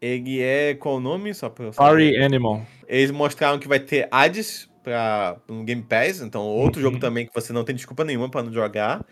Ele 0.00 0.40
é. 0.40 0.74
Qual 0.74 0.96
o 0.96 1.00
nome? 1.00 1.34
Só 1.34 1.48
pra 1.48 1.66
eu 1.66 1.72
Party. 1.72 2.16
Animal. 2.16 2.66
Eles 2.86 3.10
mostraram 3.10 3.58
que 3.58 3.68
vai 3.68 3.80
ter 3.80 4.08
Hades 4.10 4.68
pra, 4.82 5.36
no 5.46 5.62
Game 5.64 5.82
Pass, 5.82 6.20
então 6.20 6.42
outro 6.46 6.80
Uhum. 6.80 6.88
jogo 6.88 6.98
também 6.98 7.26
que 7.26 7.34
você 7.34 7.52
não 7.52 7.64
tem 7.64 7.74
desculpa 7.74 8.04
nenhuma 8.04 8.30
pra 8.30 8.42
não 8.42 8.52
jogar. 8.52 9.04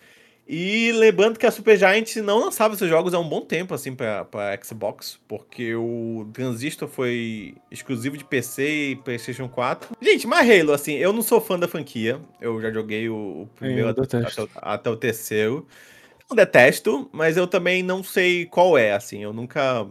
E 0.49 0.93
lembrando 0.93 1.41
que 1.41 1.45
a 1.45 1.51
Supergiant 1.51 2.15
não 2.23 2.39
lançava 2.39 2.75
esses 2.75 2.89
jogos 2.89 3.13
há 3.13 3.19
um 3.19 3.29
bom 3.29 3.41
tempo, 3.41 3.75
assim, 3.75 3.93
pra, 3.97 4.25
pra 4.25 4.57
Xbox, 4.63 5.19
porque 5.27 5.75
o 5.75 6.31
Transistor 6.33 6.89
foi 6.89 7.57
exclusivo 7.69 8.17
de 8.17 8.25
PC 8.25 8.91
e 8.93 8.97
PlayStation 8.97 9.49
4. 9.49 9.89
Gente, 10.01 10.25
mas 10.25 10.49
Halo, 10.49 10.73
assim, 10.73 10.95
eu 10.95 11.13
não 11.13 11.21
sou 11.21 11.41
fã 11.41 11.59
da 11.59 11.67
franquia, 11.67 12.21
eu 12.41 12.61
já 12.63 12.71
joguei 12.71 13.09
o, 13.09 13.43
o 13.43 13.51
primeiro 13.57 13.89
até, 13.89 14.19
até 14.19 14.49
até 14.55 14.89
o 14.91 14.97
terceiro. 14.97 15.67
Não 16.31 16.37
detesto, 16.37 17.09
mas 17.13 17.37
eu 17.37 17.49
também 17.49 17.83
não 17.83 18.05
sei 18.05 18.47
qual 18.47 18.79
é, 18.79 18.93
assim, 18.93 19.25
eu 19.25 19.33
nunca. 19.33 19.85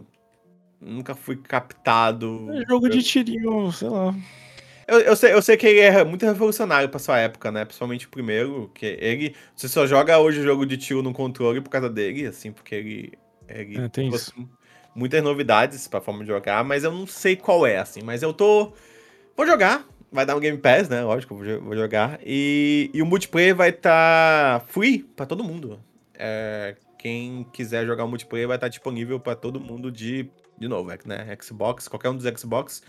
Nunca 0.80 1.14
fui 1.14 1.36
captado. 1.36 2.48
É 2.52 2.66
jogo 2.66 2.88
de 2.88 3.02
tirinho, 3.02 3.72
sei 3.72 3.88
lá. 3.88 4.14
Eu, 4.86 5.00
eu, 5.00 5.16
sei, 5.16 5.32
eu 5.32 5.42
sei 5.42 5.56
que 5.56 5.66
ele 5.66 5.80
é 5.80 6.04
muito 6.04 6.24
revolucionário 6.24 6.88
pra 6.88 7.00
sua 7.00 7.18
época, 7.18 7.50
né? 7.50 7.64
Principalmente 7.64 8.06
o 8.06 8.10
primeiro, 8.10 8.70
que 8.72 8.86
ele... 9.00 9.34
Você 9.54 9.68
só 9.68 9.84
joga 9.86 10.18
hoje 10.18 10.40
o 10.40 10.44
jogo 10.44 10.64
de 10.64 10.76
tiro 10.76 11.02
no 11.02 11.12
controle 11.12 11.60
por 11.60 11.70
causa 11.70 11.90
dele, 11.90 12.26
assim, 12.26 12.52
porque 12.52 12.74
ele... 12.74 13.12
ele 13.48 13.78
É, 13.78 13.88
tem 13.88 14.08
trouxe 14.08 14.32
Muitas 14.94 15.22
novidades 15.22 15.88
pra 15.88 16.00
forma 16.00 16.20
de 16.20 16.28
jogar, 16.28 16.64
mas 16.64 16.84
eu 16.84 16.92
não 16.92 17.06
sei 17.06 17.36
qual 17.36 17.66
é, 17.66 17.78
assim. 17.78 18.00
Mas 18.02 18.22
eu 18.22 18.32
tô... 18.32 18.72
Vou 19.36 19.46
jogar. 19.46 19.84
Vai 20.10 20.24
dar 20.24 20.36
um 20.36 20.40
Game 20.40 20.56
Pass, 20.56 20.88
né? 20.88 21.02
Lógico, 21.02 21.34
vou, 21.34 21.44
jo- 21.44 21.60
vou 21.60 21.76
jogar. 21.76 22.20
E, 22.24 22.88
e 22.94 23.02
o 23.02 23.06
multiplayer 23.06 23.54
vai 23.56 23.70
estar 23.70 24.64
free 24.68 25.00
pra 25.00 25.26
todo 25.26 25.42
mundo. 25.44 25.80
É, 26.14 26.76
quem 26.96 27.44
quiser 27.52 27.84
jogar 27.84 28.04
o 28.04 28.08
multiplayer 28.08 28.46
vai 28.46 28.56
estar 28.56 28.68
disponível 28.68 29.18
pra 29.18 29.34
todo 29.34 29.60
mundo 29.60 29.90
de... 29.90 30.30
De 30.58 30.68
novo, 30.68 30.90
é, 30.90 30.98
né? 31.04 31.36
Xbox, 31.40 31.88
qualquer 31.88 32.08
um 32.10 32.16
dos 32.16 32.24
Xbox 32.40 32.82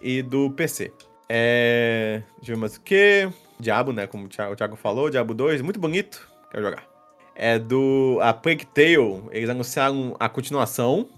e 0.00 0.22
do 0.22 0.50
PC. 0.50 0.92
É. 1.28 2.22
Deixa 2.38 2.52
eu 2.52 2.56
ver 2.56 2.60
mais 2.60 2.76
o 2.76 2.80
que. 2.80 3.28
Diabo, 3.60 3.92
né? 3.92 4.06
Como 4.06 4.26
o 4.26 4.28
Thiago, 4.28 4.76
falou, 4.76 5.10
Diabo 5.10 5.34
2, 5.34 5.60
muito 5.62 5.80
bonito. 5.80 6.28
Quero 6.50 6.62
jogar. 6.64 6.84
É 7.34 7.58
do. 7.58 8.18
A 8.22 8.32
Plague 8.32 8.66
Tale. 8.66 9.22
Eles 9.30 9.48
anunciaram 9.50 10.16
a 10.18 10.28
continuação. 10.28 11.08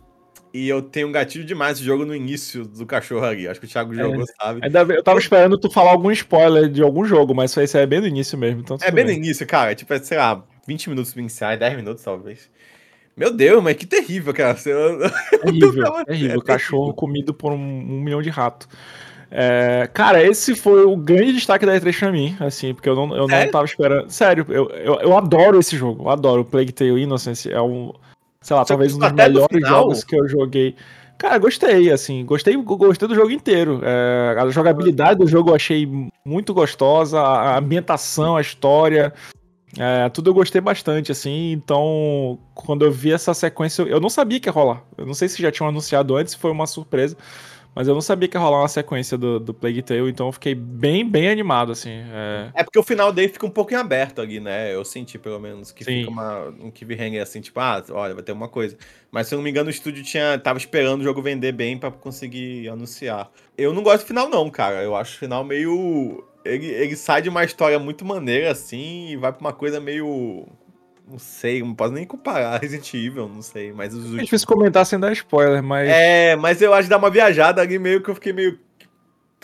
E 0.53 0.69
eu 0.69 0.83
tenho 0.83 1.07
um 1.07 1.13
gatilho 1.13 1.45
demais 1.45 1.77
esse 1.77 1.87
jogo 1.87 2.05
no 2.05 2.13
início 2.13 2.65
do 2.65 2.85
cachorro 2.85 3.25
ali. 3.25 3.47
Acho 3.47 3.61
que 3.61 3.67
o 3.67 3.69
Thiago 3.69 3.95
jogou, 3.95 4.25
sabe? 4.43 4.61
Ainda 4.65 4.85
bem- 4.85 4.97
Eu 4.97 5.03
tava 5.05 5.21
esperando 5.21 5.57
tu 5.57 5.71
falar 5.71 5.93
algum 5.93 6.11
spoiler 6.11 6.69
de 6.69 6.83
algum 6.83 7.05
jogo, 7.05 7.33
mas 7.33 7.57
esse 7.57 7.77
aí 7.77 7.85
é 7.85 7.87
bem 7.87 8.01
no 8.01 8.07
início 8.09 8.37
mesmo. 8.37 8.61
Então 8.61 8.77
É 8.81 8.87
tudo 8.87 8.95
bem 8.97 9.05
no 9.05 9.13
início, 9.13 9.47
cara. 9.47 9.77
Tipo, 9.77 9.95
é, 9.95 10.01
sei 10.01 10.19
lá, 10.19 10.45
20 10.67 10.91
minutos 10.91 11.15
iniciais, 11.15 11.57
10 11.57 11.77
minutos 11.77 12.03
talvez. 12.03 12.51
Meu 13.21 13.31
Deus, 13.31 13.63
mas 13.63 13.77
que 13.77 13.85
terrível, 13.85 14.33
cara. 14.33 14.57
Você... 14.57 14.73
Terrível, 15.45 15.73
Não, 15.75 16.01
é 16.01 16.05
terrível. 16.07 16.07
terrível. 16.07 16.43
Cachorro 16.43 16.95
comido 16.95 17.35
por 17.35 17.53
um, 17.53 17.57
um 17.57 18.01
milhão 18.01 18.23
de 18.23 18.31
ratos. 18.31 18.67
É, 19.31 19.91
cara, 19.93 20.25
esse 20.25 20.55
foi 20.55 20.85
o 20.87 20.97
grande 20.97 21.35
destaque 21.35 21.67
da 21.67 21.79
E3 21.79 21.99
pra 21.99 22.11
mim, 22.11 22.35
assim, 22.41 22.73
porque 22.73 22.89
eu 22.89 22.97
não, 22.97 23.15
eu 23.15 23.29
não 23.29 23.51
tava 23.51 23.67
esperando. 23.67 24.11
Sério, 24.11 24.47
eu, 24.49 24.71
eu, 24.71 24.95
eu 25.01 25.19
adoro 25.19 25.61
esse 25.61 25.77
jogo, 25.77 26.05
eu 26.05 26.09
adoro. 26.09 26.47
Plague 26.47 26.73
Tale 26.73 27.03
Innocence 27.03 27.53
é 27.53 27.61
um, 27.61 27.93
sei 28.41 28.57
lá, 28.57 28.65
Você 28.65 28.69
talvez 28.69 28.95
um 28.95 28.99
dos 28.99 29.11
do 29.11 29.15
melhores 29.15 29.55
final? 29.55 29.83
jogos 29.83 30.03
que 30.03 30.19
eu 30.19 30.27
joguei. 30.27 30.75
Cara, 31.19 31.37
gostei, 31.37 31.93
assim, 31.93 32.25
gostei, 32.25 32.57
gostei 32.57 33.07
do 33.07 33.15
jogo 33.15 33.31
inteiro. 33.31 33.81
É, 33.85 34.35
a 34.39 34.49
jogabilidade 34.49 35.21
do 35.21 35.29
jogo 35.29 35.51
eu 35.51 35.55
achei 35.55 35.87
muito 36.25 36.55
gostosa, 36.55 37.21
a 37.21 37.59
ambientação, 37.59 38.39
a 38.39 38.41
história, 38.41 39.13
é, 39.79 40.09
tudo 40.09 40.31
eu 40.31 40.35
gostei 40.35 40.61
bastante, 40.61 41.13
assim. 41.13 41.53
Então, 41.53 42.39
quando 42.55 42.85
eu 42.85 42.91
vi 42.93 43.13
essa 43.13 43.33
sequência, 43.35 43.83
eu- 43.83 44.01
não 44.01 44.11
sabia 44.11 44.41
que 44.41 44.49
ia 44.49 44.53
rolar. 44.53 44.83
Eu 44.99 45.07
não 45.07 45.15
sei 45.15 45.29
se 45.29 45.41
já 45.41 45.51
tinham 45.51 45.69
anunciado 45.69 46.17
antes, 46.17 46.35
foi 46.35 46.51
uma 46.51 46.67
surpresa. 46.67 47.17
Mas 47.73 47.87
eu 47.87 47.95
não 47.95 48.01
sabia 48.01 48.29
que 48.29 48.37
ia 48.37 48.41
rolar 48.41 48.63
uma 48.63 48.69
sequência 48.69 49.17
do, 49.17 49.39
do 49.39 49.55
Plague 49.55 49.81
Tale, 49.81 50.11
então 50.11 50.27
eu 50.27 50.33
fiquei 50.33 50.57
bem, 50.57 51.09
bem 51.09 51.29
animado, 51.31 51.71
assim. 51.71 51.91
É, 51.91 52.51
É 52.55 52.65
porque 52.65 52.79
o 52.81 52.83
final 52.83 53.13
dele 53.13 53.29
fica 53.29 53.47
um 53.47 53.51
pouco 53.51 53.73
em 53.73 53.77
aberto 53.77 54.21
ali, 54.21 54.41
né? 54.41 54.75
Eu 54.75 54.85
senti, 54.85 55.17
pelo 55.19 55.39
menos, 55.39 55.71
que 55.71 55.85
Sim. 55.85 55.99
fica 56.01 56.11
uma, 56.11 56.49
um 56.61 56.71
cliffhanger 56.73 57.23
assim, 57.23 57.41
tipo, 57.41 57.61
ah, 57.61 57.81
olha, 57.91 58.13
vai 58.15 58.25
ter 58.25 58.33
uma 58.33 58.49
coisa. 58.49 58.77
Mas 59.13 59.29
se 59.29 59.35
eu 59.35 59.39
não 59.39 59.45
me 59.45 59.51
engano, 59.51 59.69
o 59.69 59.71
estúdio 59.71 60.03
tinha, 60.03 60.37
tava 60.39 60.59
esperando 60.59 61.01
o 61.01 61.05
jogo 61.05 61.23
vender 61.23 61.53
bem 61.53 61.79
pra 61.79 61.93
conseguir 61.93 62.69
anunciar. 62.69 63.31
Eu 63.57 63.73
não 63.73 63.85
gosto 63.85 64.03
do 64.03 64.09
final, 64.09 64.29
não, 64.29 64.51
cara. 64.51 64.83
Eu 64.83 64.97
acho 64.97 65.15
o 65.15 65.19
final 65.21 65.45
meio. 65.45 66.25
Ele, 66.51 66.67
ele 66.67 66.97
sai 66.97 67.23
de 67.23 67.29
uma 67.29 67.45
história 67.45 67.79
muito 67.79 68.05
maneira, 68.05 68.51
assim, 68.51 69.09
e 69.11 69.17
vai 69.17 69.33
pra 69.33 69.41
uma 69.41 69.53
coisa 69.53 69.81
meio. 69.81 70.47
Não 71.09 71.19
sei, 71.19 71.61
não 71.61 71.75
posso 71.75 71.93
nem 71.93 72.07
comparar 72.07 72.59
Resident 72.63 72.93
Evil, 72.95 73.29
não 73.29 73.43
sei, 73.43 73.73
mas 73.73 73.93
os 73.93 74.01
é 74.01 74.05
últimos. 74.05 74.25
difícil 74.25 74.47
comentar 74.47 74.87
sem 74.87 74.99
dar 74.99 75.13
spoiler, 75.13 75.63
mas. 75.63 75.89
É, 75.89 76.37
mas 76.37 76.61
eu 76.63 76.73
acho 76.73 76.85
que 76.85 76.91
dá 76.91 76.99
uma 76.99 77.11
viajada 77.11 77.61
ali 77.61 77.79
meio 77.79 78.03
que 78.03 78.11
eu 78.11 78.15
fiquei 78.15 78.33
meio. 78.33 78.59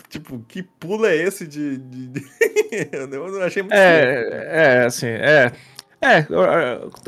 Tipo, 0.09 0.39
que 0.47 0.63
pulo 0.63 1.05
é 1.05 1.15
esse 1.15 1.45
de. 1.45 1.77
de- 1.77 2.07
de- 2.07 2.25
eu 2.93 3.07
não 3.07 3.41
achei 3.41 3.61
muito. 3.61 3.73
estranho. 3.73 4.09
É, 4.09 4.77
é, 4.81 4.85
assim, 4.85 5.07
é. 5.07 5.51
É, 5.99 6.25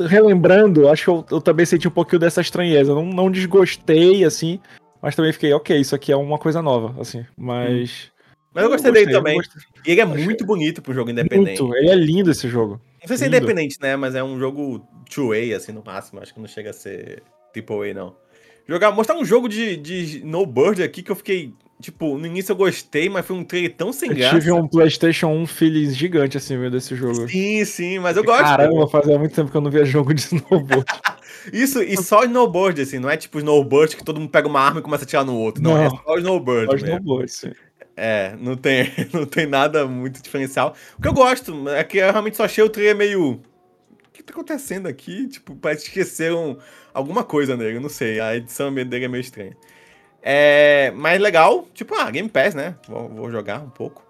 relembrando, 0.06 0.88
acho 0.88 1.04
que 1.04 1.10
eu, 1.10 1.24
eu 1.30 1.40
também 1.40 1.64
senti 1.64 1.86
um 1.88 1.92
pouquinho 1.92 2.18
dessa 2.18 2.40
estranheza. 2.40 2.94
Não, 2.94 3.04
não 3.06 3.30
desgostei, 3.30 4.24
assim, 4.24 4.60
mas 5.00 5.14
também 5.14 5.32
fiquei, 5.32 5.52
ok, 5.52 5.78
isso 5.78 5.94
aqui 5.94 6.10
é 6.12 6.16
uma 6.16 6.38
coisa 6.38 6.60
nova, 6.60 7.00
assim. 7.00 7.24
Mas. 7.36 8.10
Mas 8.54 8.64
eu 8.64 8.70
gostei 8.70 8.90
dele 8.92 9.12
eu 9.12 9.18
também. 9.18 9.36
gostei 9.36 9.62
E 9.86 9.90
ele 9.92 10.00
é 10.00 10.04
muito 10.04 10.44
bonito 10.44 10.82
pro 10.82 10.92
jogo 10.92 11.10
independente. 11.10 11.60
Muito, 11.62 11.76
ele 11.76 11.90
é 11.90 11.94
lindo 11.94 12.30
esse 12.30 12.48
jogo. 12.48 12.80
Não 13.00 13.08
sei 13.08 13.16
se 13.16 13.24
é 13.24 13.26
independente, 13.28 13.76
né? 13.80 13.96
Mas 13.96 14.14
é 14.14 14.22
um 14.22 14.38
jogo 14.38 14.86
two-way, 15.08 15.54
assim, 15.54 15.72
no 15.72 15.82
máximo. 15.84 16.20
Acho 16.20 16.34
que 16.34 16.40
não 16.40 16.48
chega 16.48 16.70
a 16.70 16.72
ser 16.72 17.22
triple 17.52 17.90
A, 17.90 17.94
não. 17.94 18.16
Jogar, 18.68 18.92
mostrar 18.92 19.16
um 19.16 19.24
jogo 19.24 19.48
de, 19.48 19.76
de 19.76 20.22
No 20.24 20.44
Bird 20.46 20.82
aqui 20.82 21.02
que 21.02 21.10
eu 21.10 21.16
fiquei. 21.16 21.54
Tipo, 21.80 22.18
no 22.18 22.26
início 22.26 22.52
eu 22.52 22.56
gostei, 22.56 23.08
mas 23.08 23.24
foi 23.24 23.34
um 23.34 23.42
trailer 23.42 23.74
tão 23.74 23.90
sem 23.90 24.10
Eu 24.10 24.16
graça. 24.16 24.38
tive 24.38 24.52
um 24.52 24.68
PlayStation 24.68 25.28
1 25.28 25.46
feeling 25.46 25.90
gigante, 25.90 26.36
assim, 26.36 26.56
meio 26.58 26.70
desse 26.70 26.94
jogo. 26.94 27.26
Sim, 27.26 27.64
sim, 27.64 27.98
mas 27.98 28.18
eu 28.18 28.22
gosto. 28.22 28.42
Caramba, 28.42 28.86
fazia 28.86 29.18
muito 29.18 29.34
tempo 29.34 29.50
que 29.50 29.56
eu 29.56 29.62
não 29.62 29.70
via 29.70 29.84
jogo 29.86 30.12
de 30.12 30.20
snowboard. 30.26 30.84
Isso, 31.50 31.82
e 31.82 31.96
só 31.96 32.22
snowboard, 32.24 32.82
assim, 32.82 32.98
não 32.98 33.08
é 33.08 33.16
tipo 33.16 33.38
snowboard 33.38 33.96
que 33.96 34.04
todo 34.04 34.20
mundo 34.20 34.28
pega 34.30 34.46
uma 34.46 34.60
arma 34.60 34.80
e 34.80 34.82
começa 34.82 35.04
a 35.04 35.06
atirar 35.06 35.24
no 35.24 35.34
outro. 35.38 35.62
Não, 35.62 35.70
Não. 35.72 35.82
é 35.84 35.88
só 35.88 36.18
snowboard. 36.18 36.66
Só 36.66 36.72
mesmo. 36.72 36.86
snowboard, 36.88 37.32
sim. 37.32 37.52
É, 38.02 38.34
não 38.40 38.56
tem, 38.56 38.90
não 39.12 39.26
tem 39.26 39.44
nada 39.44 39.86
muito 39.86 40.22
diferencial. 40.22 40.74
O 40.98 41.02
que 41.02 41.08
eu 41.08 41.12
gosto 41.12 41.68
é 41.68 41.84
que 41.84 41.98
eu 41.98 42.10
realmente 42.10 42.34
só 42.38 42.44
achei 42.44 42.64
o 42.64 42.70
trailer 42.70 42.96
meio. 42.96 43.32
O 43.32 43.40
que 44.10 44.22
tá 44.22 44.32
acontecendo 44.32 44.86
aqui? 44.88 45.28
Tipo, 45.28 45.54
parece 45.54 45.82
que 45.84 46.00
esqueceram 46.00 46.56
alguma 46.94 47.22
coisa 47.22 47.58
nele, 47.58 47.76
eu 47.76 47.80
não 47.80 47.90
sei. 47.90 48.18
A 48.18 48.34
edição 48.34 48.72
dele 48.72 49.04
é 49.04 49.08
meio 49.08 49.20
estranha. 49.20 49.54
É, 50.22 50.90
mas 50.96 51.20
legal, 51.20 51.68
tipo, 51.74 51.94
ah, 51.94 52.10
Game 52.10 52.28
Pass, 52.28 52.54
né? 52.54 52.74
Vou, 52.88 53.06
vou 53.10 53.30
jogar 53.30 53.60
um 53.60 53.68
pouco. 53.68 54.02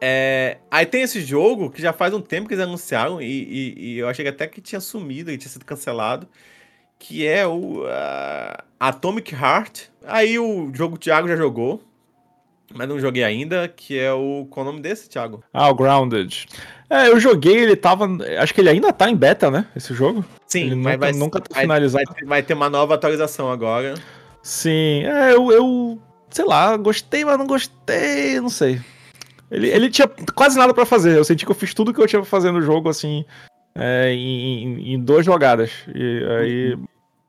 É, 0.00 0.58
aí 0.70 0.86
tem 0.86 1.02
esse 1.02 1.20
jogo 1.20 1.70
que 1.70 1.82
já 1.82 1.92
faz 1.92 2.14
um 2.14 2.20
tempo 2.20 2.46
que 2.48 2.54
eles 2.54 2.64
anunciaram 2.64 3.20
e, 3.20 3.26
e- 3.26 3.74
e 3.94 3.98
eu 3.98 4.08
achei 4.08 4.26
até 4.28 4.46
que 4.46 4.60
tinha 4.60 4.80
sumido, 4.80 5.30
e 5.30 5.36
tinha 5.36 5.50
sido 5.50 5.64
cancelado, 5.64 6.26
que 6.98 7.26
é 7.26 7.46
o 7.46 7.84
ah, 7.86 8.64
Atomic 8.78 9.34
Heart. 9.34 9.88
Aí 10.06 10.38
o 10.38 10.70
jogo 10.72 10.94
o 10.94 10.98
Thiago 10.98 11.26
já 11.28 11.36
jogou, 11.36 11.82
mas 12.74 12.88
não 12.88 12.98
joguei 13.00 13.22
ainda, 13.24 13.68
que 13.68 13.98
é 13.98 14.12
o. 14.12 14.46
Qual 14.50 14.64
é 14.64 14.68
o 14.68 14.72
nome 14.72 14.82
desse, 14.82 15.08
Thiago? 15.08 15.42
Ah, 15.52 15.68
o 15.68 15.74
Grounded. 15.74 16.46
É, 16.88 17.08
eu 17.08 17.18
joguei, 17.20 17.56
ele 17.58 17.76
tava. 17.76 18.06
Acho 18.40 18.52
que 18.54 18.60
ele 18.60 18.68
ainda 18.70 18.92
tá 18.92 19.08
em 19.10 19.16
beta, 19.16 19.50
né? 19.50 19.66
Esse 19.76 19.94
jogo? 19.94 20.24
Sim, 20.46 20.66
Ele 20.66 20.74
mas 20.76 20.94
nunca- 20.94 20.98
vai, 20.98 21.12
nunca 21.12 21.40
tá 21.40 21.54
vai- 21.54 21.62
finalizado. 21.62 22.04
Vai, 22.06 22.14
ter- 22.14 22.24
vai 22.26 22.42
ter 22.42 22.54
uma 22.54 22.68
nova 22.70 22.94
atualização 22.94 23.50
agora. 23.50 23.94
Sim, 24.42 25.04
é, 25.04 25.32
eu, 25.34 25.50
eu. 25.52 25.98
Sei 26.30 26.44
lá, 26.44 26.76
gostei, 26.76 27.24
mas 27.24 27.36
não 27.38 27.46
gostei, 27.46 28.40
não 28.40 28.48
sei. 28.48 28.80
Ele, 29.50 29.68
ele 29.68 29.90
tinha 29.90 30.08
quase 30.34 30.56
nada 30.56 30.72
pra 30.72 30.86
fazer. 30.86 31.16
Eu 31.16 31.24
senti 31.24 31.44
que 31.44 31.50
eu 31.50 31.56
fiz 31.56 31.74
tudo 31.74 31.92
que 31.92 32.00
eu 32.00 32.06
tinha 32.06 32.20
pra 32.22 32.30
fazer 32.30 32.52
no 32.52 32.62
jogo, 32.62 32.88
assim, 32.88 33.24
é, 33.74 34.12
em, 34.12 34.62
em- 34.64 34.94
em 34.94 35.00
duas 35.00 35.26
jogadas. 35.26 35.70
E 35.94 36.24
aí. 36.40 36.78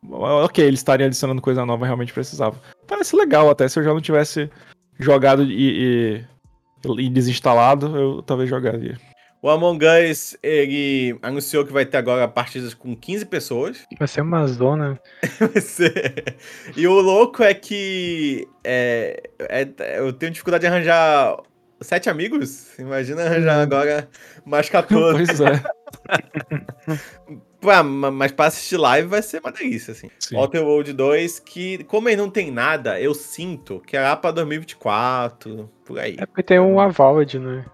Ok, 0.10 0.64
eles 0.66 0.80
estariam 0.80 1.06
adicionando 1.08 1.42
coisa 1.42 1.64
nova, 1.66 1.86
realmente 1.86 2.12
precisava. 2.14 2.60
Parece 2.88 3.16
legal 3.16 3.50
até, 3.50 3.68
se 3.68 3.78
eu 3.80 3.84
já 3.84 3.94
não 3.94 4.02
tivesse 4.02 4.50
jogado 5.02 5.44
e, 5.44 6.24
e, 6.86 7.02
e 7.06 7.10
desinstalado, 7.10 7.98
eu 7.98 8.22
talvez 8.22 8.50
jogaria. 8.50 8.98
O 9.44 9.50
Among 9.50 9.84
Us, 10.12 10.38
ele 10.44 11.18
anunciou 11.22 11.66
que 11.66 11.74
vai 11.74 11.84
ter 11.84 11.98
agora 11.98 12.28
partidas 12.28 12.76
com 12.76 12.96
15 12.96 13.26
pessoas. 13.26 13.80
Vai 13.98 14.08
ser 14.08 14.22
uma 14.22 14.46
zona. 14.46 15.00
Ser- 15.60 16.36
e 16.78 16.88
o 16.88 16.94
louco 17.02 17.42
é 17.42 17.52
que 17.56 18.48
é, 18.64 19.20
é- 19.40 19.98
eu 19.98 20.14
tenho 20.14 20.32
dificuldade 20.32 20.62
de 20.62 20.68
arranjar 20.68 21.38
sete 21.82 22.08
amigos. 22.08 22.78
Imagina 22.78 23.24
arranjar 23.24 23.60
agora 23.62 24.08
mais 24.46 24.70
14. 24.70 25.26
Pois 25.26 25.42
é. 25.42 25.64
Pá, 27.62 27.84
ma- 27.84 28.10
mas 28.10 28.32
pra 28.32 28.48
assistir 28.48 28.76
live 28.78 29.08
vai 29.08 29.22
ser 29.22 29.40
uma 29.40 29.52
delícia, 29.52 29.92
assim. 29.92 30.10
Sim. 30.20 30.36
Outer 30.36 30.64
World 30.64 30.94
2, 30.94 31.40
que 31.40 31.84
como 31.84 32.10
ele 32.10 32.18
não 32.18 32.30
tem 32.30 32.50
nada, 32.52 33.00
eu 33.00 33.14
sinto 33.14 33.80
que 33.86 33.96
é 33.96 34.02
lá 34.02 34.16
pra 34.16 34.32
2024, 34.32 35.70
por 35.86 36.00
aí. 36.00 36.16
É 36.20 36.26
porque 36.26 36.42
tem 36.44 36.60
um 36.60 36.80
Avalid, 36.80 37.38
né? 37.38 37.66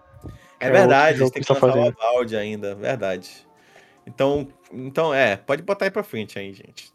É, 0.59 0.67
é 0.67 0.71
verdade, 0.71 1.09
eles 1.09 1.19
jogo 1.19 1.31
têm 1.31 1.41
que 1.41 1.47
que 1.47 1.53
tá 1.59 1.65
lançar 1.65 1.67
o 1.67 1.83
fazendo. 1.83 1.95
Avald 2.01 2.35
ainda, 2.35 2.75
verdade. 2.75 3.47
Então, 4.05 4.47
então, 4.71 5.13
é, 5.13 5.37
pode 5.37 5.61
botar 5.63 5.85
aí 5.85 5.91
pra 5.91 6.03
frente 6.03 6.37
aí, 6.37 6.53
gente. 6.53 6.91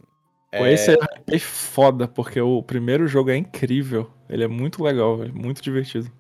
Pô, 0.55 0.66
esse 0.66 0.93
é 0.93 1.38
foda, 1.38 2.07
porque 2.07 2.38
o 2.40 2.62
primeiro 2.62 3.07
jogo 3.07 3.30
é 3.30 3.36
incrível. 3.36 4.11
Ele 4.28 4.45
é 4.45 4.49
muito 4.49 4.82
legal, 4.82 5.22
é 5.22 5.28
muito 5.28 5.62
divertido. 5.62 6.12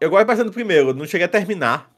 Eu 0.00 0.08
gosto 0.10 0.26
bastante 0.26 0.46
do 0.46 0.52
primeiro, 0.52 0.94
não 0.94 1.06
cheguei 1.06 1.24
a 1.24 1.28
terminar. 1.28 1.90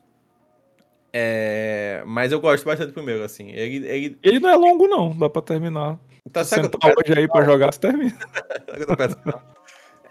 É, 1.13 2.03
mas 2.07 2.33
eu 2.33 2.41
gosto 2.41 2.65
bastante 2.65 2.89
do 2.89 2.95
primeiro, 2.95 3.23
assim. 3.23 3.51
Ele, 3.51 3.87
ele 3.87 4.19
Ele 4.23 4.41
não 4.41 4.49
é 4.49 4.57
longo, 4.57 4.89
não, 4.89 5.17
dá 5.17 5.29
pra 5.29 5.43
terminar. 5.43 5.99
eu 6.25 6.33
tô 6.33 6.45
sentar 6.45 6.71
perto 6.81 7.01
hoje 7.05 7.19
aí 7.19 7.29
pra 7.29 7.45
jogar, 7.45 7.73
você 7.73 7.81
termina. 7.81 8.17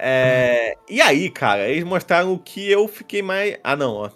É, 0.03 0.75
e 0.89 0.99
aí, 0.99 1.29
cara, 1.29 1.69
eles 1.69 1.83
mostraram 1.83 2.33
o 2.33 2.39
que 2.39 2.67
eu 2.71 2.87
fiquei 2.87 3.21
mais. 3.21 3.59
Ah, 3.63 3.75
não, 3.75 3.93
ó. 3.93 4.09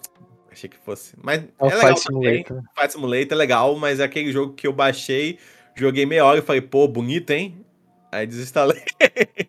Achei 0.51 0.67
que 0.67 0.77
fosse. 0.77 1.13
Mas 1.21 1.43
É 1.43 1.67
é 1.67 1.75
legal 1.75 1.93
também. 1.95 2.43
Simulator. 2.43 2.61
Flight 2.73 2.91
Simulator 2.93 3.31
é 3.31 3.36
legal, 3.36 3.75
mas 3.75 3.99
é 3.99 4.03
aquele 4.03 4.31
jogo 4.31 4.53
que 4.53 4.65
eu 4.65 4.73
baixei, 4.73 5.38
joguei 5.75 6.03
meia 6.07 6.25
hora 6.25 6.39
e 6.39 6.41
falei, 6.41 6.61
pô, 6.61 6.88
bonito, 6.88 7.29
hein? 7.29 7.63
Aí 8.11 8.25
desinstalei. 8.25 8.81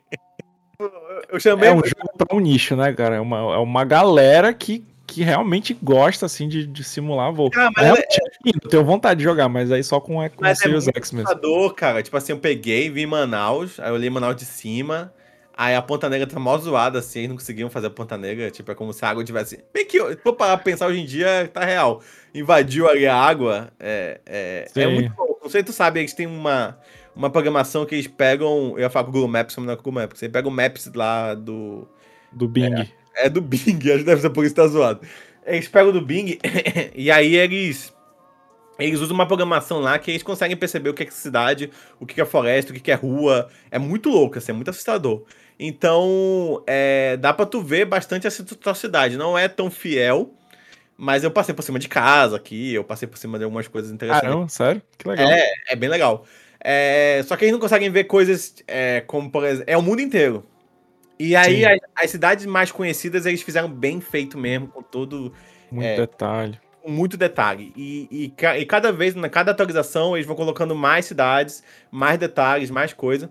eu 1.31 1.41
chamei. 1.41 1.71
É 1.71 1.73
um 1.73 1.77
jogo 1.77 2.19
pra 2.19 2.37
um 2.37 2.41
nicho, 2.41 2.77
né, 2.77 2.93
cara? 2.93 3.17
É 3.17 3.21
uma, 3.21 3.39
é 3.55 3.59
uma 3.59 3.85
galera 3.85 4.53
que, 4.53 4.85
que 5.17 5.25
realmente 5.25 5.73
gosta, 5.83 6.27
assim, 6.27 6.47
de, 6.47 6.67
de 6.67 6.85
simular 6.85 7.33
voo. 7.33 7.51
Ah, 7.57 7.71
mas 7.75 7.85
Realmente, 7.87 8.21
eu 8.45 8.69
tenho 8.69 8.85
vontade 8.85 9.17
de 9.17 9.25
jogar, 9.25 9.49
mas 9.49 9.73
aí 9.73 9.83
só 9.83 9.99
com, 9.99 10.17
com 10.17 10.21
o 10.21 10.31
Mas 10.39 10.61
é 10.61 10.63
Series 10.65 10.85
muito 10.85 10.99
X 10.99 11.11
mesmo. 11.11 11.27
assustador, 11.27 11.73
cara. 11.73 12.03
Tipo 12.03 12.19
assim, 12.19 12.33
eu 12.33 12.39
peguei, 12.39 12.91
vi 12.91 13.05
em 13.05 13.07
Manaus, 13.07 13.81
aí 13.81 13.89
eu 13.89 13.95
olhei 13.95 14.11
Manaus 14.11 14.37
de 14.37 14.45
cima, 14.45 15.11
aí 15.57 15.75
a 15.75 15.81
Ponta 15.81 16.11
Negra 16.11 16.27
tá 16.27 16.39
mó 16.39 16.59
zoada, 16.59 16.99
assim, 16.99 17.21
eles 17.21 17.31
não 17.31 17.37
conseguiam 17.39 17.71
fazer 17.71 17.87
a 17.87 17.91
Ponta 17.91 18.19
Negra, 18.19 18.51
tipo, 18.51 18.71
é 18.71 18.75
como 18.75 18.93
se 18.93 19.03
a 19.07 19.09
água 19.09 19.25
tivesse... 19.25 19.65
Bem 19.73 19.87
que, 19.87 19.99
for 20.17 20.35
parar 20.35 20.59
pra 20.59 20.65
pensar 20.65 20.87
hoje 20.87 21.01
em 21.01 21.07
dia, 21.07 21.51
tá 21.51 21.65
real. 21.65 22.03
Invadiu 22.35 22.87
ali 22.87 23.07
a 23.07 23.17
água, 23.17 23.73
é, 23.81 24.21
é, 24.27 24.69
é 24.77 24.87
muito 24.87 25.17
louco. 25.17 25.41
Não 25.45 25.49
sei 25.49 25.63
se 25.63 25.67
tu 25.69 25.73
sabe, 25.73 26.01
eles 26.01 26.13
têm 26.13 26.27
uma, 26.27 26.79
uma 27.15 27.31
programação 27.31 27.87
que 27.87 27.95
eles 27.95 28.07
pegam, 28.07 28.75
eu 28.77 28.81
ia 28.81 28.91
falar 28.91 29.05
com 29.05 29.13
o 29.13 29.15
Google 29.15 29.29
Maps, 29.31 29.57
não 29.57 29.73
é 29.73 29.77
com 29.77 29.81
o 29.81 29.85
Google 29.85 30.03
Maps, 30.03 30.19
você 30.19 30.29
pega 30.29 30.47
o 30.47 30.51
Maps 30.51 30.91
lá 30.95 31.33
do... 31.33 31.89
Do 32.31 32.47
Bing. 32.47 32.75
É 32.75 33.06
do 33.29 33.41
Bing, 33.41 33.79
acho 33.91 33.99
que 33.99 34.05
deve 34.05 34.21
ser 34.21 34.31
por 34.31 34.45
isso 34.45 34.55
que 34.55 34.61
tá 34.61 34.67
zoado. 34.67 35.01
Eles 35.45 35.69
pegam 35.69 35.93
do 35.93 36.01
Bing 36.01 36.39
e 36.95 37.11
aí 37.11 37.35
eles. 37.35 37.95
Eles 38.79 39.01
usam 39.01 39.15
uma 39.15 39.27
programação 39.27 39.81
lá 39.81 39.99
que 39.99 40.11
eles 40.11 40.23
conseguem 40.23 40.57
perceber 40.57 40.91
o 40.91 40.95
que 40.95 41.03
é 41.03 41.11
cidade, 41.11 41.71
o 41.99 42.05
que 42.05 42.21
é 42.21 42.25
floresta, 42.27 42.73
o 42.73 42.75
que 42.75 42.91
é 42.91 42.95
rua. 42.95 43.49
É 43.71 43.79
muito 43.79 44.11
louco, 44.11 44.37
assim, 44.37 44.53
é 44.53 44.55
muito 44.55 44.69
assustador. 44.69 45.25
Então, 45.59 46.63
é, 46.67 47.17
dá 47.17 47.33
pra 47.33 47.47
tu 47.47 47.63
ver 47.63 47.87
bastante 47.87 48.27
essa 48.27 48.45
tua 48.45 48.75
cidade. 48.75 49.17
Não 49.17 49.39
é 49.39 49.49
tão 49.49 49.71
fiel, 49.71 50.35
mas 50.97 51.25
eu 51.25 51.31
passei 51.31 51.55
por 51.55 51.63
cima 51.63 51.79
de 51.79 51.89
casa 51.89 52.37
aqui, 52.37 52.75
eu 52.75 52.85
passei 52.85 53.09
por 53.09 53.17
cima 53.17 53.39
de 53.39 53.45
algumas 53.45 53.67
coisas 53.67 53.91
interessantes. 53.91 54.29
Caramba, 54.29 54.49
sério? 54.51 54.83
Que 54.99 55.09
legal. 55.09 55.31
É, 55.31 55.53
é 55.69 55.77
bem 55.77 55.89
legal. 55.89 56.27
É, 56.61 57.23
só 57.27 57.37
que 57.37 57.45
eles 57.45 57.53
não 57.53 57.61
conseguem 57.61 57.91
ver 57.91 58.05
coisas 58.05 58.57
é, 58.67 59.03
como, 59.07 59.31
por 59.31 59.45
exemplo, 59.45 59.65
é 59.67 59.77
o 59.77 59.83
mundo 59.83 60.03
inteiro. 60.03 60.45
E 61.19 61.35
aí, 61.35 61.65
as, 61.65 61.79
as 61.97 62.11
cidades 62.11 62.45
mais 62.47 62.71
conhecidas, 62.71 63.25
eles 63.27 63.43
fizeram 63.43 63.69
bem 63.71 64.01
feito 64.01 64.37
mesmo, 64.37 64.69
com 64.69 64.83
todo, 64.83 65.33
Muito 65.71 65.87
é. 65.87 65.97
detalhe. 65.97 66.61
com 66.83 66.91
muito 66.91 67.17
detalhe. 67.17 67.73
E, 67.77 68.09
e, 68.11 68.35
e 68.61 68.67
cada 68.67 68.93
vez, 68.93 69.15
na 69.15 69.29
cada 69.29 69.51
atualização, 69.53 70.17
eles 70.17 70.27
vão 70.27 70.37
colocando 70.37 70.75
mais 70.75 71.07
cidades, 71.07 71.63
mais 71.91 72.19
detalhes, 72.19 72.71
mais 72.71 72.93
coisa. 72.93 73.31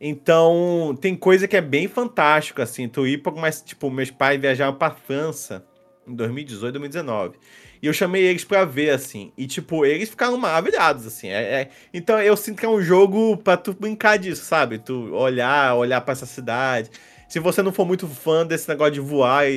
Então, 0.00 0.96
tem 1.00 1.14
coisa 1.16 1.48
que 1.48 1.56
é 1.56 1.60
bem 1.60 1.88
fantástica, 1.88 2.62
assim. 2.62 2.88
Tu 2.88 3.06
ir 3.06 3.18
pra 3.22 3.32
mais, 3.32 3.60
tipo, 3.60 3.90
meus 3.90 4.10
pais 4.10 4.40
viajaram 4.40 4.74
pra 4.74 4.90
França 4.92 5.64
em 6.06 6.14
2018, 6.14 6.72
2019. 6.78 7.36
E 7.82 7.86
eu 7.86 7.92
chamei 7.92 8.22
eles 8.24 8.44
pra 8.44 8.64
ver, 8.64 8.90
assim. 8.90 9.32
E, 9.36 9.46
tipo, 9.46 9.84
eles 9.84 10.08
ficaram 10.08 10.36
maravilhados, 10.38 11.06
assim. 11.06 11.28
É, 11.28 11.62
é- 11.62 11.68
Então, 11.92 12.20
eu 12.20 12.36
sinto 12.36 12.58
que 12.60 12.66
é 12.66 12.68
um 12.68 12.80
jogo 12.80 13.36
pra 13.38 13.56
tu 13.56 13.72
brincar 13.72 14.18
disso, 14.18 14.44
sabe? 14.44 14.78
Tu 14.78 15.12
olhar, 15.14 15.74
olhar 15.74 16.00
pra 16.00 16.12
essa 16.12 16.26
cidade. 16.26 16.90
Se 17.28 17.38
você 17.38 17.62
não 17.62 17.72
for 17.72 17.84
muito 17.86 18.06
fã 18.08 18.46
desse 18.46 18.68
negócio 18.68 18.94
de 18.94 19.00
voar 19.00 19.48
e, 19.48 19.52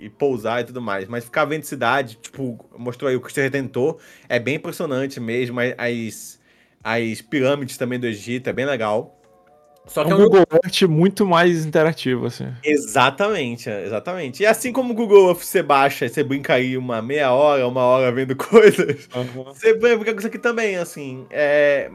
e- 0.00 0.04
e 0.06 0.10
pousar 0.10 0.60
e 0.62 0.64
tudo 0.64 0.80
mais, 0.82 1.06
mas 1.08 1.24
ficar 1.24 1.44
vendo 1.44 1.62
cidade, 1.64 2.16
tipo, 2.20 2.64
mostrou 2.76 3.08
aí 3.08 3.16
o 3.16 3.20
Cristo 3.20 3.40
Redentor, 3.40 3.98
é 4.28 4.38
bem 4.38 4.56
impressionante 4.56 5.20
mesmo, 5.20 5.58
as- 5.60 6.40
as, 6.82 7.20
pirâmides 7.22 7.76
também 7.76 7.98
do 7.98 8.06
Egito, 8.06 8.48
é 8.48 8.52
bem 8.52 8.66
legal. 8.66 9.17
Só 9.88 10.02
É 10.02 10.04
que 10.04 10.12
é 10.12 10.14
um 10.14 10.18
jogo 10.18 10.30
Google 10.38 10.46
Earth 10.62 10.82
muito 10.82 11.26
mais 11.26 11.64
interativo, 11.64 12.26
assim. 12.26 12.46
Exatamente, 12.62 13.68
exatamente. 13.70 14.42
E 14.42 14.46
assim 14.46 14.72
como 14.72 14.92
o 14.92 14.96
Google 14.96 15.28
Earth 15.28 15.42
você 15.42 15.62
baixa 15.62 16.04
e 16.06 16.08
você 16.08 16.22
brinca 16.22 16.54
aí 16.54 16.76
uma 16.76 17.00
meia 17.00 17.32
hora, 17.32 17.66
uma 17.66 17.82
hora 17.82 18.12
vendo 18.12 18.36
coisas, 18.36 19.08
você 19.46 19.74
brinca 19.74 20.12
com 20.12 20.18
isso 20.18 20.28
aqui 20.28 20.38
também, 20.38 20.76
assim. 20.76 21.26
É, 21.30 21.90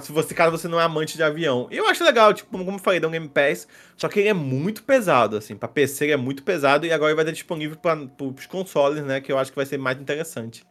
se 0.00 0.10
você, 0.10 0.34
caso 0.34 0.56
você 0.56 0.66
não 0.66 0.80
é 0.80 0.84
amante 0.84 1.16
de 1.16 1.22
avião. 1.22 1.68
E 1.70 1.76
eu 1.76 1.86
acho 1.86 2.02
legal, 2.02 2.32
tipo, 2.32 2.50
como 2.50 2.70
eu 2.72 2.78
falei, 2.78 2.98
dá 2.98 3.08
um 3.08 3.10
Game 3.10 3.28
Pass, 3.28 3.68
só 3.96 4.08
que 4.08 4.20
ele 4.20 4.28
é 4.28 4.34
muito 4.34 4.82
pesado, 4.82 5.36
assim. 5.36 5.54
Pra 5.54 5.68
PC 5.68 6.04
ele 6.06 6.12
é 6.12 6.16
muito 6.16 6.42
pesado 6.42 6.86
e 6.86 6.92
agora 6.92 7.10
ele 7.10 7.16
vai 7.16 7.24
estar 7.24 7.32
disponível 7.32 7.76
para 7.76 7.98
os 8.20 8.46
consoles, 8.46 9.04
né? 9.04 9.20
Que 9.20 9.30
eu 9.30 9.38
acho 9.38 9.50
que 9.50 9.56
vai 9.56 9.66
ser 9.66 9.78
mais 9.78 10.00
interessante. 10.00 10.64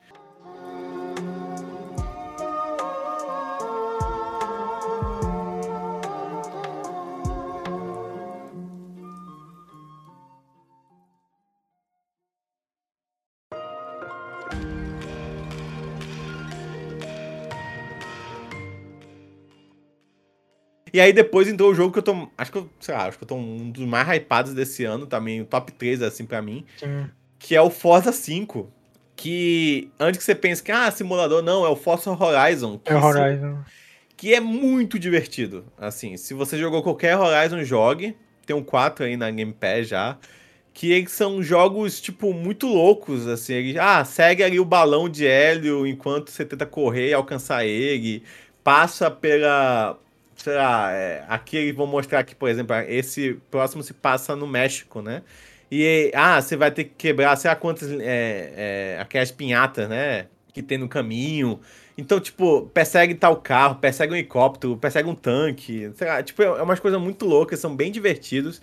E 20.96 21.02
aí 21.02 21.12
depois 21.12 21.46
entrou 21.50 21.72
o 21.72 21.76
jogo 21.76 21.92
que 21.92 22.00
eu 22.00 22.04
tô. 22.04 22.30
Acho 22.38 22.54
que 22.54 22.58
eu, 22.58 22.70
sei 22.80 22.96
lá, 22.96 23.08
acho 23.08 23.18
que 23.18 23.26
eu 23.26 23.28
tô 23.28 23.36
um 23.36 23.70
dos 23.70 23.84
mais 23.86 24.08
hypados 24.08 24.54
desse 24.54 24.86
ano, 24.86 25.06
também, 25.06 25.44
top 25.44 25.74
3, 25.74 26.02
assim, 26.02 26.26
pra 26.26 26.42
mim. 26.42 26.66
Sim. 26.78 27.08
Que 27.38 27.54
é 27.54 27.62
o 27.62 27.70
Forza 27.70 28.14
5. 28.14 28.72
Que 29.14 29.92
antes 30.00 30.18
que 30.18 30.24
você 30.24 30.34
pense 30.34 30.64
que, 30.64 30.72
ah, 30.72 30.90
simulador, 30.90 31.42
não, 31.42 31.66
é 31.66 31.70
o 31.70 31.76
Forza 31.76 32.12
Horizon. 32.12 32.78
Que, 32.80 32.94
É 32.94 32.96
o 32.96 33.04
Horizon. 33.04 33.58
que 34.16 34.34
é 34.34 34.40
muito 34.40 34.98
divertido. 34.98 35.66
Assim, 35.78 36.16
se 36.16 36.34
você 36.34 36.58
jogou 36.58 36.82
qualquer 36.82 37.18
Horizon, 37.18 37.62
jogue. 37.66 38.16
Tem 38.46 38.56
um 38.56 38.64
4 38.64 39.04
aí 39.06 39.18
na 39.18 39.30
Game 39.32 39.52
Pass 39.52 39.90
já. 39.90 40.18
Que 40.74 40.94
eles 40.94 41.12
são 41.12 41.44
jogos, 41.44 42.00
tipo, 42.00 42.34
muito 42.34 42.68
loucos, 42.68 43.28
assim. 43.28 43.52
Eles, 43.54 43.76
ah, 43.78 44.06
segue 44.06 44.44
ali 44.44 44.62
o 44.62 44.66
balão 44.66 45.10
de 45.10 45.28
hélio 45.28 45.86
enquanto 45.86 46.32
você 46.32 46.46
tenta 46.46 46.66
correr 46.66 47.10
e 47.10 47.14
alcançar 47.14 47.66
ele. 47.66 48.24
Passa 48.64 49.12
pela... 49.12 50.00
Lá, 50.54 50.92
é, 50.92 51.24
aqui 51.28 51.72
vão 51.72 51.88
mostrar 51.88 52.20
aqui, 52.20 52.36
por 52.36 52.50
exemplo, 52.50 52.76
esse 52.88 53.40
próximo 53.50 53.84
se 53.84 53.94
passa 53.94 54.36
no 54.36 54.48
México, 54.48 55.02
né? 55.02 55.24
E, 55.72 56.12
ah, 56.14 56.42
você 56.42 56.56
vai 56.56 56.72
ter 56.72 56.86
que 56.86 56.92
quebrar, 56.96 57.36
sei 57.36 57.50
lá 57.50 57.56
quantas, 57.56 57.90
é, 57.92 58.54
é, 58.96 58.98
aquelas 59.02 59.32
pinhatas, 59.32 59.90
né? 59.90 60.28
Que 60.54 60.62
tem 60.62 60.78
no 60.78 60.88
caminho. 60.88 61.60
Então, 61.98 62.20
tipo, 62.20 62.68
persegue 62.74 63.16
tal 63.16 63.38
carro, 63.38 63.76
persegue 63.76 64.14
um 64.14 64.16
helicóptero, 64.16 64.78
persegue 64.78 65.10
um 65.10 65.16
tanque. 65.16 65.92
Sei 65.96 66.08
lá, 66.08 66.22
tipo, 66.24 66.42
é 66.44 66.62
umas 66.62 66.80
coisas 66.80 67.00
muito 67.02 67.26
loucas, 67.26 67.60
são 67.60 67.76
bem 67.76 67.92
divertidos. 67.92 68.62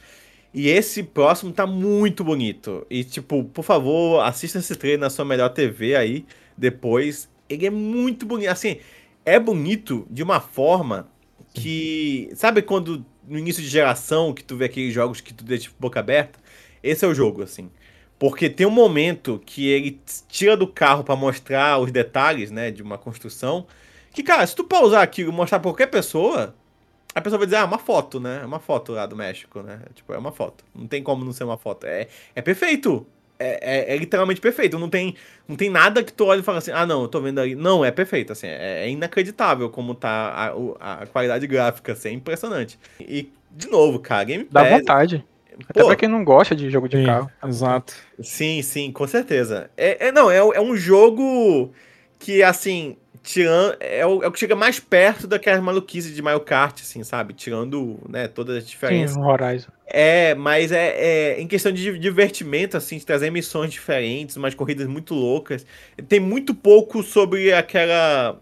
E 0.55 0.69
esse 0.69 1.03
próximo 1.03 1.53
tá 1.53 1.67
muito 1.67 2.23
bonito. 2.25 2.87
E, 2.91 3.05
tipo, 3.05 3.45
por 3.45 3.65
favor, 3.65 4.21
assista 4.23 4.59
esse 4.59 4.77
trailer 4.77 5.01
na 5.01 5.11
sua 5.11 5.25
melhor 5.25 5.49
TV 5.51 5.97
aí, 5.97 6.27
depois. 6.57 7.29
Ele 7.49 7.67
é 7.67 7.71
muito 7.71 8.27
bonito. 8.27 8.49
Assim, 8.51 8.79
é 9.25 9.39
bonito 9.39 10.07
de 10.11 10.23
uma 10.23 10.41
forma 10.41 11.09
que. 11.53 12.31
Sabe 12.35 12.63
quando 12.63 13.05
no 13.27 13.39
início 13.39 13.63
de 13.63 13.69
geração 13.69 14.33
que 14.33 14.43
tu 14.43 14.57
vê 14.57 14.67
aqueles 14.67 14.93
jogos 14.93 15.21
que 15.21 15.33
tu 15.33 15.45
deixa 15.45 15.65
de 15.65 15.75
boca 15.79 16.01
aberta? 16.01 16.39
Esse 16.83 17.05
é 17.05 17.09
o 17.09 17.15
jogo, 17.15 17.43
assim. 17.43 17.71
Porque 18.19 18.49
tem 18.49 18.67
um 18.67 18.71
momento 18.71 19.43
que 19.45 19.69
ele 19.69 20.01
tira 20.29 20.57
do 20.57 20.67
carro 20.67 21.03
pra 21.03 21.17
mostrar 21.17 21.79
os 21.79 21.91
detalhes, 21.91 22.51
né, 22.51 22.71
de 22.71 22.83
uma 22.83 22.97
construção. 22.97 23.67
Que, 24.13 24.23
cara, 24.23 24.47
se 24.47 24.55
tu 24.55 24.65
pausar 24.65 25.03
aquilo 25.03 25.33
e 25.33 25.35
mostrar 25.35 25.59
pra 25.59 25.71
qualquer 25.71 25.89
pessoa, 25.89 26.55
a 27.15 27.21
pessoa 27.21 27.39
vai 27.39 27.47
dizer, 27.47 27.57
ah, 27.57 27.65
uma 27.65 27.79
foto, 27.79 28.21
né? 28.21 28.41
É 28.43 28.47
uma 28.47 28.61
foto 28.61 28.93
lá 28.93 29.07
do 29.07 29.17
México, 29.17 29.61
né? 29.63 29.81
Tipo, 29.95 30.13
é 30.13 30.19
uma 30.19 30.33
foto. 30.33 30.65
Não 30.75 30.87
tem 30.87 31.03
como 31.03 31.25
não 31.25 31.33
ser 31.33 31.45
uma 31.45 31.59
foto. 31.59 31.87
É, 31.87 32.09
é 32.35 32.43
perfeito. 32.43 33.07
É, 33.43 33.59
é- 33.63 33.95
é 33.95 33.97
literalmente 33.97 34.41
perfeito. 34.41 34.79
Não 34.79 34.89
tem, 34.89 35.15
não 35.49 35.57
tem 35.57 35.69
nada 35.71 36.03
que 36.03 36.13
tu 36.13 36.25
olhe 36.27 36.41
e 36.41 36.45
fala 36.45 36.59
assim, 36.59 36.71
ah, 36.73 36.87
não, 36.87 37.03
eu 37.03 37.09
tô 37.09 37.21
vendo 37.21 37.41
ali. 37.41 37.55
Não, 37.55 37.85
é 37.85 37.91
perfeito, 37.91 38.33
assim. 38.33 38.47
É, 38.47 38.85
é 38.85 38.89
inacreditável 38.89 39.69
como 39.71 39.95
tá 39.95 40.55
a, 40.81 41.03
a 41.03 41.07
qualidade 41.07 41.47
gráfica, 41.47 41.93
assim. 41.93 42.09
É 42.11 42.13
impressionante. 42.13 42.79
E, 43.01 43.31
de 43.51 43.69
novo, 43.69 43.99
cara, 43.99 44.25
Game 44.25 44.47
Dá 44.51 44.63
Pass... 44.63 44.79
vontade. 44.79 45.25
Até 45.69 45.81
Pô, 45.81 45.89
pra 45.89 45.97
quem 45.97 46.09
não 46.09 46.25
gosta 46.25 46.57
de 46.57 46.71
jogo 46.71 46.89
de 46.89 46.97
Sim, 46.97 47.05
carro. 47.05 47.31
exato. 47.45 47.95
Sim, 48.23 48.63
sim, 48.63 48.91
com 48.91 49.07
certeza. 49.07 49.71
É, 49.77 50.09
é- 50.09 50.13
não, 50.13 50.31
é, 50.31 50.39
é 50.39 50.61
um 50.61 50.75
jogo 50.77 51.73
que, 52.19 52.43
assim, 52.43 52.97
tirando. 53.23 53.77
É 53.81 54.05
o, 54.07 54.23
é 54.23 54.27
o 54.27 54.33
que 54.33 54.39
chega 54.39 54.57
mais 54.57 54.81
perto 54.81 55.27
daquelas 55.27 55.63
maluquices 55.63 56.15
de 56.15 56.21
Mario 56.21 56.41
Kart, 56.41 56.81
assim, 56.81 57.03
sabe? 57.05 57.33
Tirando, 57.35 57.99
né, 58.09 58.29
todas 58.29 58.57
as 58.57 58.65
Sim, 58.65 58.71
diferenças. 58.71 59.17
o 59.17 59.21
Horizon. 59.21 59.71
É, 59.87 60.35
mas 60.35 60.73
é, 60.73 61.35
é 61.35 61.41
em 61.41 61.47
questão 61.47 61.71
de 61.71 61.99
divertimento, 61.99 62.77
assim, 62.77 62.99
de 62.99 63.07
trazer 63.07 63.31
missões 63.31 63.71
diferentes, 63.71 64.37
umas 64.37 64.55
corridas 64.55 64.87
muito 64.87 65.15
loucas. 65.15 65.65
Tem 66.09 66.19
muito 66.19 66.55
pouco 66.55 67.03
sobre 67.03 67.53
aquela 67.53 68.41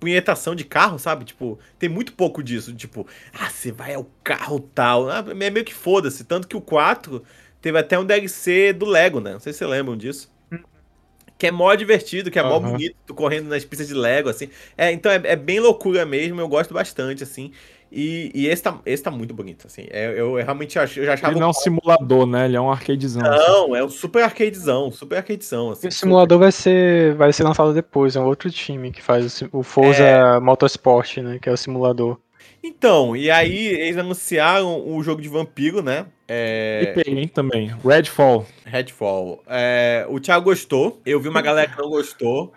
punhetação 0.00 0.54
de 0.54 0.64
carro, 0.64 0.98
sabe? 0.98 1.24
Tipo, 1.24 1.58
tem 1.78 1.88
muito 1.88 2.12
pouco 2.12 2.42
disso. 2.42 2.74
Tipo, 2.74 3.06
ah, 3.32 3.48
você 3.48 3.70
vai 3.70 3.94
ao 3.94 4.10
carro 4.24 4.60
tal. 4.60 5.08
Ah, 5.08 5.24
é 5.28 5.50
meio 5.50 5.64
que 5.64 5.74
foda-se. 5.74 6.24
Tanto 6.24 6.48
que 6.48 6.56
o 6.56 6.60
4 6.60 7.22
teve 7.60 7.78
até 7.78 7.98
um 7.98 8.04
DLC 8.04 8.72
do 8.72 8.86
Lego, 8.86 9.20
né? 9.20 9.32
Não 9.32 9.40
sei 9.40 9.52
se 9.52 9.60
vocês 9.60 9.70
lembram 9.70 9.96
disso. 9.96 10.34
Que 11.38 11.48
é 11.48 11.50
mó 11.50 11.74
divertido, 11.74 12.30
que 12.30 12.38
é 12.38 12.42
mó 12.42 12.56
Aham. 12.56 12.72
bonito, 12.72 12.96
tu 13.06 13.14
correndo 13.14 13.48
nas 13.48 13.64
pistas 13.64 13.88
de 13.88 13.94
Lego, 13.94 14.28
assim. 14.28 14.48
É, 14.76 14.90
então 14.90 15.12
é, 15.12 15.20
é 15.24 15.36
bem 15.36 15.60
loucura 15.60 16.06
mesmo, 16.06 16.40
eu 16.40 16.48
gosto 16.48 16.72
bastante, 16.72 17.22
assim. 17.22 17.52
E, 17.90 18.32
e 18.34 18.48
esse, 18.48 18.62
tá, 18.62 18.78
esse 18.84 19.02
tá 19.02 19.10
muito 19.10 19.32
bonito, 19.32 19.66
assim. 19.66 19.86
É, 19.90 20.06
eu, 20.10 20.38
eu 20.38 20.44
realmente 20.44 20.78
acho, 20.78 20.98
eu 20.98 21.04
já 21.04 21.14
achava. 21.14 21.32
Ele 21.32 21.40
não 21.40 21.46
é 21.46 21.50
um 21.50 21.54
simulador, 21.54 22.26
né? 22.26 22.46
Ele 22.46 22.56
é 22.56 22.60
um 22.60 22.70
arcadezão. 22.70 23.22
assim. 23.24 23.50
Não, 23.50 23.76
é 23.76 23.84
um 23.84 23.88
super 23.88 24.22
arcadezão, 24.24 24.90
super 24.90 25.18
arcadezão, 25.18 25.70
assim. 25.70 25.88
O 25.88 25.92
simulador 25.92 26.38
vai 26.38 26.52
ser, 26.52 27.14
vai 27.14 27.32
ser 27.32 27.44
lançado 27.44 27.72
depois, 27.72 28.16
é 28.16 28.20
um 28.20 28.26
outro 28.26 28.50
time 28.50 28.90
que 28.90 29.02
faz 29.02 29.40
o, 29.42 29.58
o 29.58 29.62
Forza 29.62 30.40
Motorsport, 30.40 31.18
né? 31.18 31.38
Que 31.40 31.48
é 31.48 31.52
o 31.52 31.56
simulador. 31.56 32.18
Então, 32.62 33.16
e 33.16 33.30
aí 33.30 33.66
eles 33.68 33.96
anunciaram 33.96 34.88
o 34.88 35.02
jogo 35.02 35.22
de 35.22 35.28
vampiro, 35.28 35.82
né? 35.82 36.06
É, 36.28 36.92
E 36.96 37.04
tem 37.04 37.28
também. 37.28 37.72
Redfall. 37.84 38.46
Redfall. 38.64 39.42
É, 39.46 40.04
o 40.08 40.18
Thiago 40.18 40.46
gostou, 40.46 41.00
eu 41.06 41.20
vi 41.20 41.28
uma 41.28 41.40
galera 41.42 41.68
que 41.68 41.78
não 41.78 41.88
gostou. 41.88 42.52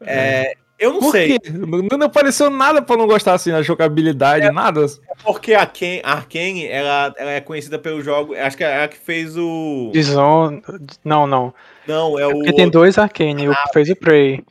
É, 0.00 0.54
eu 0.78 0.92
não 0.92 1.00
Por 1.00 1.12
sei, 1.12 1.38
quê? 1.38 1.50
Não, 1.50 1.98
não 1.98 2.06
apareceu 2.06 2.50
nada 2.50 2.82
pra 2.82 2.96
não 2.96 3.06
gostar 3.06 3.34
assim 3.34 3.52
na 3.52 3.62
jogabilidade, 3.62 4.50
nada. 4.50 4.84
porque 5.22 5.54
a 5.54 5.60
Arkane, 5.60 6.00
a 6.02 6.12
Arkane 6.14 6.66
ela, 6.66 7.14
ela 7.16 7.30
é 7.30 7.40
conhecida 7.40 7.78
pelo 7.78 8.02
jogo, 8.02 8.34
acho 8.34 8.56
que 8.56 8.64
é 8.64 8.72
ela 8.78 8.88
que 8.88 8.96
fez 8.96 9.36
o... 9.36 9.90
Dizon... 9.92 10.60
Não, 11.04 11.24
não. 11.26 11.54
Não, 11.86 12.18
é 12.18 12.22
É 12.22 12.26
o... 12.26 12.32
porque 12.32 12.52
tem 12.52 12.68
dois 12.68 12.98
Arcane, 12.98 13.48
o 13.48 13.52
que 13.52 13.72
fez 13.72 13.90
o 13.90 13.96
Prey. 13.96 14.42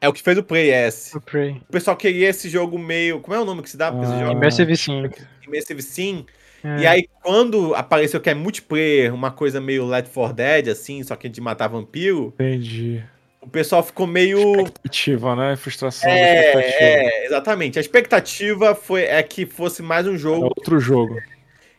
É 0.00 0.08
o 0.08 0.12
que 0.12 0.22
fez 0.22 0.38
o 0.38 0.42
Play 0.42 0.70
S. 0.70 1.16
O 1.16 1.20
Prey. 1.20 1.60
O 1.68 1.72
pessoal 1.72 1.96
queria 1.96 2.28
esse 2.28 2.48
jogo 2.48 2.78
meio... 2.78 3.20
Como 3.20 3.36
é 3.36 3.40
o 3.40 3.44
nome 3.44 3.62
que 3.62 3.70
se 3.70 3.76
dá 3.76 3.90
pra 3.90 4.02
esse 4.02 4.12
Ah. 4.12 4.18
jogo? 4.20 4.32
Immersive 4.32 4.76
Sim. 4.76 5.10
Immersive 5.46 5.82
Sim. 5.82 6.24
É. 6.62 6.78
E 6.82 6.86
aí, 6.86 7.08
quando 7.22 7.74
apareceu 7.74 8.20
que 8.20 8.30
é 8.30 8.34
multiplayer, 8.34 9.12
uma 9.14 9.30
coisa 9.30 9.60
meio 9.60 9.86
Left 9.86 10.12
4 10.12 10.34
Dead, 10.34 10.68
assim, 10.68 11.02
só 11.02 11.14
que 11.16 11.28
de 11.28 11.40
matar 11.40 11.68
vampiro, 11.68 12.32
Entendi. 12.34 13.02
o 13.40 13.48
pessoal 13.48 13.82
ficou 13.82 14.06
meio. 14.08 14.38
Expectativa, 14.62 15.36
né? 15.36 15.56
Frustração. 15.56 16.10
É, 16.10 16.52
é, 16.54 17.26
exatamente. 17.26 17.78
A 17.78 17.80
expectativa 17.80 18.74
foi, 18.74 19.02
é 19.02 19.22
que 19.22 19.46
fosse 19.46 19.82
mais 19.82 20.06
um 20.06 20.14
É 20.14 20.18
jogo. 20.18 20.44
outro 20.46 20.78
jogo. 20.80 21.16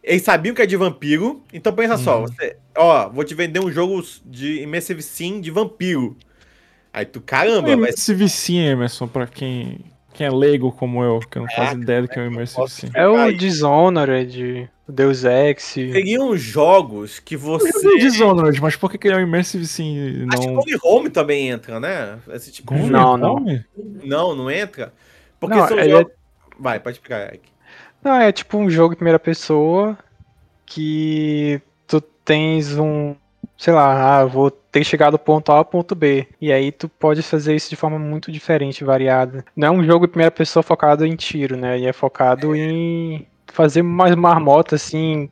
Eles 0.01 0.21
sabiam 0.23 0.55
que 0.55 0.61
é 0.61 0.65
de 0.65 0.77
vampiro, 0.77 1.43
então 1.53 1.73
pensa 1.73 1.97
só, 1.97 2.21
Uhum. 2.21 2.27
você, 2.27 2.55
ó, 2.75 3.09
vou 3.09 3.23
te 3.25 3.35
vender 3.35 3.59
um 3.59 3.69
jogo 3.71 4.01
de 4.25 4.61
Immersive 4.63 5.01
Sim 5.01 5.41
de 5.41 5.51
vampiro. 5.51 6.15
Aí 6.93 7.05
tu, 7.05 7.21
caramba, 7.21 7.63
vai 7.63 7.73
Immersive 7.73 8.27
Sim, 8.27 8.59
Emerson, 8.59 9.07
pra 9.07 9.27
quem, 9.27 9.79
quem 10.13 10.27
é 10.27 10.31
leigo 10.31 10.71
como 10.71 11.03
eu, 11.03 11.19
que 11.19 11.37
eu 11.37 11.43
não 11.43 11.49
faço 11.49 11.77
ideia 11.77 12.01
do 12.01 12.07
que 12.07 12.19
é 12.19 12.23
o 12.23 12.25
Immersive 12.25 12.69
Sim. 12.69 12.89
É 12.93 13.07
o. 13.07 13.31
Dishonored, 13.31 14.69
o 14.87 14.91
Deus 14.91 15.23
Ex. 15.23 15.63
seriam 15.63 16.35
jogos 16.35 17.19
que 17.19 17.37
você. 17.37 17.69
Eu 17.69 17.93
vi 17.93 17.99
Dishonored, 17.99 18.59
mas 18.61 18.75
por 18.75 18.91
que, 18.91 19.07
é 19.07 19.15
o 19.15 19.19
Immersive 19.19 19.65
Sim 19.67 19.95
e 19.95 20.27
Acho 20.33 20.41
que 20.41 20.47
não... 20.47 20.59
Home 20.59 20.77
Home 20.83 21.09
também 21.09 21.49
entra, 21.49 21.79
né? 21.79 22.17
Esse 22.33 22.51
tipo 22.51 22.73
de 22.73 22.81
Home 22.81 22.91
Não, 22.91 23.15
não. 23.17 23.45
Não, 24.03 24.35
não 24.35 24.49
entra? 24.51 24.93
Porque 25.39 25.55
Não, 25.55 25.67
são 25.67 25.79
é- 25.79 25.89
jogos. 25.89 26.11
Vai, 26.59 26.79
pode 26.79 26.97
explicar, 26.97 27.27
Eric. 27.27 27.43
Não, 28.03 28.15
é 28.15 28.31
tipo 28.31 28.57
um 28.57 28.69
jogo 28.69 28.93
em 28.93 28.97
primeira 28.97 29.19
pessoa 29.19 29.97
que 30.65 31.61
tu 31.87 32.01
tens 32.01 32.77
um. 32.77 33.15
Sei 33.59 33.73
lá, 33.73 34.19
ah, 34.21 34.25
vou 34.25 34.49
ter 34.49 34.79
que 34.79 34.85
chegar 34.85 35.09
do 35.11 35.19
ponto 35.19 35.51
A 35.51 35.55
ao 35.57 35.65
ponto 35.65 35.93
B. 35.93 36.25
E 36.39 36.49
aí 36.49 36.71
tu 36.71 36.87
pode 36.87 37.21
fazer 37.21 37.53
isso 37.53 37.69
de 37.69 37.75
forma 37.75 37.99
muito 37.99 38.31
diferente, 38.31 38.85
variada. 38.85 39.43
Não 39.53 39.67
é 39.67 39.71
um 39.71 39.83
jogo 39.83 40.05
em 40.05 40.07
primeira 40.07 40.31
pessoa 40.31 40.63
focado 40.63 41.05
em 41.05 41.13
tiro, 41.17 41.57
né? 41.57 41.77
E 41.77 41.85
é 41.85 41.91
focado 41.91 42.55
em 42.55 43.27
fazer 43.51 43.81
mais 43.81 44.15
marmota, 44.15 44.75
assim, 44.75 45.29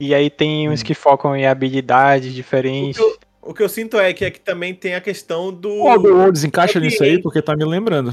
E 0.00 0.12
aí 0.12 0.28
tem 0.28 0.68
uns 0.68 0.82
que 0.82 0.92
focam 0.92 1.36
em 1.36 1.46
habilidades 1.46 2.34
diferentes. 2.34 3.00
O 3.40 3.54
que 3.54 3.62
eu 3.62 3.68
sinto 3.68 3.96
é 3.96 4.12
que 4.12 4.24
aqui 4.24 4.40
também 4.40 4.74
tem 4.74 4.96
a 4.96 5.00
questão 5.00 5.52
do. 5.52 5.68
O 5.68 5.88
Outer 5.88 6.12
Worlds 6.12 6.42
encaixa 6.44 6.78
Eu 6.78 6.82
nisso 6.82 7.02
aí, 7.04 7.22
porque 7.22 7.40
tá 7.40 7.54
me 7.56 7.64
lembrando. 7.64 8.12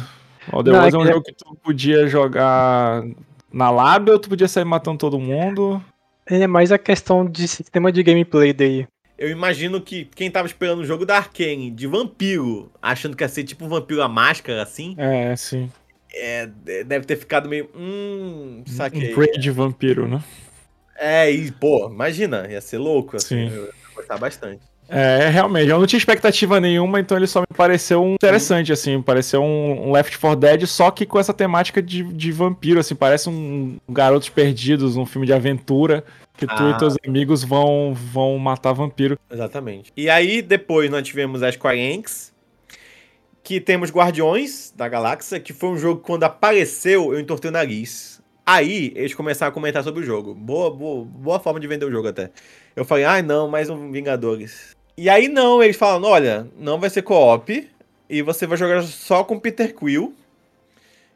O 0.52 0.58
Outer 0.58 0.74
Não, 0.74 0.80
Worlds 0.82 0.94
é 0.94 0.98
é 0.98 1.00
um 1.00 1.04
que- 1.06 1.12
jogo 1.14 1.26
que 1.26 1.34
tu 1.34 1.58
podia 1.64 2.08
jogar 2.08 3.04
na 3.52 3.72
lab 3.72 4.12
ou 4.12 4.20
tu 4.20 4.30
podia 4.30 4.48
sair 4.48 4.64
matando 4.66 5.00
todo 5.00 5.20
mundo. 5.20 5.84
Ele 6.30 6.44
é 6.44 6.48
mais 6.48 6.72
a 6.72 6.78
questão 6.78 7.26
de 7.26 7.48
sistema 7.48 7.92
de 7.92 8.04
gameplay 8.04 8.54
dele. 8.54 8.88
Eu 9.18 9.30
imagino 9.30 9.80
que 9.80 10.06
quem 10.16 10.30
tava 10.30 10.46
esperando 10.48 10.80
o 10.80 10.86
jogo 10.86 11.06
da 11.06 11.18
Arkane 11.18 11.72
de 11.72 11.88
vampiro, 11.88 12.70
achando 12.82 13.16
que 13.16 13.24
ia 13.24 13.28
ser 13.30 13.44
tipo 13.44 13.66
um 13.66 13.70
vampiro 13.70 14.02
a 14.02 14.10
máscara, 14.10 14.62
assim, 14.62 14.94
É, 14.98 15.36
sim. 15.36 15.72
é, 16.14 16.48
deve 16.86 17.06
ter 17.06 17.16
ficado 17.16 17.48
meio. 17.48 17.70
Hum, 17.76 18.64
saquei. 18.68 19.12
Um 19.12 19.16
break 19.16 19.40
de 19.40 19.52
vampiro, 19.52 20.08
né? 20.08 20.22
É, 20.98 21.30
e, 21.32 21.52
pô, 21.52 21.90
imagina, 21.90 22.48
ia 22.50 22.62
ser 22.62 22.78
louco, 22.78 23.16
assim. 23.18 23.50
Sim. 23.50 23.56
Eu 23.56 23.66
ia 23.66 23.72
gostar 23.96 24.18
bastante. 24.18 24.62
É, 24.88 25.30
realmente, 25.30 25.68
eu 25.70 25.80
não 25.80 25.88
tinha 25.88 25.98
expectativa 25.98 26.60
nenhuma, 26.62 27.00
então 27.00 27.18
ele 27.18 27.26
só 27.26 27.42
me 27.42 27.48
pareceu 27.58 28.04
um 28.04 28.14
interessante, 28.14 28.72
assim, 28.72 29.02
pareceu 29.02 29.42
um, 29.42 29.88
um 29.88 29.92
Left 29.92 30.16
4 30.20 30.40
Dead, 30.40 30.66
só 30.68 30.92
que 30.92 31.08
com 31.08 31.18
essa 31.20 31.34
temática 31.34 31.82
de, 31.82 32.04
de 32.04 32.32
vampiro, 32.32 32.80
assim, 32.80 32.94
parece 32.94 33.28
um 33.28 33.78
Garotos 33.90 34.30
Perdidos, 34.30 34.96
um 34.96 35.06
filme 35.06 35.26
de 35.26 35.34
aventura, 35.34 36.04
que 36.38 36.46
tu 36.46 36.54
Ah. 36.54 36.72
e 36.72 36.78
teus 36.78 36.96
amigos 37.06 37.44
vão, 37.44 37.94
vão 37.94 38.38
matar 38.38 38.74
vampiro. 38.74 39.18
Exatamente. 39.32 39.92
E 39.96 40.10
aí, 40.10 40.42
depois 40.42 40.90
nós 40.90 41.08
tivemos 41.08 41.42
as 41.42 41.56
Square 41.56 41.80
Enix, 41.80 42.34
que 43.44 43.60
temos 43.62 43.92
Guardiões 43.92 44.74
da 44.76 44.88
Galáxia, 44.90 45.40
que 45.40 45.54
foi 45.54 45.70
um 45.70 45.78
jogo 45.78 46.02
que 46.02 46.08
quando 46.08 46.24
apareceu, 46.24 47.14
eu 47.14 47.20
entortei 47.20 47.50
o 47.50 47.54
nariz. 47.54 48.22
Aí, 48.46 48.92
eles 48.96 49.14
começaram 49.14 49.50
a 49.50 49.54
comentar 49.54 49.84
sobre 49.84 50.02
o 50.02 50.04
jogo. 50.04 50.34
Boa, 50.34 50.70
boa, 50.70 51.04
boa 51.06 51.40
forma 51.40 51.60
de 51.60 51.68
vender 51.68 51.86
o 51.86 51.92
jogo 51.92 52.08
até. 52.08 52.30
Eu 52.76 52.86
falei, 52.86 53.04
ai 53.04 53.22
não, 53.22 53.48
mais 53.48 53.70
um 53.70 53.92
Vingadores. 53.92 54.76
E 54.98 55.10
aí 55.10 55.28
não, 55.28 55.62
eles 55.64 55.76
falam, 55.76 56.10
olha, 56.10 56.48
não 56.58 56.80
vai 56.80 56.90
ser 56.90 57.02
co-op, 57.02 57.68
e 58.10 58.22
você 58.22 58.46
vai 58.46 58.58
jogar 58.58 58.82
só 58.84 59.24
com 59.24 59.40
Peter 59.40 59.74
Quill. 59.76 60.14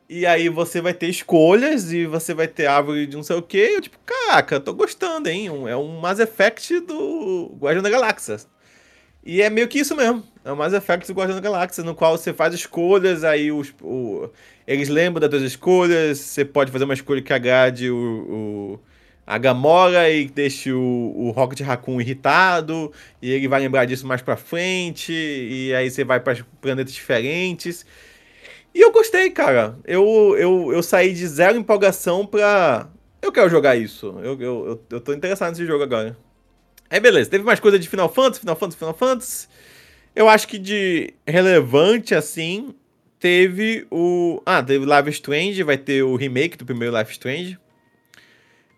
E 0.10 0.26
aí 0.26 0.50
você 0.50 0.82
vai 0.82 0.94
ter 0.94 1.08
escolhas 1.08 1.94
e 1.94 2.06
você 2.08 2.34
vai 2.34 2.48
ter 2.48 2.66
árvore 2.66 3.06
de 3.06 3.16
não 3.16 3.22
sei 3.24 3.36
o 3.36 3.42
que. 3.44 3.58
Eu, 3.58 3.82
tipo, 3.82 3.98
caraca, 4.06 4.60
tô 4.60 4.74
gostando, 4.74 5.30
hein? 5.30 5.50
Um- 5.52 5.68
É 5.68 5.78
um 5.78 6.00
Mass 6.00 6.20
Effect 6.20 6.80
do 6.80 7.56
Guardião 7.60 7.84
da 7.84 7.90
Galáxia. 7.92 8.38
E 9.24 9.42
é 9.42 9.50
meio 9.50 9.68
que 9.68 9.80
isso 9.80 9.96
mesmo. 9.96 10.24
É 10.44 10.52
o 10.52 10.58
Mass 10.58 10.74
Effect 10.74 11.08
do 11.08 11.14
Guardião 11.16 11.36
da 11.40 11.42
Galáxia, 11.42 11.84
no 11.84 11.94
qual 11.94 12.18
você 12.18 12.34
faz 12.34 12.54
escolhas, 12.56 13.24
aí 13.24 13.52
os, 13.52 13.74
o- 13.84 14.30
eles 14.66 14.90
lembram 14.90 15.22
das 15.22 15.30
suas 15.40 15.52
escolhas, 15.52 16.18
você 16.20 16.44
pode 16.46 16.72
fazer 16.72 16.86
uma 16.86 16.94
escolha 16.94 17.22
que 17.22 17.34
agrade 17.34 17.90
o, 17.92 17.96
o- 17.96 18.80
a 19.28 19.38
Gamora 19.38 20.10
e 20.10 20.28
deixe 20.28 20.72
o, 20.72 21.14
o 21.16 21.30
Rocket 21.32 21.60
Raccoon 21.62 22.02
irritado, 22.02 22.92
e 23.22 23.30
ele 23.32 23.48
vai 23.48 23.60
lembrar 23.60 23.86
disso 23.86 24.08
mais 24.08 24.22
pra 24.24 24.36
frente, 24.38 25.14
e 25.14 25.72
aí 25.76 25.92
você 25.92 26.04
vai 26.04 26.20
para 26.20 26.44
planetas 26.62 26.94
diferentes. 26.94 27.86
E 28.74 28.82
eu 28.82 28.92
gostei, 28.92 29.30
cara. 29.30 29.78
Eu, 29.86 30.36
eu, 30.38 30.74
eu 30.74 30.84
saí 30.84 31.14
de 31.14 31.28
zero 31.28 31.58
empolgação 31.58 32.26
pra. 32.26 32.90
Eu 33.22 33.32
quero 33.32 33.50
jogar 33.50 33.76
isso. 33.76 34.16
Eu, 34.24 34.40
eu, 34.40 34.82
eu, 34.90 35.02
tô 35.02 35.14
interessado 35.14 35.50
nesse 35.50 35.66
jogo 35.66 35.84
agora. 35.84 36.18
Aí 36.90 37.00
beleza, 37.00 37.30
teve 37.30 37.44
mais 37.44 37.60
coisa 37.60 37.78
de 37.78 37.88
Final 37.88 38.10
Fantasy, 38.10 38.40
Final 38.40 38.56
Fantasy, 38.56 38.78
Final 38.78 38.94
Fantasy. 38.96 39.48
Eu 40.16 40.28
acho 40.28 40.48
que 40.48 40.58
de 40.58 41.14
relevante, 41.28 42.16
assim, 42.16 42.74
teve 43.20 43.86
o. 43.92 44.42
Ah, 44.46 44.64
teve 44.64 44.86
Life 44.86 45.10
is 45.10 45.16
Strange, 45.16 45.64
vai 45.64 45.78
ter 45.78 46.04
o 46.04 46.16
remake 46.16 46.58
do 46.58 46.66
primeiro 46.66 46.98
Life 46.98 47.12
is 47.12 47.18
Strange. 47.18 47.60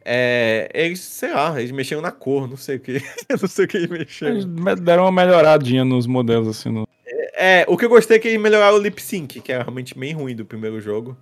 É, 0.04 0.70
eles, 0.74 1.00
sei 1.00 1.32
lá, 1.32 1.60
eles 1.60 1.72
mexeram 1.72 2.02
na 2.02 2.12
cor, 2.12 2.50
não 2.50 2.58
sei 2.58 2.78
o 2.78 2.80
que. 2.80 3.02
não 3.30 3.48
sei 3.48 3.66
o 3.66 3.68
que 3.68 3.78
eles 3.78 3.90
mexeram. 3.90 4.36
Eles 4.36 4.82
deram 4.82 5.04
uma 5.04 5.12
melhoradinha 5.12 5.86
nos 5.86 6.08
modelos, 6.08 6.48
assim, 6.48 6.70
no... 6.70 6.88
É, 7.34 7.66
o 7.68 7.78
que 7.78 7.86
eu 7.86 7.90
gostei 7.90 8.18
é 8.18 8.20
que 8.20 8.28
eles 8.28 8.42
melhoraram 8.42 8.78
o 8.78 8.82
lip 8.82 9.02
sync, 9.02 9.40
que 9.42 9.52
era 9.52 9.64
realmente 9.64 9.98
bem 9.98 10.14
ruim 10.14 10.36
do 10.36 10.46
primeiro 10.46 10.80
jogo. 10.82 11.18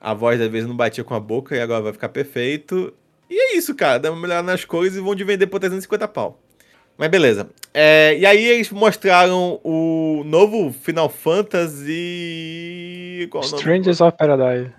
A 0.00 0.12
voz 0.14 0.40
às 0.40 0.48
vezes 0.48 0.68
não 0.68 0.76
batia 0.76 1.04
com 1.04 1.14
a 1.14 1.20
boca 1.20 1.54
e 1.56 1.60
agora 1.60 1.82
vai 1.82 1.92
ficar 1.92 2.08
perfeito. 2.08 2.92
E 3.30 3.34
é 3.34 3.56
isso, 3.56 3.74
cara. 3.74 3.98
Dá 3.98 4.10
uma 4.10 4.20
melhorada 4.20 4.46
nas 4.46 4.64
cores 4.64 4.96
e 4.96 5.00
vão 5.00 5.14
de 5.14 5.24
vender 5.24 5.46
por 5.46 5.60
350 5.60 6.08
pau. 6.08 6.40
Mas 6.98 7.08
beleza. 7.08 7.48
É, 7.72 8.16
e 8.18 8.26
aí 8.26 8.44
eles 8.44 8.70
mostraram 8.70 9.60
o 9.64 10.22
novo 10.26 10.72
Final 10.72 11.08
Fantasy. 11.08 11.96
Qual 13.30 13.42
o 13.42 13.46
nome? 13.46 13.58
Strangers 13.58 14.00
of 14.00 14.16
Paradise. 14.18 14.72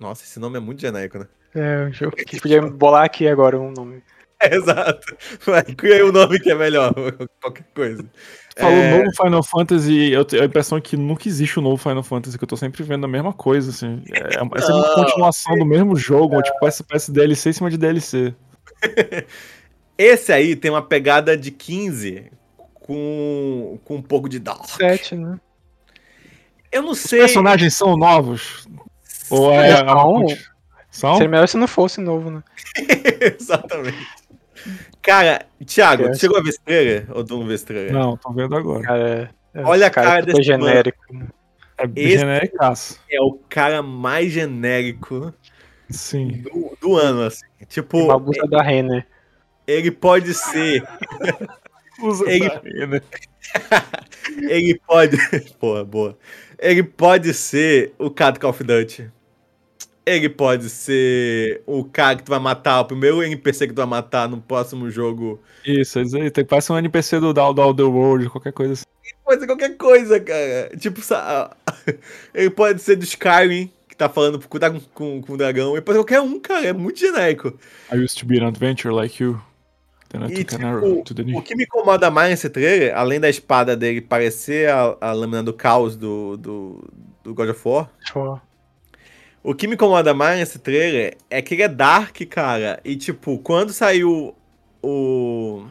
Nossa, 0.00 0.24
esse 0.24 0.38
nome 0.40 0.56
é 0.56 0.60
muito 0.60 0.80
genérico, 0.80 1.18
né? 1.18 1.26
É 1.54 1.84
um 1.84 1.92
jogo 1.92 2.16
que 2.16 2.22
a 2.22 2.24
gente 2.24 2.40
podia 2.40 2.62
bolar 2.62 3.04
aqui 3.04 3.28
agora 3.28 3.60
um 3.60 3.70
nome. 3.70 4.02
É, 4.42 4.54
exato. 4.56 5.16
Vai, 5.46 5.62
cria 5.62 6.04
um 6.06 6.12
nome 6.12 6.38
que 6.40 6.50
é 6.50 6.54
melhor. 6.54 6.92
Qualquer 7.40 7.64
coisa. 7.74 8.04
Falou 8.56 8.76
É. 8.76 8.98
novo 8.98 9.10
Final 9.16 9.42
Fantasy, 9.42 10.10
eu 10.10 10.24
tenho 10.24 10.42
a 10.42 10.46
impressão 10.46 10.80
que 10.80 10.96
nunca 10.96 11.26
existe 11.26 11.58
o 11.58 11.62
novo 11.62 11.76
Final 11.78 12.02
Fantasy, 12.02 12.36
que 12.36 12.44
eu 12.44 12.48
tô 12.48 12.56
sempre 12.56 12.82
vendo 12.82 13.04
a 13.04 13.08
mesma 13.08 13.32
coisa, 13.32 13.70
assim. 13.70 14.02
É, 14.12 14.18
é 14.36 14.60
sempre 14.60 14.74
uma 14.74 14.94
continuação 14.94 15.56
do 15.56 15.64
mesmo 15.64 15.96
jogo, 15.96 16.42
tipo, 16.42 16.58
parece, 16.60 16.82
parece 16.84 17.12
DLC 17.12 17.50
em 17.50 17.52
cima 17.54 17.70
de 17.70 17.78
DLC. 17.78 18.34
Esse 19.96 20.32
aí 20.32 20.56
tem 20.56 20.70
uma 20.70 20.82
pegada 20.82 21.36
de 21.36 21.50
15 21.50 22.30
com, 22.74 23.78
com 23.84 23.96
um 23.96 24.02
pouco 24.02 24.28
de 24.28 24.38
dark. 24.38 24.64
Sete, 24.66 25.14
né? 25.14 25.38
Eu 26.70 26.82
não 26.82 26.92
Os 26.92 27.00
sei. 27.00 27.20
personagens 27.20 27.74
são 27.74 27.96
novos? 27.96 28.66
Ou 29.30 29.52
é, 29.52 29.70
é 29.70 29.84
São? 30.90 31.14
Seria 31.14 31.28
melhor 31.28 31.46
se 31.48 31.56
não 31.56 31.68
fosse 31.68 32.00
novo, 32.00 32.30
né? 32.30 32.42
Exatamente. 33.38 34.06
Cara, 35.02 35.46
Thiago, 35.66 36.04
tu 36.04 36.10
Esquece. 36.10 36.20
chegou 36.20 36.38
a 36.38 36.42
ver 36.42 36.54
trailer? 36.64 37.06
Ou 37.12 37.24
tu 37.24 37.36
não 37.38 37.46
vê 37.46 37.58
trailer? 37.58 37.92
Não, 37.92 38.16
tô 38.16 38.32
vendo 38.32 38.54
agora. 38.56 38.82
Cara, 38.82 39.30
é- 39.54 39.60
Olha 39.64 39.86
a 39.88 39.90
cara 39.90 40.06
cara 40.08 40.18
é 40.20 40.22
desse 40.26 40.50
mano. 40.52 40.64
genérico. 40.64 41.02
né? 41.12 41.26
É 41.78 41.84
Esse- 41.96 42.18
genéricaço. 42.18 43.00
É 43.10 43.20
o 43.20 43.32
cara 43.48 43.82
mais 43.82 44.30
genérico 44.32 45.34
Sim. 45.90 46.42
do, 46.42 46.76
do 46.80 46.96
ano, 46.96 47.22
assim. 47.22 47.44
Tipo, 47.68 47.98
Uma 48.04 48.18
blusa 48.18 48.46
da 48.46 48.62
Renner. 48.62 49.04
ele 49.66 49.90
pode 49.90 50.32
ser. 50.34 50.82
Usa 52.00 52.30
Ele- 52.30 52.48
daí, 52.48 52.86
né? 52.86 53.00
Ele 54.48 54.80
pode. 54.86 55.16
Porra, 55.58 55.84
boa. 55.84 56.16
Ele 56.58 56.82
pode 56.82 57.34
ser 57.34 57.92
o 57.98 58.08
cara 58.10 58.32
do 58.32 58.40
Call 58.40 58.50
of 58.50 58.62
Duty. 58.62 59.10
Ele 60.04 60.28
pode 60.28 60.68
ser 60.68 61.62
o 61.66 61.84
cara 61.84 62.16
que 62.16 62.24
tu 62.24 62.30
vai 62.30 62.40
matar, 62.40 62.80
o 62.80 62.84
primeiro 62.84 63.22
NPC 63.22 63.68
que 63.68 63.72
tu 63.72 63.76
vai 63.76 63.86
matar 63.86 64.28
no 64.28 64.40
próximo 64.40 64.90
jogo. 64.90 65.40
Isso, 65.64 66.00
isso 66.00 66.16
aí. 66.16 66.30
Tem, 66.30 66.44
parece 66.44 66.72
um 66.72 66.78
NPC 66.78 67.20
do 67.20 67.32
Down 67.32 67.54
do 67.54 67.62
Outer 67.62 67.86
World, 67.86 68.28
qualquer 68.28 68.52
coisa 68.52 68.72
assim. 68.72 68.84
Pode 69.24 69.40
ser 69.40 69.46
qualquer 69.46 69.76
coisa, 69.76 70.18
cara. 70.18 70.70
Tipo, 70.76 71.00
ele 72.34 72.50
pode 72.50 72.82
ser 72.82 72.96
do 72.96 73.04
Skyrim, 73.04 73.70
que 73.88 73.96
tá 73.96 74.08
falando 74.08 74.38
por 74.38 74.48
cuidar 74.48 74.70
com, 74.70 74.80
com, 74.92 75.22
com 75.22 75.32
o 75.34 75.36
dragão. 75.36 75.72
Ele 75.72 75.82
pode 75.82 75.98
ser 75.98 76.04
qualquer 76.04 76.20
um, 76.20 76.40
cara. 76.40 76.66
É 76.66 76.72
muito 76.72 76.98
genérico. 76.98 77.56
I 77.92 77.96
used 77.96 78.18
to 78.18 78.26
be 78.26 78.40
an 78.40 78.48
adventurer 78.48 78.94
like 78.94 79.22
you. 79.22 79.40
Then 80.08 80.24
I 80.24 80.32
E, 80.32 80.44
tipo, 80.44 80.64
arrow 80.64 81.02
to 81.04 81.14
the 81.14 81.22
knee. 81.22 81.36
O 81.36 81.42
que 81.42 81.54
me 81.56 81.64
incomoda 81.64 82.10
mais 82.10 82.30
nesse 82.30 82.50
trailer, 82.50 82.96
além 82.96 83.18
da 83.18 83.30
espada 83.30 83.76
dele 83.76 84.00
parecer 84.00 84.68
a, 84.68 84.96
a 85.00 85.12
lâmina 85.12 85.42
do 85.42 85.54
caos 85.54 85.96
do, 85.96 86.36
do, 86.36 86.84
do 87.22 87.34
God 87.34 87.48
of 87.48 87.60
War, 87.64 87.90
o 89.42 89.54
que 89.54 89.66
me 89.66 89.74
incomoda 89.74 90.14
mais 90.14 90.38
nesse 90.38 90.58
trailer 90.58 91.16
é 91.28 91.42
que 91.42 91.54
ele 91.54 91.62
é 91.62 91.68
dark, 91.68 92.16
cara. 92.30 92.80
E, 92.84 92.96
tipo, 92.96 93.38
quando 93.38 93.72
saiu 93.72 94.34
o. 94.82 95.64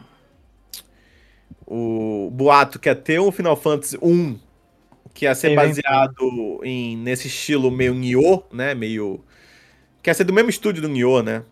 O 1.66 2.28
boato 2.30 2.78
que 2.78 2.88
ia 2.88 2.94
ter 2.94 3.18
um 3.18 3.32
Final 3.32 3.56
Fantasy 3.56 3.96
1 4.02 4.38
que 5.14 5.24
ia 5.24 5.34
ser 5.34 5.50
Sim, 5.50 5.56
baseado 5.56 6.60
em, 6.62 6.96
nesse 6.96 7.28
estilo 7.28 7.70
meio 7.70 7.94
Nioh, 7.94 8.44
né? 8.52 8.74
Meio. 8.74 9.24
Que 10.02 10.10
ia 10.10 10.14
ser 10.14 10.24
do 10.24 10.32
mesmo 10.32 10.50
estúdio 10.50 10.82
do 10.82 10.88
Nioh, 10.88 11.22
né? 11.22 11.42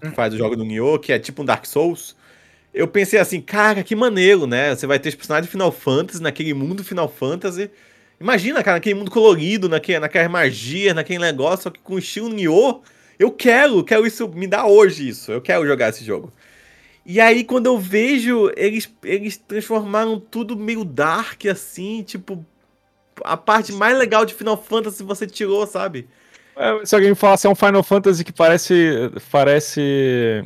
Que 0.00 0.10
faz 0.10 0.32
o 0.32 0.36
jogo 0.36 0.56
do 0.56 0.64
Nioh, 0.64 0.98
que 0.98 1.12
é 1.12 1.18
tipo 1.18 1.42
um 1.42 1.44
Dark 1.44 1.64
Souls. 1.66 2.16
Eu 2.72 2.86
pensei 2.86 3.18
assim, 3.18 3.40
cara, 3.40 3.82
que 3.82 3.96
maneiro, 3.96 4.46
né? 4.46 4.74
Você 4.74 4.86
vai 4.86 4.98
ter 4.98 5.08
os 5.08 5.14
personagens 5.14 5.46
de 5.46 5.52
Final 5.52 5.72
Fantasy 5.72 6.22
naquele 6.22 6.52
mundo 6.52 6.84
Final 6.84 7.08
Fantasy. 7.08 7.70
Imagina, 8.20 8.62
cara, 8.62 8.76
naquele 8.76 8.94
mundo 8.94 9.10
colorido, 9.10 9.68
naquele, 9.68 9.98
naquela 9.98 10.28
magia, 10.28 10.94
naquele 10.94 11.18
negócio, 11.18 11.64
só 11.64 11.70
que 11.70 11.80
com 11.80 11.98
estilo 11.98 12.28
Nioh. 12.28 12.80
Eu 13.18 13.30
quero, 13.30 13.82
quero 13.84 14.06
isso, 14.06 14.28
me 14.28 14.46
dá 14.46 14.66
hoje 14.66 15.08
isso. 15.08 15.32
Eu 15.32 15.40
quero 15.40 15.66
jogar 15.66 15.90
esse 15.90 16.04
jogo. 16.04 16.32
E 17.04 17.20
aí, 17.20 17.44
quando 17.44 17.66
eu 17.66 17.78
vejo, 17.78 18.50
eles, 18.56 18.92
eles 19.04 19.36
transformaram 19.36 20.18
tudo 20.18 20.56
meio 20.56 20.84
dark, 20.84 21.46
assim, 21.46 22.02
tipo. 22.02 22.44
A 23.24 23.36
parte 23.36 23.72
mais 23.72 23.96
legal 23.96 24.26
de 24.26 24.34
Final 24.34 24.62
Fantasy 24.62 25.02
você 25.02 25.26
tirou, 25.26 25.66
sabe? 25.66 26.06
É, 26.54 26.84
se 26.84 26.94
alguém 26.94 27.10
me 27.10 27.16
falasse 27.16 27.46
é 27.46 27.50
um 27.50 27.54
Final 27.54 27.82
Fantasy 27.82 28.24
que 28.24 28.32
parece. 28.32 29.10
parece. 29.30 30.44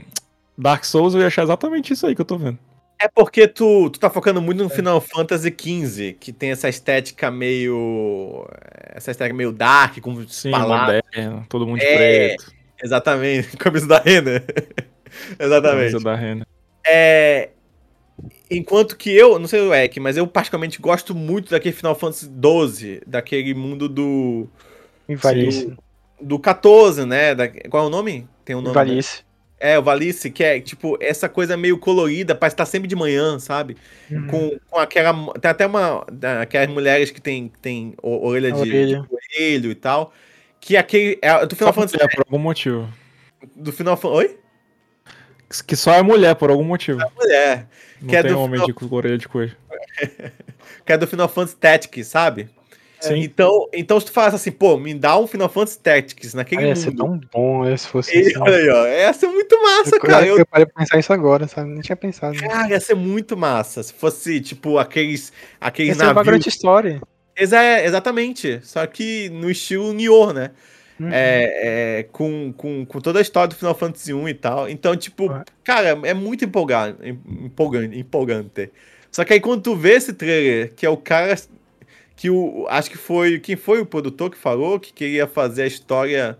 Dark 0.56 0.84
Souls, 0.84 1.14
eu 1.14 1.20
ia 1.20 1.28
achar 1.28 1.42
exatamente 1.42 1.92
isso 1.92 2.06
aí 2.06 2.14
que 2.14 2.20
eu 2.20 2.26
tô 2.26 2.36
vendo. 2.36 2.58
É 3.02 3.08
porque 3.08 3.48
tu, 3.48 3.88
tu 3.88 3.98
tá 3.98 4.10
focando 4.10 4.42
muito 4.42 4.62
no 4.62 4.68
Final 4.68 5.00
Fantasy 5.00 5.48
XV, 5.58 6.16
que 6.20 6.34
tem 6.34 6.50
essa 6.50 6.68
estética 6.68 7.30
meio. 7.30 8.46
Essa 8.94 9.10
estética 9.10 9.34
meio 9.34 9.52
dark, 9.52 9.98
com 10.00 10.26
Sim, 10.28 10.50
palavras. 10.50 11.02
moderno, 11.14 11.46
todo 11.48 11.66
mundo 11.66 11.78
de 11.78 11.86
É, 11.86 11.96
preto. 11.96 12.52
Exatamente, 12.82 13.56
camisa 13.56 13.86
da 13.86 13.98
Renner. 14.00 14.44
Exatamente. 15.40 15.92
camisa 15.92 16.00
da 16.04 16.14
Renner. 16.14 16.46
É, 16.86 17.48
enquanto 18.50 18.94
que 18.98 19.10
eu, 19.10 19.38
não 19.38 19.48
sei 19.48 19.62
o 19.62 19.72
Ek, 19.72 19.98
mas 19.98 20.18
eu 20.18 20.26
particularmente 20.26 20.78
gosto 20.78 21.14
muito 21.14 21.50
daquele 21.52 21.74
Final 21.74 21.94
Fantasy 21.94 22.26
XII, 22.26 23.00
daquele 23.06 23.54
mundo 23.54 23.88
do. 23.88 24.46
Invalice. 25.08 25.72
Do 26.20 26.38
14, 26.38 27.06
né? 27.06 27.34
Da, 27.34 27.48
qual 27.48 27.84
é 27.84 27.86
o 27.86 27.90
nome? 27.90 28.28
Tem 28.44 28.54
um 28.54 28.60
nome. 28.60 28.74
né? 28.94 29.29
É, 29.62 29.78
o 29.78 29.82
Valice, 29.82 30.30
que 30.30 30.42
é 30.42 30.58
tipo 30.58 30.96
essa 31.02 31.28
coisa 31.28 31.54
meio 31.54 31.76
colorida, 31.76 32.34
parece 32.34 32.54
estar 32.54 32.64
sempre 32.64 32.88
de 32.88 32.96
manhã, 32.96 33.38
sabe? 33.38 33.76
Uhum. 34.10 34.26
Com, 34.26 34.58
com 34.70 34.78
aquela. 34.78 35.12
Tem 35.38 35.50
até 35.50 35.66
uma. 35.66 36.06
Aquelas 36.40 36.68
mulheres 36.70 37.10
que 37.10 37.20
tem, 37.20 37.52
tem 37.60 37.94
orelha 38.02 38.50
de, 38.50 38.58
orelha. 38.58 39.00
de 39.02 39.08
coelho 39.08 39.70
e 39.70 39.74
tal. 39.74 40.14
Que 40.58 40.78
aquele. 40.78 41.18
É, 41.20 41.44
do 41.44 41.54
Final 41.54 41.74
Fantasy. 41.74 41.94
mulher, 41.96 42.08
por 42.10 42.24
algum 42.26 42.38
motivo. 42.38 42.88
Do 43.54 43.70
Final 43.70 43.96
Fantasy. 43.98 44.26
Oi? 44.28 44.38
Que 45.66 45.76
só 45.76 45.92
é 45.92 46.02
mulher, 46.02 46.34
por 46.36 46.48
algum 46.50 46.64
motivo. 46.64 47.00
Mulher. 47.16 47.66
Não 48.00 48.08
que 48.08 48.16
é 48.16 48.22
tem 48.22 48.32
do 48.32 48.38
homem 48.40 48.60
final- 48.66 48.88
de 48.88 48.94
orelha 48.94 49.18
de 49.18 49.28
coelho. 49.28 49.56
Que 50.86 50.92
é 50.94 50.98
do 50.98 51.06
Final 51.06 51.28
Fantasy 51.28 51.56
Tactics, 51.56 52.06
sabe? 52.06 52.48
Sim. 53.00 53.20
Então, 53.20 53.68
então, 53.72 53.98
se 53.98 54.06
tu 54.06 54.12
falasse 54.12 54.36
assim, 54.36 54.50
pô, 54.52 54.76
me 54.76 54.92
dá 54.94 55.18
um 55.18 55.26
Final 55.26 55.48
Fantasy 55.48 55.78
Tactics 55.78 56.34
naquele 56.34 56.64
Ah, 56.64 56.68
ia 56.68 56.76
ser 56.76 56.94
tão 56.94 57.18
bom 57.32 57.64
né, 57.64 57.76
se 57.76 57.86
fosse 57.88 58.14
E, 58.16 58.20
assim. 58.28 58.38
olha 58.38 58.56
aí, 58.56 58.68
ó. 58.68 58.86
Ia 58.86 59.12
ser 59.12 59.26
muito 59.28 59.62
massa, 59.62 59.96
Eu, 59.96 60.00
cara. 60.00 60.26
Eu, 60.26 60.38
eu 60.38 60.46
parei 60.46 60.66
pra 60.66 60.80
pensar 60.82 60.98
isso 60.98 61.12
agora, 61.12 61.48
sabe? 61.48 61.70
Nem 61.70 61.80
tinha 61.80 61.96
pensado. 61.96 62.36
né? 62.36 62.46
cara, 62.48 62.68
ia 62.68 62.80
ser 62.80 62.94
muito 62.94 63.36
massa. 63.36 63.82
Se 63.82 63.92
fosse, 63.92 64.40
tipo, 64.40 64.78
aqueles, 64.78 65.32
aqueles 65.60 65.92
Essa 65.96 66.04
é 66.04 66.12
uma 66.12 66.22
grande 66.22 66.48
história. 66.48 67.00
Exa- 67.36 67.82
exatamente. 67.82 68.60
Só 68.62 68.86
que 68.86 69.30
no 69.30 69.50
estilo 69.50 69.92
Nioh, 69.92 70.32
né? 70.32 70.50
Uhum. 71.00 71.08
É, 71.10 72.00
é, 72.00 72.02
com, 72.12 72.52
com, 72.54 72.84
com 72.84 73.00
toda 73.00 73.20
a 73.20 73.22
história 73.22 73.48
do 73.48 73.54
Final 73.54 73.74
Fantasy 73.74 74.12
1 74.12 74.28
e 74.28 74.34
tal. 74.34 74.68
Então, 74.68 74.94
tipo, 74.94 75.32
É. 75.32 75.44
cara, 75.64 75.98
é 76.02 76.12
muito 76.12 76.44
empolgante, 76.44 76.98
empolgante, 77.26 77.98
empolgante. 77.98 78.70
Só 79.10 79.24
que 79.24 79.32
aí 79.32 79.40
quando 79.40 79.62
tu 79.62 79.74
vê 79.74 79.92
esse 79.94 80.12
trailer, 80.12 80.74
que 80.74 80.84
é 80.84 80.90
o 80.90 80.98
cara 80.98 81.34
que 82.20 82.28
o 82.28 82.66
acho 82.68 82.90
que 82.90 82.98
foi 82.98 83.40
quem 83.40 83.56
foi 83.56 83.80
o 83.80 83.86
produtor 83.86 84.30
que 84.30 84.36
falou 84.36 84.78
que 84.78 84.92
queria 84.92 85.26
fazer 85.26 85.62
a 85.62 85.66
história, 85.66 86.38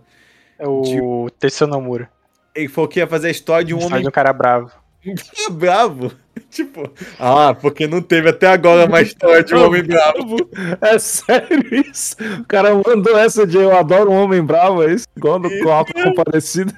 É 0.59 0.67
o 0.67 1.27
Tetsuya 1.39 1.67
Nomura. 1.67 2.07
ele 2.53 2.67
falou 2.67 2.87
que 2.87 2.99
ia 2.99 3.07
fazer 3.07 3.29
a 3.29 3.31
história 3.31 3.65
de 3.65 3.73
um 3.73 3.77
História 3.77 3.95
homem 3.95 4.03
de 4.03 4.09
um 4.09 4.11
cara 4.11 4.31
bravo. 4.31 4.71
bravo. 5.49 6.11
tipo, 6.51 6.87
ah, 7.19 7.55
porque 7.59 7.87
não 7.87 7.99
teve 7.99 8.29
até 8.29 8.45
agora 8.45 8.85
uma 8.85 9.01
história 9.01 9.43
de 9.43 9.55
um 9.55 9.65
homem 9.65 9.81
bravo. 9.83 10.37
É 10.81 10.99
sério 10.99 11.65
isso? 11.73 12.15
O 12.39 12.45
cara 12.45 12.75
mandou 12.75 13.17
essa 13.17 13.47
de 13.47 13.57
eu 13.57 13.75
adoro 13.75 14.11
um 14.11 14.21
homem 14.21 14.43
bravo, 14.45 14.83
é 14.83 14.93
isso? 14.93 15.07
Igual 15.17 15.39
do 15.39 15.49
Corpo 15.63 15.91
Comparecido. 15.93 16.71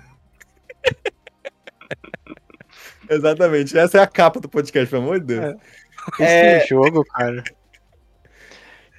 Exatamente. 3.10 3.78
Essa 3.78 3.98
é 3.98 4.02
a 4.02 4.08
capa 4.08 4.40
do 4.40 4.48
podcast, 4.48 4.90
pelo 4.90 5.04
amor 5.04 5.20
de 5.20 5.26
Deus. 5.26 5.44
É. 5.44 5.56
Esse 6.24 6.64
É. 6.64 6.68
jogo, 6.68 7.04
cara. 7.06 7.44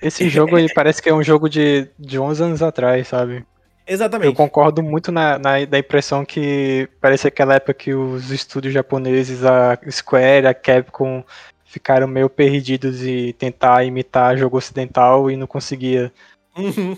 Esse 0.04 0.28
jogo 0.28 0.56
aí 0.56 0.72
parece 0.72 1.00
que 1.00 1.08
é 1.08 1.14
um 1.14 1.22
jogo 1.22 1.48
de, 1.48 1.88
de 1.98 2.18
11 2.18 2.42
anos 2.42 2.62
atrás, 2.62 3.08
sabe? 3.08 3.44
Eu 3.86 3.94
Exatamente. 3.94 4.34
concordo 4.34 4.82
muito 4.82 5.10
na, 5.10 5.38
na 5.38 5.64
da 5.64 5.78
impressão 5.78 6.24
que 6.24 6.88
parece 7.00 7.26
aquela 7.26 7.54
época 7.54 7.74
que 7.74 7.94
os 7.94 8.30
estúdios 8.30 8.72
japoneses, 8.72 9.44
a 9.44 9.78
Square, 9.90 10.46
a 10.46 10.54
Capcom, 10.54 11.24
ficaram 11.64 12.06
meio 12.06 12.28
perdidos 12.28 13.02
e 13.02 13.32
tentar 13.32 13.84
imitar 13.84 14.36
jogo 14.36 14.58
ocidental 14.58 15.30
e 15.30 15.36
não 15.36 15.46
conseguia. 15.46 16.12
Uhum. 16.56 16.96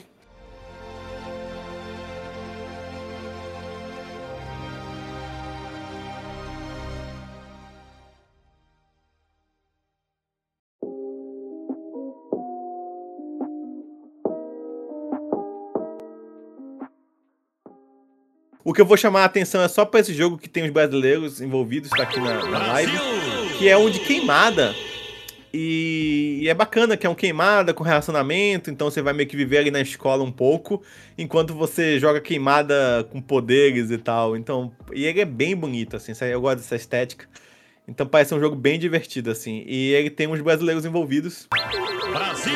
O 18.67 18.73
que 18.73 18.81
eu 18.81 18.85
vou 18.85 18.97
chamar 18.97 19.23
a 19.23 19.25
atenção 19.27 19.63
é 19.63 19.69
só 19.69 19.85
pra 19.85 20.01
esse 20.01 20.13
jogo 20.13 20.37
que 20.37 20.49
tem 20.49 20.65
os 20.65 20.71
brasileiros 20.71 21.41
envolvidos, 21.41 21.89
tá 21.91 22.03
aqui 22.03 22.19
na, 22.19 22.45
na 22.47 22.59
live, 22.73 22.93
que 23.57 23.69
é 23.69 23.77
um 23.77 23.89
de 23.89 24.01
queimada. 24.01 24.75
E, 25.55 26.41
e 26.43 26.49
é 26.49 26.53
bacana 26.53 26.97
que 26.97 27.07
é 27.07 27.09
um 27.09 27.15
queimada 27.15 27.73
com 27.73 27.85
relacionamento, 27.85 28.69
então 28.69 28.91
você 28.91 29.01
vai 29.01 29.13
meio 29.13 29.29
que 29.29 29.37
viver 29.37 29.59
ali 29.59 29.71
na 29.71 29.81
escola 29.81 30.25
um 30.25 30.33
pouco, 30.33 30.83
enquanto 31.17 31.55
você 31.55 32.01
joga 32.01 32.21
queimada 32.21 33.07
com 33.13 33.23
poderes 33.23 33.93
e 33.93 33.99
tal. 33.99 34.37
Então, 34.37 34.73
e 34.93 35.05
ele 35.05 35.21
é 35.21 35.25
bem 35.25 35.55
bonito, 35.55 35.95
assim, 35.95 36.11
eu 36.29 36.41
gosto 36.41 36.57
dessa 36.59 36.75
estética. 36.75 37.29
Então 37.87 38.05
parece 38.05 38.35
um 38.35 38.41
jogo 38.41 38.57
bem 38.57 38.81
divertido, 38.81 39.31
assim. 39.31 39.63
E 39.65 39.93
ele 39.93 40.11
tem 40.11 40.27
uns 40.27 40.41
brasileiros 40.41 40.85
envolvidos. 40.85 41.47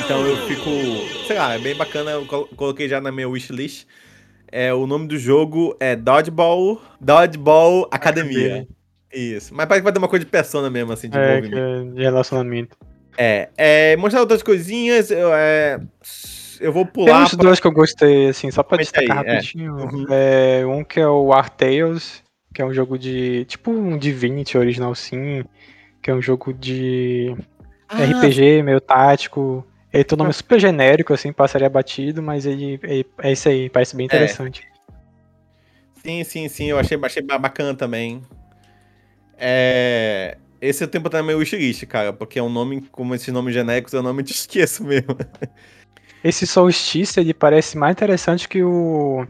Então 0.04 0.26
eu 0.26 0.36
fico. 0.48 0.68
Sei 1.28 1.38
lá, 1.38 1.54
é 1.54 1.58
bem 1.60 1.76
bacana. 1.76 2.10
Eu 2.10 2.26
colo- 2.26 2.48
coloquei 2.56 2.88
já 2.88 3.00
na 3.00 3.12
minha 3.12 3.28
wishlist. 3.28 3.86
É, 4.52 4.72
o 4.74 4.86
nome 4.86 5.06
do 5.06 5.18
jogo 5.18 5.76
é 5.78 5.94
Dodgeball. 5.96 6.80
Dodgeball 7.00 7.88
Academia. 7.90 8.66
Isso. 9.12 9.54
Mas 9.54 9.66
parece 9.66 9.80
que 9.80 9.84
vai 9.84 9.92
ter 9.92 9.98
uma 9.98 10.08
coisa 10.08 10.24
de 10.24 10.30
persona 10.30 10.70
mesmo, 10.70 10.92
assim, 10.92 11.08
de 11.08 11.18
É, 11.18 11.36
movimento. 11.36 11.58
é 11.58 11.94
de 11.94 12.02
relacionamento. 12.02 12.76
É, 13.18 13.48
é, 13.56 13.96
mostrar 13.96 14.20
outras 14.20 14.42
coisinhas, 14.42 15.10
eu, 15.10 15.32
é, 15.34 15.80
eu 16.60 16.72
vou 16.72 16.84
Tem 16.84 16.92
pular. 17.04 17.24
uns 17.24 17.34
dois 17.34 17.58
que 17.60 17.66
eu 17.66 17.72
gostei, 17.72 18.28
assim, 18.28 18.50
só 18.50 18.62
pra 18.62 18.78
Comenta 18.78 18.98
destacar 19.00 19.24
aí, 19.24 19.30
é. 19.30 19.34
rapidinho. 19.34 19.74
Uhum. 19.76 20.06
É, 20.10 20.64
um 20.66 20.84
que 20.84 21.00
é 21.00 21.08
o 21.08 21.32
Art 21.32 21.52
Tales, 21.56 22.22
que 22.54 22.62
é 22.62 22.64
um 22.64 22.72
jogo 22.72 22.96
de. 22.98 23.44
Tipo 23.46 23.70
um 23.72 23.98
Divinity 23.98 24.56
original 24.56 24.94
sim. 24.94 25.44
Que 26.02 26.10
é 26.10 26.14
um 26.14 26.22
jogo 26.22 26.52
de 26.54 27.34
Ah, 27.88 28.04
RPG, 28.04 28.62
meio 28.62 28.80
tático. 28.80 29.66
Ele 29.92 30.04
tem 30.04 30.16
um 30.16 30.18
nome 30.20 30.32
super 30.32 30.60
genérico, 30.60 31.12
assim, 31.12 31.32
passaria 31.32 31.68
batido, 31.68 32.22
mas 32.22 32.46
ele, 32.46 32.78
ele- 32.82 33.06
é 33.22 33.32
isso 33.32 33.48
aí, 33.48 33.68
parece 33.68 33.96
bem 33.96 34.06
interessante. 34.06 34.62
Sim, 36.02 36.24
sim, 36.24 36.48
sim, 36.48 36.66
eu 36.66 36.78
achei, 36.78 36.98
achei 37.02 37.22
ba- 37.22 37.38
bacana 37.38 37.74
também. 37.74 38.22
É, 39.36 40.36
esse 40.60 40.86
tenho 40.86 41.02
pra 41.02 41.22
meu 41.22 41.38
wishlist, 41.38 41.84
cara, 41.86 42.12
porque 42.12 42.38
é 42.38 42.42
um 42.42 42.48
nome, 42.50 42.82
como 42.92 43.14
esses 43.14 43.32
nomes 43.32 43.54
genéricos, 43.54 43.92
eu 43.92 44.02
não 44.02 44.14
me 44.14 44.22
esqueço 44.30 44.84
mesmo. 44.84 45.16
Esse 46.22 46.46
Solstice, 46.46 47.18
ele 47.18 47.32
parece 47.34 47.76
mais 47.78 47.92
interessante 47.92 48.48
que 48.48 48.62
o, 48.62 49.26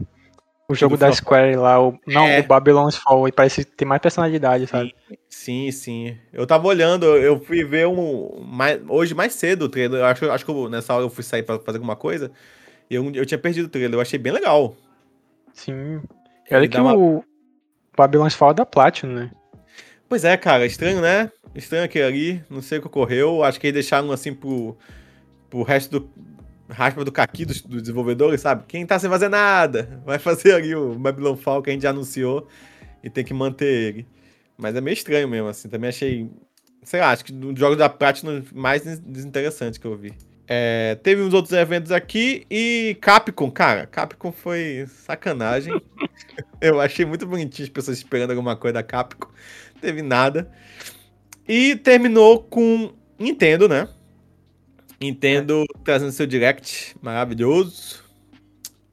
o 0.71 0.75
jogo 0.75 0.97
da 0.97 1.11
Square 1.11 1.55
lá. 1.55 1.79
O, 1.81 1.97
não, 2.07 2.25
É. 2.27 2.39
o 2.39 2.43
Babylon's 2.43 2.95
Fall. 2.95 3.25
Ele 3.27 3.31
parece 3.31 3.63
ter 3.65 3.85
mais 3.85 4.01
personalidade, 4.01 4.67
sabe? 4.67 4.95
Sim, 5.29 5.71
sim. 5.71 6.17
Eu 6.33 6.45
tava 6.47 6.67
olhando, 6.67 7.05
eu 7.05 7.39
fui 7.39 7.63
ver 7.63 7.87
um. 7.87 8.41
Mais, 8.45 8.79
hoje 8.87 9.13
mais 9.13 9.33
cedo 9.33 9.63
o 9.63 9.69
trailer. 9.69 9.99
Eu 10.01 10.05
acho, 10.05 10.29
acho 10.31 10.45
que 10.45 10.51
eu- 10.51 10.69
nessa 10.69 10.93
hora 10.93 11.03
eu 11.03 11.09
fui 11.09 11.23
sair 11.23 11.43
pra 11.43 11.59
fazer 11.59 11.77
alguma 11.77 11.95
coisa. 11.95 12.31
E 12.89 12.95
eu, 12.95 13.09
eu 13.13 13.25
tinha 13.25 13.37
perdido 13.37 13.65
o 13.65 13.69
trailer. 13.69 13.93
Eu 13.95 14.01
achei 14.01 14.19
bem 14.19 14.33
legal. 14.33 14.75
Sim. 15.53 16.01
E 16.49 16.55
olha 16.55 16.67
que 16.67 16.77
uma- 16.77 16.95
o 16.95 17.23
Babylon's 17.95 18.33
Fall 18.33 18.51
é 18.51 18.55
da 18.55 18.65
Platinum, 18.65 19.13
né? 19.13 19.31
Pois 20.09 20.25
é, 20.25 20.35
cara, 20.35 20.65
estranho, 20.65 20.99
né? 21.01 21.31
Estranho 21.55 21.85
aquele 21.85 22.05
ali. 22.05 22.43
Não 22.49 22.61
sei 22.61 22.77
o 22.77 22.81
que 22.81 22.87
ocorreu. 22.87 23.43
Acho 23.43 23.59
que 23.59 23.67
eles 23.67 23.73
deixaram 23.75 24.11
assim 24.11 24.33
pro, 24.33 24.75
pro 25.49 25.63
resto 25.63 25.99
do. 25.99 26.09
Raspa 26.71 27.03
do 27.03 27.11
caqui 27.11 27.45
dos, 27.45 27.61
dos 27.61 27.81
desenvolvedores, 27.81 28.41
sabe? 28.41 28.63
Quem 28.67 28.85
tá 28.85 28.97
sem 28.97 29.09
fazer 29.09 29.29
nada. 29.29 30.01
Vai 30.05 30.17
fazer 30.19 30.53
ali 30.55 30.75
o 30.75 30.95
Babylon 30.95 31.35
Fall 31.35 31.61
que 31.61 31.69
a 31.69 31.73
gente 31.73 31.83
já 31.83 31.89
anunciou. 31.91 32.47
E 33.03 33.09
tem 33.09 33.23
que 33.23 33.33
manter 33.33 33.65
ele. 33.65 34.07
Mas 34.57 34.75
é 34.75 34.81
meio 34.81 34.93
estranho 34.93 35.27
mesmo, 35.27 35.47
assim. 35.47 35.67
Também 35.69 35.89
achei. 35.89 36.29
Sei 36.83 36.99
lá, 36.99 37.11
acho 37.11 37.25
que 37.25 37.31
dos 37.31 37.59
jogos 37.59 37.77
da 37.77 37.89
Platinum 37.89 38.43
mais 38.53 38.83
des- 38.83 38.99
desinteressante 38.99 39.79
que 39.79 39.85
eu 39.85 39.95
vi. 39.95 40.13
É, 40.47 40.95
teve 41.01 41.21
uns 41.21 41.33
outros 41.33 41.53
eventos 41.53 41.91
aqui 41.91 42.45
e 42.51 42.97
Capcom, 42.99 43.49
cara, 43.49 43.85
Capcom 43.87 44.31
foi 44.31 44.85
sacanagem. 44.87 45.73
eu 46.59 46.81
achei 46.81 47.05
muito 47.05 47.25
bonitinho 47.25 47.65
as 47.65 47.69
pessoas 47.69 47.97
esperando 47.97 48.31
alguma 48.31 48.55
coisa 48.55 48.73
da 48.73 48.83
Capcom. 48.83 49.29
Teve 49.79 50.01
nada. 50.01 50.51
E 51.47 51.75
terminou 51.77 52.43
com 52.43 52.91
Nintendo, 53.17 53.67
né? 53.69 53.87
Nintendo 55.01 55.65
trazendo 55.83 56.11
seu 56.11 56.27
direct 56.27 56.95
maravilhoso. 57.01 58.03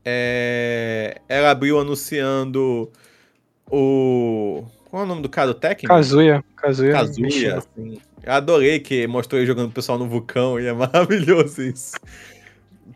É, 0.05 1.21
ela 1.29 1.51
abriu 1.51 1.79
anunciando 1.79 2.91
o. 3.71 4.65
Qual 4.91 5.03
é 5.03 5.05
o 5.05 5.09
nome 5.09 5.21
do 5.21 5.29
cara 5.29 5.49
do 5.49 5.55
Tekken? 5.55 5.87
Kazuya. 5.87 6.43
Kazuya. 6.57 6.93
Kazuya, 6.93 7.59
assim. 7.59 8.01
Eu 8.23 8.33
adorei 8.33 8.81
que 8.81 9.07
mostrou 9.07 9.39
ele 9.39 9.47
jogando 9.47 9.69
o 9.69 9.73
pessoal 9.73 9.99
no 9.99 10.09
vulcão 10.09 10.59
e 10.59 10.67
é 10.67 10.73
maravilhoso 10.75 11.61
isso. 11.63 11.95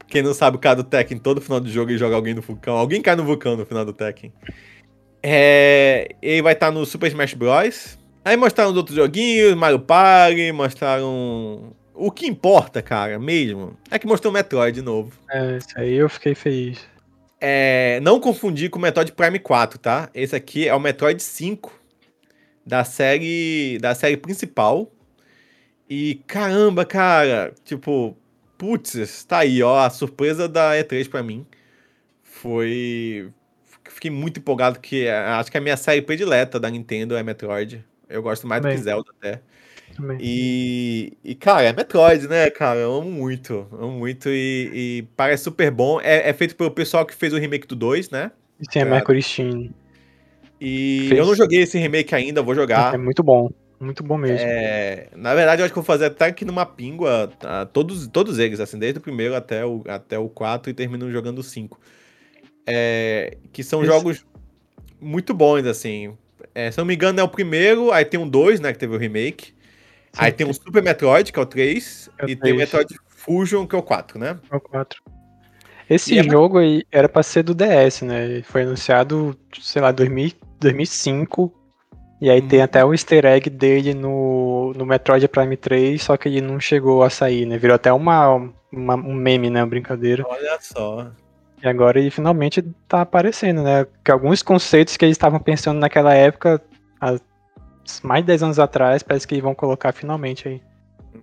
Quem 0.09 0.23
não 0.23 0.33
sabe 0.33 0.57
o 0.57 0.61
cara 0.61 0.77
do 0.77 0.85
Tekken, 0.85 1.19
todo 1.19 1.41
final 1.41 1.61
do 1.61 1.69
jogo 1.69 1.91
ele 1.91 1.99
joga 1.99 2.17
alguém 2.17 2.33
no 2.33 2.41
vulcão. 2.41 2.77
Alguém 2.77 3.03
cai 3.03 3.15
no 3.15 3.25
vulcão 3.25 3.57
no 3.57 3.67
final 3.67 3.85
do 3.85 3.93
Tekken. 3.93 4.33
É, 5.23 6.17
ele 6.23 6.41
vai 6.41 6.55
estar 6.55 6.71
no 6.71 6.85
Super 6.87 7.09
Smash 7.09 7.35
Bros. 7.35 7.99
Aí 8.25 8.37
mostraram 8.37 8.71
os 8.71 8.77
outros 8.77 8.97
joguinhos, 8.97 9.55
Mario 9.55 9.81
Party, 9.81 10.51
mostraram. 10.53 11.75
O 12.05 12.11
que 12.11 12.27
importa, 12.27 12.83
cara, 12.83 13.17
mesmo, 13.17 13.79
é 13.89 13.97
que 13.97 14.09
mostrou 14.09 14.33
o 14.33 14.35
Metroid 14.35 14.75
de 14.75 14.83
novo. 14.83 15.13
É, 15.31 15.57
isso 15.57 15.69
aí 15.77 15.95
eu 15.95 16.09
fiquei 16.09 16.35
feliz. 16.35 16.85
É, 17.41 18.01
não 18.03 18.19
confundir 18.19 18.71
com 18.71 18.79
o 18.81 18.83
Metroid 18.83 19.13
Prime 19.13 19.39
4, 19.39 19.79
tá? 19.79 20.11
Esse 20.13 20.35
aqui 20.35 20.67
é 20.67 20.75
o 20.75 20.81
Metroid 20.81 21.23
5. 21.23 21.73
da 22.67 22.83
série 22.83 23.79
da 23.81 23.95
série 23.95 24.17
principal. 24.17 24.91
E 25.89 26.17
caramba, 26.27 26.85
cara, 26.85 27.55
tipo, 27.65 28.17
putz, 28.59 29.23
tá 29.23 29.39
aí, 29.39 29.63
ó, 29.63 29.79
a 29.85 29.89
surpresa 29.89 30.49
da 30.49 30.73
E3 30.73 31.09
pra 31.09 31.23
mim 31.23 31.47
foi 32.25 33.31
fiquei 33.89 34.11
muito 34.11 34.41
empolgado 34.41 34.81
que 34.81 35.09
acho 35.09 35.53
que 35.53 35.59
a 35.59 35.61
minha 35.61 35.77
série 35.77 36.03
predileta 36.03 36.59
da 36.59 36.69
Nintendo 36.69 37.17
é 37.17 37.23
Metroid. 37.23 37.85
Eu 38.09 38.25
gosto 38.25 38.45
mais 38.45 38.61
do 38.61 38.65
Também. 38.65 38.77
que 38.77 38.83
Zelda 38.83 39.09
até. 39.21 39.41
E, 40.21 41.13
e, 41.25 41.35
cara, 41.35 41.63
é 41.65 41.73
Metroid, 41.73 42.29
né, 42.29 42.51
cara? 42.51 42.81
Eu 42.81 42.95
amo 42.95 43.11
muito, 43.11 43.67
amo 43.73 43.93
muito 43.93 44.29
e, 44.29 44.71
e 44.73 45.03
parece 45.17 45.45
super 45.45 45.71
bom. 45.71 46.01
É, 46.01 46.29
é 46.29 46.33
feito 46.33 46.57
pelo 46.57 46.71
pessoal 46.71 47.05
que 47.05 47.15
fez 47.15 47.33
o 47.33 47.39
remake 47.39 47.67
do 47.67 47.77
2, 47.77 48.11
né? 48.11 48.31
Tem 48.73 48.83
a 48.83 48.87
Mercury 48.87 49.23
Steam. 49.23 49.71
E 50.61 51.07
Fez. 51.09 51.19
eu 51.19 51.27
não 51.27 51.35
joguei 51.35 51.63
esse 51.63 51.79
remake 51.79 52.15
ainda, 52.15 52.43
vou 52.43 52.55
jogar. 52.55 52.95
É 52.95 52.99
muito 52.99 53.23
bom. 53.23 53.49
Muito 53.81 54.05
bom 54.05 54.17
mesmo. 54.17 54.47
É, 54.49 55.09
na 55.17 55.35
verdade, 55.35 55.61
eu 55.61 55.65
acho 55.65 55.73
que 55.73 55.79
vou 55.79 55.85
fazer 55.85 56.05
até 56.05 56.27
aqui 56.27 56.45
numa 56.45 56.65
pingua, 56.65 57.33
tá? 57.41 57.67
todos, 57.67 58.07
todos 58.07 58.39
eles, 58.39 58.61
assim, 58.61 58.79
desde 58.79 58.99
o 58.99 59.03
primeiro 59.03 59.35
até 59.35 59.67
o, 59.67 59.83
até 59.89 60.17
o 60.17 60.29
4 60.29 60.71
e 60.71 60.75
termino 60.75 61.11
jogando 61.11 61.41
o 61.41 61.43
5. 61.43 61.81
É, 62.65 63.39
que 63.53 63.65
são 63.65 63.81
Esse- 63.83 63.91
jogos 63.91 64.25
muito 65.01 65.35
bons, 65.35 65.67
assim. 65.67 66.17
É, 66.55 66.71
se 66.71 66.79
não 66.79 66.85
me 66.85 66.95
engano, 66.95 67.19
é 67.19 67.25
o 67.25 67.29
primeiro, 67.29 67.91
aí 67.91 68.05
tem 68.05 68.21
um 68.21 68.29
2, 68.29 68.61
né, 68.61 68.73
que 68.73 68.79
teve 68.79 68.95
o 68.95 68.99
remake. 68.99 69.53
Aí 70.17 70.33
tem 70.33 70.49
o 70.49 70.55
Super 70.55 70.83
Metroid, 70.83 71.33
que 71.33 71.39
é 71.39 71.43
o 71.43 71.47
3, 71.47 72.11
É 72.19 72.25
o 72.25 72.29
e 72.29 72.37
tem 72.37 72.53
o 72.53 72.57
3. 72.57 72.59
Metroid 72.59 72.97
Fusion, 73.09 73.67
que 73.67 73.75
é 73.75 73.79
o 73.79 73.83
4, 73.83 74.19
né? 74.19 74.39
É 74.51 74.57
o 74.57 74.61
4. 74.61 75.01
Esse 75.89 76.15
E 76.15 76.19
é- 76.19 76.23
jogo 76.23 76.59
aí 76.59 76.85
era 76.91 77.09
pra 77.09 77.23
ser 77.23 77.43
do 77.43 77.55
DS, 77.55 78.03
né? 78.05 78.43
Foi 78.45 78.63
anunciado, 78.63 79.37
sei 79.61 79.83
lá, 79.83 79.93
2000, 79.93 80.33
2005. 80.61 81.53
E 82.21 82.31
aí 82.31 82.41
tem 82.41 82.61
Uhum. 82.61 82.65
até 82.65 82.85
o 82.85 82.95
easter 82.95 83.25
egg 83.27 83.51
dele 83.51 83.95
no, 83.95 84.73
no 84.77 84.87
Metroid 84.87 85.27
Prime 85.29 85.57
3, 85.57 86.01
só 86.03 86.17
que 86.17 86.29
ele 86.29 86.41
não 86.41 86.61
chegou 86.61 87.03
a 87.03 87.11
sair, 87.11 87.45
né? 87.47 87.59
Virou 87.59 87.75
até 87.75 87.93
uma, 87.93 88.37
uma- 88.73 88.95
um 88.95 89.13
meme, 89.13 89.51
né? 89.51 89.61
Uma 89.61 89.67
brincadeira. 89.67 90.25
Olha 90.29 90.57
só. 90.61 91.11
E 91.63 91.67
agora 91.69 91.99
ele 91.99 92.11
finalmente 92.11 92.63
tá 92.89 93.01
aparecendo, 93.03 93.63
né? 93.63 93.87
Que 94.05 94.11
alguns 94.13 94.41
conceitos 94.43 94.97
que 94.97 95.05
eles 95.05 95.15
estavam 95.17 95.41
pensando 95.41 95.79
naquela 95.81 96.15
época, 96.15 96.61
há 97.01 97.19
mais 98.03 98.23
de 98.23 98.27
10 98.29 98.43
anos 98.43 98.59
atrás, 98.59 99.03
parece 99.03 99.27
que 99.27 99.35
eles 99.35 99.43
vão 99.43 99.55
colocar 99.55 99.93
finalmente 99.93 100.49
aí. 100.49 100.61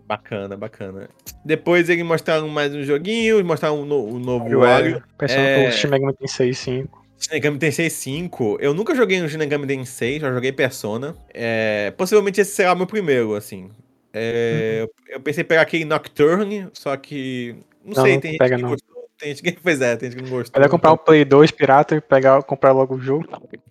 Bacana, 0.08 0.56
bacana. 0.58 1.10
Depois 1.44 1.90
eles 1.90 2.04
mostraram 2.06 2.48
mais 2.48 2.74
um 2.74 2.84
joguinho, 2.84 3.44
mostraram 3.46 3.82
um, 3.82 3.86
no- 3.86 4.06
um 4.08 4.20
novo 4.20 4.44
Wario. 4.46 4.60
Wario, 4.60 5.04
Pensando 5.18 5.40
É. 5.40 5.64
que 5.64 5.70
o 5.70 5.72
Shin 5.72 5.88
Megami 5.88 6.14
Tensei 6.16 6.54
5. 6.54 7.06
Shin 7.18 7.32
Megami 7.34 7.58
Tensei 7.60 7.90
5. 7.90 8.58
Eu 8.60 8.74
nunca 8.74 8.94
joguei 8.96 9.20
no 9.22 9.28
Shin 9.30 9.38
Megami 9.38 9.66
Tensei, 9.68 10.20
já 10.20 10.32
joguei 10.32 10.52
Persona. 10.52 11.16
É, 11.34 11.92
possivelmente 11.98 12.40
esse 12.42 12.52
será 12.52 12.74
o 12.74 12.76
meu 12.78 12.88
primeiro, 12.88 13.36
assim. 13.36 13.70
É, 14.14 14.88
Eu 15.08 15.20
pensei 15.20 15.44
em 15.44 15.48
pegar 15.48 15.62
aquele 15.62 15.86
Nocturne, 15.86 16.68
só 16.74 16.96
que. 16.98 17.56
Não, 17.84 17.94
Não, 17.96 18.04
sei, 18.04 18.14
não 18.14 18.22
tem 18.22 18.32
gente 18.32 18.40
pega, 18.40 18.56
que 18.56 18.62
não. 18.62 18.70
gostou. 18.70 18.90
Tem 19.18 19.30
gente 19.30 19.42
que. 19.44 19.52
Pois 19.62 19.82
é, 19.82 19.96
tem 19.96 20.10
gente 20.12 20.24
que 20.24 20.30
não 20.30 20.38
gostou. 20.38 20.60
Melhor 20.60 20.70
comprar 20.72 20.92
o 20.92 20.98
Play 20.98 21.24
2 21.26 21.52
pirata 21.52 21.96
e 21.96 22.02
pegar, 22.02 22.42
comprar 22.44 22.72
logo 22.72 22.96
o 22.96 23.00
jogo. 23.00 23.28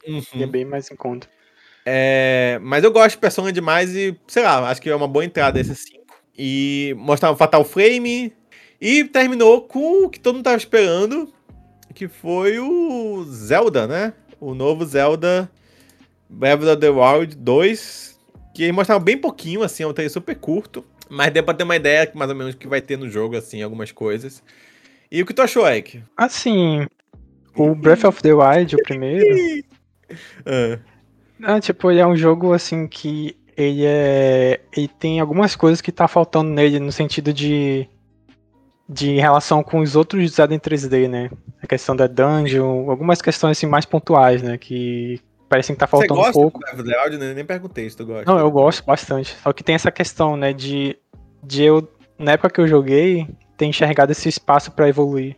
Uhum. 0.06 0.23
E 0.35 0.43
é 0.43 0.47
bem 0.47 0.65
mais 0.65 0.90
em 0.90 0.97
conta. 0.97 1.28
É, 1.90 2.59
mas 2.60 2.85
eu 2.85 2.93
gosto 2.93 3.12
de 3.12 3.19
Persona 3.19 3.51
demais 3.51 3.97
e, 3.97 4.15
sei 4.27 4.43
lá, 4.43 4.69
acho 4.69 4.82
que 4.82 4.90
é 4.90 4.94
uma 4.94 5.09
boa 5.09 5.24
entrada 5.24 5.59
esse 5.59 5.74
5. 5.74 6.05
E 6.36 6.94
mostrar 6.98 7.31
o 7.31 7.36
Fatal 7.36 7.65
Frame. 7.65 8.31
E 8.78 9.05
terminou 9.05 9.62
com 9.62 10.05
o 10.05 10.10
que 10.10 10.20
todo 10.20 10.35
mundo 10.35 10.44
tava 10.44 10.59
esperando, 10.59 11.32
que 11.94 12.06
foi 12.06 12.59
o 12.59 13.24
Zelda, 13.24 13.86
né? 13.86 14.12
O 14.39 14.55
novo 14.55 14.85
Zelda 14.85 15.51
Breath 16.28 16.62
of 16.62 16.77
the 16.77 16.90
Wild 16.90 17.35
2. 17.36 18.20
Que 18.55 18.65
eles 18.65 18.74
mostraram 18.74 19.02
bem 19.02 19.16
pouquinho, 19.16 19.62
assim, 19.62 19.82
é 19.82 19.86
um 19.86 19.94
trailer 19.94 20.12
super 20.12 20.36
curto. 20.36 20.85
Mas 21.09 21.32
deu 21.32 21.43
pra 21.43 21.55
ter 21.55 21.65
uma 21.65 21.77
ideia, 21.77 22.10
mais 22.15 22.31
ou 22.31 22.36
menos, 22.36 22.55
que 22.55 22.69
vai 22.69 22.82
ter 22.82 22.98
no 22.98 23.09
jogo, 23.09 23.35
assim, 23.35 23.62
algumas 23.62 23.93
coisas. 23.93 24.43
E 25.10 25.23
o 25.23 25.27
que 25.27 25.32
tu 25.32 25.40
achou, 25.40 25.66
Ike? 25.66 26.02
Assim, 26.15 26.86
o 27.56 27.74
Breath 27.74 28.05
of 28.05 28.20
the 28.20 28.35
Wild, 28.35 28.77
o 28.77 28.82
primeiro, 28.82 29.65
Ah, 30.44 30.78
ah, 31.43 31.60
tipo, 31.60 31.90
ele 31.90 32.01
é 32.01 32.06
um 32.06 32.16
jogo 32.16 32.52
assim 32.52 32.86
que 32.86 33.36
ele 33.56 33.85
é. 33.85 34.60
Ele 34.77 34.89
tem 34.89 35.20
algumas 35.20 35.56
coisas 35.56 35.81
que 35.81 35.90
tá 35.90 36.06
faltando 36.06 36.51
nele 36.51 36.78
no 36.78 36.93
sentido 36.93 37.32
de. 37.32 37.89
De 38.90 39.16
relação 39.16 39.62
com 39.62 39.81
os 39.81 39.94
outros 39.94 40.31
Zelda 40.32 40.55
em 40.55 40.59
3D, 40.59 41.09
né? 41.09 41.31
A 41.62 41.66
questão 41.66 41.94
da 41.94 42.06
dungeon, 42.06 42.90
algumas 42.90 43.20
questões 43.20 43.59
assim 43.59 43.66
mais 43.66 43.85
pontuais, 43.85 44.43
né? 44.43 44.56
Que 44.56 45.20
parecem 45.48 45.74
que 45.74 45.81
tá 45.81 45.86
você 45.86 45.90
faltando 45.90 46.15
um 46.15 46.16
gosta 46.16 46.32
pouco. 46.32 46.60
do 46.74 46.85
Breath 46.85 47.12
né? 47.19 47.35
Nem 47.35 47.44
perguntei 47.44 47.89
se 47.90 47.97
tu 47.97 48.06
gosta. 48.06 48.31
Não, 48.31 48.39
eu 48.39 48.51
gosto 48.51 48.85
bastante. 48.86 49.36
Só 49.43 49.52
que 49.52 49.65
tem 49.65 49.74
essa 49.74 49.90
questão, 49.90 50.36
né, 50.36 50.55
de, 50.55 50.97
de 51.43 51.65
eu, 51.65 51.86
na 52.19 52.32
época 52.32 52.51
que 52.51 52.60
eu 52.60 52.69
joguei, 52.69 53.27
ter 53.56 53.66
enxergado 53.66 54.12
esse 54.12 54.28
espaço 54.28 54.70
pra 54.70 54.89
evoluir. 54.89 55.36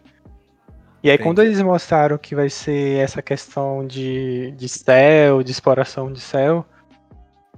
E 1.02 1.08
aí, 1.08 1.14
Entendi. 1.14 1.28
quando 1.28 1.42
eles 1.42 1.60
mostraram 1.62 2.18
que 2.18 2.34
vai 2.34 2.50
ser 2.50 2.98
essa 2.98 3.22
questão 3.22 3.86
de, 3.86 4.52
de 4.52 4.68
céu, 4.68 5.42
de 5.42 5.50
exploração 5.50 6.12
de 6.12 6.20
céu, 6.20 6.64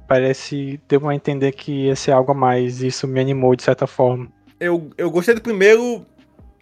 parece, 0.07 0.81
deu 0.89 1.09
a 1.09 1.15
entender 1.15 1.53
que 1.53 1.87
ia 1.87 1.97
ser 1.97 2.13
algo 2.13 2.31
a 2.31 2.35
mais. 2.35 2.83
Isso 2.83 3.09
me 3.09 3.21
animou 3.21 3.57
de 3.57 3.63
certa 3.63 3.87
forma. 3.87 4.31
eu, 4.61 4.91
eu 4.97 5.11
gostei 5.11 5.35
do 5.35 5.41
primeiro 5.41 6.07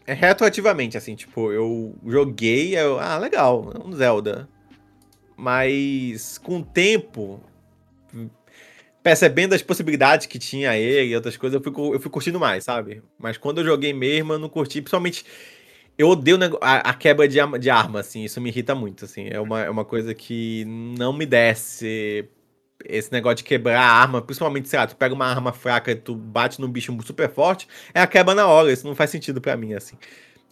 é, 0.07 0.13
retroativamente, 0.13 0.97
assim, 0.97 1.15
tipo, 1.15 1.53
eu 1.53 1.95
joguei, 2.07 2.77
eu, 2.77 2.99
ah, 2.99 3.17
legal, 3.19 3.73
é 3.75 3.87
um 3.87 3.93
Zelda. 3.93 4.49
Mas 5.37 6.37
com 6.39 6.59
o 6.59 6.65
tempo, 6.65 7.41
percebendo 9.03 9.55
as 9.55 9.63
possibilidades 9.63 10.27
que 10.27 10.39
tinha 10.39 10.77
ele 10.77 11.13
e 11.13 11.17
outras 11.17 11.37
coisas, 11.37 11.55
eu 11.55 11.63
fui, 11.63 11.95
eu 11.95 12.01
fui 12.01 12.11
curtindo 12.11 12.41
mais, 12.41 12.65
sabe? 12.65 13.03
Mas 13.19 13.39
quando 13.39 13.59
eu 13.59 13.65
joguei 13.65 13.93
mesmo, 13.93 14.33
eu 14.33 14.39
não 14.39 14.49
curti, 14.49 14.81
principalmente. 14.83 15.25
Eu 16.01 16.09
odeio 16.09 16.39
a, 16.63 16.91
a 16.91 16.95
quebra 16.95 17.29
de, 17.29 17.39
arma- 17.39 17.59
de 17.59 17.69
arma, 17.69 18.01
assim, 18.01 18.25
isso 18.25 18.41
me 18.41 18.49
irrita 18.49 18.75
muito, 18.75 19.05
assim. 19.05 19.29
É 19.31 19.39
uma, 19.41 19.61
é 19.63 19.69
uma 19.71 19.85
coisa 19.85 20.15
que 20.15 20.65
não 20.67 21.13
me 21.13 21.27
desce 21.27 22.27
esse 22.85 23.13
negócio 23.13 23.37
de 23.39 23.45
quebrar 23.45 23.81
a 23.81 23.85
arma, 23.85 24.23
principalmente, 24.23 24.69
sei 24.69 24.79
lá, 24.79 24.87
tu 24.87 24.97
pega 24.97 25.15
uma 25.15 25.27
arma 25.27 25.53
fraca 25.53 25.93
e 25.93 25.97
tu 25.97 26.15
bate 26.15 26.61
num 26.61 26.69
bicho 26.71 26.97
super 27.05 27.31
forte, 27.31 27.69
é 27.95 28.01
a 28.01 28.07
quebra 28.07 28.35
na 28.35 28.47
hora, 28.47 28.73
isso 28.73 28.87
não 28.87 28.95
faz 28.95 29.11
sentido 29.11 29.41
pra 29.43 29.57
mim, 29.59 29.75
assim. 29.75 29.97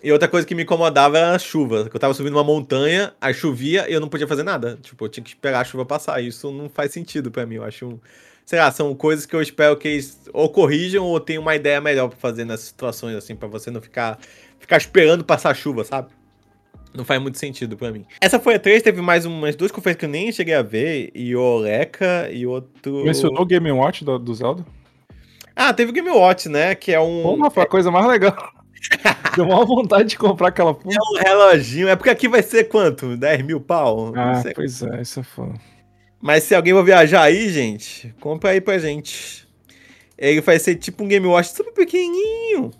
E 0.02 0.12
outra 0.12 0.28
coisa 0.28 0.46
que 0.46 0.54
me 0.54 0.62
incomodava 0.64 1.18
era 1.18 1.34
a 1.34 1.38
chuva, 1.38 1.90
eu 1.92 2.00
tava 2.00 2.14
subindo 2.14 2.34
uma 2.34 2.44
montanha, 2.44 3.14
aí 3.20 3.34
chovia 3.34 3.88
e 3.90 3.94
eu 3.94 4.00
não 4.00 4.08
podia 4.08 4.28
fazer 4.28 4.44
nada. 4.44 4.78
Tipo, 4.82 5.06
eu 5.06 5.08
tinha 5.08 5.24
que 5.24 5.30
esperar 5.30 5.60
a 5.60 5.64
chuva 5.64 5.84
passar, 5.86 6.22
isso 6.22 6.52
não 6.52 6.68
faz 6.68 6.92
sentido 6.92 7.30
pra 7.30 7.46
mim, 7.46 7.56
eu 7.56 7.64
acho... 7.64 7.86
um- 7.88 8.00
Sei 8.44 8.58
lá, 8.58 8.70
são 8.72 8.94
coisas 8.94 9.26
que 9.26 9.36
eu 9.36 9.42
espero 9.42 9.76
que 9.76 9.86
eles 9.88 10.20
ou 10.32 10.48
corrijam 10.48 11.04
ou 11.04 11.20
tenham 11.20 11.42
uma 11.42 11.54
ideia 11.54 11.80
melhor 11.82 12.08
pra 12.08 12.16
fazer 12.18 12.46
nessas 12.46 12.66
situações, 12.68 13.14
assim, 13.14 13.36
pra 13.36 13.46
você 13.46 13.70
não 13.70 13.82
ficar, 13.82 14.18
ficar 14.58 14.76
esperando 14.76 15.24
passar 15.24 15.50
a 15.50 15.54
chuva, 15.54 15.84
sabe? 15.84 16.08
Não 16.94 17.04
faz 17.04 17.20
muito 17.20 17.38
sentido 17.38 17.76
pra 17.76 17.92
mim. 17.92 18.04
Essa 18.20 18.40
foi 18.40 18.54
a 18.54 18.58
3, 18.58 18.82
teve 18.82 19.00
mais 19.00 19.24
umas 19.26 19.54
duas 19.54 19.70
conferências 19.70 20.00
que 20.00 20.04
eu 20.06 20.10
nem 20.10 20.32
cheguei 20.32 20.54
a 20.54 20.62
ver, 20.62 21.10
e 21.14 21.36
o 21.36 21.40
Oreca 21.40 22.28
e 22.32 22.46
outro... 22.46 23.04
Mencionou 23.04 23.42
o 23.42 23.46
Game 23.46 23.70
Watch 23.70 24.04
do, 24.04 24.18
do 24.18 24.34
Zelda? 24.34 24.64
Ah, 25.54 25.72
teve 25.74 25.90
o 25.90 25.94
Game 25.94 26.08
Watch, 26.10 26.48
né? 26.48 26.74
Que 26.74 26.92
é 26.92 27.00
um, 27.00 27.22
Porra, 27.22 27.50
foi 27.50 27.62
a 27.62 27.66
coisa 27.66 27.90
mais 27.90 28.06
legal. 28.06 28.34
Deu 29.36 29.44
uma 29.44 29.64
vontade 29.64 30.08
de 30.10 30.16
comprar 30.16 30.48
aquela 30.48 30.72
porra. 30.72 30.94
é 30.96 30.98
um 31.00 31.22
reloginho. 31.22 31.88
É 31.88 31.96
porque 31.96 32.10
aqui 32.10 32.28
vai 32.28 32.42
ser 32.42 32.64
quanto? 32.64 33.16
10 33.16 33.42
mil 33.42 33.60
pau? 33.60 34.12
Não 34.12 34.22
Ah, 34.22 34.36
sei. 34.40 34.52
pois 34.54 34.80
é, 34.82 35.02
isso 35.02 35.18
é 35.20 35.22
foda. 35.24 35.54
Mas 36.20 36.44
se 36.44 36.54
alguém 36.54 36.72
for 36.72 36.84
viajar 36.84 37.22
aí, 37.22 37.48
gente, 37.50 38.14
compra 38.20 38.50
aí 38.50 38.60
pra 38.60 38.78
gente. 38.78 39.46
Ele 40.16 40.40
vai 40.40 40.58
ser 40.58 40.76
tipo 40.76 41.04
um 41.04 41.08
Game 41.08 41.26
Watch 41.26 41.50
super 41.50 41.72
pequenininho, 41.72 42.70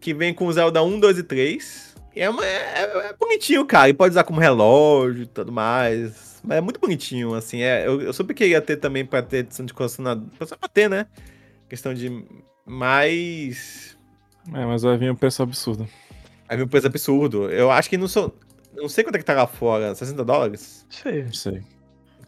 que 0.00 0.14
vem 0.14 0.32
com 0.34 0.46
o 0.46 0.52
Zelda 0.52 0.82
1, 0.82 0.98
2 1.00 1.18
e 1.18 1.22
3. 1.22 1.94
E 2.16 2.20
é, 2.20 2.28
uma- 2.30 2.44
é- 2.44 3.08
é 3.10 3.14
bonitinho, 3.18 3.64
cara. 3.66 3.88
E 3.88 3.92
pode 3.94 4.12
usar 4.12 4.24
como 4.24 4.40
relógio 4.40 5.22
e 5.22 5.26
tudo 5.26 5.52
mais. 5.52 6.40
Mas 6.42 6.58
é 6.58 6.60
muito 6.60 6.80
bonitinho, 6.80 7.34
assim. 7.34 7.60
É, 7.62 7.86
eu, 7.86 8.00
eu 8.00 8.12
super 8.12 8.34
queria 8.34 8.60
ter 8.60 8.76
também 8.76 9.04
pra 9.04 9.22
ter 9.22 9.38
edição 9.38 9.64
de 9.66 9.74
colecionador. 9.74 10.24
Só 10.46 10.56
pra 10.56 10.68
ter, 10.68 10.88
né? 10.88 11.06
Questão 11.68 11.92
de 11.94 12.24
mais... 12.66 13.96
É, 14.54 14.64
mas 14.64 14.82
vai 14.82 14.96
vir 14.96 15.10
um 15.10 15.14
preço 15.14 15.42
absurdo. 15.42 15.86
Aí 16.48 16.56
vem 16.56 16.64
um 16.66 16.68
preço 16.68 16.86
absurdo. 16.86 17.48
Eu 17.50 17.70
acho 17.70 17.88
que 17.90 17.96
não 17.98 18.08
sou... 18.08 18.34
Não 18.74 18.88
sei 18.88 19.04
quanto 19.04 19.16
é 19.16 19.18
que 19.18 19.24
tá 19.24 19.34
lá 19.34 19.46
fora. 19.46 19.94
60 19.94 20.24
dólares? 20.24 20.86
Sei. 20.88 21.24
Não 21.24 21.32
sei. 21.32 21.52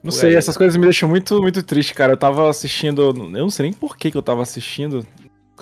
Não 0.03 0.11
Por 0.11 0.13
sei, 0.13 0.31
aí. 0.31 0.37
essas 0.37 0.57
coisas 0.57 0.77
me 0.77 0.83
deixam 0.85 1.09
muito, 1.09 1.41
muito 1.41 1.63
triste, 1.63 1.95
cara. 1.95 2.13
Eu 2.13 2.17
tava 2.17 2.51
assistindo. 2.51 3.01
Eu 3.03 3.13
não 3.15 3.51
sei 3.51 3.65
nem 3.65 3.73
por 3.73 3.97
que, 3.97 4.11
que 4.11 4.17
eu 4.17 4.23
tava 4.23 4.43
assistindo. 4.43 5.07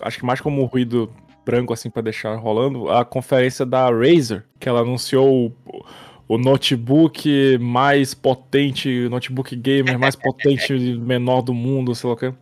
Acho 0.03 0.19
que 0.19 0.25
mais 0.25 0.41
como 0.41 0.63
um 0.63 0.65
ruído 0.65 1.13
branco, 1.51 1.73
assim, 1.73 1.91
pra 1.91 2.03
deixar 2.03 2.35
rolando. 2.37 2.89
A 2.89 3.05
conferência 3.05 3.67
da 3.67 3.91
Razer, 3.91 4.45
que 4.59 4.69
ela 4.69 4.81
anunciou 4.81 5.53
o, 5.67 5.85
o 6.29 6.39
notebook 6.39 7.59
mais 7.59 8.15
potente, 8.15 9.09
notebook 9.09 9.55
gamer 9.57 9.99
mais 9.99 10.15
potente 10.17 10.73
menor 10.99 11.43
do 11.43 11.53
mundo, 11.53 11.95
sei 11.95 12.09
lá 12.09 12.15
o 12.15 12.17
que. 12.17 12.33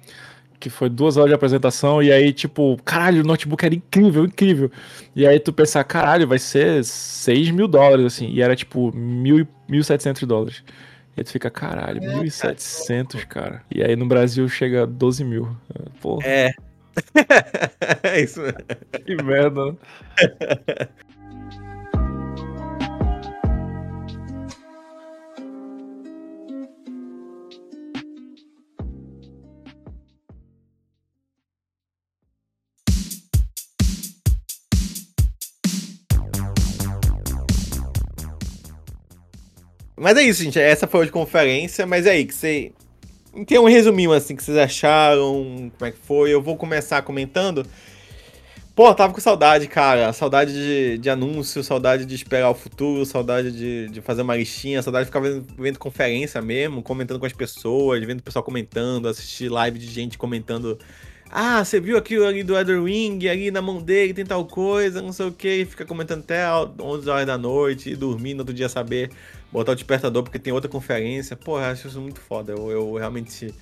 Que 0.60 0.68
foi 0.68 0.89
duas 0.89 1.16
horas 1.16 1.30
de 1.30 1.35
apresentação, 1.36 2.02
e 2.02 2.10
aí, 2.10 2.32
tipo, 2.32 2.76
caralho, 2.85 3.22
o 3.22 3.26
notebook 3.26 3.64
era 3.64 3.74
incrível, 3.76 4.24
incrível. 4.24 4.70
E 5.14 5.24
aí 5.24 5.39
tu 5.39 5.52
pensar, 5.52 5.85
caralho, 5.85 6.26
vai 6.26 6.39
ser 6.39 6.85
6 6.85 7.51
mil 7.51 7.68
dólares, 7.68 8.05
assim. 8.06 8.28
E 8.28 8.43
era 8.43 8.56
tipo 8.56 8.93
mil, 8.94 9.39
e- 9.39 9.47
1.700 9.70 10.26
dólares. 10.26 10.64
E 11.16 11.20
aí 11.20 11.24
tu 11.24 11.30
fica, 11.30 11.48
caralho, 11.48 12.01
1.700, 12.02 13.24
cara. 13.24 13.62
E 13.72 13.82
aí 13.82 13.94
no 13.94 14.06
Brasil 14.06 14.48
chega 14.48 14.82
a 14.82 14.86
12 14.86 15.22
mil. 15.24 15.48
Porra, 16.01 16.26
É. 16.26 16.51
é 18.03 18.20
isso 18.20 18.41
mesmo. 18.41 18.59
que 19.05 19.23
merda. 19.23 19.66
né? 19.66 19.77
Mas 39.99 40.16
é 40.16 40.23
isso, 40.23 40.43
gente. 40.43 40.59
Essa 40.59 40.87
foi 40.87 41.07
a 41.07 41.11
conferência. 41.11 41.87
Mas 41.87 42.07
é 42.07 42.12
aí, 42.12 42.25
que 42.25 42.35
você. 42.35 42.73
Tem 43.47 43.59
um 43.59 43.66
resuminho 43.66 44.12
assim 44.12 44.35
que 44.35 44.43
vocês 44.43 44.56
acharam, 44.56 45.70
como 45.78 45.89
é 45.89 45.90
que 45.90 45.98
foi. 45.98 46.32
Eu 46.32 46.43
vou 46.43 46.56
começar 46.56 47.02
comentando. 47.02 47.66
Pô, 48.74 48.94
tava 48.94 49.12
com 49.12 49.20
saudade, 49.20 49.66
cara. 49.66 50.12
Saudade 50.12 50.52
de, 50.52 50.98
de 50.98 51.10
anúncio, 51.10 51.65
saudade 51.65 52.06
de 52.06 52.15
esperar 52.15 52.48
o 52.48 52.55
futuro, 52.55 53.05
saudade 53.05 53.51
de, 53.51 53.89
de 53.89 54.01
fazer 54.01 54.23
uma 54.23 54.36
listinha, 54.36 54.81
saudade 54.82 55.05
de 55.05 55.09
ficar 55.09 55.20
vendo, 55.20 55.44
vendo 55.59 55.78
conferência 55.78 56.40
mesmo, 56.40 56.82
comentando 56.82 57.19
com 57.19 57.27
as 57.27 57.32
pessoas, 57.32 58.05
vendo 58.05 58.20
o 58.20 58.23
pessoal 58.23 58.44
comentando, 58.44 59.09
assistir 59.09 59.48
live 59.48 59.78
de 59.78 59.86
gente 59.86 60.16
comentando. 60.16 60.78
Ah, 61.31 61.65
você 61.65 61.81
viu 61.81 61.98
aquilo 61.98 62.24
ali 62.24 62.43
do 62.43 62.56
Elder 62.56 62.82
Ring, 62.82 63.19
ali 63.28 63.51
na 63.51 63.60
mão 63.60 63.82
dele 63.82 64.15
tem 64.15 64.24
tal 64.24 64.47
coisa, 64.47 65.02
não 65.02 65.12
sei 65.12 65.27
o 65.27 65.32
que, 65.32 65.66
fica 65.66 65.85
comentando 65.85 66.20
até 66.20 66.47
11 66.81 67.10
horas 67.10 67.27
da 67.27 67.36
noite 67.36 67.90
e 67.90 67.97
dormir 67.97 68.32
no 68.32 68.40
outro 68.40 68.55
dia 68.55 68.69
saber 68.69 69.10
botar 69.53 69.73
o 69.73 69.75
despertador 69.75 70.23
porque 70.23 70.39
tem 70.39 70.53
outra 70.53 70.70
conferência. 70.70 71.37
Pô, 71.37 71.59
eu 71.59 71.65
acho 71.65 71.89
isso 71.89 72.01
muito 72.01 72.20
foda. 72.20 72.53
Eu, 72.53 72.70
eu 72.70 72.95
realmente 72.95 73.55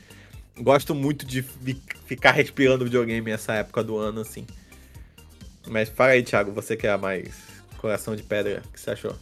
gosto 0.59 0.95
muito 0.95 1.27
de 1.27 1.43
fi- 1.43 1.81
ficar 2.07 2.33
respirando 2.33 2.85
videogame 2.85 3.31
nessa 3.31 3.55
época 3.55 3.83
do 3.85 3.97
ano, 3.97 4.21
assim. 4.21 4.47
Mas 5.69 5.89
fala 5.89 6.13
aí, 6.13 6.23
Thiago, 6.23 6.53
você 6.53 6.77
que 6.77 6.87
é 6.87 6.97
mais 6.97 7.35
coração 7.79 8.15
de 8.17 8.23
pedra, 8.23 8.63
o 8.67 8.73
que 8.73 8.81
você 8.81 8.91
achou? 8.91 9.15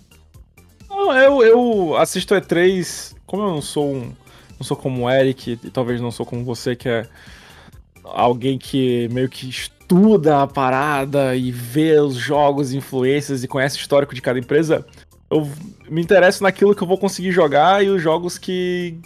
Eu, 0.91 1.43
eu 1.43 1.97
assisto 1.97 2.35
E3, 2.35 3.15
como 3.27 3.43
eu 3.43 3.51
não 3.51 3.63
sou 3.63 3.95
um. 3.95 4.13
Não 4.59 4.65
sou 4.65 4.77
como 4.77 5.03
o 5.03 5.11
Eric, 5.11 5.59
e 5.65 5.71
talvez 5.71 6.01
não 6.01 6.13
sou 6.13 6.25
como 6.25 6.45
você, 6.45 6.77
que 6.77 6.89
é 6.89 7.09
alguém 8.05 8.57
que 8.57 9.09
meio 9.11 9.29
que 9.29 9.49
estuda 9.49 10.43
a 10.43 10.47
parada 10.47 11.35
e 11.35 11.51
vê 11.51 11.99
os 11.99 12.15
jogos, 12.15 12.73
influências 12.73 13.43
e 13.43 13.49
conhece 13.49 13.77
o 13.79 13.81
histórico 13.81 14.15
de 14.15 14.23
cada 14.23 14.39
empresa. 14.39 14.87
Eu 15.31 15.49
me 15.89 16.03
interesso 16.03 16.43
naquilo 16.43 16.75
que 16.75 16.83
eu 16.83 16.87
vou 16.87 16.99
conseguir 16.99 17.33
jogar 17.33 17.85
e 17.85 17.89
os 17.89 18.01
jogos 18.01 18.39
que. 18.39 18.99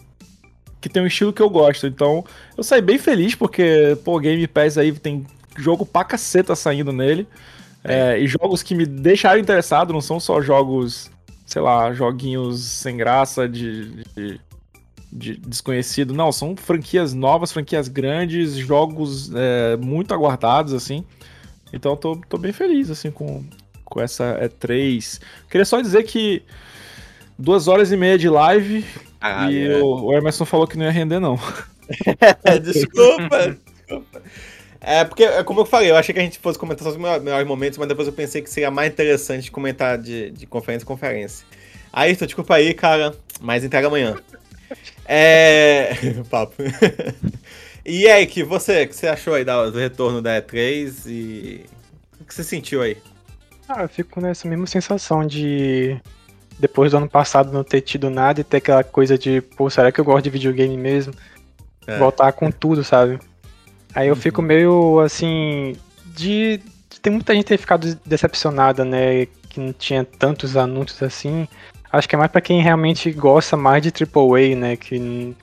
que 0.81 0.89
tem 0.89 1.03
um 1.03 1.07
estilo 1.07 1.33
que 1.33 1.43
eu 1.43 1.51
gosto. 1.51 1.87
Então, 1.87 2.25
eu 2.57 2.63
saí 2.63 2.83
bem 2.83 2.99
feliz 2.99 3.35
porque, 3.35 3.97
pô, 4.05 4.19
Game 4.19 4.47
Pass 4.47 4.79
aí 4.79 4.93
tem 4.93 5.27
jogo 5.57 5.87
pra 5.87 6.05
caceta 6.05 6.55
saindo 6.55 6.93
nele. 6.93 7.27
É, 7.85 8.19
e 8.19 8.27
jogos 8.27 8.63
que 8.63 8.75
me 8.75 8.85
deixaram 8.85 9.41
interessado, 9.41 9.93
não 9.93 10.01
são 10.01 10.19
só 10.19 10.43
jogos 10.43 11.11
sei 11.49 11.63
lá, 11.63 11.95
joguinhos 11.95 12.61
sem 12.61 12.99
graça 12.99 13.49
de, 13.49 14.05
de, 14.15 14.41
de 15.11 15.37
desconhecido. 15.39 16.13
Não, 16.13 16.31
são 16.31 16.55
franquias 16.55 17.15
novas, 17.15 17.51
franquias 17.51 17.89
grandes, 17.89 18.53
jogos 18.53 19.33
é, 19.35 19.75
muito 19.79 20.13
aguardados, 20.13 20.75
assim. 20.75 21.07
Então 21.73 21.93
eu 21.93 21.97
tô, 21.97 22.17
tô 22.29 22.37
bem 22.37 22.53
feliz, 22.53 22.91
assim, 22.91 23.11
com, 23.11 23.43
com 23.89 24.01
essa 24.01 24.39
E3. 24.43 25.21
Queria 25.51 25.65
só 25.65 25.81
dizer 25.81 26.05
que 26.05 26.43
duas 27.39 27.69
horas 27.69 27.91
e 27.91 27.97
meia 27.97 28.19
de 28.19 28.29
live 28.29 28.85
Ah, 29.21 29.51
e 29.51 29.67
é. 29.67 29.79
o, 29.79 30.13
Emerson 30.13 30.45
falou 30.45 30.67
que 30.67 30.77
não 30.77 30.85
ia 30.85 30.91
render, 30.91 31.19
não. 31.19 31.39
desculpa, 32.63 33.57
desculpa. 33.87 34.23
É, 34.81 35.05
porque, 35.05 35.25
é 35.25 35.43
como 35.43 35.61
eu 35.61 35.67
falei, 35.67 35.91
eu 35.91 35.97
achei 35.97 36.13
que 36.13 36.21
a 36.21 36.23
gente 36.23 36.39
fosse 36.39 36.59
comentar 36.59 36.85
só 36.85 36.91
os 36.91 36.97
melhores 36.97 37.47
momentos, 37.47 37.79
mas 37.79 37.89
depois 37.89 38.07
eu 38.07 38.15
pensei 38.15 38.43
que 38.43 38.51
seria 38.51 38.71
mais 38.71 38.93
interessante 38.93 39.51
comentar 39.51 39.99
de, 39.99 40.31
de 40.31 40.47
conferência 40.47 40.85
em 40.85 40.87
conferência. 40.87 41.47
Aí, 41.93 42.15
tô 42.15 42.27
desculpa 42.27 42.55
aí, 42.55 42.73
cara, 42.75 43.15
mas 43.41 43.65
entrega 43.65 43.89
amanhã. 43.89 44.17
É. 45.05 45.95
Papo. 46.31 46.63
E 47.85 48.07
aí, 48.07 48.27
que 48.27 48.45
você, 48.45 48.87
que 48.87 48.95
você 48.95 49.09
achou 49.09 49.35
aí 49.35 49.45
do 49.45 49.71
retorno 49.71 50.21
da 50.21 50.41
E3 50.41 51.07
e. 51.07 51.65
O 52.21 52.25
que 52.25 52.35
você 52.35 52.45
sentiu 52.45 52.83
aí? 52.83 52.99
Ah, 53.69 53.83
eu 53.83 53.89
fico 53.89 54.21
nessa 54.21 54.49
mesma 54.49 54.67
sensação 54.67 55.27
de. 55.27 56.01
Depois 56.59 56.91
do 56.91 56.97
ano 56.97 57.09
passado 57.09 57.53
não 57.53 57.63
ter 57.63 57.81
tido 57.83 58.11
nada 58.11 58.41
e 58.41 58.45
ter 58.45 58.57
aquela 58.57 58.83
coisa 58.83 59.17
de, 59.17 59.41
pô, 59.41 59.71
será 59.71 59.93
que 59.93 60.01
eu 60.01 60.05
gosto 60.05 60.25
de 60.25 60.31
videogame 60.31 60.77
mesmo? 60.77 61.13
É. 61.87 61.99
Voltar 61.99 62.33
com 62.33 62.51
tudo, 62.51 62.83
sabe? 62.83 63.19
Aí 63.95 64.09
eu 64.09 64.15
Uhum. 64.15 64.21
fico 64.21 64.43
meio 64.43 64.99
assim. 65.01 65.77
De, 66.07 66.61
de 66.91 67.01
ter 67.01 67.11
muita 67.11 67.35
gente 67.35 67.45
ter 67.47 67.59
ficado 67.59 67.95
decepcionada, 68.05 68.85
né? 68.85 69.27
Que 69.49 69.61
não 69.61 69.73
tinha 69.73 70.03
tantos 70.05 70.57
anúncios 70.57 71.01
assim. 71.03 71.47
Acho 71.93 72.09
que 72.09 72.15
é 72.15 72.19
mais 72.19 72.31
pra 72.31 72.41
quem 72.41 72.61
realmente 72.61 73.11
gosta 73.13 73.57
mais 73.57 73.83
de 73.83 73.91
AAA, 73.91 74.57
né? 74.57 74.77
Que, 74.77 75.35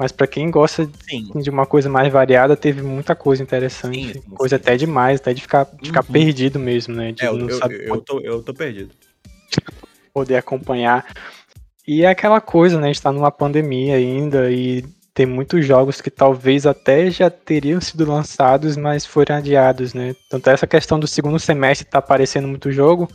mas 0.00 0.10
pra 0.12 0.26
quem 0.26 0.50
gosta 0.50 0.88
Sim. 1.06 1.30
de 1.42 1.50
uma 1.50 1.66
coisa 1.66 1.90
mais 1.90 2.10
variada, 2.10 2.56
teve 2.56 2.80
muita 2.80 3.14
coisa 3.14 3.42
interessante. 3.42 4.14
Sim, 4.14 4.20
coisa 4.34 4.56
até 4.56 4.74
demais, 4.74 5.20
até 5.20 5.34
de 5.34 5.42
ficar, 5.42 5.68
de 5.78 5.88
ficar 5.88 6.02
Uhum. 6.02 6.12
perdido 6.12 6.58
mesmo, 6.58 6.94
né? 6.94 7.12
De 7.12 7.22
É, 7.22 7.28
eu, 7.28 7.36
não 7.36 7.50
eu, 7.50 7.58
saber 7.58 7.86
eu, 7.86 8.00
tô, 8.00 8.18
eu 8.20 8.42
tô 8.42 8.54
perdido. 8.54 8.92
poder 10.14 10.36
acompanhar. 10.36 11.04
E 11.86 12.02
é 12.02 12.08
aquela 12.08 12.40
coisa, 12.40 12.80
né? 12.80 12.84
A 12.88 12.92
gente 12.94 13.02
tá 13.02 13.12
numa 13.12 13.30
pandemia 13.30 13.96
ainda 13.96 14.50
e 14.50 14.82
tem 15.12 15.26
muitos 15.26 15.66
jogos 15.66 16.00
que 16.00 16.10
talvez 16.10 16.64
até 16.66 17.10
já 17.10 17.28
teriam 17.28 17.78
sido 17.78 18.10
lançados, 18.10 18.78
mas 18.78 19.04
foram 19.04 19.36
adiados, 19.36 19.92
né? 19.92 20.16
Tanto 20.30 20.48
essa 20.48 20.66
questão 20.66 20.98
do 20.98 21.06
segundo 21.06 21.38
semestre 21.38 21.86
tá 21.86 21.98
aparecendo 21.98 22.48
muito 22.48 22.72
jogo, 22.72 23.06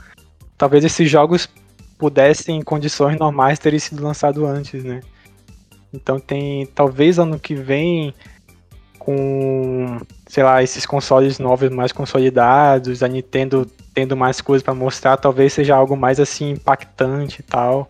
talvez 0.55 0.85
esses 0.85 1.09
jogos 1.09 1.49
pudessem, 1.97 2.59
em 2.59 2.61
condições 2.61 3.17
normais, 3.17 3.57
terem 3.57 3.79
sido 3.79 4.03
lançados 4.03 4.43
antes, 4.43 4.83
né? 4.83 4.99
Então 5.95 6.19
tem, 6.19 6.65
talvez 6.67 7.17
ano 7.17 7.39
que 7.39 7.55
vem, 7.55 8.13
com, 8.99 9.99
sei 10.27 10.43
lá, 10.43 10.63
esses 10.63 10.85
consoles 10.85 11.39
novos 11.39 11.69
mais 11.69 11.91
consolidados, 11.91 13.03
a 13.03 13.07
Nintendo 13.07 13.65
tendo 13.93 14.17
mais 14.17 14.41
coisas 14.41 14.63
pra 14.63 14.73
mostrar, 14.73 15.15
talvez 15.17 15.53
seja 15.53 15.75
algo 15.75 15.95
mais 15.95 16.19
assim 16.19 16.51
impactante 16.51 17.39
e 17.39 17.43
tal. 17.43 17.89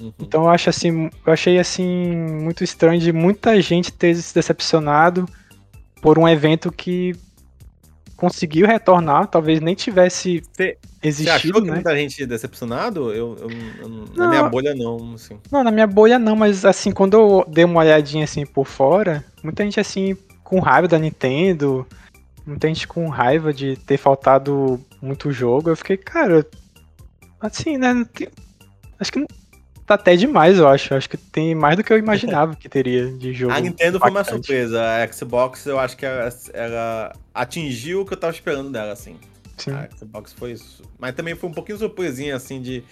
Uhum. 0.00 0.12
Então 0.20 0.44
eu 0.44 0.48
acho 0.48 0.70
assim, 0.70 1.10
eu 1.26 1.32
achei 1.32 1.58
assim 1.58 2.16
muito 2.16 2.62
estranho 2.62 3.00
de 3.00 3.12
muita 3.12 3.60
gente 3.60 3.92
ter 3.92 4.14
se 4.14 4.34
decepcionado 4.34 5.28
por 6.00 6.18
um 6.18 6.28
evento 6.28 6.70
que 6.70 7.14
conseguiu 8.18 8.66
retornar, 8.66 9.28
talvez 9.28 9.60
nem 9.60 9.76
tivesse 9.76 10.42
Você- 10.52 10.76
Você 11.00 11.30
achou 11.30 11.40
existido, 11.40 11.62
que 11.62 11.68
né? 11.68 11.74
muita 11.74 11.96
gente 11.96 12.26
decepcionado? 12.26 13.12
Eu, 13.12 13.36
eu- 13.38 13.50
eu- 13.78 13.88
na 14.16 14.24
Não. 14.24 14.28
minha 14.28 14.48
bolha, 14.48 14.74
não, 14.74 15.14
assim. 15.14 15.38
Não, 15.50 15.62
na 15.62 15.70
minha 15.70 15.86
bolha 15.86 16.18
não, 16.18 16.34
mas 16.34 16.64
assim, 16.64 16.90
quando 16.90 17.14
eu 17.14 17.44
dei 17.48 17.64
uma 17.64 17.78
olhadinha 17.78 18.24
assim 18.24 18.44
por 18.44 18.66
fora, 18.66 19.24
muita 19.42 19.62
gente 19.62 19.78
assim 19.78 20.16
com 20.42 20.58
raiva 20.58 20.88
da 20.88 20.98
Nintendo, 20.98 21.86
muita 22.44 22.66
gente 22.66 22.88
com 22.88 23.08
raiva 23.08 23.52
de 23.54 23.76
ter 23.76 23.96
faltado 23.96 24.80
muito 25.00 25.30
jogo. 25.30 25.70
Eu 25.70 25.76
fiquei, 25.76 25.96
cara, 25.96 26.44
assim, 27.40 27.76
né? 27.78 28.04
Acho 28.98 29.12
que 29.12 29.20
não 29.20 29.26
tá 29.88 29.94
até 29.94 30.14
demais, 30.14 30.58
eu 30.58 30.68
acho. 30.68 30.94
Acho 30.94 31.08
que 31.08 31.16
tem 31.16 31.54
mais 31.54 31.76
do 31.76 31.82
que 31.82 31.92
eu 31.92 31.98
imaginava 31.98 32.54
que 32.54 32.68
teria 32.68 33.10
de 33.10 33.32
jogo. 33.32 33.52
A 33.56 33.60
Nintendo 33.60 33.98
foi 33.98 34.10
uma 34.10 34.20
impactante. 34.20 34.46
surpresa. 34.46 34.82
A 34.82 35.12
Xbox, 35.12 35.66
eu 35.66 35.78
acho 35.78 35.96
que 35.96 36.04
ela, 36.04 36.28
ela 36.52 37.12
atingiu 37.34 38.02
o 38.02 38.06
que 38.06 38.12
eu 38.12 38.16
tava 38.16 38.32
esperando 38.32 38.70
dela, 38.70 38.92
assim. 38.92 39.16
Sim. 39.56 39.72
A 39.72 39.88
Xbox 39.96 40.32
foi 40.32 40.52
isso. 40.52 40.82
Mas 40.98 41.14
também 41.14 41.34
foi 41.34 41.48
um 41.48 41.52
pouquinho 41.52 41.78
surpresinha, 41.78 42.36
assim, 42.36 42.60
de 42.60 42.84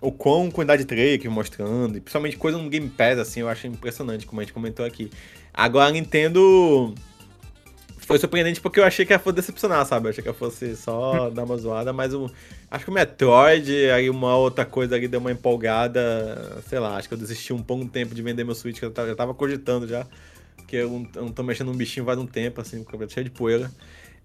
o 0.00 0.10
quão 0.10 0.50
quantidade 0.50 0.82
de 0.82 0.88
trailer 0.88 1.30
mostrando. 1.30 1.96
E 1.96 2.00
principalmente 2.00 2.36
coisa 2.36 2.58
no 2.58 2.68
Game 2.68 2.88
Pass, 2.88 3.18
assim, 3.18 3.40
eu 3.40 3.48
acho 3.48 3.66
impressionante, 3.66 4.26
como 4.26 4.40
a 4.40 4.44
gente 4.44 4.52
comentou 4.52 4.84
aqui. 4.84 5.10
Agora 5.54 5.88
a 5.88 5.92
Nintendo. 5.92 6.94
Foi 8.06 8.18
surpreendente 8.18 8.60
porque 8.60 8.80
eu 8.80 8.84
achei 8.84 9.06
que 9.06 9.12
ela 9.12 9.22
fosse 9.22 9.36
decepcionar, 9.36 9.86
sabe? 9.86 10.06
Eu 10.06 10.10
achei 10.10 10.22
que 10.22 10.28
ela 10.28 10.36
fosse 10.36 10.76
só 10.76 11.30
dar 11.30 11.44
uma 11.44 11.56
zoada, 11.56 11.92
mas 11.92 12.12
o, 12.12 12.30
acho 12.70 12.84
que 12.84 12.90
o 12.90 12.94
Metroid, 12.94 13.90
aí 13.90 14.10
uma 14.10 14.36
outra 14.36 14.64
coisa 14.64 14.96
ali 14.96 15.08
deu 15.08 15.20
uma 15.20 15.32
empolgada, 15.32 16.60
sei 16.68 16.78
lá, 16.78 16.96
acho 16.96 17.08
que 17.08 17.14
eu 17.14 17.18
desisti 17.18 17.52
um 17.52 17.62
pouco 17.62 17.84
tempo 17.86 18.14
de 18.14 18.22
vender 18.22 18.44
meu 18.44 18.54
Switch, 18.54 18.78
que 18.78 18.84
eu 18.84 18.92
já 18.94 19.14
tava 19.14 19.32
cogitando 19.34 19.86
já, 19.86 20.06
que 20.66 20.76
eu 20.76 20.90
não, 20.90 21.08
eu 21.14 21.22
não 21.22 21.32
tô 21.32 21.42
mexendo 21.42 21.68
num 21.68 21.76
bichinho 21.76 22.04
faz 22.04 22.18
um 22.18 22.26
tempo, 22.26 22.60
assim, 22.60 22.82
com 22.82 23.08
cheio 23.08 23.24
de 23.24 23.30
poeira. 23.30 23.70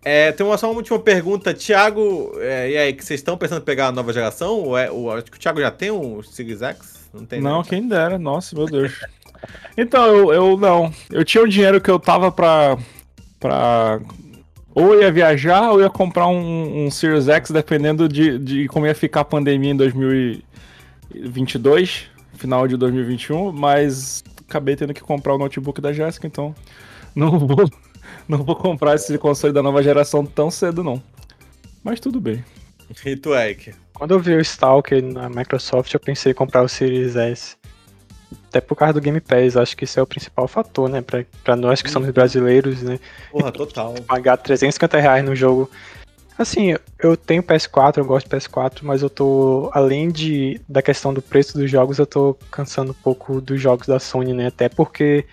É, 0.03 0.31
tem 0.31 0.45
uma, 0.45 0.57
só 0.57 0.69
uma 0.69 0.77
última 0.77 0.99
pergunta, 0.99 1.53
Thiago, 1.53 2.31
é, 2.39 2.71
e 2.71 2.77
aí, 2.77 2.93
que 2.93 3.03
vocês 3.03 3.19
estão 3.19 3.37
pensando 3.37 3.61
em 3.61 3.65
pegar 3.65 3.87
a 3.87 3.91
nova 3.91 4.13
geração? 4.13 4.59
Ou 4.59 4.77
é, 4.77 4.89
o, 4.91 5.11
acho 5.11 5.25
que 5.25 5.37
o 5.37 5.39
Thiago 5.39 5.59
já 5.59 5.71
tem 5.71 5.91
o 5.91 6.21
Series 6.23 6.61
X? 6.61 7.09
Não 7.13 7.25
tem 7.25 7.41
Não, 7.41 7.59
né? 7.59 7.65
quem 7.67 7.87
dera, 7.87 8.17
nossa, 8.17 8.55
meu 8.55 8.65
Deus. 8.65 8.93
Então, 9.77 10.07
eu, 10.07 10.33
eu 10.33 10.57
não. 10.57 10.91
Eu 11.11 11.23
tinha 11.23 11.43
um 11.43 11.47
dinheiro 11.47 11.79
que 11.79 11.91
eu 11.91 11.99
tava 11.99 12.31
pra. 12.31 12.75
Pra. 13.39 13.99
Ou 14.73 15.01
ia 15.01 15.11
viajar 15.11 15.71
ou 15.71 15.81
ia 15.81 15.89
comprar 15.89 16.27
um, 16.27 16.85
um 16.85 16.91
Series 16.91 17.27
X, 17.27 17.49
dependendo 17.49 18.07
de, 18.07 18.37
de 18.37 18.67
como 18.67 18.85
ia 18.85 18.93
ficar 18.93 19.21
a 19.21 19.25
pandemia 19.25 19.71
em 19.71 19.75
2022. 19.75 22.11
final 22.33 22.67
de 22.67 22.77
2021, 22.77 23.51
mas 23.51 24.23
acabei 24.47 24.75
tendo 24.75 24.93
que 24.93 25.01
comprar 25.01 25.33
o 25.33 25.39
notebook 25.39 25.81
da 25.81 25.91
Jéssica, 25.91 26.27
então 26.27 26.53
não 27.15 27.39
vou, 27.39 27.67
não 28.29 28.43
vou 28.43 28.55
comprar 28.55 28.93
esse 28.95 29.17
console 29.17 29.51
da 29.51 29.63
nova 29.63 29.81
geração 29.81 30.23
tão 30.23 30.51
cedo, 30.51 30.83
não. 30.83 31.01
Mas 31.83 31.99
tudo 31.99 32.21
bem. 32.21 32.45
E 33.05 33.15
tu, 33.15 33.33
Eric? 33.33 33.73
Quando 33.93 34.11
eu 34.11 34.19
vi 34.19 34.35
o 34.35 34.41
Stalker 34.41 35.03
na 35.03 35.29
Microsoft, 35.29 35.93
eu 35.93 35.99
pensei 35.99 36.31
em 36.31 36.35
comprar 36.35 36.61
o 36.61 36.69
Series 36.69 37.15
S. 37.15 37.57
Até 38.49 38.61
por 38.61 38.75
causa 38.75 38.93
do 38.93 39.01
Game 39.01 39.19
Pass, 39.19 39.57
acho 39.57 39.75
que 39.75 39.83
isso 39.83 39.99
é 39.99 40.03
o 40.03 40.07
principal 40.07 40.47
fator, 40.47 40.87
né? 40.89 41.01
Pra, 41.01 41.23
pra 41.43 41.55
nós 41.55 41.81
que 41.81 41.91
somos 41.91 42.09
brasileiros, 42.11 42.81
né? 42.81 42.99
Porra, 43.31 43.51
total. 43.51 43.93
Pagar 44.07 44.37
350 44.37 44.99
reais 44.99 45.23
no 45.25 45.35
jogo. 45.35 45.69
Assim, 46.37 46.75
eu 46.99 47.17
tenho 47.17 47.41
PS4, 47.41 47.97
eu 47.97 48.05
gosto 48.05 48.29
de 48.29 48.35
PS4, 48.35 48.79
mas 48.83 49.01
eu 49.01 49.09
tô, 49.09 49.71
além 49.73 50.09
de 50.09 50.61
da 50.69 50.81
questão 50.83 51.11
do 51.13 51.21
preço 51.21 51.57
dos 51.57 51.69
jogos, 51.69 51.97
eu 51.97 52.05
tô 52.05 52.37
cansando 52.51 52.91
um 52.91 53.03
pouco 53.03 53.41
dos 53.41 53.59
jogos 53.59 53.87
da 53.87 53.99
Sony, 53.99 54.33
né? 54.33 54.47
Até 54.47 54.69
porque 54.69 55.25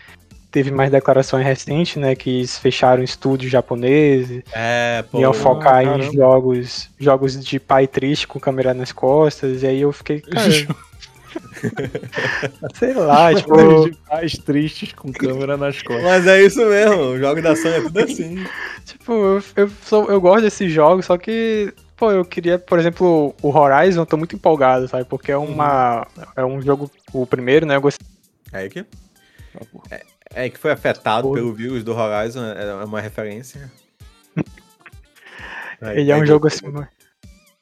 teve 0.51 0.71
mais 0.71 0.91
declarações 0.91 1.45
recentes, 1.45 1.97
né? 1.97 2.15
Que 2.15 2.39
eles 2.39 2.59
fecharam 2.59 3.03
estúdios 3.03 3.53
japoneses, 3.53 4.43
É, 4.53 5.05
pô. 5.11 5.21
iam 5.21 5.35
focar 5.35 5.83
em 5.83 5.87
caramba. 5.87 6.13
jogos, 6.13 6.89
jogos 6.99 7.45
de 7.45 7.61
pai 7.61 7.87
triste 7.87 8.27
com 8.27 8.41
câmera 8.41 8.73
nas 8.73 8.91
costas, 8.91 9.63
e 9.63 9.67
aí 9.67 9.83
eu 9.83 9.93
fiquei, 9.93 10.21
cara, 10.21 10.49
sei 12.75 12.95
lá, 12.95 13.35
tipo, 13.35 13.89
de 13.89 13.97
pais 14.09 14.39
tristes 14.39 14.93
com 14.93 15.13
câmera 15.13 15.57
nas 15.57 15.81
costas. 15.83 16.05
Mas 16.05 16.27
é 16.27 16.43
isso 16.43 16.65
mesmo, 16.67 17.03
o 17.03 17.19
jogo 17.19 17.43
da 17.43 17.55
Sony 17.57 17.75
é 17.75 17.81
tudo 17.83 17.99
assim. 18.01 18.45
tipo, 18.85 19.13
eu, 19.13 19.43
eu, 19.57 19.71
sou- 19.83 20.11
eu 20.11 20.21
gosto 20.21 20.43
desses 20.43 20.71
jogos, 20.73 21.07
só 21.07 21.17
que, 21.17 21.73
pô, 21.97 22.11
eu 22.11 22.25
queria, 22.25 22.59
por 22.59 22.79
exemplo, 22.79 23.35
o 23.43 23.49
Horizon, 23.49 24.03
eu 24.03 24.07
tô 24.07 24.17
muito 24.17 24.37
empolgado, 24.37 24.89
sabe? 24.89 25.05
Porque 25.05 25.33
é 25.33 25.37
uma, 25.37 26.07
é 26.37 26.45
um 26.45 26.61
jogo, 26.61 26.91
o 27.13 27.27
primeiro, 27.27 27.67
né? 27.67 27.77
Eu 27.77 27.81
gostei 27.81 28.07
Eric? 28.53 28.85
É, 29.91 30.03
é 30.35 30.51
que 30.51 30.59
foi 30.59 30.71
afetado 30.71 31.29
Pô. 31.29 31.35
pelo 31.35 31.53
vírus 31.53 31.83
do 31.83 31.95
Horizon, 31.95 32.45
é 32.45 32.85
uma 32.85 33.01
referência. 33.01 33.71
Ele 35.95 36.11
é 36.11 36.17
um 36.17 36.25
jogo 36.25 36.47
assim 36.47 36.67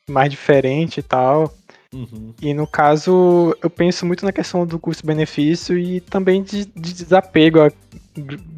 mais 0.09 0.31
diferente 0.31 0.99
e 0.99 1.03
tal. 1.03 1.53
Uhum. 1.93 2.33
E 2.41 2.55
no 2.55 2.67
caso, 2.67 3.55
eu 3.63 3.69
penso 3.69 4.07
muito 4.07 4.25
na 4.25 4.33
questão 4.33 4.67
do 4.67 4.79
custo-benefício 4.79 5.79
e 5.79 6.01
também 6.01 6.43
de, 6.43 6.65
de 6.65 6.95
desapego 6.95 7.61
a 7.61 7.71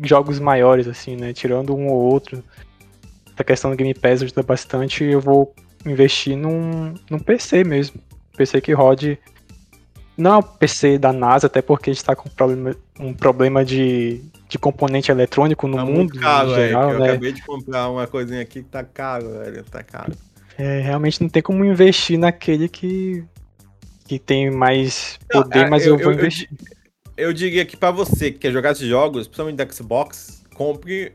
jogos 0.03 0.39
maiores, 0.39 0.87
assim, 0.87 1.17
né? 1.17 1.33
Tirando 1.33 1.75
um 1.75 1.89
ou 1.89 2.01
outro. 2.01 2.43
A 3.37 3.43
questão 3.43 3.71
do 3.71 3.77
Game 3.77 3.93
Pass 3.95 4.23
ajuda 4.23 4.43
bastante. 4.43 5.03
Eu 5.03 5.21
vou 5.21 5.53
investir 5.85 6.37
num, 6.37 6.95
num 7.11 7.19
PC 7.19 7.65
mesmo. 7.65 8.01
PC 8.37 8.61
que 8.61 8.73
rode. 8.73 9.19
Não 10.17 10.35
é 10.35 10.37
o 10.39 10.43
PC 10.43 10.97
da 10.97 11.13
NASA, 11.13 11.49
até 11.49 11.61
porque 11.61 11.91
a 11.91 11.93
gente 11.93 12.05
tá 12.05 12.15
com 12.15 12.29
problema, 12.31 12.77
um 13.01 13.13
problema 13.13 13.65
de, 13.65 14.23
de 14.49 14.57
componente 14.59 15.11
eletrônico 15.11 15.67
no 15.67 15.77
Tá 15.77 15.85
mundo 15.85 15.97
muito 15.97 16.21
caro, 16.21 16.51
Eric. 16.51 16.69
geral, 16.69 16.91
Eu 16.93 16.99
né? 17.01 17.11
acabei 17.11 17.33
de 17.33 17.43
comprar 17.43 17.91
uma 17.91 18.07
coisinha 18.07 18.41
aqui 18.41 18.63
que 18.63 18.69
tá 18.69 18.85
caro, 18.85 19.29
velho. 19.41 19.65
Tá 19.65 19.83
caro. 19.83 20.13
É, 20.59 20.81
realmente 20.81 21.21
não 21.21 21.29
tem 21.29 21.43
como 21.43 21.65
investir 21.65 22.19
naquele 22.19 22.69
que, 22.69 23.25
que 24.07 24.19
tem 24.19 24.51
mais 24.51 25.19
Não, 25.33 25.43
poder, 25.43 25.67
é, 25.67 25.69
mas 25.69 25.85
eu, 25.87 25.95
eu- 25.95 25.99
vou 26.05 26.13
eu- 26.13 26.19
investir. 26.19 26.49
Eu 27.17 27.33
diria 27.33 27.65
que 27.65 27.77
pra 27.77 27.91
você 27.93 28.31
que 28.33 28.39
quer 28.41 28.53
jogar 28.53 28.73
esses 28.73 28.89
jogos, 28.89 29.27
principalmente 29.29 29.57
da 29.57 29.69
Xbox, 29.71 30.43
compre 30.55 31.13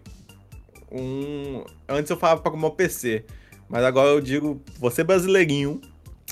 um. 0.91 1.63
Antes 1.87 2.09
eu 2.09 2.17
falava 2.17 2.41
pra 2.41 2.51
comprar 2.51 2.67
um 2.67 2.71
PC. 2.71 3.25
Mas 3.67 3.83
agora 3.83 4.09
eu 4.09 4.21
digo, 4.21 4.61
você 4.79 5.03
brasileirinho, 5.03 5.79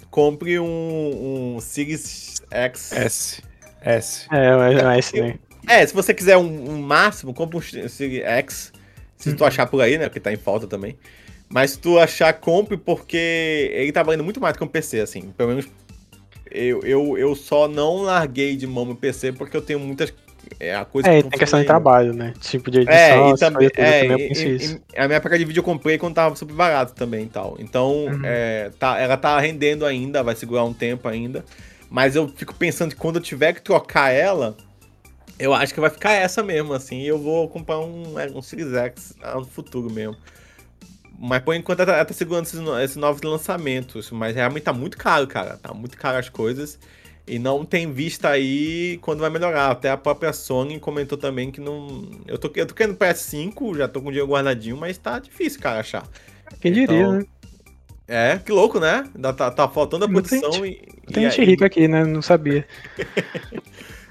compre 0.10 0.60
um, 0.60 1.56
um 1.58 1.60
Series 1.62 2.42
X. 2.50 2.92
S. 2.94 3.44
S. 3.82 4.28
É, 4.32 4.56
mas 4.56 4.76
não 4.84 4.90
é 4.92 5.00
esse, 5.00 5.22
né? 5.22 5.38
É, 5.68 5.86
se 5.86 5.94
você 5.94 6.14
quiser 6.14 6.38
um, 6.38 6.72
um 6.72 6.82
máximo, 6.82 7.34
compra 7.34 7.58
um 7.58 7.62
Series 7.62 8.24
X. 8.24 8.72
Se 9.18 9.34
tu 9.36 9.42
Uhum. 9.42 9.48
achar 9.48 9.68
por 9.68 9.82
aí, 9.82 9.98
né? 9.98 10.06
Porque 10.08 10.20
tá 10.20 10.32
em 10.32 10.38
falta 10.38 10.66
também. 10.66 10.98
Mas 11.50 11.72
se 11.72 11.80
tu 11.80 11.98
achar, 11.98 12.34
compre, 12.34 12.76
porque 12.78 13.72
ele 13.74 13.92
tá 13.92 14.04
valendo 14.04 14.24
muito 14.24 14.40
mais 14.42 14.56
que 14.58 14.64
um 14.64 14.68
PC, 14.68 15.00
assim. 15.00 15.32
Pelo 15.38 15.50
menos 15.50 15.68
eu, 16.52 16.82
eu, 16.84 17.18
eu 17.18 17.36
só 17.36 17.68
não 17.68 17.98
larguei 18.04 18.56
de 18.56 18.68
mão 18.68 18.86
meu 18.86 18.96
PC 18.96 19.32
porque 19.34 19.56
eu 19.56 19.62
tenho 19.62 19.80
muitas. 19.80 20.14
É, 20.60 20.76
a 20.76 20.86
coisa 20.86 21.10
É, 21.10 21.22
que 21.22 21.30
tem 21.30 21.40
questão 21.40 21.60
de 21.60 21.66
trabalho, 21.66 22.14
né? 22.14 22.34
Tipo 22.40 22.72
de 22.72 22.80
edição, 22.80 22.98
É, 22.98 23.32
e 23.32 23.38
também, 23.38 23.70
todas, 23.70 23.96
é, 23.96 24.00
também 24.00 24.18
eu 24.22 24.34
e- 24.34 24.40
e- 24.48 24.56
isso. 24.56 24.80
e 24.96 25.00
a 25.00 25.08
minha 25.08 25.20
placa 25.20 25.38
de 25.38 25.44
vídeo 25.44 25.60
eu 25.60 25.64
comprei 25.64 25.98
quando 25.98 26.16
tava 26.16 26.36
super 26.38 26.54
barato 26.56 26.94
também 26.94 27.26
e 27.26 27.30
tal. 27.30 27.58
Então, 27.60 28.06
Uhum. 28.06 28.22
é, 28.24 28.72
tá, 28.80 28.98
ela 28.98 29.18
tá 29.18 29.38
rendendo 29.40 29.86
ainda, 29.86 30.24
vai 30.24 30.36
segurar 30.36 30.64
um 30.64 30.74
tempo 30.74 31.08
ainda. 31.08 31.44
Mas 31.90 32.16
eu 32.16 32.30
fico 32.30 32.54
pensando 32.56 32.92
que 32.92 32.96
quando 32.98 33.18
eu 33.18 33.22
tiver 33.22 33.54
que 33.54 33.62
trocar 33.62 34.12
ela, 34.12 34.56
eu 35.40 35.54
acho 35.54 35.74
que 35.74 35.80
vai 35.80 35.90
ficar 35.90 36.12
essa 36.14 36.42
mesmo, 36.42 36.74
assim. 36.74 37.02
E 37.02 37.08
eu 37.08 37.18
vou 37.20 37.48
comprar 37.50 37.80
um, 37.80 38.18
é, 38.18 38.28
um 38.28 38.42
Series 38.42 38.74
X 38.74 39.14
lá 39.22 39.36
no 39.36 39.46
futuro 39.46 39.92
mesmo. 39.92 40.16
Mas 41.20 41.42
por 41.42 41.56
enquanto 41.56 41.80
ela 41.80 41.88
tá, 41.92 41.96
ela 41.98 42.06
tá 42.06 42.14
segurando 42.14 42.46
esses, 42.46 42.60
esses 42.84 42.96
novos 42.96 43.22
lançamentos. 43.22 44.12
Mas 44.12 44.36
realmente 44.36 44.64
tá 44.64 44.74
muito 44.74 44.98
caro, 44.98 45.26
cara. 45.28 45.58
Tá 45.58 45.74
muito 45.74 45.98
caro 45.98 46.18
as 46.18 46.30
coisas. 46.30 46.78
E 47.26 47.38
não 47.40 47.66
tem 47.66 47.92
vista 47.92 48.30
aí 48.30 48.98
quando 49.02 49.20
vai 49.20 49.30
melhorar. 49.30 49.72
Até 49.72 49.90
a 49.90 49.98
própria 49.98 50.32
Sony 50.32 50.80
comentou 50.80 51.18
também 51.18 51.52
que 51.52 51.60
não. 51.60 52.08
Eu 52.28 52.38
tô, 52.38 52.50
eu 52.56 52.66
tô 52.66 52.74
querendo 52.74 52.96
PS5, 52.96 53.78
já 53.78 53.88
tô 53.88 54.00
com 54.02 54.08
o 54.08 54.12
dinheiro 54.12 54.32
guardadinho, 54.32 54.78
mas 54.78 54.98
tá 54.98 55.20
difícil, 55.20 55.60
cara, 55.60 55.80
achar. 55.80 56.08
Quem 56.62 56.72
diria, 56.72 56.98
então, 57.02 57.12
né? 57.14 57.26
É, 58.08 58.38
que 58.38 58.52
louco, 58.54 58.80
né? 58.80 59.04
Ainda 59.14 59.34
tá, 59.34 59.52
tá 59.52 59.68
faltando 59.68 60.06
a 60.06 60.08
Não 60.08 60.22
tem 60.22 60.40
e. 60.40 61.12
Tem 61.12 61.26
e 61.26 61.30
gente 61.30 61.42
aí- 61.42 61.48
rica 61.48 61.66
aqui, 61.66 61.88
né? 61.88 62.06
Não 62.06 62.22
sabia. 62.22 62.66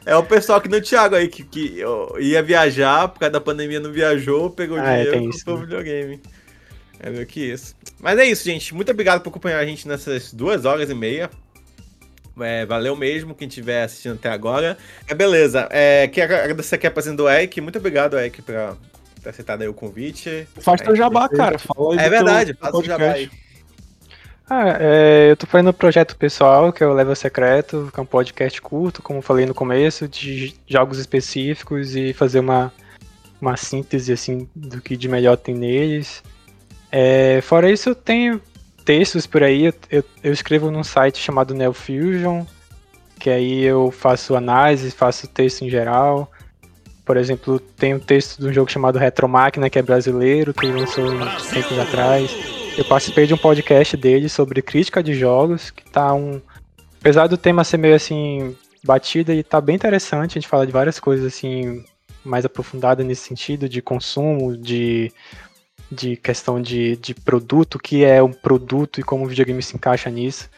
É 0.05 0.15
o 0.15 0.23
pessoal 0.23 0.61
que 0.61 0.69
no 0.69 0.81
Thiago 0.81 1.17
aí, 1.17 1.27
que, 1.27 1.43
que 1.43 1.83
ia 2.21 2.41
viajar, 2.41 3.09
por 3.09 3.19
causa 3.19 3.33
da 3.33 3.41
pandemia 3.41 3.81
não 3.81 3.91
viajou, 3.91 4.49
pegou 4.51 4.79
Ah, 4.79 4.93
é, 4.93 4.99
dinheiro 4.99 5.11
tem 5.19 5.29
e 5.29 5.33
comprou 5.33 5.57
né? 5.57 5.63
videogame. 5.65 6.21
É 7.01 7.11
meio 7.11 7.27
que 7.27 7.41
isso. 7.41 7.75
Mas 8.01 8.19
é 8.19 8.25
isso, 8.25 8.45
gente. 8.45 8.75
Muito 8.75 8.91
obrigado 8.91 9.21
por 9.21 9.31
acompanhar 9.31 9.59
a 9.59 9.67
gente 9.67 9.87
nessas 9.87 10.33
duas 10.33 10.65
horas 10.65 10.91
e 10.91 10.95
meia. 10.95 11.31
É, 12.41 12.67
valeu 12.67 12.95
mesmo 12.95 13.35
quem 13.35 13.49
estiver 13.49 13.83
assistindo 13.83 14.15
até 14.15 14.29
agora. 14.29 14.77
É 15.09 15.15
beleza. 15.15 15.69
É, 15.71 16.07
quero 16.09 16.35
agradecer 16.35 16.75
aqui 16.75 16.87
a 16.87 16.91
presença 16.91 17.17
do 17.17 17.29
Eric. 17.29 17.61
Muito 17.61 17.79
obrigado, 17.79 18.19
Eric, 18.19 18.43
por 18.43 18.55
ter 19.23 19.31
aceitado 19.31 19.63
aí 19.63 19.69
o 19.69 19.75
convite. 19.75 20.47
Faz 20.61 20.81
teu 20.81 20.93
É, 20.93 20.97
jabá, 20.97 21.29
cara. 21.29 21.59
Fala 21.59 22.01
É 22.01 22.09
verdade, 22.11 22.55
teu 22.55 22.61
faça 22.61 22.77
o 22.77 22.85
jabá 22.85 23.13
aí. 23.13 23.31
Ah, 24.49 24.77
é, 24.79 25.31
eu 25.31 25.37
tô 25.37 25.45
fazendo 25.45 25.71
um 25.71 25.73
projeto 25.73 26.17
pessoal, 26.17 26.73
que 26.73 26.85
é 26.85 26.87
o 26.87 26.93
Level 26.93 27.17
Secreto, 27.17 27.91
que 27.93 27.99
é 27.99 28.03
um 28.03 28.07
podcast 28.07 28.63
curto, 28.63 29.03
como 29.03 29.19
eu 29.19 29.23
falei 29.23 29.45
no 29.45 29.53
começo, 29.55 30.07
de 30.07 30.55
jogos 30.69 30.99
específicos 30.99 31.97
e 31.97 32.13
fazer 32.13 32.39
uma, 32.39 32.73
uma 33.41 33.57
síntese, 33.57 34.13
assim, 34.13 34.49
do 34.55 34.81
que 34.81 34.97
de 34.97 35.09
melhor 35.09 35.37
tem 35.37 35.53
neles. 35.53 36.23
É, 36.99 37.43
fora 37.43 37.71
isso, 37.71 37.95
tenho 37.95 38.41
textos 38.83 39.27
por 39.27 39.43
aí, 39.43 39.67
eu, 39.91 40.03
eu, 40.25 40.33
escrevo 40.33 40.71
num 40.71 40.83
site 40.83 41.19
chamado 41.19 41.53
Neofusion, 41.53 42.47
que 43.19 43.29
aí 43.29 43.65
eu 43.65 43.91
faço 43.91 44.35
análise, 44.35 44.91
faço 44.93 45.29
texto 45.29 45.61
em 45.61 45.69
geral. 45.69 46.33
Por 47.05 47.19
exemplo, 47.19 47.61
tem 47.61 47.93
um 47.93 47.99
texto 47.99 48.41
de 48.41 48.47
um 48.47 48.53
jogo 48.53 48.73
chamado 48.73 48.99
Retromáquina, 48.99 49.69
que 49.69 49.79
é 49.79 49.83
brasileiro, 49.83 50.55
que 50.55 50.65
lançou 50.69 51.05
uns 51.05 51.49
tempos 51.49 51.79
atrás. 51.79 52.31
Eu 52.79 52.85
participei 52.87 53.27
de 53.27 53.35
um 53.35 53.39
podcast 53.39 53.95
dele 53.95 54.31
sobre 54.31 54.63
crítica 54.63 55.03
de 55.03 55.13
jogos, 55.13 55.69
que 55.69 55.85
tá 55.91 56.15
um. 56.15 56.41
Apesar 56.99 57.27
do 57.27 57.37
tema 57.37 57.63
ser 57.63 57.77
meio 57.77 57.95
assim, 57.95 58.57
batida, 58.83 59.35
e 59.35 59.43
tá 59.43 59.61
bem 59.61 59.77
interessante. 59.77 60.31
A 60.31 60.41
gente 60.41 60.49
fala 60.49 60.65
de 60.65 60.73
várias 60.73 60.99
coisas 60.99 61.27
assim, 61.27 61.85
mais 62.25 62.47
aprofundadas 62.47 63.05
nesse 63.05 63.29
sentido, 63.29 63.69
de 63.69 63.83
consumo, 63.83 64.57
de, 64.57 65.13
de 65.91 66.17
questão 66.17 66.61
de, 66.61 66.97
de 66.97 67.15
produto, 67.15 67.77
o 67.77 67.79
que 67.79 68.05
é 68.05 68.23
um 68.23 68.33
produto 68.33 69.01
e 69.01 69.03
como 69.03 69.25
o 69.25 69.29
videogame 69.29 69.63
se 69.63 69.77
encaixa 69.77 70.11
nisso. 70.11 70.49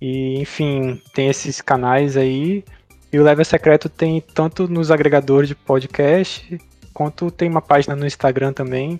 E, 0.00 0.40
enfim, 0.40 1.00
tem 1.14 1.28
esses 1.28 1.60
canais 1.60 2.16
aí. 2.16 2.64
E 3.12 3.18
o 3.18 3.22
Level 3.22 3.44
Secreto 3.44 3.88
tem 3.88 4.20
tanto 4.20 4.68
nos 4.68 4.90
agregadores 4.90 5.48
de 5.48 5.54
podcast, 5.54 6.58
quanto 6.92 7.30
tem 7.30 7.48
uma 7.48 7.62
página 7.62 7.94
no 7.94 8.06
Instagram 8.06 8.52
também. 8.52 8.98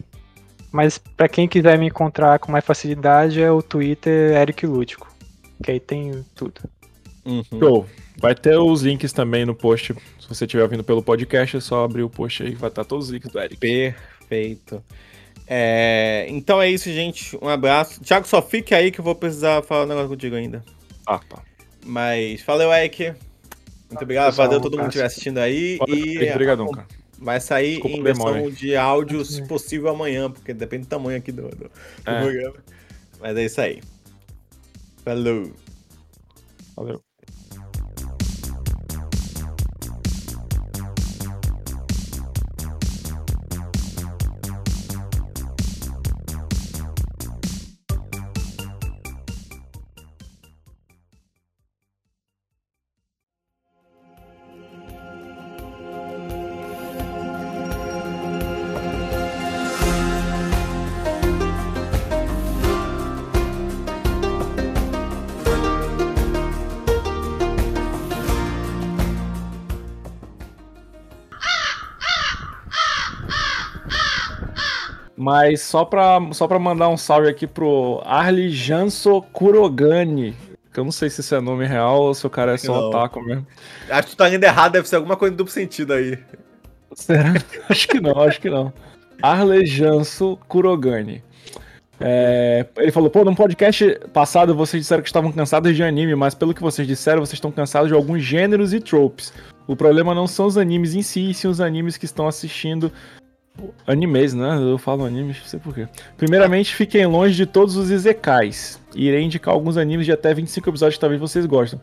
Mas 0.73 0.99
pra 0.99 1.29
quem 1.29 1.47
quiser 1.47 1.79
me 1.79 1.87
encontrar 1.87 2.39
com 2.39 2.51
mais 2.51 2.65
facilidade 2.65 3.41
é 3.41 3.51
o 3.51 3.63
Twitter 3.63 4.37
Eric 4.37 4.67
Lúdico. 4.67 5.13
Que 5.63 5.73
aí 5.73 5.81
tem 5.81 6.25
tudo. 6.35 6.61
Uhum. 7.25 7.43
Show. 7.59 7.87
Vai 8.19 8.35
ter 8.35 8.57
os 8.57 8.83
links 8.83 9.13
também 9.13 9.45
no 9.45 9.55
post. 9.55 9.95
Se 10.21 10.29
você 10.29 10.45
estiver 10.45 10.63
ouvindo 10.63 10.85
pelo 10.85 11.03
podcast, 11.03 11.57
é 11.57 11.61
só 11.61 11.85
abrir 11.85 12.03
o 12.03 12.11
post 12.11 12.43
aí 12.43 12.51
que 12.53 12.57
vai 12.57 12.71
estar 12.71 12.85
todos 12.85 13.07
os 13.07 13.13
links 13.13 13.31
do 13.31 13.39
Eric. 13.39 13.57
Perfeito. 13.59 14.83
É, 15.47 16.27
então 16.29 16.61
é 16.61 16.71
isso, 16.71 16.91
gente. 16.91 17.37
Um 17.43 17.49
abraço. 17.49 18.01
Thiago, 18.01 18.27
só 18.27 18.41
fique 18.41 18.75
aí 18.75 18.91
que 18.91 19.01
eu 19.01 19.05
vou 19.05 19.15
precisar 19.15 19.63
falar 19.63 19.85
um 19.85 19.89
negócio 19.89 20.09
contigo 20.09 20.37
ainda. 20.37 20.65
Ah, 21.07 21.19
tá. 21.19 21.43
Mas 21.85 22.43
valeu, 22.43 22.73
Eric. 22.73 23.15
Muito 23.91 24.03
obrigado, 24.03 24.31
pessoal, 24.31 24.49
valeu 24.49 24.61
todo 24.63 24.73
mundo 24.73 24.85
que 24.85 24.89
estiver 24.89 25.07
assistindo 25.07 25.39
aí. 25.39 25.79
E... 25.87 26.31
Obrigadão, 26.33 26.71
cara. 26.71 26.87
vai 27.19 27.39
sair 27.41 27.73
Desculpa 27.75 27.97
em 27.97 28.03
versão 28.03 28.33
demora. 28.33 28.51
de 28.51 28.75
áudio, 28.77 29.25
se 29.25 29.47
possível, 29.47 29.89
amanhã, 29.91 30.31
porque 30.31 30.53
depende 30.55 30.85
do 30.87 30.89
tamanho 30.89 31.19
aqui 31.19 31.31
do, 31.31 31.43
do, 31.51 31.57
do 31.57 31.71
É. 32.07 32.21
programa. 32.23 32.57
Mas 33.21 33.37
é 33.37 33.45
isso 33.45 33.61
aí. 33.61 33.83
Falou. 35.05 35.53
Valeu. 36.75 37.03
Mas 75.25 75.63
só 75.63 75.87
pra, 75.87 76.21
só 76.33 76.47
pra 76.47 76.59
mandar 76.59 76.91
um 76.91 76.99
salve 76.99 77.31
aqui 77.31 77.47
pro 77.47 78.03
Arli 78.05 78.51
Janso 78.51 79.23
Kurogani. 79.33 80.37
Que 80.71 80.79
eu 80.79 80.85
não 80.85 80.93
sei 80.93 81.09
se 81.09 81.23
esse 81.23 81.35
é 81.35 81.41
nome 81.41 81.67
real 81.67 82.03
ou 82.03 82.15
se 82.15 82.27
o 82.27 82.31
cara 82.31 82.53
é 82.53 82.57
só 82.59 82.75
Não. 82.75 82.89
otaku 82.89 83.25
mesmo. 83.25 83.47
Acho 83.89 84.03
que 84.03 84.11
tu 84.11 84.19
tá 84.19 84.29
indo 84.29 84.45
errado, 84.45 84.73
deve 84.73 84.87
ser 84.87 84.97
alguma 84.97 85.17
coisa 85.17 85.33
em 85.33 85.37
duplo 85.39 85.51
sentido 85.51 85.95
aí. 85.95 86.19
Será? 86.93 87.33
acho 87.71 87.89
que 87.89 88.01
não, 88.01 88.21
acho 88.21 88.39
que 88.39 88.51
não. 88.51 88.71
Arle 89.23 89.65
Janso 89.65 90.39
Kurogani. 90.47 91.25
É, 91.99 92.67
ele 92.77 92.93
falou, 92.93 93.09
pô, 93.09 93.25
num 93.25 93.35
podcast 93.35 93.99
passado 94.13 94.55
vocês 94.55 94.83
disseram 94.83 95.03
que 95.03 95.09
estavam 95.09 95.33
cansados 95.33 95.75
de 95.75 95.83
anime, 95.83 96.15
mas 96.15 96.35
pelo 96.35 96.53
que 96.53 96.61
vocês 96.61 96.87
disseram, 96.87 97.25
vocês 97.25 97.39
estão 97.39 97.51
cansados 97.51 97.89
de 97.89 97.95
alguns 97.95 98.23
gêneros 98.23 98.75
e 98.75 98.81
tropes. 98.81 99.33
O 99.67 99.75
problema 99.75 100.15
não 100.15 100.27
são 100.27 100.45
os 100.45 100.59
animes 100.59 100.95
em 100.95 101.01
si, 101.01 101.31
e 101.31 101.33
sim 101.33 101.49
os 101.49 101.63
animes 101.63 101.97
que 101.97 102.05
estão 102.05 102.29
assistindo. 102.29 102.93
Animes, 103.87 104.35
né? 104.35 104.59
Eu 104.61 104.79
falo 104.79 105.05
animes, 105.05 105.39
não 105.39 105.47
sei 105.47 105.61
porquê. 105.61 105.87
Primeiramente, 106.17 106.75
fiquem 106.75 107.07
longe 107.07 107.35
de 107.35 107.47
todos 107.47 107.77
os 107.77 107.91
Izekais. 107.91 108.81
Irei 108.95 109.23
indicar 109.23 109.55
alguns 109.55 109.77
animes 109.77 110.07
de 110.07 110.13
até 110.13 110.35
25 110.35 110.69
episódios 110.71 110.97
que 110.97 111.01
talvez 111.01 111.21
vocês 111.21 111.47
gostem. 111.47 111.81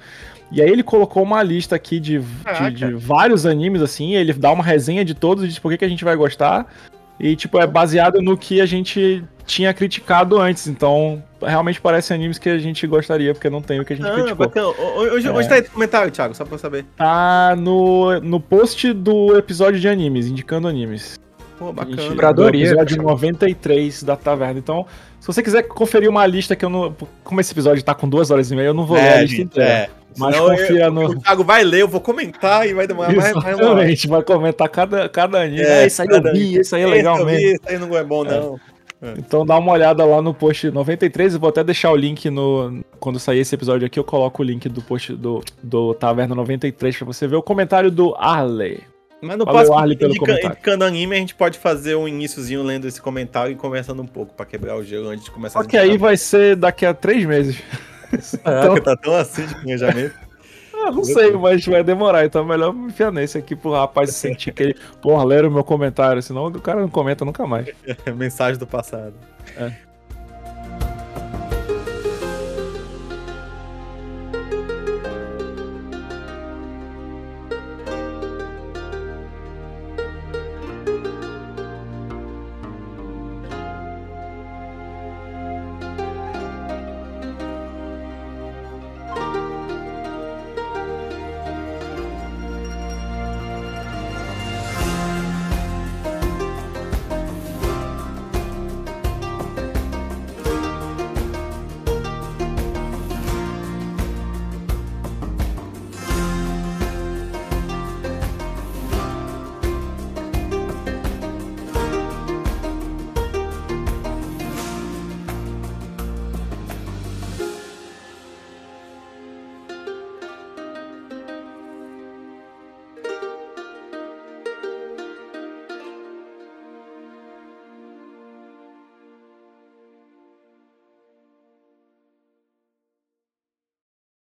E 0.52 0.62
aí 0.62 0.70
ele 0.70 0.84
colocou 0.84 1.24
uma 1.24 1.42
lista 1.42 1.76
aqui 1.76 2.00
de, 2.00 2.20
de, 2.20 2.72
de 2.72 2.94
vários 2.94 3.46
animes, 3.46 3.82
assim, 3.82 4.16
ele 4.16 4.34
dá 4.34 4.52
uma 4.52 4.64
resenha 4.64 5.06
de 5.06 5.14
todos 5.14 5.44
e 5.46 5.48
diz 5.48 5.60
por 5.60 5.72
que, 5.72 5.78
que 5.78 5.86
a 5.86 5.90
gente 5.90 6.04
vai 6.04 6.16
gostar. 6.16 6.68
E, 7.20 7.36
tipo, 7.36 7.60
é 7.60 7.68
baseado 7.68 8.22
no 8.22 8.36
que 8.36 8.60
a 8.60 8.66
gente 8.66 9.24
tinha 9.46 9.74
criticado 9.74 10.40
antes. 10.40 10.68
Então, 10.68 11.24
realmente 11.42 11.80
parece 11.80 12.14
animes 12.14 12.38
que 12.40 12.50
a 12.50 12.58
gente 12.58 12.86
gostaria, 12.88 13.32
porque 13.34 13.50
não 13.50 13.62
tem 13.62 13.80
o 13.80 13.86
que 13.86 13.94
a 13.94 13.96
gente 13.96 14.08
Ah, 14.08 14.14
criticou. 14.14 14.36
bacana. 14.48 14.68
Onde, 15.14 15.28
É. 15.28 15.32
onde 15.32 15.48
tá 15.48 15.58
esse 15.60 15.70
comentário, 15.70 16.12
Thiago? 16.12 16.34
Só 16.34 16.44
pra 16.44 16.56
eu 16.56 16.60
saber. 16.60 16.84
Tá 16.98 17.56
no, 17.58 18.20
no 18.22 18.40
post 18.40 18.92
do 18.94 19.38
episódio 19.38 19.80
de 19.80 19.88
animes, 19.88 20.26
indicando 20.28 20.68
animes. 20.68 21.20
Pô, 21.62 21.70
A 21.70 21.74
bacana. 21.74 22.02
gente- 22.02 22.16
Curadoria. 22.16 22.66
do 22.66 22.82
episódio 22.82 23.04
93 23.04 24.02
da 24.02 24.16
Taverna. 24.16 24.58
Então, 24.58 24.84
se 25.20 25.28
você 25.28 25.44
quiser 25.44 25.62
conferir 25.62 26.10
uma 26.10 26.26
lista 26.26 26.56
que 26.56 26.66
eu 26.66 26.70
não. 26.72 26.96
Como 27.24 27.40
esse 27.40 27.54
episódio 27.54 27.84
tá 27.84 27.94
com 27.94 28.10
duas 28.10 28.32
horas 28.32 28.50
e 28.50 28.56
meia, 28.56 28.68
eu 28.68 28.74
não 28.74 28.84
vou 28.86 28.98
ler 28.98 29.14
a 29.14 29.22
lista 29.22 29.42
inteira. 29.44 29.70
é. 29.70 29.90
Mas 30.18 30.36
Senão 30.36 30.50
confia 30.50 30.84
eu- 30.86 30.92
no- 30.92 31.06
O 31.12 31.20
Thiago 31.22 31.44
vai 31.44 31.64
ler, 31.64 31.82
eu 31.84 31.88
vou 31.88 32.02
comentar 32.02 32.68
e 32.68 32.74
vai 32.74 32.88
demorar 32.88 33.14
mais. 33.16 33.30
Exatamente, 33.30 34.08
vai 34.08 34.24
comentar 34.24 34.68
cada, 34.70 35.08
cada 35.08 35.40
anime. 35.42 35.62
É, 35.62 35.84
É, 35.84 35.86
esse 35.86 36.02
aí 36.02 36.08
eu 36.10 36.34
vi, 36.34 36.58
esse 36.58 36.76
aí 36.76 36.82
é 36.82 36.88
legal 36.88 37.18
vi, 37.20 37.26
mesmo. 37.26 37.48
Esse 37.48 37.62
aí 37.68 37.78
não 37.78 37.96
é 37.96 38.04
bom, 38.04 38.24
não. 38.24 38.60
Então 39.18 39.46
dá 39.46 39.58
uma 39.58 39.72
olhada 39.72 40.04
lá 40.04 40.22
no 40.22 40.34
post 40.34 40.70
93. 40.72 41.34
Eu 41.36 41.40
vou 41.40 41.50
até 41.50 41.64
deixar 41.64 41.92
o 41.92 41.96
link 41.96 42.30
no. 42.30 42.84
Quando 43.00 43.20
sair 43.20 43.40
esse 43.40 43.54
episódio 43.56 43.86
aqui, 43.86 44.00
eu 44.00 44.04
coloco 44.04 44.42
o 44.42 44.46
link 44.46 44.68
do 44.68 44.82
post 44.82 45.14
do, 45.14 45.42
do 45.64 45.94
Taverna 45.94 46.34
93 46.36 46.98
pra 46.98 47.06
você 47.06 47.28
ver 47.28 47.36
o 47.36 47.42
comentário 47.44 47.90
do 47.92 48.14
Arley. 48.18 48.82
Mas 49.22 49.38
no 49.38 49.46
próximo, 49.46 49.78
Arley, 49.78 49.96
pelo 49.96 50.14
indicando 50.14 50.84
anime, 50.84 51.16
a 51.16 51.20
gente 51.20 51.36
pode 51.36 51.60
fazer 51.60 51.96
um 51.96 52.08
iníciozinho 52.08 52.64
lendo 52.64 52.88
esse 52.88 53.00
comentário 53.00 53.54
e 53.54 53.56
conversando 53.56 54.02
um 54.02 54.08
pouco 54.08 54.34
pra 54.34 54.46
quebrar 54.46 54.76
o 54.76 54.84
gelo 54.84 55.10
antes 55.10 55.26
de 55.26 55.32
começar 55.32 55.62
Só 55.62 55.68
que 55.68 55.78
aí 55.78 55.98
vai 55.98 56.18
ser 56.18 56.56
daqui 56.56 56.86
a 56.86 56.94
três 56.94 57.24
meses. 57.26 57.62
Caraca, 58.44 58.82
tá 58.82 58.98
tão 58.98 59.16
assim 59.16 59.46
de 59.46 59.54
planejamento. 59.56 60.16
Ah, 60.84 60.90
não 60.90 61.04
sei, 61.04 61.32
mas 61.34 61.64
vai 61.64 61.84
demorar, 61.84 62.26
então 62.26 62.42
é 62.42 62.46
melhor 62.46 62.74
me 62.74 62.88
enfiar 62.88 63.12
nesse 63.12 63.38
aqui 63.38 63.56
pro 63.56 63.72
rapaz 63.72 64.16
sentir 64.16 64.52
que 64.52 64.64
ele, 64.64 64.76
porra, 65.00 65.24
leram 65.24 65.48
o 65.48 65.52
meu 65.52 65.64
comentário, 65.64 66.20
senão 66.24 66.48
o 66.48 66.60
cara 66.60 66.82
não 66.82 66.90
comenta 66.90 67.24
nunca 67.24 67.46
mais. 67.46 67.68
Mensagem 68.18 68.58
do 68.58 68.66
passado. 68.66 69.14
É. 69.56 69.72